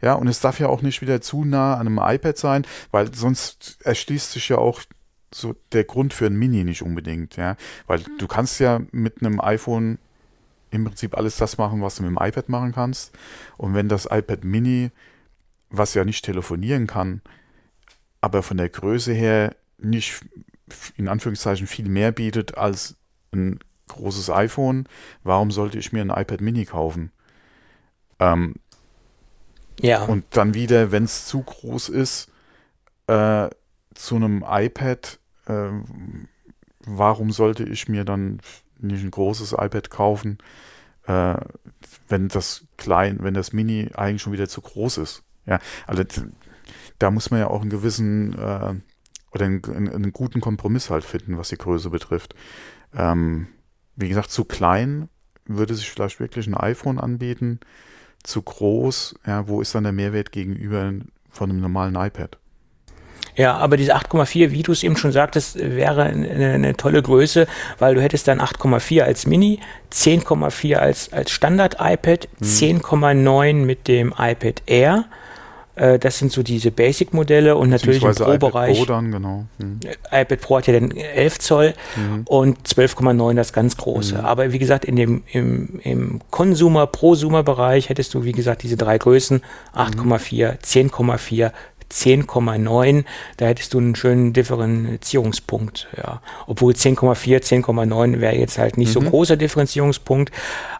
Ja, 0.00 0.14
und 0.14 0.28
es 0.28 0.40
darf 0.40 0.58
ja 0.58 0.68
auch 0.68 0.80
nicht 0.80 1.02
wieder 1.02 1.20
zu 1.20 1.44
nah 1.44 1.74
an 1.74 1.86
einem 1.86 2.00
iPad 2.02 2.38
sein, 2.38 2.66
weil 2.92 3.14
sonst 3.14 3.78
erschließt 3.82 4.32
sich 4.32 4.48
ja 4.48 4.56
auch 4.56 4.80
so 5.34 5.54
der 5.72 5.84
Grund 5.84 6.14
für 6.14 6.26
ein 6.26 6.36
Mini 6.36 6.64
nicht 6.64 6.82
unbedingt, 6.82 7.36
ja. 7.36 7.56
Weil 7.86 8.00
du 8.18 8.26
kannst 8.26 8.58
ja 8.60 8.80
mit 8.92 9.20
einem 9.20 9.40
iPhone 9.40 9.98
im 10.70 10.84
Prinzip 10.84 11.16
alles 11.16 11.36
das 11.36 11.58
machen, 11.58 11.82
was 11.82 11.96
du 11.96 12.02
mit 12.02 12.10
dem 12.10 12.18
iPad 12.20 12.48
machen 12.48 12.72
kannst. 12.72 13.16
Und 13.56 13.74
wenn 13.74 13.88
das 13.88 14.06
iPad 14.06 14.44
Mini, 14.44 14.90
was 15.70 15.94
ja 15.94 16.04
nicht 16.04 16.24
telefonieren 16.24 16.86
kann, 16.86 17.22
aber 18.20 18.42
von 18.42 18.56
der 18.56 18.68
Größe 18.68 19.12
her 19.12 19.54
nicht 19.78 20.24
in 20.96 21.08
Anführungszeichen 21.08 21.66
viel 21.66 21.88
mehr 21.88 22.12
bietet 22.12 22.56
als 22.56 22.96
ein 23.32 23.60
großes 23.88 24.30
iPhone, 24.30 24.88
warum 25.22 25.50
sollte 25.50 25.78
ich 25.78 25.92
mir 25.92 26.00
ein 26.00 26.10
iPad 26.10 26.40
Mini 26.40 26.64
kaufen? 26.64 27.12
Ähm, 28.18 28.54
ja. 29.80 30.04
Und 30.04 30.24
dann 30.30 30.54
wieder, 30.54 30.90
wenn 30.90 31.04
es 31.04 31.26
zu 31.26 31.42
groß 31.42 31.90
ist, 31.90 32.30
äh, 33.06 33.48
zu 33.94 34.16
einem 34.16 34.44
iPad, 34.48 35.18
äh, 35.46 35.68
warum 36.80 37.30
sollte 37.30 37.64
ich 37.64 37.88
mir 37.88 38.04
dann 38.04 38.40
nicht 38.78 39.04
ein 39.04 39.10
großes 39.10 39.52
iPad 39.52 39.90
kaufen, 39.90 40.38
äh, 41.06 41.36
wenn 42.08 42.28
das 42.28 42.64
klein, 42.76 43.18
wenn 43.20 43.34
das 43.34 43.52
Mini 43.52 43.90
eigentlich 43.94 44.22
schon 44.22 44.32
wieder 44.32 44.48
zu 44.48 44.60
groß 44.60 44.98
ist? 44.98 45.22
Ja, 45.46 45.60
also 45.86 46.04
da 46.98 47.10
muss 47.10 47.30
man 47.30 47.40
ja 47.40 47.48
auch 47.48 47.60
einen 47.60 47.70
gewissen 47.70 48.34
äh, 48.34 48.74
oder 49.32 49.44
einen, 49.44 49.62
einen, 49.64 50.12
guten 50.12 50.40
Kompromiss 50.40 50.90
halt 50.90 51.04
finden, 51.04 51.38
was 51.38 51.50
die 51.50 51.58
Größe 51.58 51.90
betrifft. 51.90 52.34
Ähm, 52.94 53.48
wie 53.94 54.08
gesagt, 54.08 54.30
zu 54.30 54.44
klein 54.44 55.08
würde 55.44 55.74
sich 55.74 55.90
vielleicht 55.90 56.20
wirklich 56.20 56.46
ein 56.46 56.56
iPhone 56.56 56.98
anbieten. 56.98 57.60
Zu 58.22 58.42
groß, 58.42 59.16
ja, 59.26 59.46
wo 59.46 59.60
ist 59.60 59.74
dann 59.74 59.84
der 59.84 59.92
Mehrwert 59.92 60.32
gegenüber 60.32 60.92
von 61.28 61.50
einem 61.50 61.60
normalen 61.60 61.94
iPad? 61.94 62.38
Ja, 63.36 63.56
aber 63.56 63.76
diese 63.76 63.94
8,4, 63.94 64.50
wie 64.50 64.62
du 64.62 64.72
es 64.72 64.82
eben 64.82 64.96
schon 64.96 65.12
sagtest, 65.12 65.58
wäre 65.58 66.04
eine, 66.04 66.54
eine 66.54 66.76
tolle 66.76 67.02
Größe, 67.02 67.46
weil 67.78 67.94
du 67.94 68.00
hättest 68.00 68.28
dann 68.28 68.40
8,4 68.40 69.02
als 69.02 69.26
Mini, 69.26 69.60
10,4 69.92 70.76
als, 70.76 71.12
als 71.12 71.30
Standard-iPad, 71.30 72.28
hm. 72.38 72.46
10,9 72.46 73.54
mit 73.54 73.88
dem 73.88 74.14
iPad 74.16 74.62
Air 74.66 75.04
äh, 75.76 75.98
das 75.98 76.18
sind 76.18 76.32
so 76.32 76.42
diese 76.42 76.70
Basic-Modelle 76.70 77.56
und 77.56 77.68
natürlich 77.68 78.02
im 78.02 78.14
Pro-Bereich. 78.14 78.78
iPad 78.78 78.86
Pro 78.86 78.94
dann, 78.94 79.12
genau. 79.12 79.44
Hm. 79.58 79.80
iPad 80.10 80.40
Pro 80.40 80.56
hat 80.56 80.66
ja 80.66 80.72
dann 80.72 80.90
11 80.90 81.38
Zoll 81.38 81.74
mhm. 81.96 82.22
und 82.24 82.66
12,9 82.66 83.34
das 83.34 83.52
ganz 83.52 83.76
große. 83.76 84.16
Mhm. 84.16 84.24
Aber 84.24 84.52
wie 84.52 84.58
gesagt, 84.58 84.86
in 84.86 84.96
dem, 84.96 85.22
im, 85.30 85.80
im 85.82 86.20
Consumer, 86.30 86.86
Prosumer-Bereich 86.86 87.90
hättest 87.90 88.14
du, 88.14 88.24
wie 88.24 88.32
gesagt, 88.32 88.62
diese 88.62 88.76
drei 88.76 88.96
Größen, 88.96 89.42
8,4, 89.74 90.58
10,4, 90.60 91.52
10,9, 91.92 93.04
da 93.36 93.46
hättest 93.46 93.74
du 93.74 93.78
einen 93.78 93.94
schönen 93.94 94.32
Differenzierungspunkt, 94.32 95.88
ja. 95.96 96.20
Obwohl 96.46 96.72
10,4, 96.72 97.42
10,9 97.64 98.20
wäre 98.20 98.36
jetzt 98.36 98.58
halt 98.58 98.76
nicht 98.76 98.88
mhm. 98.88 98.92
so 98.92 99.00
großer 99.02 99.36
Differenzierungspunkt, 99.36 100.32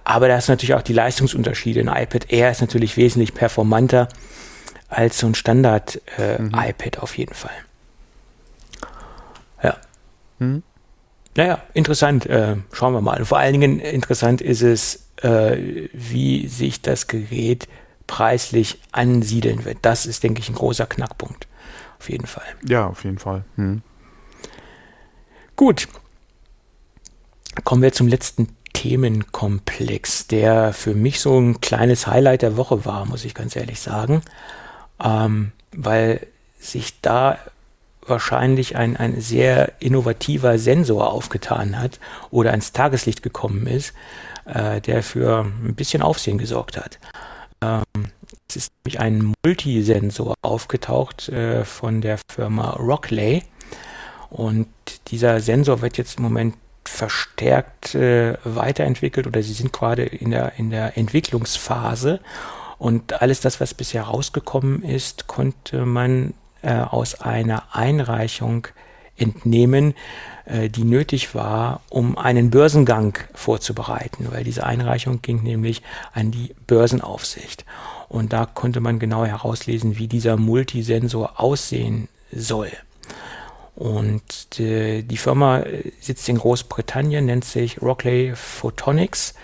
aber 0.05 0.29
da 0.29 0.37
ist 0.37 0.49
natürlich 0.49 0.75
auch 0.75 0.83
die 0.83 0.93
Leistungsunterschiede. 0.93 1.81
Ein 1.81 2.03
iPad 2.03 2.31
Air 2.33 2.51
ist 2.51 2.61
natürlich 2.61 2.97
wesentlich 2.97 3.35
performanter 3.35 4.09
als 4.89 5.19
so 5.19 5.27
ein 5.27 5.35
Standard-iPad 5.35 6.17
äh, 6.19 6.99
mhm. 6.99 7.03
auf 7.03 7.17
jeden 7.19 7.35
Fall. 7.35 7.51
Ja. 9.63 9.77
Mhm. 10.39 10.63
Naja, 11.37 11.63
interessant. 11.75 12.27
Äh, 12.27 12.57
schauen 12.73 12.95
wir 12.95 13.01
mal. 13.01 13.25
vor 13.25 13.39
allen 13.39 13.53
Dingen 13.53 13.79
interessant 13.79 14.41
ist 14.41 14.63
es, 14.63 15.07
äh, 15.23 15.89
wie 15.93 16.47
sich 16.49 16.83
das 16.83 17.07
Gerät 17.07 17.69
preislich 18.07 18.81
ansiedeln 18.93 19.65
wird. 19.65 19.79
Das 19.83 20.07
ist, 20.07 20.23
denke 20.23 20.41
ich, 20.41 20.49
ein 20.49 20.55
großer 20.55 20.87
Knackpunkt. 20.87 21.47
Auf 21.99 22.09
jeden 22.09 22.27
Fall. 22.27 22.47
Ja, 22.67 22.87
auf 22.87 23.05
jeden 23.05 23.19
Fall. 23.19 23.45
Mhm. 23.57 23.83
Gut. 25.57 25.89
Kommen 27.65 27.83
wir 27.83 27.93
zum 27.93 28.07
letzten 28.07 28.49
Themenkomplex, 28.75 30.27
der 30.27 30.75
für 30.75 30.95
mich 30.95 31.21
so 31.21 31.39
ein 31.39 31.61
kleines 31.63 32.07
Highlight 32.07 32.43
der 32.43 32.57
Woche 32.59 32.85
war, 32.85 33.07
muss 33.07 33.25
ich 33.25 33.35
ganz 33.35 33.57
ehrlich 33.57 33.81
sagen 33.81 34.23
ähm, 35.03 35.53
weil 35.73 36.27
sich 36.59 37.01
da 37.01 37.39
wahrscheinlich 38.07 38.77
ein, 38.77 38.97
ein 38.97 39.21
sehr 39.21 39.73
innovativer 39.81 40.59
Sensor 40.59 41.13
aufgetan 41.13 41.79
hat 41.81 41.99
oder 42.31 42.53
ans 42.53 42.73
Tageslicht 42.73 43.23
gekommen 43.23 43.67
ist, 43.67 43.95
äh, 44.45 44.81
der 44.81 45.03
für 45.03 45.45
ein 45.45 45.75
bisschen 45.75 46.03
Aufsehen 46.03 46.39
gesorgt 46.39 46.77
hat. 46.77 46.99
Ähm, 47.63 48.11
es 48.49 48.57
ist 48.57 48.73
nämlich 48.85 49.01
ein 49.01 49.35
Multisensor 49.45 50.35
aufgetaucht 50.43 51.29
äh, 51.29 51.65
von 51.65 52.01
der 52.01 52.19
Firma 52.31 52.71
Rockley 52.71 53.43
und 54.31 54.69
dieser 55.09 55.41
Sensor 55.41 55.83
wird 55.83 55.99
jetzt 55.99 56.19
im 56.19 56.25
Moment 56.25 56.55
verstärkt 56.85 57.95
äh, 57.95 58.35
weiterentwickelt 58.45 59.27
oder 59.27 59.43
sie 59.43 59.53
sind 59.53 59.73
gerade 59.73 60.05
in 60.05 60.31
der, 60.31 60.53
in 60.59 60.71
der 60.71 60.97
Entwicklungsphase. 60.97 62.21
Und 62.79 63.21
alles 63.21 63.41
das, 63.41 63.61
was 63.61 63.75
bisher 63.75 64.03
rausgekommen 64.03 64.83
ist, 64.83 65.27
konnte 65.27 65.87
man 65.87 66.35
äh, 66.63 66.75
aus 66.75 67.21
einer 67.21 67.75
Einreichung 67.75 68.69
entnehmen, 69.17 69.95
äh, 70.47 70.69
die 70.69 70.85
nötig 70.85 71.35
war, 71.35 71.81
um 71.91 72.17
einen 72.17 72.51
Börsengang 72.51 73.19
vorzubereiten, 73.35 74.29
weil 74.31 74.45
diese 74.45 74.65
Einreichung 74.65 75.21
ging 75.21 75.43
nämlich 75.43 75.83
an 76.13 76.31
die 76.31 76.55
Börsenaufsicht. 76.67 77.65
Und 78.09 78.33
da 78.33 78.47
konnte 78.47 78.81
man 78.81 78.99
genau 78.99 79.25
herauslesen, 79.25 79.99
wie 79.99 80.07
dieser 80.07 80.37
Multisensor 80.37 81.41
aussehen 81.41 82.09
soll. 82.33 82.71
Und 83.75 84.59
äh, 84.59 85.03
die 85.03 85.17
Firma 85.19 85.65
sitzt 86.01 86.29
in 86.29 86.39
Großbritannien, 86.39 87.27
nennt 87.27 87.45
sich 87.45 87.83
Rockley 87.83 88.33
Photonics 88.35 89.35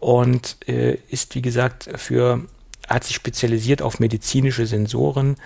und 0.00 0.56
äh, 0.66 0.94
ist, 1.08 1.34
wie 1.34 1.42
gesagt, 1.42 1.88
für 1.94 2.40
hat 2.88 3.04
sich 3.04 3.14
spezialisiert 3.14 3.82
auf 3.82 4.00
medizinische 4.00 4.66
Sensoren 4.66 5.36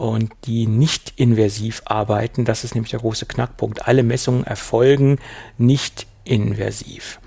und 0.00 0.32
die 0.46 0.66
nicht 0.66 1.12
invasiv 1.16 1.82
arbeiten. 1.84 2.46
Das 2.46 2.64
ist 2.64 2.74
nämlich 2.74 2.90
der 2.90 3.00
große 3.00 3.26
Knackpunkt. 3.26 3.86
Alle 3.86 4.02
Messungen 4.02 4.44
erfolgen 4.44 5.18
nicht 5.58 6.06
invasiv. 6.24 7.20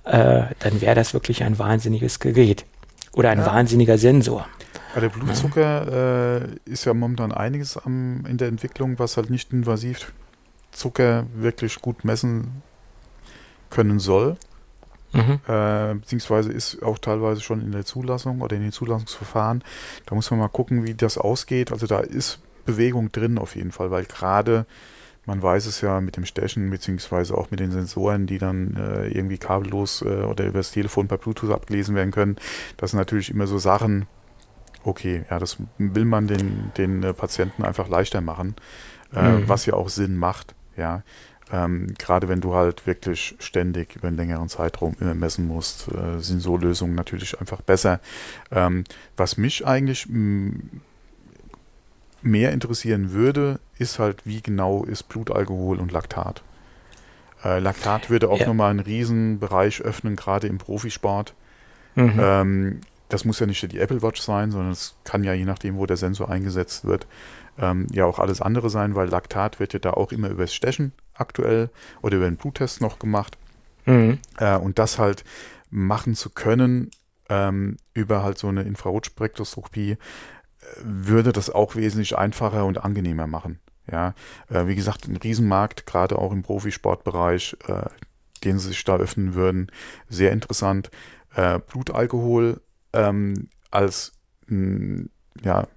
äh, 0.06 0.44
dann 0.60 0.82
wäre 0.82 0.96
das 0.96 1.14
wirklich 1.14 1.44
ein 1.44 1.60
wahnsinniges 1.60 2.20
Gerät 2.20 2.66
oder 3.14 3.30
ein 3.30 3.40
ja. 3.40 3.46
wahnsinniger 3.46 3.98
Sensor. 3.98 4.48
Bei 4.96 5.02
der 5.02 5.10
Blutzucker 5.10 6.42
äh, 6.42 6.72
ist 6.72 6.86
ja 6.86 6.96
momentan 6.96 7.32
einiges 7.32 7.78
am, 7.78 8.26
in 8.26 8.38
der 8.38 8.48
Entwicklung, 8.48 8.98
was 8.98 9.18
halt 9.18 9.30
nicht 9.30 9.54
invasiv 9.54 10.12
Zucker 10.72 11.26
wirklich 11.34 11.82
gut 11.82 12.06
messen 12.06 12.62
können 13.70 14.00
soll. 14.00 14.38
Mhm. 15.12 15.40
Äh, 15.48 15.96
beziehungsweise 15.96 16.52
ist 16.52 16.84
auch 16.84 17.00
teilweise 17.00 17.42
schon 17.42 17.62
in 17.62 17.72
der 17.72 17.86
Zulassung 17.86 18.42
oder 18.42 18.56
in 18.56 18.62
den 18.62 18.72
Zulassungsverfahren. 18.72 19.64
Da 20.06 20.16
muss 20.16 20.30
man 20.30 20.40
mal 20.40 20.50
gucken, 20.50 20.86
wie 20.86 20.94
das 20.94 21.18
ausgeht. 21.18 21.72
Also 21.72 21.88
da 21.88 22.00
ist 22.00 22.40
Bewegung 22.66 23.12
drin 23.12 23.38
auf 23.38 23.56
jeden 23.56 23.72
Fall, 23.72 23.90
weil 23.90 24.06
gerade 24.06 24.66
man 25.26 25.44
weiß 25.44 25.68
es 25.68 25.82
ja 25.82 26.02
mit 26.02 26.18
dem 26.18 26.26
Stechen, 26.26 26.70
beziehungsweise 26.72 27.38
auch 27.38 27.52
mit 27.52 27.60
den 27.60 27.72
Sensoren, 27.72 28.26
die 28.26 28.40
dann 28.40 28.76
äh, 28.76 29.08
irgendwie 29.10 29.38
kabellos 29.38 30.02
äh, 30.02 30.24
oder 30.24 30.48
über 30.48 30.60
das 30.60 30.72
Telefon 30.72 31.08
per 31.08 31.18
Bluetooth 31.18 31.52
abgelesen 31.52 31.96
werden 31.96 32.12
können. 32.12 32.38
Das 32.78 32.92
sind 32.92 33.00
natürlich 33.00 33.30
immer 33.30 33.46
so 33.46 33.60
Sachen, 33.60 34.08
okay, 34.84 35.26
ja, 35.30 35.38
das 35.38 35.58
will 35.78 36.06
man 36.06 36.28
den, 36.28 36.72
den 36.78 37.04
äh, 37.04 37.14
Patienten 37.14 37.64
einfach 37.64 37.90
leichter 37.90 38.22
machen, 38.22 38.56
äh, 39.14 39.22
mhm. 39.22 39.48
was 39.48 39.66
ja 39.68 39.76
auch 39.76 39.90
Sinn 39.90 40.18
macht. 40.18 40.56
Ja, 40.80 41.04
ähm, 41.52 41.94
gerade 41.98 42.30
wenn 42.30 42.42
du 42.42 42.56
halt 42.56 42.88
wirklich 42.88 43.36
ständig 43.40 43.96
über 43.96 44.08
einen 44.08 44.18
längeren 44.18 44.50
Zeitraum 44.50 44.96
immer 45.00 45.16
messen 45.16 45.48
musst, 45.48 45.88
äh, 45.90 46.20
sind 46.20 46.42
so 46.42 46.58
Lösungen 46.58 46.96
natürlich 46.96 47.40
einfach 47.40 47.62
besser. 47.62 48.00
Ähm, 48.52 48.84
was 49.18 49.38
mich 49.38 49.66
eigentlich 49.66 50.08
mehr 52.22 52.52
interessieren 52.52 53.12
würde, 53.12 53.60
ist 53.78 54.00
halt, 54.00 54.26
wie 54.26 54.42
genau 54.42 54.84
ist 54.84 55.04
Blutalkohol 55.04 55.80
und 55.80 55.92
Laktat. 55.92 56.44
Äh, 57.44 57.60
Laktat 57.60 58.10
würde 58.10 58.30
auch 58.30 58.40
ja. 58.40 58.48
nochmal 58.48 58.72
einen 58.72 58.82
Riesenbereich 58.82 59.82
öffnen, 59.82 60.16
gerade 60.16 60.48
im 60.48 60.60
Profisport. 60.60 61.34
Mhm. 61.96 62.20
Ähm, 62.20 62.82
das 63.08 63.26
muss 63.26 63.40
ja 63.40 63.48
nicht 63.48 63.72
die 63.72 63.80
Apple 63.80 64.04
Watch 64.04 64.22
sein, 64.22 64.52
sondern 64.52 64.72
es 64.72 64.96
kann 65.04 65.24
ja 65.24 65.34
je 65.34 65.46
nachdem, 65.46 65.78
wo 65.78 65.86
der 65.88 65.98
Sensor 65.98 66.30
eingesetzt 66.30 66.86
wird, 66.86 67.08
ähm, 67.60 67.88
ja 67.92 68.06
auch 68.06 68.20
alles 68.20 68.42
andere 68.42 68.70
sein, 68.70 68.96
weil 68.96 69.10
Laktat 69.10 69.60
wird 69.60 69.74
ja 69.74 69.80
da 69.80 69.92
auch 69.92 70.12
immer 70.12 70.30
übers 70.30 70.54
Stechen 70.54 70.94
aktuell 71.14 71.70
oder 72.02 72.18
über 72.18 72.26
den 72.26 72.38
Bluttest 72.38 72.82
noch 72.82 73.00
gemacht. 73.00 73.38
Mhm. 73.86 74.20
Äh, 74.38 74.58
und 74.58 74.80
das 74.80 74.98
halt 74.98 75.24
machen 75.70 76.16
zu 76.16 76.30
können 76.30 76.90
ähm, 77.30 77.78
über 77.94 78.24
halt 78.24 78.38
so 78.38 78.48
eine 78.48 78.64
Infrarotspektroskopie, 78.64 79.92
äh, 79.92 79.98
würde 80.82 81.32
das 81.32 81.50
auch 81.50 81.76
wesentlich 81.76 82.18
einfacher 82.18 82.66
und 82.66 82.84
angenehmer 82.84 83.28
machen. 83.28 83.60
Ja, 83.92 84.14
äh, 84.50 84.68
wie 84.68 84.76
gesagt, 84.76 85.08
ein 85.08 85.18
Riesenmarkt, 85.18 85.86
gerade 85.86 86.18
auch 86.18 86.32
im 86.32 86.44
Profisportbereich, 86.44 87.58
äh, 87.68 87.90
den 88.44 88.60
sie 88.60 88.70
sich 88.70 88.84
da 88.84 88.98
öffnen 88.98 89.34
würden, 89.34 89.72
sehr 90.10 90.32
interessant. 90.32 90.92
Äh, 91.36 91.60
Blutalkohol 91.60 92.62
ähm, 92.94 93.50
als 93.72 94.14
mh, 94.48 95.06
ja 95.44 95.68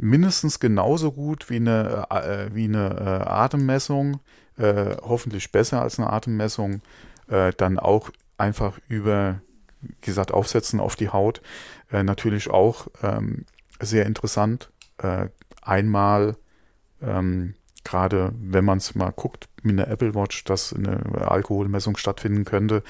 mindestens 0.00 0.60
genauso 0.60 1.12
gut 1.12 1.50
wie 1.50 1.56
eine, 1.56 2.06
äh, 2.10 2.54
wie 2.54 2.64
eine 2.64 2.88
äh, 2.98 3.28
Atemmessung, 3.28 4.20
äh, 4.56 4.96
hoffentlich 5.02 5.52
besser 5.52 5.82
als 5.82 5.98
eine 5.98 6.10
Atemmessung, 6.10 6.80
äh, 7.28 7.52
dann 7.56 7.78
auch 7.78 8.10
einfach 8.38 8.78
über, 8.88 9.40
wie 9.82 9.94
gesagt, 10.00 10.32
aufsetzen 10.32 10.80
auf 10.80 10.96
die 10.96 11.10
Haut. 11.10 11.42
Äh, 11.92 12.02
natürlich 12.02 12.48
auch 12.48 12.88
ähm, 13.02 13.44
sehr 13.78 14.06
interessant. 14.06 14.70
Äh, 14.98 15.28
einmal, 15.62 16.36
ähm, 17.02 17.54
gerade 17.84 18.32
wenn 18.40 18.64
man 18.64 18.78
es 18.78 18.94
mal 18.94 19.10
guckt 19.10 19.48
mit 19.62 19.78
einer 19.78 19.88
Apple 19.88 20.14
Watch, 20.14 20.44
dass 20.44 20.72
eine 20.72 21.28
Alkoholmessung 21.30 21.96
stattfinden 21.96 22.44
könnte. 22.44 22.82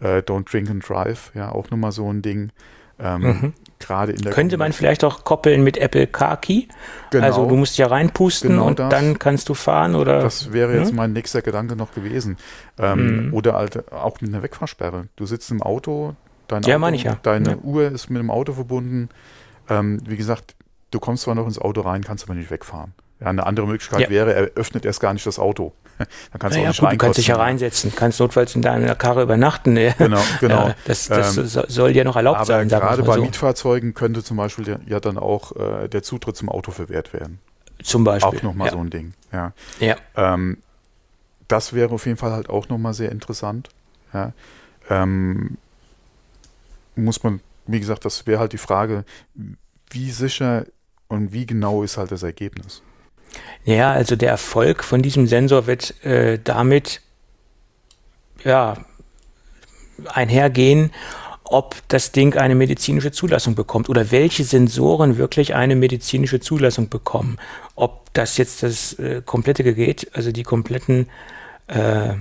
Don't 0.00 0.50
Drink 0.50 0.70
and 0.70 0.86
Drive, 0.86 1.32
ja, 1.34 1.50
auch 1.50 1.70
nochmal 1.70 1.92
so 1.92 2.10
ein 2.10 2.22
Ding. 2.22 2.50
Ähm, 2.98 3.22
mhm. 3.22 3.52
Gerade 3.78 4.12
in 4.12 4.22
der 4.22 4.32
Könnte 4.32 4.56
man 4.56 4.72
vielleicht 4.72 5.04
auch 5.04 5.24
koppeln 5.24 5.62
mit 5.62 5.76
Apple 5.76 6.06
Car 6.06 6.36
Key? 6.38 6.64
Genau. 7.10 7.24
Also 7.24 7.46
du 7.46 7.56
musst 7.56 7.76
ja 7.76 7.86
reinpusten 7.86 8.50
genau 8.50 8.66
und 8.66 8.78
das. 8.78 8.88
dann 8.88 9.18
kannst 9.18 9.48
du 9.48 9.54
fahren 9.54 9.94
oder? 9.94 10.20
Das 10.20 10.52
wäre 10.52 10.76
jetzt 10.76 10.90
hm? 10.90 10.96
mein 10.96 11.12
nächster 11.12 11.42
Gedanke 11.42 11.76
noch 11.76 11.92
gewesen. 11.92 12.38
Ähm, 12.78 13.26
mhm. 13.28 13.34
Oder 13.34 13.54
halt 13.54 13.92
auch 13.92 14.20
mit 14.20 14.30
einer 14.30 14.42
Wegfahrsperre. 14.42 15.08
Du 15.16 15.26
sitzt 15.26 15.50
im 15.50 15.62
Auto, 15.62 16.14
dein 16.48 16.62
ja, 16.62 16.76
Auto, 16.76 16.94
ja. 16.94 17.18
deine 17.22 17.50
ja. 17.50 17.56
Uhr 17.56 17.90
ist 17.90 18.10
mit 18.10 18.20
dem 18.20 18.30
Auto 18.30 18.52
verbunden. 18.52 19.08
Ähm, 19.68 20.00
wie 20.06 20.16
gesagt, 20.16 20.54
du 20.90 21.00
kommst 21.00 21.24
zwar 21.24 21.34
noch 21.34 21.46
ins 21.46 21.58
Auto 21.58 21.82
rein, 21.82 22.02
kannst 22.02 22.24
aber 22.24 22.34
nicht 22.34 22.50
wegfahren. 22.50 22.92
Ja, 23.20 23.28
eine 23.28 23.46
andere 23.46 23.66
Möglichkeit 23.66 24.10
wäre, 24.10 24.34
er 24.34 24.42
öffnet 24.54 24.84
erst 24.84 25.00
gar 25.00 25.12
nicht 25.12 25.26
das 25.26 25.38
Auto. 25.38 25.72
Dann 25.98 26.38
kannst 26.38 26.56
du 26.56 26.60
naja, 26.60 26.70
auch 26.70 26.72
nicht 26.72 26.80
gut, 26.80 26.92
Du 26.92 26.96
kannst 26.96 27.18
dich 27.18 27.26
ja 27.28 27.36
reinsetzen, 27.36 27.92
kannst 27.94 28.20
notfalls 28.20 28.54
in 28.54 28.62
deiner 28.62 28.94
Karre 28.94 29.22
übernachten. 29.22 29.74
Genau, 29.74 30.20
genau. 30.40 30.68
Ja, 30.68 30.74
das, 30.84 31.08
das 31.08 31.36
ähm, 31.36 31.64
soll 31.68 31.92
dir 31.92 32.04
noch 32.04 32.16
erlaubt 32.16 32.38
aber 32.38 32.46
sein. 32.46 32.68
Gerade 32.68 33.02
bei 33.02 33.14
so. 33.14 33.22
Mietfahrzeugen 33.22 33.94
könnte 33.94 34.22
zum 34.24 34.36
Beispiel 34.36 34.78
ja 34.86 35.00
dann 35.00 35.18
auch 35.18 35.54
äh, 35.56 35.88
der 35.88 36.02
Zutritt 36.02 36.36
zum 36.36 36.48
Auto 36.48 36.70
verwehrt 36.72 37.12
werden. 37.12 37.38
Zum 37.82 38.04
Beispiel. 38.04 38.38
Auch 38.38 38.42
nochmal 38.42 38.68
ja. 38.68 38.72
so 38.72 38.78
ein 38.78 38.90
Ding. 38.90 39.14
Ja. 39.32 39.52
ja. 39.80 39.96
Ähm, 40.16 40.58
das 41.48 41.72
wäre 41.72 41.92
auf 41.92 42.06
jeden 42.06 42.18
Fall 42.18 42.32
halt 42.32 42.48
auch 42.48 42.68
nochmal 42.68 42.94
sehr 42.94 43.12
interessant. 43.12 43.68
Ja. 44.12 44.32
Ähm, 44.88 45.58
muss 46.96 47.22
man, 47.22 47.40
wie 47.66 47.80
gesagt, 47.80 48.04
das 48.04 48.26
wäre 48.26 48.40
halt 48.40 48.52
die 48.52 48.58
Frage, 48.58 49.04
wie 49.90 50.10
sicher 50.10 50.64
und 51.08 51.32
wie 51.32 51.46
genau 51.46 51.82
ist 51.82 51.96
halt 51.96 52.12
das 52.12 52.22
Ergebnis. 52.22 52.82
Ja, 53.64 53.92
also 53.92 54.16
der 54.16 54.30
Erfolg 54.30 54.84
von 54.84 55.02
diesem 55.02 55.26
Sensor 55.26 55.66
wird 55.66 56.04
äh, 56.04 56.38
damit 56.42 57.00
ja, 58.44 58.76
einhergehen, 60.06 60.90
ob 61.44 61.76
das 61.88 62.12
Ding 62.12 62.36
eine 62.36 62.54
medizinische 62.54 63.12
Zulassung 63.12 63.54
bekommt 63.54 63.88
oder 63.88 64.10
welche 64.10 64.44
Sensoren 64.44 65.18
wirklich 65.18 65.54
eine 65.54 65.76
medizinische 65.76 66.40
Zulassung 66.40 66.88
bekommen. 66.88 67.38
Ob 67.74 68.12
das 68.14 68.36
jetzt 68.38 68.62
das 68.62 68.94
äh, 68.94 69.22
komplette 69.24 69.62
Gerät, 69.62 70.10
also 70.14 70.32
die 70.32 70.42
kompletten 70.42 71.08
äh, 71.68 72.14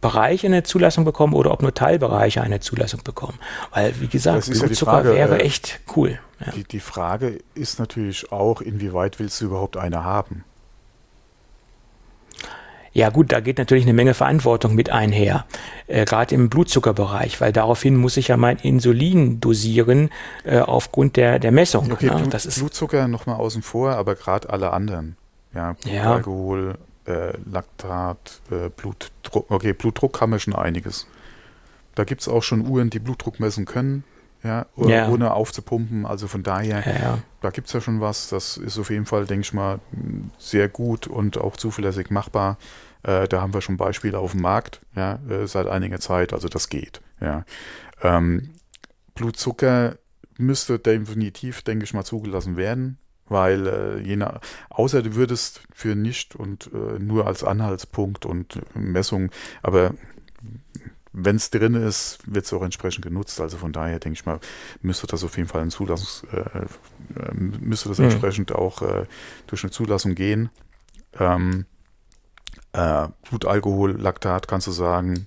Bereiche 0.00 0.46
eine 0.46 0.62
Zulassung 0.62 1.04
bekommen 1.04 1.32
oder 1.32 1.52
ob 1.52 1.62
nur 1.62 1.74
Teilbereiche 1.74 2.42
eine 2.42 2.60
Zulassung 2.60 3.00
bekommen. 3.02 3.38
Weil, 3.72 3.98
wie 4.00 4.08
gesagt, 4.08 4.46
Blutzucker 4.50 5.04
ja 5.04 5.14
wäre 5.14 5.38
äh, 5.40 5.44
echt 5.44 5.80
cool. 5.96 6.18
Ja. 6.44 6.52
Die, 6.52 6.64
die 6.64 6.80
Frage 6.80 7.38
ist 7.54 7.78
natürlich 7.78 8.30
auch, 8.30 8.60
inwieweit 8.60 9.18
willst 9.18 9.40
du 9.40 9.46
überhaupt 9.46 9.76
eine 9.76 10.04
haben? 10.04 10.44
Ja 12.92 13.10
gut, 13.10 13.30
da 13.30 13.40
geht 13.40 13.58
natürlich 13.58 13.84
eine 13.84 13.92
Menge 13.92 14.14
Verantwortung 14.14 14.74
mit 14.74 14.88
einher, 14.88 15.44
äh, 15.86 16.06
gerade 16.06 16.34
im 16.34 16.48
Blutzuckerbereich, 16.48 17.42
weil 17.42 17.52
daraufhin 17.52 17.94
muss 17.94 18.16
ich 18.16 18.28
ja 18.28 18.38
mein 18.38 18.56
Insulin 18.56 19.38
dosieren 19.38 20.08
äh, 20.44 20.60
aufgrund 20.60 21.16
der, 21.16 21.38
der 21.38 21.52
Messung. 21.52 21.92
Okay, 21.92 22.06
ja, 22.06 22.16
Blut, 22.16 22.32
das 22.32 22.46
ist 22.46 22.58
Blutzucker 22.58 23.06
nochmal 23.06 23.36
außen 23.36 23.60
vor, 23.60 23.90
aber 23.90 24.14
gerade 24.14 24.48
alle 24.48 24.72
anderen. 24.72 25.18
Ja, 25.54 25.76
ja. 25.84 26.22
Äh, 27.06 27.34
Laktat, 27.50 28.40
äh, 28.50 28.70
Blutdruck. 28.70 29.50
Okay, 29.50 29.74
Blutdruck 29.74 30.20
haben 30.20 30.32
wir 30.32 30.38
schon 30.38 30.54
einiges. 30.54 31.06
Da 31.94 32.04
gibt 32.04 32.22
es 32.22 32.28
auch 32.28 32.42
schon 32.42 32.66
Uhren, 32.66 32.90
die 32.90 32.98
Blutdruck 32.98 33.40
messen 33.40 33.64
können, 33.66 34.04
ja, 34.46 34.66
ja. 34.76 35.08
ohne 35.08 35.32
aufzupumpen. 35.32 36.06
Also 36.06 36.28
von 36.28 36.42
daher, 36.42 36.86
ja, 36.86 37.18
da 37.40 37.50
gibt 37.50 37.66
es 37.66 37.72
ja 37.72 37.80
schon 37.80 38.00
was. 38.00 38.28
Das 38.28 38.56
ist 38.56 38.78
auf 38.78 38.90
jeden 38.90 39.06
Fall, 39.06 39.26
denke 39.26 39.42
ich 39.42 39.52
mal, 39.52 39.80
sehr 40.38 40.68
gut 40.68 41.06
und 41.06 41.38
auch 41.38 41.56
zuverlässig 41.56 42.10
machbar. 42.10 42.58
Äh, 43.02 43.28
da 43.28 43.40
haben 43.40 43.54
wir 43.54 43.60
schon 43.60 43.76
Beispiele 43.76 44.18
auf 44.18 44.32
dem 44.32 44.42
Markt, 44.42 44.80
ja, 44.94 45.20
äh, 45.28 45.46
seit 45.46 45.68
einiger 45.68 46.00
Zeit, 46.00 46.32
also 46.32 46.48
das 46.48 46.68
geht, 46.68 47.00
ja. 47.20 47.44
Ähm, 48.02 48.50
Blutzucker 49.14 49.96
müsste 50.38 50.78
definitiv, 50.78 51.62
denke 51.62 51.84
ich 51.84 51.94
mal, 51.94 52.04
zugelassen 52.04 52.56
werden, 52.56 52.98
weil 53.28 53.66
äh, 53.66 53.98
je 54.00 54.16
nach, 54.16 54.40
außer 54.70 55.02
du 55.02 55.14
würdest 55.14 55.62
für 55.72 55.94
nicht 55.94 56.34
und 56.34 56.70
äh, 56.72 56.98
nur 56.98 57.26
als 57.26 57.44
Anhaltspunkt 57.44 58.26
und 58.26 58.60
Messung, 58.74 59.30
aber 59.62 59.94
wenn 61.18 61.36
es 61.36 61.50
drin 61.50 61.74
ist, 61.74 62.18
wird 62.26 62.44
es 62.44 62.52
auch 62.52 62.62
entsprechend 62.62 63.04
genutzt. 63.04 63.40
Also 63.40 63.56
von 63.56 63.72
daher 63.72 63.98
denke 63.98 64.18
ich 64.18 64.26
mal, 64.26 64.38
müsste 64.82 65.06
das 65.06 65.24
auf 65.24 65.36
jeden 65.36 65.48
Fall 65.48 65.62
ein 65.62 65.70
Zulassungs, 65.70 66.24
äh, 66.32 66.40
äh 66.40 67.34
müsste 67.34 67.88
das 67.88 67.98
mhm. 67.98 68.04
entsprechend 68.06 68.52
auch 68.52 68.82
äh, 68.82 69.06
durch 69.46 69.62
eine 69.64 69.70
Zulassung 69.70 70.14
gehen. 70.14 70.50
Ähm, 71.18 71.66
äh, 72.72 73.08
Blutalkohol, 73.28 73.92
Laktat, 73.92 74.48
kannst 74.48 74.66
du 74.66 74.72
sagen, 74.72 75.26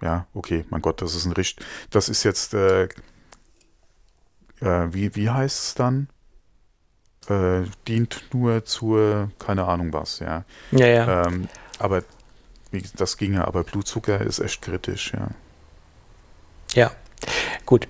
ja, 0.00 0.26
okay, 0.34 0.64
mein 0.70 0.82
Gott, 0.82 1.02
das 1.02 1.14
ist 1.14 1.24
ein 1.24 1.32
Richt, 1.32 1.64
das 1.90 2.08
ist 2.08 2.22
jetzt, 2.24 2.54
äh, 2.54 2.84
äh, 4.60 4.88
wie, 4.92 5.16
wie 5.16 5.30
heißt 5.30 5.64
es 5.64 5.74
dann? 5.74 6.08
äh, 7.28 7.62
dient 7.88 8.22
nur 8.32 8.64
zur, 8.64 9.30
keine 9.38 9.64
Ahnung 9.64 9.92
was, 9.92 10.18
ja. 10.18 10.44
Ja, 10.72 10.86
ja. 10.86 11.26
Ähm, 11.26 11.48
aber 11.78 12.02
das 12.96 13.16
ginge, 13.16 13.46
aber 13.46 13.64
Blutzucker 13.64 14.20
ist 14.20 14.40
echt 14.40 14.62
kritisch, 14.62 15.12
ja. 15.14 15.28
Ja, 16.74 16.92
gut 17.64 17.86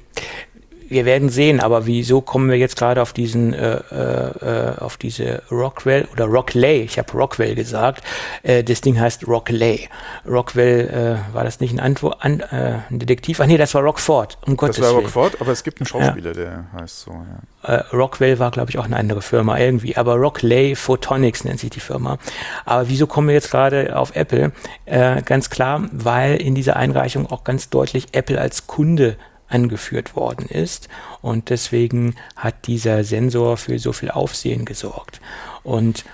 wir 0.95 1.05
werden 1.05 1.29
sehen, 1.29 1.61
aber 1.61 1.87
wieso 1.87 2.21
kommen 2.21 2.49
wir 2.49 2.57
jetzt 2.57 2.77
gerade 2.77 3.03
auf 3.03 3.12
diesen, 3.12 3.53
äh, 3.53 3.77
äh, 3.77 4.79
auf 4.79 4.97
diese 4.97 5.43
Rockwell 5.51 6.07
oder 6.12 6.27
Rockley? 6.27 6.83
Ich 6.83 6.99
habe 6.99 7.12
Rockwell 7.12 7.57
gesagt. 7.57 8.03
Äh, 8.45 8.62
das 8.62 8.81
Ding 8.81 8.99
heißt 8.99 9.27
Rockley. 9.27 9.89
Rockwell 10.25 11.19
äh, 11.31 11.35
war 11.35 11.43
das 11.43 11.59
nicht 11.59 11.73
ein, 11.73 11.81
Antwort, 11.81 12.25
an, 12.25 12.41
äh, 12.41 12.79
ein 12.89 13.01
Detektiv? 13.01 13.41
Ah 13.41 13.47
nee, 13.47 13.57
das 13.57 13.75
war 13.75 13.83
Rockford. 13.83 14.39
Um 14.47 14.57
Gottes 14.57 14.77
das 14.77 14.87
war 14.87 14.93
Rockford, 14.93 15.41
aber 15.41 15.51
es 15.51 15.65
gibt 15.65 15.81
einen 15.81 15.87
Schauspieler, 15.87 16.31
ja. 16.31 16.35
der 16.35 16.65
heißt 16.81 17.01
so. 17.01 17.11
Ja. 17.11 17.75
Äh, 17.75 17.85
Rockwell 17.93 18.39
war, 18.39 18.53
glaube 18.53 18.71
ich, 18.71 18.79
auch 18.79 18.85
eine 18.85 18.97
andere 18.97 19.21
Firma 19.21 19.59
irgendwie, 19.59 19.97
aber 19.97 20.15
Rockley 20.15 20.77
Photonics 20.77 21.43
nennt 21.45 21.59
sich 21.59 21.71
die 21.71 21.81
Firma. 21.81 22.19
Aber 22.65 22.89
wieso 22.89 23.09
kommen 23.09 23.27
wir 23.27 23.35
jetzt 23.35 23.51
gerade 23.51 23.97
auf 23.97 24.15
Apple? 24.15 24.53
Äh, 24.87 25.23
ganz 25.23 25.51
klar, 25.51 25.89
weil 25.91 26.37
in 26.37 26.55
dieser 26.55 26.77
Einreichung 26.77 27.31
auch 27.31 27.43
ganz 27.43 27.69
deutlich 27.69 28.07
Apple 28.12 28.41
als 28.41 28.69
Kunde 28.69 29.16
angeführt 29.55 30.16
worden 30.16 30.47
ist. 30.47 30.89
Und 31.22 31.48
deswegen 31.51 32.16
hat 32.36 32.66
dieser 32.66 33.05
Sensor 33.05 33.56
für 33.56 33.78
so 33.78 33.93
viel 33.93 34.10
Aufsehen 34.10 34.64
gesorgt. 34.64 35.20
Und 35.62 36.05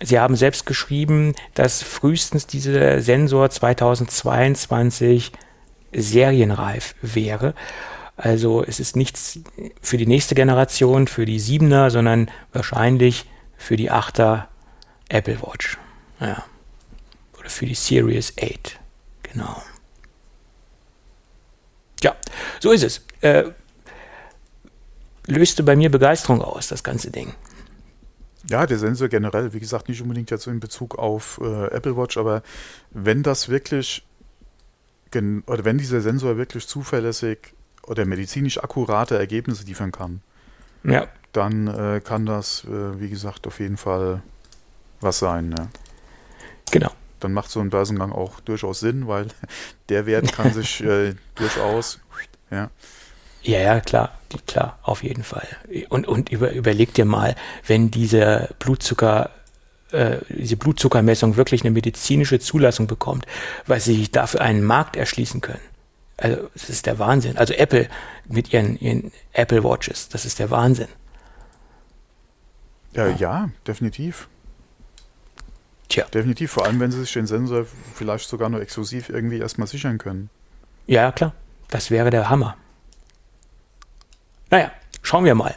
Sie 0.00 0.18
haben 0.20 0.36
selbst 0.36 0.64
geschrieben, 0.64 1.34
dass 1.54 1.82
frühestens 1.82 2.46
dieser 2.46 3.00
Sensor 3.00 3.50
2022 3.50 5.32
serienreif 5.92 6.94
wäre. 7.02 7.54
Also 8.16 8.62
es 8.64 8.78
ist 8.78 8.94
nichts 8.94 9.40
für 9.82 9.96
die 9.96 10.06
nächste 10.06 10.36
Generation, 10.36 11.08
für 11.08 11.24
die 11.24 11.40
7er, 11.40 11.90
sondern 11.90 12.30
wahrscheinlich 12.52 13.26
für 13.56 13.76
die 13.76 13.90
8er 13.90 14.44
Apple 15.08 15.42
Watch. 15.42 15.78
Ja. 16.20 16.44
Oder 17.38 17.50
für 17.50 17.66
die 17.66 17.74
Series 17.74 18.34
8. 18.40 18.78
Genau. 19.24 19.62
Ja, 22.02 22.16
so 22.60 22.70
ist 22.70 22.84
es. 22.84 23.02
Äh, 23.20 23.50
löste 25.26 25.62
bei 25.62 25.76
mir 25.76 25.90
Begeisterung 25.90 26.40
aus, 26.40 26.68
das 26.68 26.82
ganze 26.82 27.10
Ding. 27.10 27.34
Ja, 28.48 28.66
der 28.66 28.78
Sensor 28.78 29.08
generell, 29.08 29.52
wie 29.52 29.60
gesagt, 29.60 29.88
nicht 29.88 30.00
unbedingt 30.00 30.30
jetzt 30.30 30.46
in 30.46 30.60
Bezug 30.60 30.98
auf 30.98 31.38
äh, 31.42 31.66
Apple 31.66 31.96
Watch, 31.96 32.16
aber 32.16 32.42
wenn 32.90 33.22
das 33.22 33.48
wirklich, 33.48 34.06
oder 35.12 35.64
wenn 35.64 35.76
dieser 35.78 36.00
Sensor 36.00 36.36
wirklich 36.36 36.66
zuverlässig 36.66 37.54
oder 37.82 38.06
medizinisch 38.06 38.62
akkurate 38.62 39.18
Ergebnisse 39.18 39.64
liefern 39.64 39.92
kann, 39.92 40.22
ja. 40.84 41.08
dann 41.32 41.66
äh, 41.66 42.00
kann 42.02 42.24
das, 42.24 42.64
äh, 42.64 43.00
wie 43.00 43.10
gesagt, 43.10 43.46
auf 43.46 43.60
jeden 43.60 43.76
Fall 43.76 44.22
was 45.00 45.18
sein. 45.18 45.54
Ja. 45.56 45.68
Genau 46.70 46.92
dann 47.20 47.32
macht 47.32 47.50
so 47.50 47.60
ein 47.60 47.70
Börsengang 47.70 48.12
auch 48.12 48.40
durchaus 48.40 48.80
Sinn, 48.80 49.06
weil 49.06 49.28
der 49.88 50.06
Wert 50.06 50.32
kann 50.32 50.52
sich 50.52 50.82
äh, 50.82 51.14
durchaus, 51.34 52.00
ja. 52.50 52.70
Ja, 53.42 53.60
ja, 53.60 53.80
klar, 53.80 54.18
klar, 54.46 54.78
auf 54.82 55.02
jeden 55.02 55.22
Fall. 55.22 55.46
Und, 55.88 56.08
und 56.08 56.28
über, 56.30 56.52
überleg 56.52 56.92
dir 56.92 57.04
mal, 57.04 57.36
wenn 57.66 57.90
diese 57.90 58.48
Blutzucker, 58.58 59.30
äh, 59.92 60.18
diese 60.28 60.56
Blutzuckermessung 60.56 61.36
wirklich 61.36 61.62
eine 61.62 61.70
medizinische 61.70 62.40
Zulassung 62.40 62.88
bekommt, 62.88 63.26
weil 63.66 63.80
sie 63.80 63.94
sich 63.94 64.10
dafür 64.10 64.40
einen 64.40 64.64
Markt 64.64 64.96
erschließen 64.96 65.40
können. 65.40 65.60
Also, 66.16 66.48
das 66.52 66.68
ist 66.68 66.86
der 66.86 66.98
Wahnsinn. 66.98 67.38
Also 67.38 67.54
Apple 67.54 67.88
mit 68.26 68.52
ihren, 68.52 68.76
ihren 68.80 69.12
Apple 69.32 69.62
Watches, 69.62 70.08
das 70.08 70.24
ist 70.24 70.40
der 70.40 70.50
Wahnsinn. 70.50 70.88
Ja, 72.92 73.06
ja, 73.08 73.50
definitiv. 73.66 74.28
Tja. 75.88 76.04
Definitiv, 76.12 76.52
vor 76.52 76.66
allem 76.66 76.80
wenn 76.80 76.90
sie 76.90 77.00
sich 77.00 77.12
den 77.12 77.26
Sensor 77.26 77.66
vielleicht 77.94 78.28
sogar 78.28 78.48
nur 78.48 78.60
exklusiv 78.60 79.08
irgendwie 79.08 79.38
erstmal 79.38 79.66
sichern 79.66 79.98
können. 79.98 80.28
Ja, 80.86 81.12
klar. 81.12 81.34
Das 81.68 81.90
wäre 81.90 82.10
der 82.10 82.30
Hammer. 82.30 82.56
Naja, 84.50 84.70
schauen 85.02 85.24
wir 85.24 85.34
mal. 85.34 85.54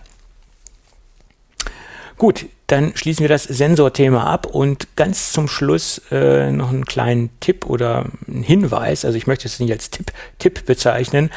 Gut, 2.18 2.46
dann 2.68 2.96
schließen 2.96 3.24
wir 3.24 3.30
das 3.30 3.44
Sensorthema 3.44 4.26
ab 4.32 4.46
und 4.46 4.96
ganz 4.96 5.34
zum 5.34 5.48
Schluss 5.48 6.02
äh, 6.12 6.52
noch 6.52 6.70
einen 6.70 6.86
kleinen 6.86 7.30
Tipp 7.40 7.66
oder 7.66 8.06
einen 8.28 8.44
Hinweis. 8.44 9.06
Also 9.06 9.18
ich 9.18 9.28
möchte 9.28 9.48
es 9.48 9.60
nicht 9.60 9.72
als 9.72 9.90
Tipp, 9.90 10.12
Tipp 10.38 10.66
bezeichnen, 10.66 11.32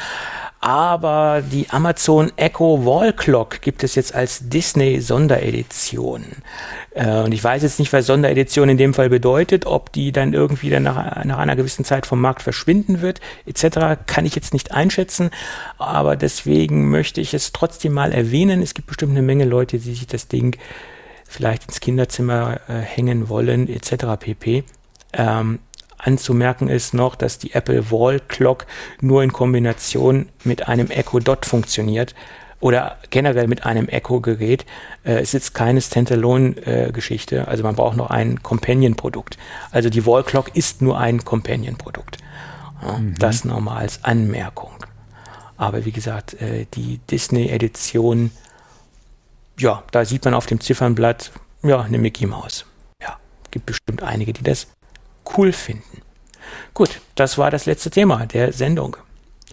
aber 0.65 1.43
die 1.43 1.69
Amazon 1.69 2.31
Echo 2.37 2.83
Wall 2.87 3.13
Clock 3.13 3.61
gibt 3.61 3.83
es 3.83 3.93
jetzt 3.93 4.15
als 4.15 4.49
Disney 4.49 4.99
Sonderedition. 4.99 6.25
Äh, 6.95 7.19
und 7.19 7.33
ich 7.33 7.43
weiß 7.43 7.61
jetzt 7.61 7.77
nicht, 7.77 7.93
was 7.93 8.07
Sonderedition 8.07 8.67
in 8.69 8.77
dem 8.77 8.95
Fall 8.95 9.09
bedeutet, 9.09 9.67
ob 9.67 9.91
die 9.91 10.11
dann 10.11 10.33
irgendwie 10.33 10.71
dann 10.71 10.81
nach, 10.81 11.23
nach 11.23 11.37
einer 11.37 11.55
gewissen 11.55 11.85
Zeit 11.85 12.07
vom 12.07 12.19
Markt 12.19 12.41
verschwinden 12.41 13.01
wird, 13.01 13.21
etc., 13.45 13.99
kann 14.07 14.25
ich 14.25 14.33
jetzt 14.33 14.53
nicht 14.53 14.71
einschätzen. 14.71 15.29
Aber 15.77 16.15
deswegen 16.15 16.89
möchte 16.89 17.21
ich 17.21 17.35
es 17.35 17.51
trotzdem 17.51 17.93
mal 17.93 18.11
erwähnen. 18.11 18.63
Es 18.63 18.73
gibt 18.73 18.87
bestimmt 18.87 19.11
eine 19.11 19.21
Menge 19.21 19.45
Leute, 19.45 19.77
die 19.77 19.93
sich 19.93 20.07
das 20.07 20.29
Ding 20.29 20.57
vielleicht 21.27 21.65
ins 21.65 21.79
Kinderzimmer 21.79 22.59
äh, 22.67 22.73
hängen 22.73 23.29
wollen, 23.29 23.69
etc. 23.69 24.17
pp. 24.19 24.63
Ähm, 25.13 25.59
Anzumerken 26.05 26.69
ist 26.69 26.93
noch, 26.93 27.15
dass 27.15 27.39
die 27.39 27.53
Apple 27.53 27.91
Wall 27.91 28.19
Clock 28.19 28.65
nur 29.01 29.23
in 29.23 29.33
Kombination 29.33 30.29
mit 30.43 30.67
einem 30.67 30.91
Echo 30.91 31.19
Dot 31.19 31.45
funktioniert 31.45 32.13
oder 32.59 32.97
generell 33.09 33.47
mit 33.47 33.65
einem 33.65 33.87
Echo-Gerät. 33.87 34.65
Äh, 35.05 35.21
ist 35.21 35.33
jetzt 35.33 35.53
keine 35.53 35.81
Standalone-Geschichte, 35.81 37.37
äh, 37.37 37.41
also 37.41 37.63
man 37.63 37.75
braucht 37.75 37.97
noch 37.97 38.09
ein 38.09 38.41
Companion-Produkt. 38.41 39.37
Also 39.71 39.89
die 39.89 40.05
Wall 40.05 40.23
Clock 40.23 40.55
ist 40.55 40.81
nur 40.81 40.97
ein 40.97 41.23
Companion-Produkt. 41.23 42.17
Ja, 42.81 42.97
mhm. 42.97 43.15
Das 43.19 43.45
nochmal 43.45 43.79
als 43.79 44.03
Anmerkung. 44.03 44.71
Aber 45.57 45.85
wie 45.85 45.91
gesagt, 45.91 46.41
äh, 46.41 46.65
die 46.73 46.99
Disney-Edition, 47.09 48.31
ja, 49.57 49.83
da 49.91 50.05
sieht 50.05 50.25
man 50.25 50.33
auf 50.33 50.45
dem 50.45 50.59
Ziffernblatt, 50.59 51.31
ja, 51.63 51.81
eine 51.81 51.97
Mickey 51.97 52.25
Maus. 52.25 52.65
Ja, 53.01 53.17
gibt 53.51 53.65
bestimmt 53.65 54.03
einige, 54.03 54.33
die 54.33 54.43
das 54.43 54.67
cool 55.37 55.51
finden. 55.51 56.01
Gut, 56.73 57.01
das 57.15 57.37
war 57.37 57.51
das 57.51 57.65
letzte 57.65 57.89
Thema 57.89 58.25
der 58.25 58.53
Sendung. 58.53 58.97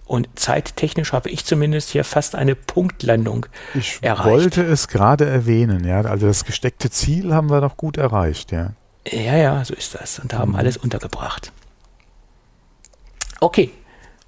Und 0.05 0.27
zeittechnisch 0.35 1.13
habe 1.13 1.29
ich 1.29 1.45
zumindest 1.45 1.89
hier 1.89 2.03
fast 2.03 2.35
eine 2.35 2.55
Punktlandung 2.55 3.45
ich 3.73 3.99
erreicht. 4.01 4.25
Ich 4.25 4.31
wollte 4.31 4.63
es 4.63 4.87
gerade 4.87 5.25
erwähnen, 5.25 5.85
ja. 5.85 6.01
Also 6.01 6.27
das 6.27 6.43
gesteckte 6.43 6.89
Ziel 6.89 7.33
haben 7.33 7.49
wir 7.49 7.61
noch 7.61 7.77
gut 7.77 7.97
erreicht, 7.97 8.51
ja. 8.51 8.73
Ja, 9.09 9.35
ja, 9.35 9.65
so 9.65 9.73
ist 9.73 9.95
das. 9.95 10.19
Und 10.19 10.33
haben 10.33 10.51
mhm. 10.51 10.57
alles 10.57 10.77
untergebracht. 10.77 11.51
Okay, 13.39 13.71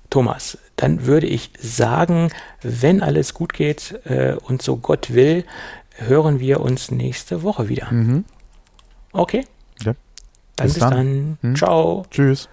Thomas, 0.10 0.58
dann 0.76 1.06
würde 1.06 1.28
ich 1.28 1.52
sagen, 1.60 2.32
wenn 2.62 3.02
alles 3.02 3.34
gut 3.34 3.54
geht 3.54 4.00
äh, 4.06 4.36
und 4.44 4.62
so 4.62 4.78
Gott 4.78 5.14
will, 5.14 5.46
hören 5.98 6.40
wir 6.40 6.62
uns 6.62 6.92
nächste 6.92 7.44
Woche 7.44 7.70
wieder. 7.70 7.92
Mhm. 7.92 8.26
Okay? 9.12 9.46
Ja. 9.82 9.94
Dann 10.56 10.68
bis, 10.68 10.74
bis 10.76 10.80
dann. 10.82 10.92
dann. 10.92 11.38
Hm. 11.42 11.56
Ciao. 11.56 12.06
Tschüss. 12.10 12.50